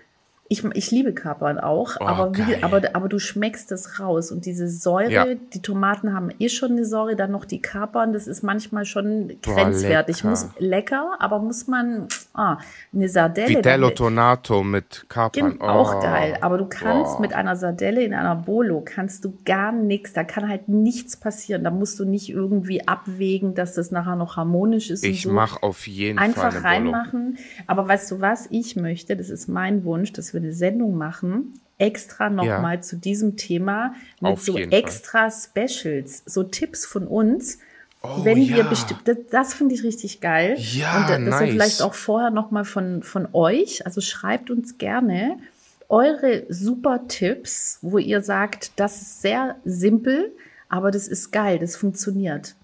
Ich, 0.53 0.64
ich 0.74 0.90
liebe 0.90 1.14
Kapern 1.14 1.61
auch, 1.61 1.96
Oh, 2.01 2.05
aber, 2.07 2.36
wie, 2.36 2.61
aber, 2.64 2.82
aber 2.94 3.09
du 3.09 3.20
schmeckst 3.20 3.70
es 3.70 4.01
raus. 4.01 4.32
Und 4.32 4.46
diese 4.46 4.68
Säure, 4.68 5.09
Ja. 5.12 5.24
die 5.55 5.62
Tomaten 5.62 6.12
haben 6.12 6.30
eh 6.40 6.48
schon 6.48 6.72
eine 6.72 6.84
Säure, 6.84 7.14
dann 7.14 7.30
noch 7.30 7.44
die 7.44 7.62
Kapern, 7.62 8.12
das 8.12 8.26
ist 8.26 8.42
manchmal 8.42 8.84
schon 8.84 9.28
Boah, 9.42 9.55
grenzwertig. 9.55 10.16
lecker. 10.16 10.28
Muss 10.30 10.48
lecker, 10.59 11.11
aber 11.20 11.38
muss 11.38 11.68
man, 11.68 12.09
ah, 12.34 12.59
eine 12.92 13.09
Sardelle. 13.09 13.48
Vitello 13.59 13.90
Tonato 13.90 14.64
mit 14.64 15.07
Kapern. 15.09 15.51
Gen- 15.53 15.61
Auch 15.61 15.94
Oh. 15.94 16.01
geil. 16.03 16.36
Aber 16.40 16.59
du 16.59 16.66
kannst 16.66 17.12
Boah. 17.14 17.20
mit 17.20 17.32
einer 17.32 17.55
Sardelle 17.55 18.03
in 18.03 18.12
einer 18.12 18.34
Bolo 18.34 18.82
kannst 18.84 19.24
du 19.24 19.32
gar 19.44 19.70
nichts. 19.70 20.14
Da 20.14 20.24
kann 20.24 20.48
halt 20.48 20.68
nichts 20.68 21.16
passieren. 21.16 21.62
Da 21.62 21.70
musst 21.70 22.01
du 22.01 22.05
nicht 22.05 22.28
irgendwie 22.28 22.88
abwägen, 22.88 23.55
dass 23.55 23.74
das 23.74 23.92
nachher 23.92 24.16
noch 24.16 24.36
harmonisch 24.36 24.90
ist. 24.90 25.05
Ich 25.05 25.22
so. 25.22 25.30
mache 25.30 25.62
auf 25.62 25.86
jeden 25.86 26.18
Fall 26.18 26.26
Einfach 26.26 26.64
eine 26.64 26.86
Bolo. 26.86 26.96
reinmachen. 26.96 27.38
Aber 27.68 27.86
weißt 27.86 28.11
du 28.11 28.20
was? 28.20 28.48
Ich 28.51 28.74
möchte, 28.74 29.16
das 29.16 29.30
ist 29.30 29.46
mein 29.48 29.84
Wunsch, 29.84 30.12
dass 30.12 30.34
wir 30.34 30.39
eine 30.41 30.53
Sendung 30.53 30.97
machen, 30.97 31.61
extra 31.78 32.28
nochmal 32.30 32.76
Ja. 32.76 32.80
zu 32.82 32.97
diesem 32.97 33.36
Thema 33.36 33.95
mit 34.20 34.32
Auf 34.32 34.43
so 34.43 34.57
jeden 34.59 34.70
Fall. 34.70 34.80
extra 34.80 35.30
Specials, 35.30 36.22
so 36.26 36.43
Tipps 36.43 36.84
von 36.84 37.07
uns. 37.07 37.59
Oh, 38.03 38.24
wenn 38.24 38.38
wir 38.38 38.57
ja. 38.59 38.62
bestimmt, 38.68 39.01
das, 39.05 39.16
das 39.30 39.55
finde 39.55 39.74
ich 39.74 39.82
richtig 39.82 40.20
geil. 40.20 40.57
Ja, 40.59 41.03
Und 41.03 41.11
das 41.26 41.41
nice. 41.41 41.51
vielleicht 41.51 41.82
auch 41.82 41.93
vorher 41.95 42.30
nochmal 42.30 42.64
von, 42.64 43.03
von 43.03 43.28
euch. 43.34 43.84
Also 43.84 44.01
schreibt 44.01 44.51
uns 44.51 44.78
gerne 44.78 45.38
eure 45.91 46.45
super 46.49 47.07
Tipps, 47.09 47.78
wo 47.82 47.99
ihr 47.99 48.22
sagt, 48.22 48.72
das 48.76 49.03
ist 49.03 49.20
sehr 49.22 49.57
simpel, 49.64 50.32
aber 50.68 50.91
das 50.91 51.09
ist 51.09 51.30
geil, 51.30 51.59
das 51.59 51.76
funktioniert. 51.76 52.55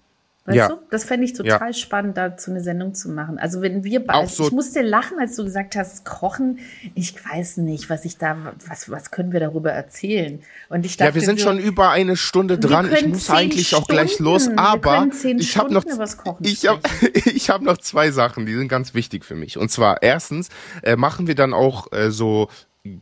Weißt 0.47 0.55
Ja. 0.57 0.69
du? 0.69 0.77
Das 0.89 1.03
fände 1.03 1.25
ich 1.25 1.33
total 1.33 1.73
spannend, 1.73 2.15
dazu 2.17 2.51
eine 2.51 2.61
Sendung 2.61 2.93
zu 2.95 3.09
machen. 3.09 3.37
Also 3.37 3.61
wenn 3.61 3.83
wir 3.83 4.05
beide, 4.05 4.27
so- 4.29 4.45
ich 4.47 4.51
musste 4.53 4.81
lachen, 4.81 5.19
als 5.19 5.35
du 5.35 5.43
gesagt 5.43 5.75
hast, 5.75 6.05
kochen. 6.05 6.59
Ich 6.95 7.13
weiß 7.13 7.57
nicht, 7.57 7.89
was 7.89 8.05
ich 8.05 8.17
da, 8.17 8.37
was, 8.65 8.89
was 8.89 9.11
können 9.11 9.33
wir 9.33 9.41
darüber 9.41 9.73
erzählen? 9.73 10.39
Und 10.69 10.85
ich 10.85 10.95
dachte, 10.95 11.09
Ja, 11.09 11.15
wir 11.15 11.21
sind 11.21 11.41
schon 11.41 11.59
über 11.59 11.89
eine 11.91 12.15
Stunde 12.15 12.55
Wir 12.61 12.69
dran. 12.69 12.89
Ich 12.93 13.05
muss 13.07 13.29
eigentlich 13.29 13.75
auch 13.75 13.87
gleich 13.87 14.19
los, 14.19 14.43
Stunden- 14.43 14.57
wir 14.57 14.63
aber 14.65 15.07
ich 15.37 15.57
habe 15.57 15.73
noch 15.73 15.83
Stunden 15.83 16.37
ich 16.45 16.65
habe 16.65 16.79
ich 17.25 17.49
habe 17.49 17.65
noch 17.65 17.77
zwei 17.77 18.11
Sachen, 18.11 18.45
die 18.45 18.55
sind 18.55 18.69
ganz 18.69 18.93
wichtig 18.93 19.25
für 19.25 19.35
mich. 19.35 19.57
Und 19.57 19.69
zwar 19.69 20.01
erstens 20.01 20.47
äh, 20.81 20.95
machen 20.95 21.27
wir 21.27 21.35
dann 21.35 21.53
auch 21.53 21.91
äh, 21.91 22.09
so 22.09 22.47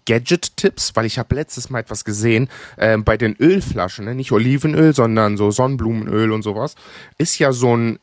Gadget-Tipps, 0.06 0.96
weil 0.96 1.06
ich 1.06 1.18
habe 1.20 1.36
letztes 1.36 1.70
Mal 1.70 1.80
etwas 1.80 2.06
gesehen 2.06 2.50
äh, 2.78 2.98
bei 2.98 3.18
den 3.18 3.36
Ölflaschen, 3.40 4.06
ne? 4.06 4.16
nicht 4.16 4.32
Olivenöl, 4.32 4.94
sondern 4.94 5.38
so 5.38 5.52
Sonnenblumenöl 5.52 6.32
und 6.32 6.42
sowas, 6.42 6.76
ist 7.18 7.40
ja 7.40 7.52
so 7.52 7.76
ein 7.76 8.00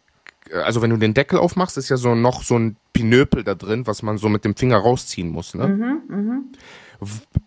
also 0.65 0.83
wenn 0.83 0.91
du 0.91 0.97
den 0.97 1.15
Deckel 1.15 1.39
aufmachst, 1.39 1.79
ist 1.79 1.89
ja 1.89 1.97
so 1.97 2.15
noch 2.15 2.43
so 2.43 2.59
ein 2.59 2.77
Pinöpel 2.93 3.45
da 3.45 3.55
drin, 3.55 3.87
was 3.87 4.03
man 4.03 4.19
so 4.19 4.29
mit 4.29 4.45
dem 4.45 4.57
Finger 4.57 4.79
rausziehen 4.79 5.29
muss. 5.31 5.55
Ne? 5.55 5.69
Mhm, 5.69 6.03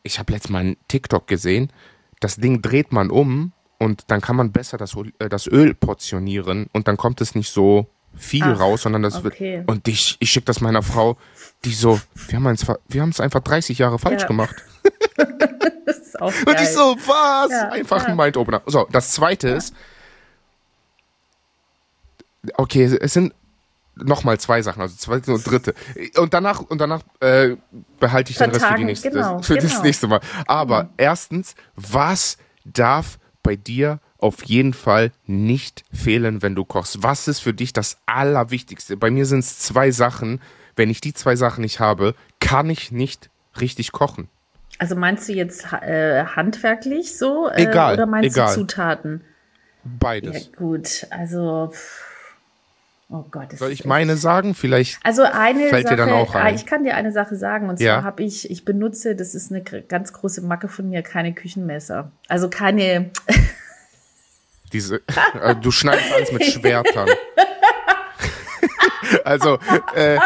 Ich 0.03 0.19
habe 0.19 0.33
letztes 0.33 0.51
Mal 0.51 0.59
einen 0.59 0.77
TikTok 0.87 1.27
gesehen. 1.27 1.71
Das 2.19 2.37
Ding 2.37 2.61
dreht 2.61 2.91
man 2.91 3.11
um 3.11 3.51
und 3.77 4.05
dann 4.07 4.21
kann 4.21 4.35
man 4.35 4.51
besser 4.51 4.77
das, 4.77 4.95
äh, 5.19 5.29
das 5.29 5.47
Öl 5.47 5.73
portionieren 5.73 6.67
und 6.71 6.87
dann 6.87 6.97
kommt 6.97 7.21
es 7.21 7.35
nicht 7.35 7.49
so 7.49 7.87
viel 8.17 8.43
Ach, 8.43 8.59
raus, 8.59 8.83
sondern 8.83 9.03
das 9.03 9.23
okay. 9.23 9.57
wird. 9.57 9.69
Und 9.69 9.87
ich, 9.87 10.17
ich 10.19 10.29
schicke 10.29 10.45
das 10.45 10.61
meiner 10.61 10.81
Frau, 10.81 11.17
die 11.63 11.73
so, 11.73 11.99
wir 12.27 12.37
haben 12.37 12.47
es 12.47 12.67
wir 12.87 13.03
einfach 13.23 13.41
30 13.41 13.77
Jahre 13.77 13.99
falsch 13.99 14.21
Ja. 14.21 14.27
gemacht. 14.27 14.55
das 15.85 15.97
ist 15.97 16.21
auch 16.21 16.27
Und 16.27 16.45
geil. 16.45 16.57
ich 16.61 16.69
so, 16.69 16.95
was? 17.05 17.51
Ja, 17.51 17.69
Einfach 17.69 18.05
ein 18.05 18.15
Mind-Opener. 18.15 18.61
So, 18.65 18.87
das 18.91 19.11
zweite 19.11 19.49
ist, 19.49 19.73
okay, 22.57 22.83
es 22.85 23.13
sind 23.13 23.33
nochmal 23.95 24.39
zwei 24.39 24.61
Sachen, 24.61 24.81
also 24.81 24.95
zweite 24.95 25.33
und 25.33 25.49
dritte. 25.49 25.73
Und 26.17 26.33
danach, 26.33 26.59
und 26.61 26.79
danach 26.79 27.01
äh, 27.21 27.55
behalte 27.99 28.31
ich 28.31 28.37
den 28.37 28.51
Rest 28.51 28.55
für, 28.55 28.59
die 28.59 28.59
Vertagen, 28.59 28.85
nächste, 28.85 29.09
genau, 29.11 29.41
für 29.41 29.55
das 29.55 29.71
genau. 29.71 29.83
nächste 29.83 30.07
Mal. 30.07 30.19
Aber 30.47 30.89
erstens, 30.97 31.55
was 31.75 32.37
darf 32.65 33.17
bei 33.41 33.55
dir 33.55 33.99
auf 34.17 34.43
jeden 34.45 34.73
Fall 34.73 35.11
nicht 35.25 35.83
fehlen, 35.93 36.41
wenn 36.41 36.55
du 36.55 36.65
kochst? 36.65 37.03
Was 37.03 37.27
ist 37.27 37.39
für 37.39 37.53
dich 37.53 37.73
das 37.73 37.97
Allerwichtigste? 38.05 38.97
Bei 38.97 39.11
mir 39.11 39.25
sind 39.25 39.39
es 39.39 39.59
zwei 39.59 39.91
Sachen. 39.91 40.41
Wenn 40.75 40.89
ich 40.89 41.01
die 41.01 41.13
zwei 41.13 41.35
Sachen 41.35 41.61
nicht 41.61 41.79
habe, 41.79 42.15
kann 42.39 42.69
ich 42.69 42.91
nicht 42.91 43.29
richtig 43.59 43.91
kochen. 43.91 44.27
Also 44.77 44.95
meinst 44.95 45.29
du 45.29 45.33
jetzt 45.33 45.71
äh, 45.71 46.25
handwerklich 46.25 47.17
so? 47.17 47.47
Äh, 47.49 47.63
Egal, 47.63 47.93
Oder 47.93 48.05
meinst 48.05 48.35
egal. 48.35 48.53
du 48.53 48.61
Zutaten? 48.61 49.21
Ja, 49.23 49.89
Beides. 49.99 50.51
gut. 50.57 51.07
Also, 51.11 51.71
oh 53.09 53.23
Gott. 53.31 53.57
Soll 53.57 53.71
ist 53.71 53.79
ich 53.81 53.85
meine 53.85 54.17
sagen? 54.17 54.53
Vielleicht. 54.53 54.99
Also 55.03 55.23
eine 55.23 55.69
Fällt 55.69 55.85
dir 55.85 55.89
Sache, 55.89 55.97
dann 55.97 56.09
auch 56.09 56.35
ah, 56.35 56.39
ein? 56.41 56.55
ich 56.55 56.65
kann 56.65 56.83
dir 56.83 56.95
eine 56.95 57.11
Sache 57.13 57.35
sagen 57.37 57.69
und 57.69 57.79
Ja. 57.79 57.95
zwar 57.95 58.03
habe 58.03 58.23
ich, 58.23 58.49
ich 58.51 58.65
benutze, 58.65 59.15
das 59.15 59.33
ist 59.35 59.51
eine 59.51 59.61
ganz 59.63 60.11
große 60.11 60.41
Macke 60.41 60.67
von 60.67 60.89
mir, 60.89 61.03
keine 61.03 61.33
Küchenmesser. 61.33 62.11
Also 62.27 62.49
keine, 62.49 63.11
Diese, 64.73 65.01
äh, 65.41 65.55
du 65.55 65.71
schneidest 65.71 66.11
alles 66.11 66.31
mit 66.31 66.45
Schwertern. 66.45 67.09
also, 69.23 69.59
äh, 69.95 70.17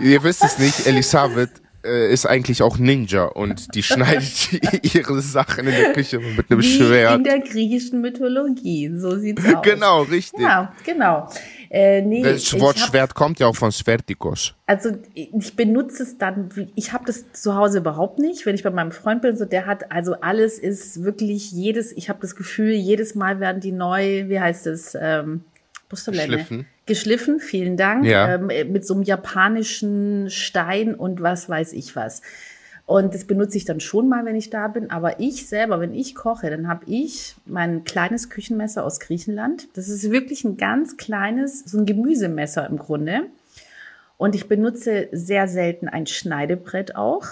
ihr 0.00 0.22
wisst 0.22 0.44
es 0.44 0.58
nicht, 0.58 0.86
Elisabeth 0.86 1.63
äh, 1.84 2.12
ist 2.12 2.26
eigentlich 2.26 2.62
auch 2.62 2.78
Ninja 2.78 3.24
und 3.24 3.74
die 3.74 3.82
schneidet 3.84 4.52
ihre 4.94 5.20
Sachen 5.20 5.66
in 5.66 5.72
der 5.74 5.92
Küche 5.92 6.18
mit 6.18 6.50
einem 6.50 6.60
wie 6.60 6.76
Schwert. 6.76 7.16
in 7.18 7.24
der 7.24 7.40
griechischen 7.40 8.00
Mythologie. 8.00 8.90
So 8.96 9.18
sieht's 9.18 9.44
aus. 9.54 9.62
Genau, 9.62 10.02
richtig. 10.02 10.40
Ja, 10.40 10.72
genau. 10.84 11.28
Äh, 11.70 12.02
nee, 12.02 12.22
Das 12.22 12.58
Wort 12.60 12.80
hab- 12.80 12.88
Schwert 12.90 13.14
kommt 13.14 13.38
ja 13.40 13.46
auch 13.48 13.56
von 13.56 13.72
Svertikos. 13.72 14.54
Also 14.66 14.90
ich 15.14 15.56
benutze 15.56 16.04
es 16.04 16.18
dann, 16.18 16.48
ich 16.76 16.92
habe 16.92 17.04
das 17.06 17.32
zu 17.32 17.56
Hause 17.56 17.78
überhaupt 17.78 18.18
nicht, 18.20 18.46
wenn 18.46 18.54
ich 18.54 18.62
bei 18.62 18.70
meinem 18.70 18.92
Freund 18.92 19.22
bin, 19.22 19.36
so 19.36 19.44
der 19.44 19.66
hat, 19.66 19.90
also 19.90 20.14
alles 20.20 20.58
ist 20.58 21.02
wirklich 21.02 21.50
jedes, 21.52 21.90
ich 21.92 22.08
habe 22.08 22.20
das 22.22 22.36
Gefühl, 22.36 22.72
jedes 22.72 23.14
Mal 23.16 23.40
werden 23.40 23.60
die 23.60 23.72
neu, 23.72 24.28
wie 24.28 24.38
heißt 24.40 24.66
es, 24.68 24.96
ähm. 25.00 25.44
Geschliffen. 26.34 26.66
Geschliffen, 26.86 27.40
vielen 27.40 27.76
Dank, 27.76 28.04
Ja. 28.04 28.34
ähm, 28.34 28.46
mit 28.72 28.86
so 28.86 28.94
einem 28.94 29.02
japanischen 29.04 30.28
Stein 30.30 30.94
und 30.94 31.22
was 31.22 31.48
weiß 31.48 31.72
ich 31.72 31.96
was. 31.96 32.22
Und 32.86 33.14
das 33.14 33.24
benutze 33.24 33.56
ich 33.56 33.64
dann 33.64 33.80
schon 33.80 34.08
mal, 34.10 34.26
wenn 34.26 34.36
ich 34.36 34.50
da 34.50 34.68
bin. 34.68 34.90
Aber 34.90 35.18
ich 35.18 35.46
selber, 35.48 35.80
wenn 35.80 35.94
ich 35.94 36.14
koche, 36.14 36.50
dann 36.50 36.68
habe 36.68 36.84
ich 36.86 37.34
mein 37.46 37.84
kleines 37.84 38.28
Küchenmesser 38.28 38.84
aus 38.84 39.00
Griechenland. 39.00 39.68
Das 39.74 39.88
ist 39.88 40.10
wirklich 40.10 40.44
ein 40.44 40.58
ganz 40.58 40.98
kleines, 40.98 41.60
so 41.60 41.78
ein 41.78 41.86
Gemüsemesser 41.86 42.68
im 42.68 42.76
Grunde. 42.76 43.22
Und 44.18 44.34
ich 44.34 44.48
benutze 44.48 45.08
sehr 45.12 45.48
selten 45.48 45.88
ein 45.88 46.06
Schneidebrett 46.06 46.94
auch. 46.94 47.26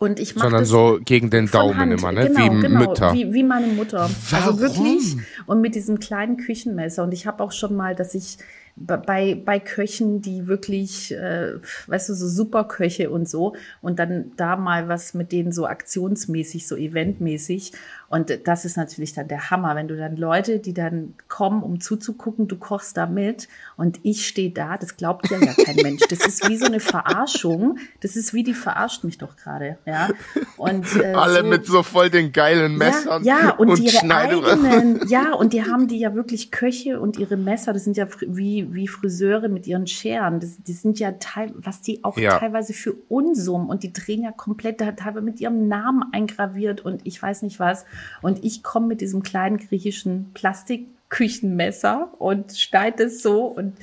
Und 0.00 0.18
ich 0.18 0.34
mache 0.34 0.46
Sondern 0.46 0.62
das 0.62 0.70
so 0.70 0.98
gegen 1.04 1.28
den 1.28 1.50
Daumen 1.50 1.76
Hand. 1.76 1.92
immer, 1.92 2.10
ne? 2.10 2.28
Genau, 2.28 2.40
Wie 2.40 2.60
genau, 2.62 2.88
Mütter. 2.88 3.12
Wie, 3.12 3.34
wie 3.34 3.42
meine 3.44 3.66
Mutter. 3.66 4.08
Warum? 4.30 4.48
Also 4.48 4.60
wirklich. 4.60 5.16
Und 5.44 5.60
mit 5.60 5.74
diesem 5.74 6.00
kleinen 6.00 6.38
Küchenmesser. 6.38 7.04
Und 7.04 7.12
ich 7.12 7.26
habe 7.26 7.44
auch 7.44 7.52
schon 7.52 7.76
mal, 7.76 7.94
dass 7.94 8.14
ich 8.14 8.38
bei, 8.76 9.34
bei 9.34 9.60
Köchen, 9.60 10.22
die 10.22 10.46
wirklich, 10.46 11.12
äh, 11.12 11.58
weißt 11.86 12.08
du, 12.08 12.14
so 12.14 12.28
Superköche 12.28 13.10
und 13.10 13.28
so, 13.28 13.54
und 13.82 13.98
dann 13.98 14.32
da 14.38 14.56
mal 14.56 14.88
was 14.88 15.12
mit 15.12 15.32
denen 15.32 15.52
so 15.52 15.66
aktionsmäßig, 15.66 16.66
so 16.66 16.76
eventmäßig. 16.76 17.72
Und 18.12 18.40
das 18.44 18.64
ist 18.64 18.76
natürlich 18.76 19.12
dann 19.14 19.28
der 19.28 19.50
Hammer, 19.50 19.76
wenn 19.76 19.86
du 19.86 19.96
dann 19.96 20.16
Leute, 20.16 20.58
die 20.58 20.74
dann 20.74 21.14
kommen, 21.28 21.62
um 21.62 21.80
zuzugucken, 21.80 22.48
du 22.48 22.56
kochst 22.58 22.96
da 22.96 23.06
mit 23.06 23.46
und 23.76 24.00
ich 24.02 24.26
stehe 24.26 24.50
da, 24.50 24.76
das 24.76 24.96
glaubt 24.96 25.30
ja 25.30 25.38
ja 25.38 25.54
kein 25.64 25.76
Mensch. 25.76 26.02
Das 26.08 26.26
ist 26.26 26.48
wie 26.48 26.56
so 26.56 26.66
eine 26.66 26.80
Verarschung. 26.80 27.78
Das 28.00 28.16
ist 28.16 28.34
wie 28.34 28.42
die 28.42 28.52
verarscht 28.54 29.04
mich 29.04 29.16
doch 29.18 29.36
gerade, 29.36 29.78
ja. 29.86 30.08
Und 30.56 30.86
äh, 30.96 31.12
Alle 31.14 31.42
so, 31.42 31.46
mit 31.46 31.66
so 31.66 31.82
voll 31.84 32.10
den 32.10 32.32
geilen 32.32 32.76
Messern. 32.76 33.22
ja, 33.22 33.38
ja, 33.44 33.50
und, 33.54 33.78
ihre 33.78 33.92
Schneide- 33.96 34.42
eigenen, 34.44 35.00
ja, 35.08 35.32
und 35.32 35.52
die 35.52 35.62
haben 35.64 35.86
die 35.86 36.00
ja 36.00 36.12
wirklich 36.16 36.50
Köche 36.50 37.00
und 37.00 37.16
ihre 37.16 37.36
Messer, 37.36 37.72
das 37.72 37.84
sind 37.84 37.96
ja 37.96 38.08
wie, 38.26 38.74
wie 38.74 38.88
Friseure 38.88 39.48
mit 39.48 39.68
ihren 39.68 39.86
Scheren. 39.86 40.40
Das, 40.40 40.60
die 40.60 40.72
sind 40.72 40.98
ja 40.98 41.12
teil, 41.12 41.52
was 41.56 41.80
die 41.80 42.02
auch 42.02 42.18
Ja. 42.18 42.38
teilweise 42.40 42.72
für 42.72 42.92
Unsummen 43.08 43.68
und 43.68 43.84
die 43.84 43.92
drehen 43.92 44.22
ja 44.24 44.32
komplett 44.32 44.80
da 44.80 44.90
teilweise 44.90 45.24
mit 45.24 45.40
ihrem 45.40 45.68
Namen 45.68 46.02
eingraviert 46.12 46.80
und 46.84 47.02
ich 47.04 47.22
weiß 47.22 47.42
nicht 47.42 47.60
was. 47.60 47.84
Und 48.22 48.44
ich 48.44 48.62
komme 48.62 48.86
mit 48.86 49.00
diesem 49.00 49.22
kleinen 49.22 49.58
griechischen 49.58 50.30
Plastikküchenmesser 50.34 52.12
und 52.18 52.56
schneide 52.56 53.04
es 53.04 53.22
so 53.22 53.44
und 53.44 53.74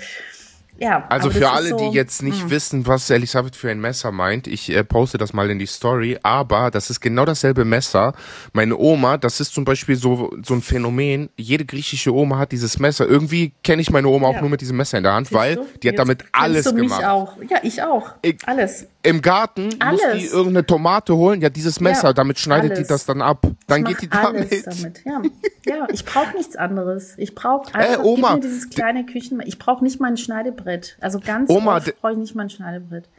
Ja, 0.80 1.06
also 1.10 1.32
für 1.32 1.49
alle, 1.49 1.70
so, 1.70 1.78
die 1.78 1.95
jetzt 1.95 2.22
nicht 2.22 2.38
mh. 2.38 2.44
Hm. 2.44 2.49
wissen, 2.49 2.88
was 2.88 3.10
Elisabeth 3.10 3.56
für 3.56 3.72
ein 3.72 3.80
Messer 3.80 4.12
meint, 4.12 4.48
ich 4.48 4.70
äh, 4.70 4.84
poste 4.84 5.18
das 5.18 5.34
mal 5.34 5.49
in 5.49 5.60
die 5.60 5.66
Story, 5.66 6.18
aber 6.22 6.70
das 6.70 6.90
ist 6.90 6.99
genau 6.99 7.26
dasselbe 7.26 7.66
Messer. 7.66 8.14
Meine 8.54 8.78
Oma, 8.78 9.18
das 9.18 9.40
ist 9.40 9.54
zum 9.54 9.66
Beispiel 9.66 9.95
so, 9.95 10.32
so 10.44 10.54
ein 10.54 10.62
Phänomen, 10.62 11.30
jede 11.36 11.66
griechische 11.66 12.14
Oma 12.14 12.38
hat 12.38 12.52
dieses 12.52 12.78
Messer. 12.80 13.08
Irgendwie 13.08 13.54
kenne 13.64 13.82
ich 13.82 13.90
meine 13.90 14.08
Oma 14.08 14.30
ja. 14.30 14.38
auch 14.38 14.41
nur 14.41 14.49
mit 14.49 14.62
diesem 14.62 14.78
Messer 14.78 14.98
in 14.99 15.04
der 15.04 15.14
Hand, 15.14 15.28
Siehst 15.28 15.40
weil 15.40 15.56
du? 15.56 15.62
die 15.62 15.88
hat 15.88 15.94
jetzt 15.94 15.99
damit 15.99 16.26
alles 16.32 16.66
du 16.66 16.74
mich 16.74 16.84
gemacht. 16.84 17.06
Auch. 17.06 17.38
Ja, 17.49 17.58
ich 17.64 17.82
auch. 17.82 18.12
Ich, 18.22 18.38
alles. 18.45 18.88
Im 19.02 19.22
Garten 19.22 19.70
alles. 19.80 20.02
muss 20.02 20.12
die 20.14 20.26
irgendeine 20.26 20.66
Tomate 20.66 21.16
holen, 21.16 21.41
ja, 21.41 21.49
dieses 21.49 21.80
Messer, 21.80 22.08
ja, 22.08 22.14
damit 22.14 22.40
schneidet 22.40 22.72
alles. 22.72 22.88
die 22.88 22.88
das 22.88 23.06
dann 23.06 23.22
ab. 23.22 23.48
Dann 23.66 23.84
geht 23.84 24.02
die 24.02 24.10
damit. 24.10 24.66
damit. 24.66 25.02
Ja, 25.06 25.22
ja 25.66 25.88
ich 25.91 26.06
brauche 26.06 26.36
nichts 26.36 26.56
anderes. 26.56 27.14
Ich 27.18 27.34
brauche 27.34 27.74
einfach 27.74 28.04
äh, 28.04 28.08
Oma, 28.08 28.38
dieses 28.38 28.70
kleine 28.70 29.06
Küchen. 29.06 29.41
Ich 29.45 29.58
brauche 29.58 29.84
nicht 29.84 29.99
mal 29.99 30.10
ein 30.10 30.18
Schneidebrett. 30.18 30.66
Also 30.99 31.19
ganz 31.19 31.49
Oma, 31.49 31.80
brauche 32.02 32.14
ich 32.14 32.18
nicht 32.18 32.35
mal 32.35 32.44
ein 32.44 32.49
Schneidebrett. 32.49 33.10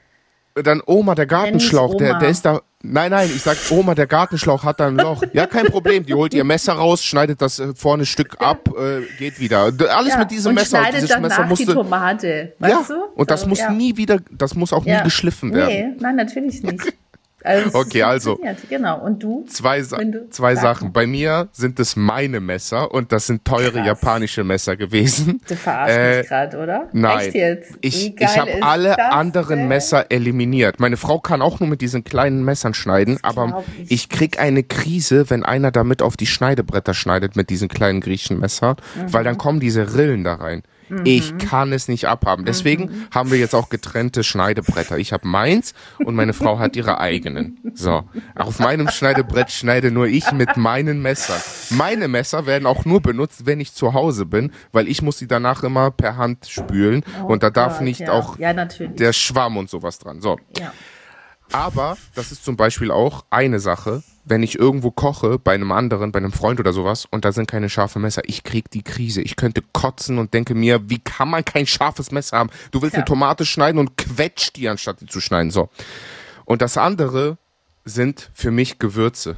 Dann 0.54 0.82
Oma, 0.86 1.14
der 1.14 1.26
Gartenschlauch, 1.26 1.90
Oma. 1.90 1.98
Der, 1.98 2.18
der 2.18 2.28
ist 2.28 2.44
da. 2.44 2.60
Nein, 2.82 3.10
nein, 3.10 3.28
ich 3.32 3.42
sag 3.42 3.56
Oma, 3.70 3.94
der 3.94 4.06
Gartenschlauch 4.06 4.64
hat 4.64 4.80
da 4.80 4.86
ein 4.86 4.96
Loch. 4.96 5.22
Ja, 5.32 5.46
kein 5.46 5.66
Problem. 5.66 6.06
Die 6.06 6.14
holt 6.14 6.32
ihr 6.32 6.44
Messer 6.44 6.74
raus, 6.74 7.04
schneidet 7.04 7.42
das 7.42 7.58
äh, 7.58 7.74
vorne 7.74 8.06
Stück 8.06 8.36
ab, 8.40 8.68
äh, 8.68 9.02
geht 9.18 9.40
wieder. 9.40 9.72
Alles 9.90 10.14
ja, 10.14 10.18
mit 10.18 10.30
diesem 10.30 10.50
und 10.50 10.54
Messer. 10.56 10.78
Schneidet 10.78 11.02
dieses 11.02 11.20
Messer 11.20 11.44
musste, 11.44 11.66
die 11.66 11.72
Tomate. 11.72 12.54
Weißt 12.58 12.88
ja, 12.88 12.96
du? 12.96 13.04
und 13.14 13.30
das 13.30 13.42
so, 13.42 13.48
muss 13.48 13.58
ja. 13.58 13.70
nie 13.70 13.96
wieder, 13.96 14.18
das 14.30 14.54
muss 14.54 14.72
auch 14.72 14.84
nie 14.84 15.00
geschliffen 15.02 15.52
werden. 15.54 15.68
Nee, 15.68 15.96
nein, 16.00 16.16
natürlich 16.16 16.62
nicht. 16.62 16.92
Also 17.48 17.78
okay, 17.78 18.02
also. 18.02 18.38
Genau. 18.68 19.00
Und 19.00 19.22
du? 19.22 19.44
Zwei, 19.48 19.80
du 19.80 20.28
zwei 20.28 20.54
Sachen. 20.54 20.92
Bei 20.92 21.06
mir 21.06 21.48
sind 21.52 21.80
es 21.80 21.96
meine 21.96 22.40
Messer 22.40 22.92
und 22.92 23.10
das 23.10 23.26
sind 23.26 23.44
teure 23.44 23.72
Krass. 23.72 23.86
japanische 23.86 24.44
Messer 24.44 24.76
gewesen. 24.76 25.40
Du 25.48 25.56
verarschst 25.56 25.98
äh, 25.98 26.18
mich 26.18 26.28
gerade, 26.28 26.58
oder? 26.58 26.88
Nein. 26.92 27.18
Echt 27.20 27.34
jetzt? 27.34 27.72
Ich, 27.80 28.20
ich 28.20 28.38
habe 28.38 28.62
alle 28.62 29.12
anderen 29.12 29.60
denn? 29.60 29.68
Messer 29.68 30.10
eliminiert. 30.10 30.78
Meine 30.78 30.98
Frau 30.98 31.20
kann 31.20 31.40
auch 31.40 31.58
nur 31.60 31.68
mit 31.70 31.80
diesen 31.80 32.04
kleinen 32.04 32.44
Messern 32.44 32.74
schneiden, 32.74 33.18
das 33.22 33.24
aber 33.24 33.64
ich. 33.82 33.90
ich 33.90 34.08
krieg 34.10 34.38
eine 34.38 34.62
Krise, 34.62 35.30
wenn 35.30 35.42
einer 35.42 35.70
damit 35.70 36.02
auf 36.02 36.16
die 36.16 36.26
Schneidebretter 36.26 36.92
schneidet 36.92 37.34
mit 37.34 37.48
diesen 37.48 37.68
kleinen 37.68 38.00
griechischen 38.00 38.38
Messern, 38.38 38.76
mhm. 38.94 39.12
weil 39.12 39.24
dann 39.24 39.38
kommen 39.38 39.58
diese 39.58 39.94
Rillen 39.94 40.22
da 40.22 40.34
rein. 40.34 40.62
Mhm. 40.88 41.02
Ich 41.04 41.38
kann 41.38 41.72
es 41.72 41.88
nicht 41.88 42.06
abhaben. 42.06 42.44
Deswegen 42.44 42.84
mhm. 42.84 43.06
haben 43.12 43.30
wir 43.30 43.38
jetzt 43.38 43.54
auch 43.54 43.68
getrennte 43.68 44.24
Schneidebretter. 44.24 44.98
Ich 44.98 45.12
habe 45.12 45.26
meins 45.26 45.74
und 45.98 46.14
meine 46.14 46.32
Frau 46.32 46.58
hat 46.58 46.76
ihre 46.76 46.98
eigenen. 46.98 47.58
So, 47.74 48.04
auf 48.34 48.58
meinem 48.58 48.88
Schneidebrett 48.88 49.50
schneide 49.50 49.90
nur 49.90 50.06
ich 50.06 50.32
mit 50.32 50.56
meinen 50.56 51.00
Messern. 51.02 51.40
Meine 51.70 52.08
Messer 52.08 52.46
werden 52.46 52.66
auch 52.66 52.84
nur 52.84 53.00
benutzt, 53.00 53.46
wenn 53.46 53.60
ich 53.60 53.72
zu 53.72 53.94
Hause 53.94 54.26
bin, 54.26 54.52
weil 54.72 54.88
ich 54.88 55.02
muss 55.02 55.18
sie 55.18 55.28
danach 55.28 55.62
immer 55.62 55.90
per 55.90 56.16
Hand 56.16 56.46
spülen 56.48 57.04
oh 57.22 57.26
und 57.26 57.42
da 57.42 57.50
darf 57.50 57.78
Gott, 57.78 57.82
nicht 57.82 58.00
ja. 58.00 58.12
auch 58.12 58.38
ja, 58.38 58.52
der 58.52 59.12
Schwamm 59.12 59.56
und 59.56 59.70
sowas 59.70 59.98
dran. 59.98 60.20
So. 60.20 60.38
Ja. 60.58 60.72
Aber 61.52 61.96
das 62.14 62.32
ist 62.32 62.44
zum 62.44 62.56
Beispiel 62.56 62.90
auch 62.90 63.24
eine 63.30 63.58
Sache, 63.60 64.02
wenn 64.28 64.42
ich 64.42 64.58
irgendwo 64.58 64.90
koche, 64.90 65.38
bei 65.38 65.54
einem 65.54 65.72
anderen, 65.72 66.12
bei 66.12 66.18
einem 66.18 66.32
Freund 66.32 66.60
oder 66.60 66.72
sowas, 66.72 67.06
und 67.10 67.24
da 67.24 67.32
sind 67.32 67.48
keine 67.48 67.68
scharfen 67.68 68.02
Messer, 68.02 68.22
ich 68.24 68.44
krieg 68.44 68.70
die 68.70 68.82
Krise. 68.82 69.22
Ich 69.22 69.36
könnte 69.36 69.62
kotzen 69.72 70.18
und 70.18 70.34
denke 70.34 70.54
mir, 70.54 70.88
wie 70.90 70.98
kann 70.98 71.30
man 71.30 71.44
kein 71.44 71.66
scharfes 71.66 72.10
Messer 72.10 72.38
haben? 72.38 72.50
Du 72.70 72.82
willst 72.82 72.94
ja. 72.94 72.98
eine 72.98 73.06
Tomate 73.06 73.44
schneiden 73.46 73.78
und 73.78 73.96
quetscht 73.96 74.56
die, 74.56 74.68
anstatt 74.68 75.00
die 75.00 75.06
zu 75.06 75.20
schneiden. 75.20 75.50
So. 75.50 75.68
Und 76.44 76.62
das 76.62 76.76
andere 76.76 77.38
sind 77.84 78.30
für 78.34 78.50
mich 78.50 78.78
Gewürze 78.78 79.36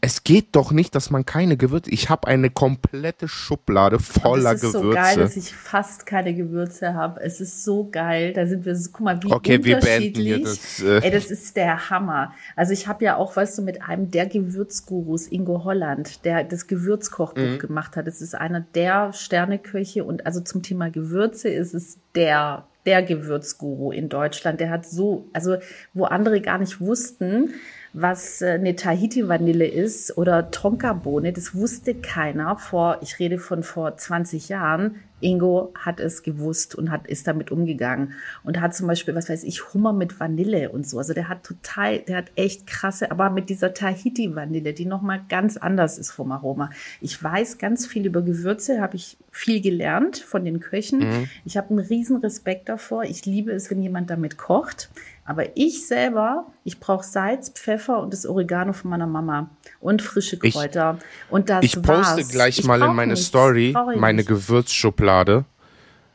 es 0.00 0.24
geht 0.24 0.48
doch 0.52 0.72
nicht, 0.72 0.94
dass 0.94 1.10
man 1.10 1.26
keine 1.26 1.56
Gewürze. 1.56 1.90
Ich 1.90 2.08
habe 2.10 2.28
eine 2.28 2.50
komplette 2.50 3.28
Schublade 3.28 3.98
voller 3.98 4.54
Gewürze. 4.54 4.66
Es 4.66 4.74
ist 4.74 4.80
Gewürze. 4.80 4.88
so 4.88 4.90
geil, 4.94 5.16
dass 5.16 5.36
ich 5.36 5.54
fast 5.54 6.06
keine 6.06 6.34
Gewürze 6.34 6.94
habe. 6.94 7.20
Es 7.20 7.40
ist 7.40 7.64
so 7.64 7.88
geil. 7.90 8.32
Da 8.32 8.46
sind 8.46 8.64
wir, 8.64 8.76
so, 8.76 8.90
guck 8.92 9.00
mal, 9.00 9.22
wie 9.22 9.32
okay, 9.32 9.56
unterschiedlich. 9.56 10.26
Wir 10.26 10.44
das, 10.44 10.82
äh 10.82 11.00
Ey, 11.00 11.10
das 11.10 11.30
ist 11.30 11.56
der 11.56 11.90
Hammer. 11.90 12.34
Also 12.56 12.72
ich 12.72 12.86
habe 12.86 13.04
ja 13.04 13.16
auch, 13.16 13.36
weißt 13.36 13.58
du, 13.58 13.62
mit 13.62 13.82
einem 13.82 14.10
der 14.10 14.26
Gewürzgurus, 14.26 15.26
Ingo 15.26 15.64
Holland, 15.64 16.24
der 16.24 16.44
das 16.44 16.66
Gewürzkochbuch 16.66 17.42
mhm. 17.42 17.58
gemacht 17.58 17.96
hat. 17.96 18.06
Das 18.06 18.20
ist 18.20 18.34
einer 18.34 18.60
der 18.60 19.12
Sterneköche 19.12 20.04
und 20.04 20.26
also 20.26 20.40
zum 20.40 20.62
Thema 20.62 20.90
Gewürze 20.90 21.48
ist 21.48 21.74
es 21.74 21.98
der 22.14 22.66
der 22.86 23.02
Gewürzguru 23.02 23.92
in 23.92 24.08
Deutschland. 24.08 24.60
Der 24.60 24.70
hat 24.70 24.86
so, 24.86 25.26
also 25.34 25.56
wo 25.92 26.04
andere 26.04 26.40
gar 26.40 26.56
nicht 26.56 26.80
wussten, 26.80 27.52
was 27.92 28.42
äh, 28.42 28.52
eine 28.52 28.76
Tahiti-Vanille 28.76 29.66
ist 29.66 30.16
oder 30.16 30.50
Tonka-Bohne. 30.50 31.32
Das 31.32 31.54
wusste 31.54 31.94
keiner 31.94 32.56
vor, 32.56 32.98
ich 33.02 33.18
rede 33.18 33.38
von 33.38 33.62
vor 33.62 33.96
20 33.96 34.48
Jahren. 34.48 34.96
Ingo 35.20 35.72
hat 35.74 35.98
es 35.98 36.22
gewusst 36.22 36.74
und 36.76 36.90
hat, 36.90 37.08
ist 37.08 37.26
damit 37.26 37.50
umgegangen 37.50 38.14
und 38.44 38.60
hat 38.60 38.74
zum 38.74 38.86
Beispiel, 38.86 39.14
was 39.14 39.28
weiß 39.28 39.44
ich, 39.44 39.74
Hummer 39.74 39.92
mit 39.92 40.20
Vanille 40.20 40.70
und 40.70 40.86
so. 40.86 40.98
Also 40.98 41.12
der 41.12 41.28
hat 41.28 41.42
total, 41.42 41.98
der 42.00 42.18
hat 42.18 42.30
echt 42.36 42.66
krasse, 42.66 43.10
aber 43.10 43.30
mit 43.30 43.48
dieser 43.48 43.74
Tahiti-Vanille, 43.74 44.72
die 44.74 44.86
nochmal 44.86 45.22
ganz 45.28 45.56
anders 45.56 45.98
ist 45.98 46.12
vom 46.12 46.30
Aroma. 46.30 46.70
Ich 47.00 47.20
weiß 47.20 47.58
ganz 47.58 47.86
viel 47.86 48.06
über 48.06 48.22
Gewürze, 48.22 48.80
habe 48.80 48.96
ich 48.96 49.16
viel 49.30 49.60
gelernt 49.60 50.18
von 50.18 50.44
den 50.44 50.60
Köchen. 50.60 51.00
Mhm. 51.00 51.28
Ich 51.44 51.56
habe 51.56 51.70
einen 51.70 51.80
riesen 51.80 52.18
Respekt 52.18 52.68
davor. 52.68 53.04
Ich 53.04 53.26
liebe 53.26 53.52
es, 53.52 53.70
wenn 53.70 53.82
jemand 53.82 54.10
damit 54.10 54.36
kocht. 54.36 54.90
Aber 55.28 55.58
ich 55.58 55.86
selber, 55.86 56.46
ich 56.64 56.80
brauche 56.80 57.04
Salz, 57.04 57.50
Pfeffer 57.50 58.00
und 58.00 58.14
das 58.14 58.24
Oregano 58.24 58.72
von 58.72 58.88
meiner 58.88 59.06
Mama 59.06 59.50
und 59.78 60.00
frische 60.00 60.38
Kräuter. 60.38 60.96
Ich, 60.98 61.30
und 61.30 61.50
das 61.50 61.62
Ich 61.66 61.74
poste 61.74 62.16
war's. 62.16 62.28
gleich 62.30 62.60
ich 62.60 62.64
mal 62.64 62.80
in 62.80 62.94
meine 62.94 63.12
nichts. 63.12 63.26
Story 63.26 63.74
meine 63.98 64.24
Gewürzschublade, 64.24 65.44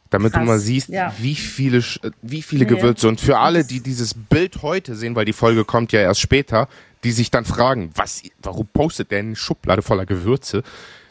damit 0.10 0.34
Krass. 0.34 0.42
du 0.42 0.48
mal 0.48 0.58
siehst, 0.58 0.90
ja. 0.90 1.14
wie 1.20 1.36
viele, 1.36 1.84
wie 2.24 2.42
viele 2.42 2.66
nee. 2.66 2.72
Gewürze. 2.72 3.08
Und 3.08 3.22
für 3.22 3.38
alle, 3.38 3.64
die 3.64 3.82
dieses 3.82 4.16
Bild 4.16 4.64
heute 4.64 4.96
sehen, 4.96 5.16
weil 5.16 5.26
die 5.26 5.34
Folge 5.34 5.64
kommt 5.64 5.92
ja 5.92 6.00
erst 6.00 6.20
später, 6.22 6.68
die 7.04 7.12
sich 7.12 7.30
dann 7.30 7.46
fragen, 7.46 7.92
was, 7.94 8.24
warum 8.42 8.66
postet 8.66 9.12
der 9.12 9.20
eine 9.20 9.36
Schublade 9.36 9.84
voller 9.84 10.08
Gewürze? 10.08 10.64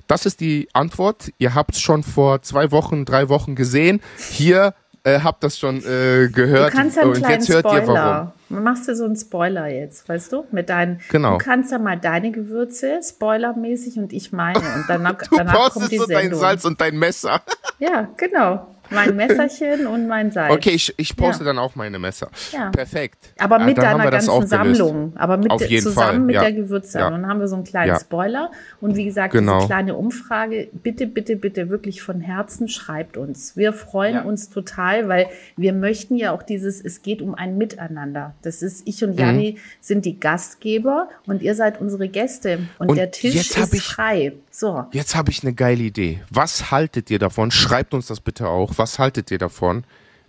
Das 0.08 0.26
ist 0.26 0.40
die 0.40 0.68
Antwort. 0.72 1.32
Ihr 1.38 1.54
habt 1.54 1.76
es 1.76 1.80
schon 1.80 2.02
vor 2.02 2.42
zwei 2.42 2.72
Wochen, 2.72 3.04
drei 3.04 3.28
Wochen 3.28 3.54
gesehen. 3.54 4.00
Hier 4.18 4.74
äh, 5.04 5.20
hab 5.20 5.40
das 5.40 5.58
schon 5.58 5.78
äh, 5.78 6.28
gehört. 6.28 6.72
Du 6.72 6.76
kannst 6.76 6.96
ja 6.96 7.02
einen 7.02 7.12
und 7.12 7.28
jetzt 7.28 7.48
hört 7.48 7.66
Spoiler. 7.66 8.32
Machst 8.48 8.86
du 8.86 8.94
so 8.94 9.04
einen 9.04 9.16
Spoiler 9.16 9.66
jetzt, 9.66 10.08
weißt 10.08 10.32
du? 10.32 10.44
Mit 10.52 10.68
deinen. 10.68 11.00
Genau. 11.10 11.38
Du 11.38 11.44
kannst 11.44 11.72
ja 11.72 11.78
mal 11.78 11.98
deine 11.98 12.30
Gewürze, 12.30 13.00
spoilermäßig, 13.02 13.98
und 13.98 14.12
ich 14.12 14.32
meine. 14.32 14.58
Und 14.58 14.84
danach, 14.88 15.16
du 15.16 15.36
danach 15.36 15.70
kommt 15.70 15.90
die 15.90 15.98
so 15.98 16.04
Sendung. 16.04 16.30
dein 16.30 16.38
Salz 16.38 16.64
und 16.64 16.80
dein 16.80 16.98
Messer. 16.98 17.40
Ja, 17.78 18.08
genau. 18.16 18.68
Mein 18.94 19.16
Messerchen 19.16 19.86
und 19.86 20.06
mein 20.08 20.30
Salz. 20.30 20.52
Okay, 20.52 20.70
ich, 20.70 20.94
ich 20.96 21.16
poste 21.16 21.44
ja. 21.44 21.50
dann 21.50 21.58
auch 21.58 21.74
meine 21.74 21.98
Messer. 21.98 22.30
Ja. 22.52 22.70
Perfekt. 22.70 23.18
Aber 23.38 23.58
mit 23.58 23.76
ja, 23.76 23.96
deiner 23.96 24.10
ganzen 24.10 24.46
Sammlung. 24.46 25.12
Aber 25.16 25.36
mit 25.36 25.50
Auf 25.50 25.66
jeden 25.66 25.82
zusammen 25.82 26.08
Fall. 26.08 26.18
mit 26.20 26.34
ja. 26.34 26.42
der 26.42 26.52
Gewürzsammlung. 26.52 27.22
Dann 27.22 27.30
haben 27.30 27.40
wir 27.40 27.48
so 27.48 27.56
einen 27.56 27.64
kleinen 27.64 27.98
Spoiler. 27.98 28.50
Und 28.80 28.96
wie 28.96 29.04
gesagt, 29.04 29.32
genau. 29.32 29.58
diese 29.58 29.68
kleine 29.68 29.94
Umfrage, 29.94 30.68
bitte, 30.72 31.06
bitte, 31.06 31.36
bitte 31.36 31.68
wirklich 31.68 32.02
von 32.02 32.20
Herzen 32.20 32.68
schreibt 32.68 33.16
uns. 33.16 33.56
Wir 33.56 33.72
freuen 33.72 34.24
uns 34.24 34.50
total, 34.50 35.08
weil 35.08 35.26
wir 35.56 35.72
möchten 35.72 36.16
ja 36.16 36.32
auch 36.32 36.42
dieses, 36.42 36.80
es 36.80 37.02
geht 37.02 37.22
um 37.22 37.34
ein 37.34 37.58
Miteinander. 37.58 38.34
Das 38.42 38.62
ist, 38.62 38.86
ich 38.86 39.02
und 39.04 39.18
Janni 39.18 39.52
mhm. 39.56 39.60
sind 39.80 40.04
die 40.04 40.18
Gastgeber 40.18 41.08
und 41.26 41.42
ihr 41.42 41.54
seid 41.54 41.80
unsere 41.80 42.08
Gäste. 42.08 42.60
Und, 42.78 42.90
und 42.90 42.96
der 42.96 43.10
Tisch 43.10 43.34
ist 43.34 43.74
ich, 43.74 43.82
frei. 43.82 44.32
So. 44.50 44.84
Jetzt 44.92 45.14
habe 45.14 45.30
ich 45.30 45.42
eine 45.42 45.54
geile 45.54 45.82
Idee. 45.82 46.20
Was 46.30 46.70
haltet 46.70 47.10
ihr 47.10 47.18
davon? 47.18 47.50
Schreibt 47.50 47.94
uns 47.94 48.06
das 48.06 48.20
bitte 48.20 48.48
auch. 48.48 48.72
Was 48.82 48.98
haltet 48.98 49.30
ihr 49.30 49.38
davon? 49.38 49.84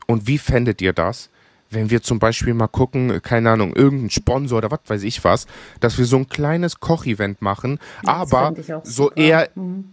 Und 0.06 0.28
wie 0.28 0.38
fändet 0.38 0.80
ihr 0.80 0.94
das? 0.94 1.32
Wenn 1.72 1.90
wir 1.90 2.04
zum 2.04 2.20
Beispiel 2.20 2.54
mal 2.54 2.68
gucken, 2.68 3.20
keine 3.24 3.50
Ahnung, 3.50 3.76
irgendein 3.76 4.12
Sponsor 4.12 4.60
oder 4.60 4.70
was 4.70 4.82
weiß 4.86 5.02
ich 5.02 5.24
was, 5.24 5.48
dass 5.80 5.98
wir 5.98 6.06
so 6.06 6.18
ein 6.18 6.30
kleines 6.30 6.80
Kochevent 6.80 7.42
machen, 7.42 7.80
ja, 8.06 8.14
aber 8.14 8.54
so 8.84 9.10
eher 9.12 9.50
mhm. 9.56 9.86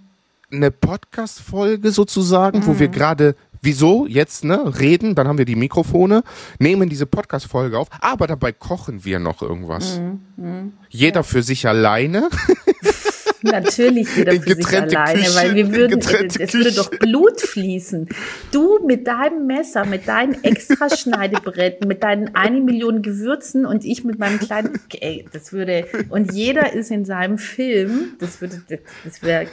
eine 0.52 0.70
Podcast-Folge 0.70 1.90
sozusagen, 1.90 2.58
mhm. 2.58 2.66
wo 2.66 2.78
wir 2.78 2.88
mhm. 2.88 2.92
gerade 2.92 3.34
Wieso 3.62 4.06
jetzt, 4.06 4.42
ne? 4.42 4.72
Reden, 4.80 5.14
dann 5.14 5.28
haben 5.28 5.36
wir 5.36 5.44
die 5.44 5.54
Mikrofone, 5.54 6.22
nehmen 6.58 6.88
diese 6.88 7.04
Podcast-Folge 7.04 7.78
auf, 7.78 7.88
aber 8.00 8.26
dabei 8.26 8.52
kochen 8.52 9.04
wir 9.04 9.18
noch 9.18 9.42
irgendwas. 9.42 9.98
Mhm, 9.98 10.20
mh. 10.36 10.62
Jeder 10.88 11.16
ja. 11.16 11.22
für 11.22 11.42
sich 11.42 11.68
alleine. 11.68 12.30
Natürlich 13.42 14.08
jeder 14.16 14.32
für 14.32 14.54
sich 14.54 14.68
alleine, 14.68 15.12
Küche, 15.12 15.34
weil 15.34 15.54
wir 15.54 15.74
würden, 15.74 16.00
es 16.00 16.54
würde 16.54 16.72
doch 16.72 16.90
Blut 16.90 17.40
fließen. 17.40 18.08
Du 18.52 18.78
mit 18.86 19.06
deinem 19.06 19.46
Messer, 19.46 19.84
mit 19.84 20.08
deinen 20.08 20.42
extra 20.44 20.88
Schneidebretten, 20.94 21.88
mit 21.88 22.02
deinen 22.02 22.34
eine 22.34 22.60
Million 22.60 23.02
Gewürzen 23.02 23.66
und 23.66 23.84
ich 23.84 24.04
mit 24.04 24.18
meinem 24.18 24.38
kleinen, 24.38 24.78
ey, 25.00 25.26
das 25.32 25.52
würde, 25.52 25.86
und 26.10 26.32
jeder 26.32 26.72
ist 26.72 26.90
in 26.90 27.04
seinem 27.04 27.38
Film, 27.38 28.14
das 28.18 28.40
würde, 28.40 28.62
das 29.04 29.22
wäre, 29.22 29.46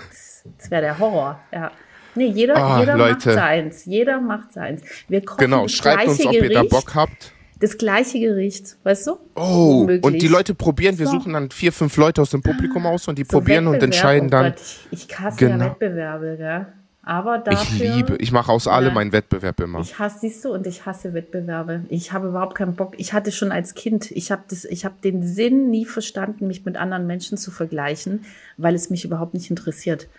das 0.57 0.71
wäre 0.71 0.81
der 0.81 0.99
Horror, 0.99 1.39
ja. 1.53 1.71
Nee, 2.15 2.29
jeder, 2.29 2.55
oh, 2.55 2.79
jeder 2.79 2.97
macht 2.97 3.21
seins. 3.21 3.85
Jeder 3.85 4.19
macht 4.19 4.51
seins. 4.51 4.81
Wir 5.07 5.23
kochen 5.23 5.39
genau, 5.39 5.63
das 5.63 5.73
schreibt 5.73 6.07
uns, 6.07 6.25
ob 6.25 6.31
Gericht. 6.31 6.51
ihr 6.51 6.55
da 6.55 6.63
Bock 6.63 6.95
habt 6.95 7.31
das 7.59 7.77
gleiche 7.77 8.19
Gericht, 8.19 8.77
weißt 8.83 9.07
du? 9.07 9.17
Oh, 9.35 9.81
Unmöglich. 9.81 10.03
und 10.03 10.21
die 10.21 10.27
Leute 10.27 10.53
probieren, 10.53 10.99
wir 10.99 11.07
so. 11.07 11.13
suchen 11.13 11.33
dann 11.33 11.51
vier, 11.51 11.71
fünf 11.71 11.97
Leute 11.97 12.21
aus 12.21 12.29
dem 12.29 12.41
Publikum 12.41 12.85
aus 12.85 13.07
und 13.07 13.17
die 13.17 13.23
so 13.23 13.37
probieren 13.37 13.67
und 13.67 13.81
entscheiden 13.81 14.29
dann. 14.29 14.47
Oh 14.47 14.49
Gott, 14.49 14.61
ich, 14.91 15.09
ich 15.09 15.19
hasse 15.19 15.37
genau. 15.37 15.65
ja 15.65 15.71
Wettbewerbe, 15.71 16.35
gell? 16.37 16.67
Aber 17.07 17.37
dafür, 17.37 17.85
ich 17.85 17.95
liebe, 17.95 18.17
ich 18.17 18.33
mache 18.33 18.51
aus 18.51 18.67
allem 18.67 18.93
ja, 18.93 18.99
einen 18.99 19.13
Wettbewerb 19.13 19.61
immer. 19.61 19.79
Ich 19.79 19.97
hasse, 19.97 20.19
siehst 20.19 20.43
du, 20.43 20.53
und 20.53 20.67
ich 20.67 20.85
hasse 20.85 21.13
Wettbewerbe. 21.13 21.85
Ich 21.87 22.11
habe 22.11 22.27
überhaupt 22.27 22.55
keinen 22.55 22.75
Bock. 22.75 22.95
Ich 22.97 23.13
hatte 23.13 23.31
schon 23.31 23.53
als 23.53 23.75
Kind, 23.75 24.11
ich 24.11 24.29
habe 24.29 24.43
das, 24.49 24.65
ich 24.65 24.83
habe 24.83 24.95
den 25.01 25.23
Sinn 25.23 25.69
nie 25.69 25.85
verstanden, 25.85 26.47
mich 26.47 26.65
mit 26.65 26.75
anderen 26.75 27.07
Menschen 27.07 27.37
zu 27.37 27.49
vergleichen, 27.49 28.25
weil 28.57 28.75
es 28.75 28.89
mich 28.89 29.05
überhaupt 29.05 29.35
nicht 29.35 29.49
interessiert. 29.49 30.09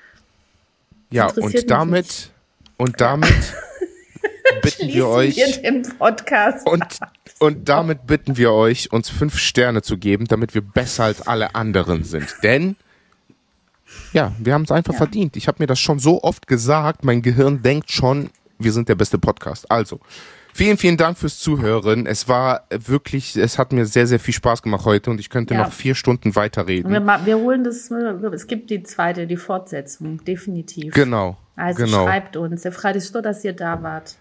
Ja, 1.11 1.29
interessiert 1.29 1.65
und 1.65 1.71
damit, 1.71 2.07
nicht. 2.07 2.33
und 2.79 3.01
damit 3.03 3.35
bitten 4.63 4.89
wir 4.89 5.09
euch. 5.09 5.37
Wir 5.37 5.63
den 5.63 5.83
Podcast 5.99 6.67
und, 6.67 6.85
und 7.39 7.69
damit 7.69 8.07
bitten 8.07 8.37
wir 8.37 8.53
euch, 8.53 8.93
uns 8.93 9.09
fünf 9.09 9.39
Sterne 9.39 9.83
zu 9.83 9.99
geben, 9.99 10.27
damit 10.27 10.55
wir 10.55 10.63
besser 10.63 11.05
als 11.05 11.27
alle 11.27 11.55
anderen 11.55 12.05
sind. 12.05 12.35
Denn 12.43 12.77
ja, 14.13 14.33
wir 14.39 14.55
haben 14.55 14.63
es 14.63 14.71
einfach 14.71 14.93
ja. 14.93 14.99
verdient. 14.99 15.37
Ich 15.37 15.49
habe 15.49 15.59
mir 15.61 15.67
das 15.67 15.81
schon 15.81 15.99
so 15.99 16.23
oft 16.23 16.47
gesagt. 16.47 17.05
Mein 17.05 17.23
Gehirn 17.23 17.63
denkt 17.63 17.91
schon, 17.91 18.31
wir 18.59 18.73
sind 18.73 18.89
der 18.89 18.95
beste 18.95 19.19
Podcast. 19.19 19.71
Also, 19.71 20.01
vielen, 20.53 20.77
vielen 20.77 20.97
Dank 20.97 21.17
fürs 21.17 21.39
Zuhören. 21.39 22.07
Es 22.07 22.29
war 22.29 22.65
wirklich, 22.71 23.37
es 23.37 23.59
hat 23.59 23.73
mir 23.73 23.87
sehr, 23.87 24.07
sehr 24.07 24.21
viel 24.21 24.35
Spaß 24.35 24.63
gemacht 24.63 24.85
heute 24.85 25.11
und 25.11 25.21
ich 25.21 25.31
könnte 25.31 25.55
ja. 25.55 25.63
noch 25.63 25.73
vier 25.73 25.95
Stunden 25.95 26.37
weiterreden. 26.37 26.91
Wir, 26.91 27.21
wir 27.25 27.39
holen 27.39 27.65
das, 27.65 27.91
es 27.91 28.47
gibt 28.47 28.71
die 28.71 28.83
zweite, 28.83 29.27
die 29.27 29.37
Fortsetzung, 29.37 30.25
definitiv. 30.25 30.93
Genau. 30.95 31.39
Also 31.57 31.85
genau. 31.85 32.05
schreibt 32.05 32.37
uns. 32.37 32.63
Freitag 32.63 32.97
ist 32.97 33.13
so, 33.13 33.21
dass 33.21 33.45
ihr 33.45 33.53
da 33.53 33.83
wart. 33.83 34.17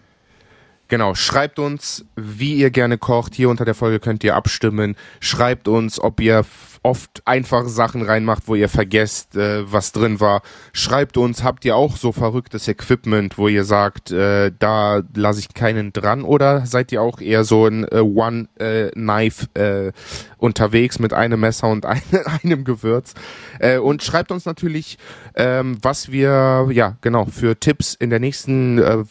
Genau, 0.88 1.14
schreibt 1.14 1.58
uns, 1.58 2.06
wie 2.16 2.54
ihr 2.54 2.70
gerne 2.70 2.96
kocht. 2.96 3.34
Hier 3.34 3.50
unter 3.50 3.66
der 3.66 3.74
Folge 3.74 4.00
könnt 4.00 4.24
ihr 4.24 4.34
abstimmen. 4.34 4.96
Schreibt 5.20 5.68
uns, 5.68 6.00
ob 6.00 6.18
ihr 6.18 6.44
oft 6.82 7.22
einfache 7.26 7.68
Sachen 7.68 8.02
reinmacht, 8.02 8.44
wo 8.46 8.54
ihr 8.54 8.68
vergesst, 8.68 9.36
äh, 9.36 9.70
was 9.70 9.92
drin 9.92 10.20
war. 10.20 10.42
Schreibt 10.72 11.16
uns, 11.16 11.42
habt 11.42 11.64
ihr 11.64 11.76
auch 11.76 11.96
so 11.96 12.12
verrücktes 12.12 12.68
Equipment, 12.68 13.38
wo 13.38 13.48
ihr 13.48 13.64
sagt, 13.64 14.10
äh, 14.10 14.52
da 14.58 15.02
lasse 15.14 15.40
ich 15.40 15.54
keinen 15.54 15.92
dran 15.92 16.22
oder 16.22 16.66
seid 16.66 16.92
ihr 16.92 17.02
auch 17.02 17.20
eher 17.20 17.44
so 17.44 17.66
ein 17.66 17.84
äh, 17.84 18.00
One-Knife 18.00 19.46
äh, 19.54 19.92
unterwegs 20.36 20.98
mit 20.98 21.12
einem 21.12 21.40
Messer 21.40 21.68
und 21.68 21.86
ein, 21.86 22.02
einem 22.42 22.64
Gewürz? 22.64 23.14
Äh, 23.58 23.78
und 23.78 24.02
schreibt 24.02 24.32
uns 24.32 24.44
natürlich, 24.44 24.98
ähm, 25.34 25.78
was 25.82 26.10
wir, 26.10 26.68
ja, 26.70 26.96
genau, 27.00 27.26
für 27.26 27.58
Tipps 27.58 27.94
in 27.94 28.10
der 28.10 28.20
nächsten 28.20 28.78
äh, 28.78 29.04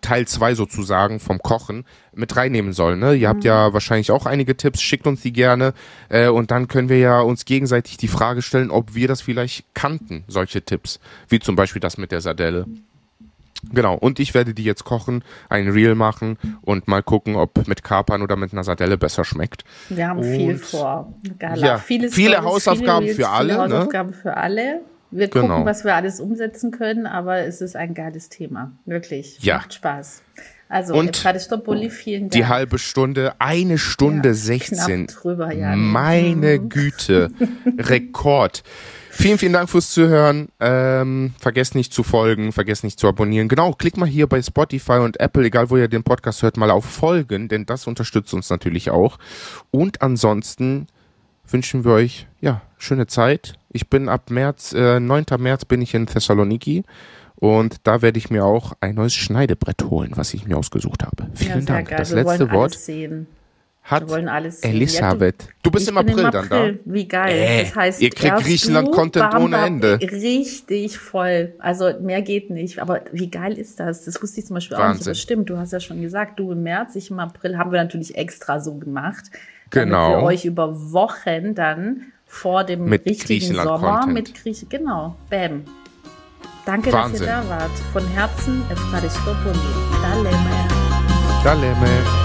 Teil 0.00 0.26
2 0.26 0.54
sozusagen 0.54 1.20
vom 1.20 1.38
Kochen 1.38 1.84
mit 2.16 2.36
reinnehmen 2.36 2.72
sollen. 2.72 3.00
Ne? 3.00 3.14
Ihr 3.14 3.28
mhm. 3.28 3.34
habt 3.34 3.44
ja 3.44 3.72
wahrscheinlich 3.72 4.10
auch 4.10 4.26
einige 4.26 4.56
Tipps, 4.56 4.82
schickt 4.82 5.06
uns 5.06 5.22
die 5.22 5.32
gerne 5.32 5.74
äh, 6.08 6.28
und 6.28 6.50
dann 6.50 6.68
können 6.68 6.88
wir 6.88 6.98
ja 6.98 7.20
uns 7.20 7.44
gegenseitig 7.44 7.96
die 7.96 8.08
Frage 8.08 8.42
stellen, 8.42 8.70
ob 8.70 8.94
wir 8.94 9.08
das 9.08 9.22
vielleicht 9.22 9.74
kannten, 9.74 10.24
solche 10.28 10.62
Tipps, 10.62 11.00
wie 11.28 11.38
zum 11.38 11.56
Beispiel 11.56 11.80
das 11.80 11.98
mit 11.98 12.12
der 12.12 12.20
Sardelle. 12.20 12.66
Genau, 13.72 13.94
und 13.94 14.20
ich 14.20 14.34
werde 14.34 14.52
die 14.52 14.64
jetzt 14.64 14.84
kochen, 14.84 15.24
ein 15.48 15.68
Reel 15.68 15.94
machen 15.94 16.38
und 16.62 16.88
mal 16.88 17.02
gucken, 17.02 17.36
ob 17.36 17.66
mit 17.66 17.82
Kapern 17.82 18.22
oder 18.22 18.36
mit 18.36 18.52
einer 18.52 18.64
Sardelle 18.64 18.98
besser 18.98 19.24
schmeckt. 19.24 19.64
Wir 19.88 20.08
haben 20.08 20.18
und 20.18 20.24
viel 20.24 20.56
vor. 20.58 21.14
Gala. 21.38 21.66
Ja, 21.66 21.78
viele, 21.78 22.10
viele 22.10 22.42
Hausaufgaben 22.42 23.06
viele 23.06 23.18
Reels, 23.18 23.28
für 23.28 23.28
alle. 23.30 23.52
Viele 23.54 23.68
ne? 23.68 23.74
Hausaufgaben 23.74 24.10
ne? 24.10 24.16
für 24.16 24.36
alle. 24.36 24.80
Wir 25.10 25.28
gucken, 25.28 25.48
genau. 25.48 25.64
was 25.64 25.84
wir 25.84 25.94
alles 25.94 26.18
umsetzen 26.18 26.72
können, 26.72 27.06
aber 27.06 27.38
es 27.38 27.60
ist 27.60 27.76
ein 27.76 27.94
geiles 27.94 28.30
Thema. 28.30 28.72
Wirklich. 28.84 29.38
Ja. 29.40 29.58
Macht 29.58 29.74
Spaß. 29.74 30.22
Also, 30.68 30.94
und 30.94 31.16
Stopoli, 31.16 31.90
vielen 31.90 32.22
Dank. 32.22 32.32
Die 32.32 32.46
halbe 32.46 32.78
Stunde, 32.78 33.34
eine 33.38 33.78
Stunde 33.78 34.30
ja, 34.30 34.34
16. 34.34 35.06
Drüber, 35.06 35.52
ja. 35.52 35.76
Meine 35.76 36.58
mhm. 36.58 36.68
Güte. 36.68 37.30
Rekord. 37.78 38.62
Vielen, 39.10 39.38
vielen 39.38 39.52
Dank 39.52 39.70
fürs 39.70 39.92
Zuhören. 39.92 40.48
Ähm, 40.58 41.34
vergesst 41.38 41.76
nicht 41.76 41.92
zu 41.92 42.02
folgen, 42.02 42.50
vergesst 42.50 42.82
nicht 42.82 42.98
zu 42.98 43.06
abonnieren. 43.06 43.48
Genau, 43.48 43.72
klick 43.72 43.96
mal 43.96 44.08
hier 44.08 44.26
bei 44.26 44.42
Spotify 44.42 44.94
und 44.94 45.20
Apple, 45.20 45.44
egal 45.44 45.70
wo 45.70 45.76
ihr 45.76 45.86
den 45.86 46.02
Podcast 46.02 46.42
hört, 46.42 46.56
mal 46.56 46.70
auf 46.70 46.84
Folgen, 46.84 47.48
denn 47.48 47.64
das 47.64 47.86
unterstützt 47.86 48.34
uns 48.34 48.50
natürlich 48.50 48.90
auch. 48.90 49.18
Und 49.70 50.02
ansonsten 50.02 50.88
wünschen 51.48 51.84
wir 51.84 51.92
euch, 51.92 52.26
ja, 52.40 52.62
schöne 52.76 53.06
Zeit. 53.06 53.54
Ich 53.70 53.88
bin 53.88 54.08
ab 54.08 54.30
März, 54.30 54.72
äh, 54.72 54.98
9. 54.98 55.26
März 55.38 55.64
bin 55.64 55.80
ich 55.80 55.94
in 55.94 56.06
Thessaloniki. 56.06 56.82
Und 57.36 57.76
da 57.84 58.00
werde 58.00 58.18
ich 58.18 58.30
mir 58.30 58.44
auch 58.44 58.74
ein 58.80 58.94
neues 58.94 59.14
Schneidebrett 59.14 59.84
holen, 59.84 60.12
was 60.14 60.34
ich 60.34 60.46
mir 60.46 60.56
ausgesucht 60.56 61.02
habe. 61.02 61.28
Vielen 61.34 61.60
ja, 61.60 61.66
Dank. 61.66 61.88
Geil. 61.88 61.98
Das 61.98 62.10
wir 62.14 62.22
letzte 62.22 62.50
Wort 62.50 62.76
hat 63.84 64.10
Elisabeth. 64.62 65.42
Ja, 65.42 65.48
du, 65.48 65.54
du, 65.64 65.70
bist 65.70 65.88
im 65.88 65.98
April, 65.98 66.20
im 66.20 66.26
April, 66.26 66.48
dann 66.48 66.74
da. 66.74 66.80
Wie 66.86 67.06
geil. 67.06 67.36
Äh, 67.36 67.64
das 67.64 67.76
heißt, 67.76 68.00
ihr 68.00 68.10
kriegt 68.10 68.38
Griechenland-Content 68.38 69.34
ohne 69.34 69.58
Ende. 69.58 70.00
Richtig 70.00 70.98
voll. 70.98 71.52
Also 71.58 71.92
mehr 72.00 72.22
geht 72.22 72.48
nicht. 72.48 72.78
Aber 72.78 73.02
wie 73.12 73.28
geil 73.28 73.58
ist 73.58 73.78
das? 73.80 74.06
Das 74.06 74.22
wusste 74.22 74.40
ich 74.40 74.46
zum 74.46 74.54
Beispiel 74.54 74.78
Wahnsinn. 74.78 74.88
auch 74.88 74.98
nicht. 75.00 75.06
Aber 75.08 75.14
stimmt, 75.14 75.50
du 75.50 75.58
hast 75.58 75.72
ja 75.72 75.80
schon 75.80 76.00
gesagt, 76.00 76.38
du 76.38 76.52
im 76.52 76.62
März, 76.62 76.96
ich 76.96 77.10
im 77.10 77.18
April, 77.18 77.58
haben 77.58 77.72
wir 77.72 77.82
natürlich 77.82 78.16
extra 78.16 78.58
so 78.58 78.74
gemacht. 78.76 79.24
Genau. 79.68 80.12
Damit 80.12 80.22
wir 80.22 80.26
euch 80.28 80.44
über 80.46 80.92
Wochen 80.92 81.54
dann 81.54 82.06
vor 82.26 82.64
dem 82.64 82.86
mit 82.86 83.04
richtigen 83.04 83.54
Sommer 83.54 84.06
mit 84.06 84.34
Griechenland, 84.34 84.70
genau, 84.70 85.16
bam, 85.28 85.64
Danke, 86.64 86.92
Wahnsinn. 86.92 87.26
dass 87.26 87.28
ihr 87.28 87.42
da 87.42 87.48
wart. 87.48 87.72
Von 87.92 88.06
Herzen, 88.08 88.62
Efkaristo 88.70 89.34
Poli. 89.42 90.02
Daleme. 90.02 90.68
Daleme. 91.42 92.23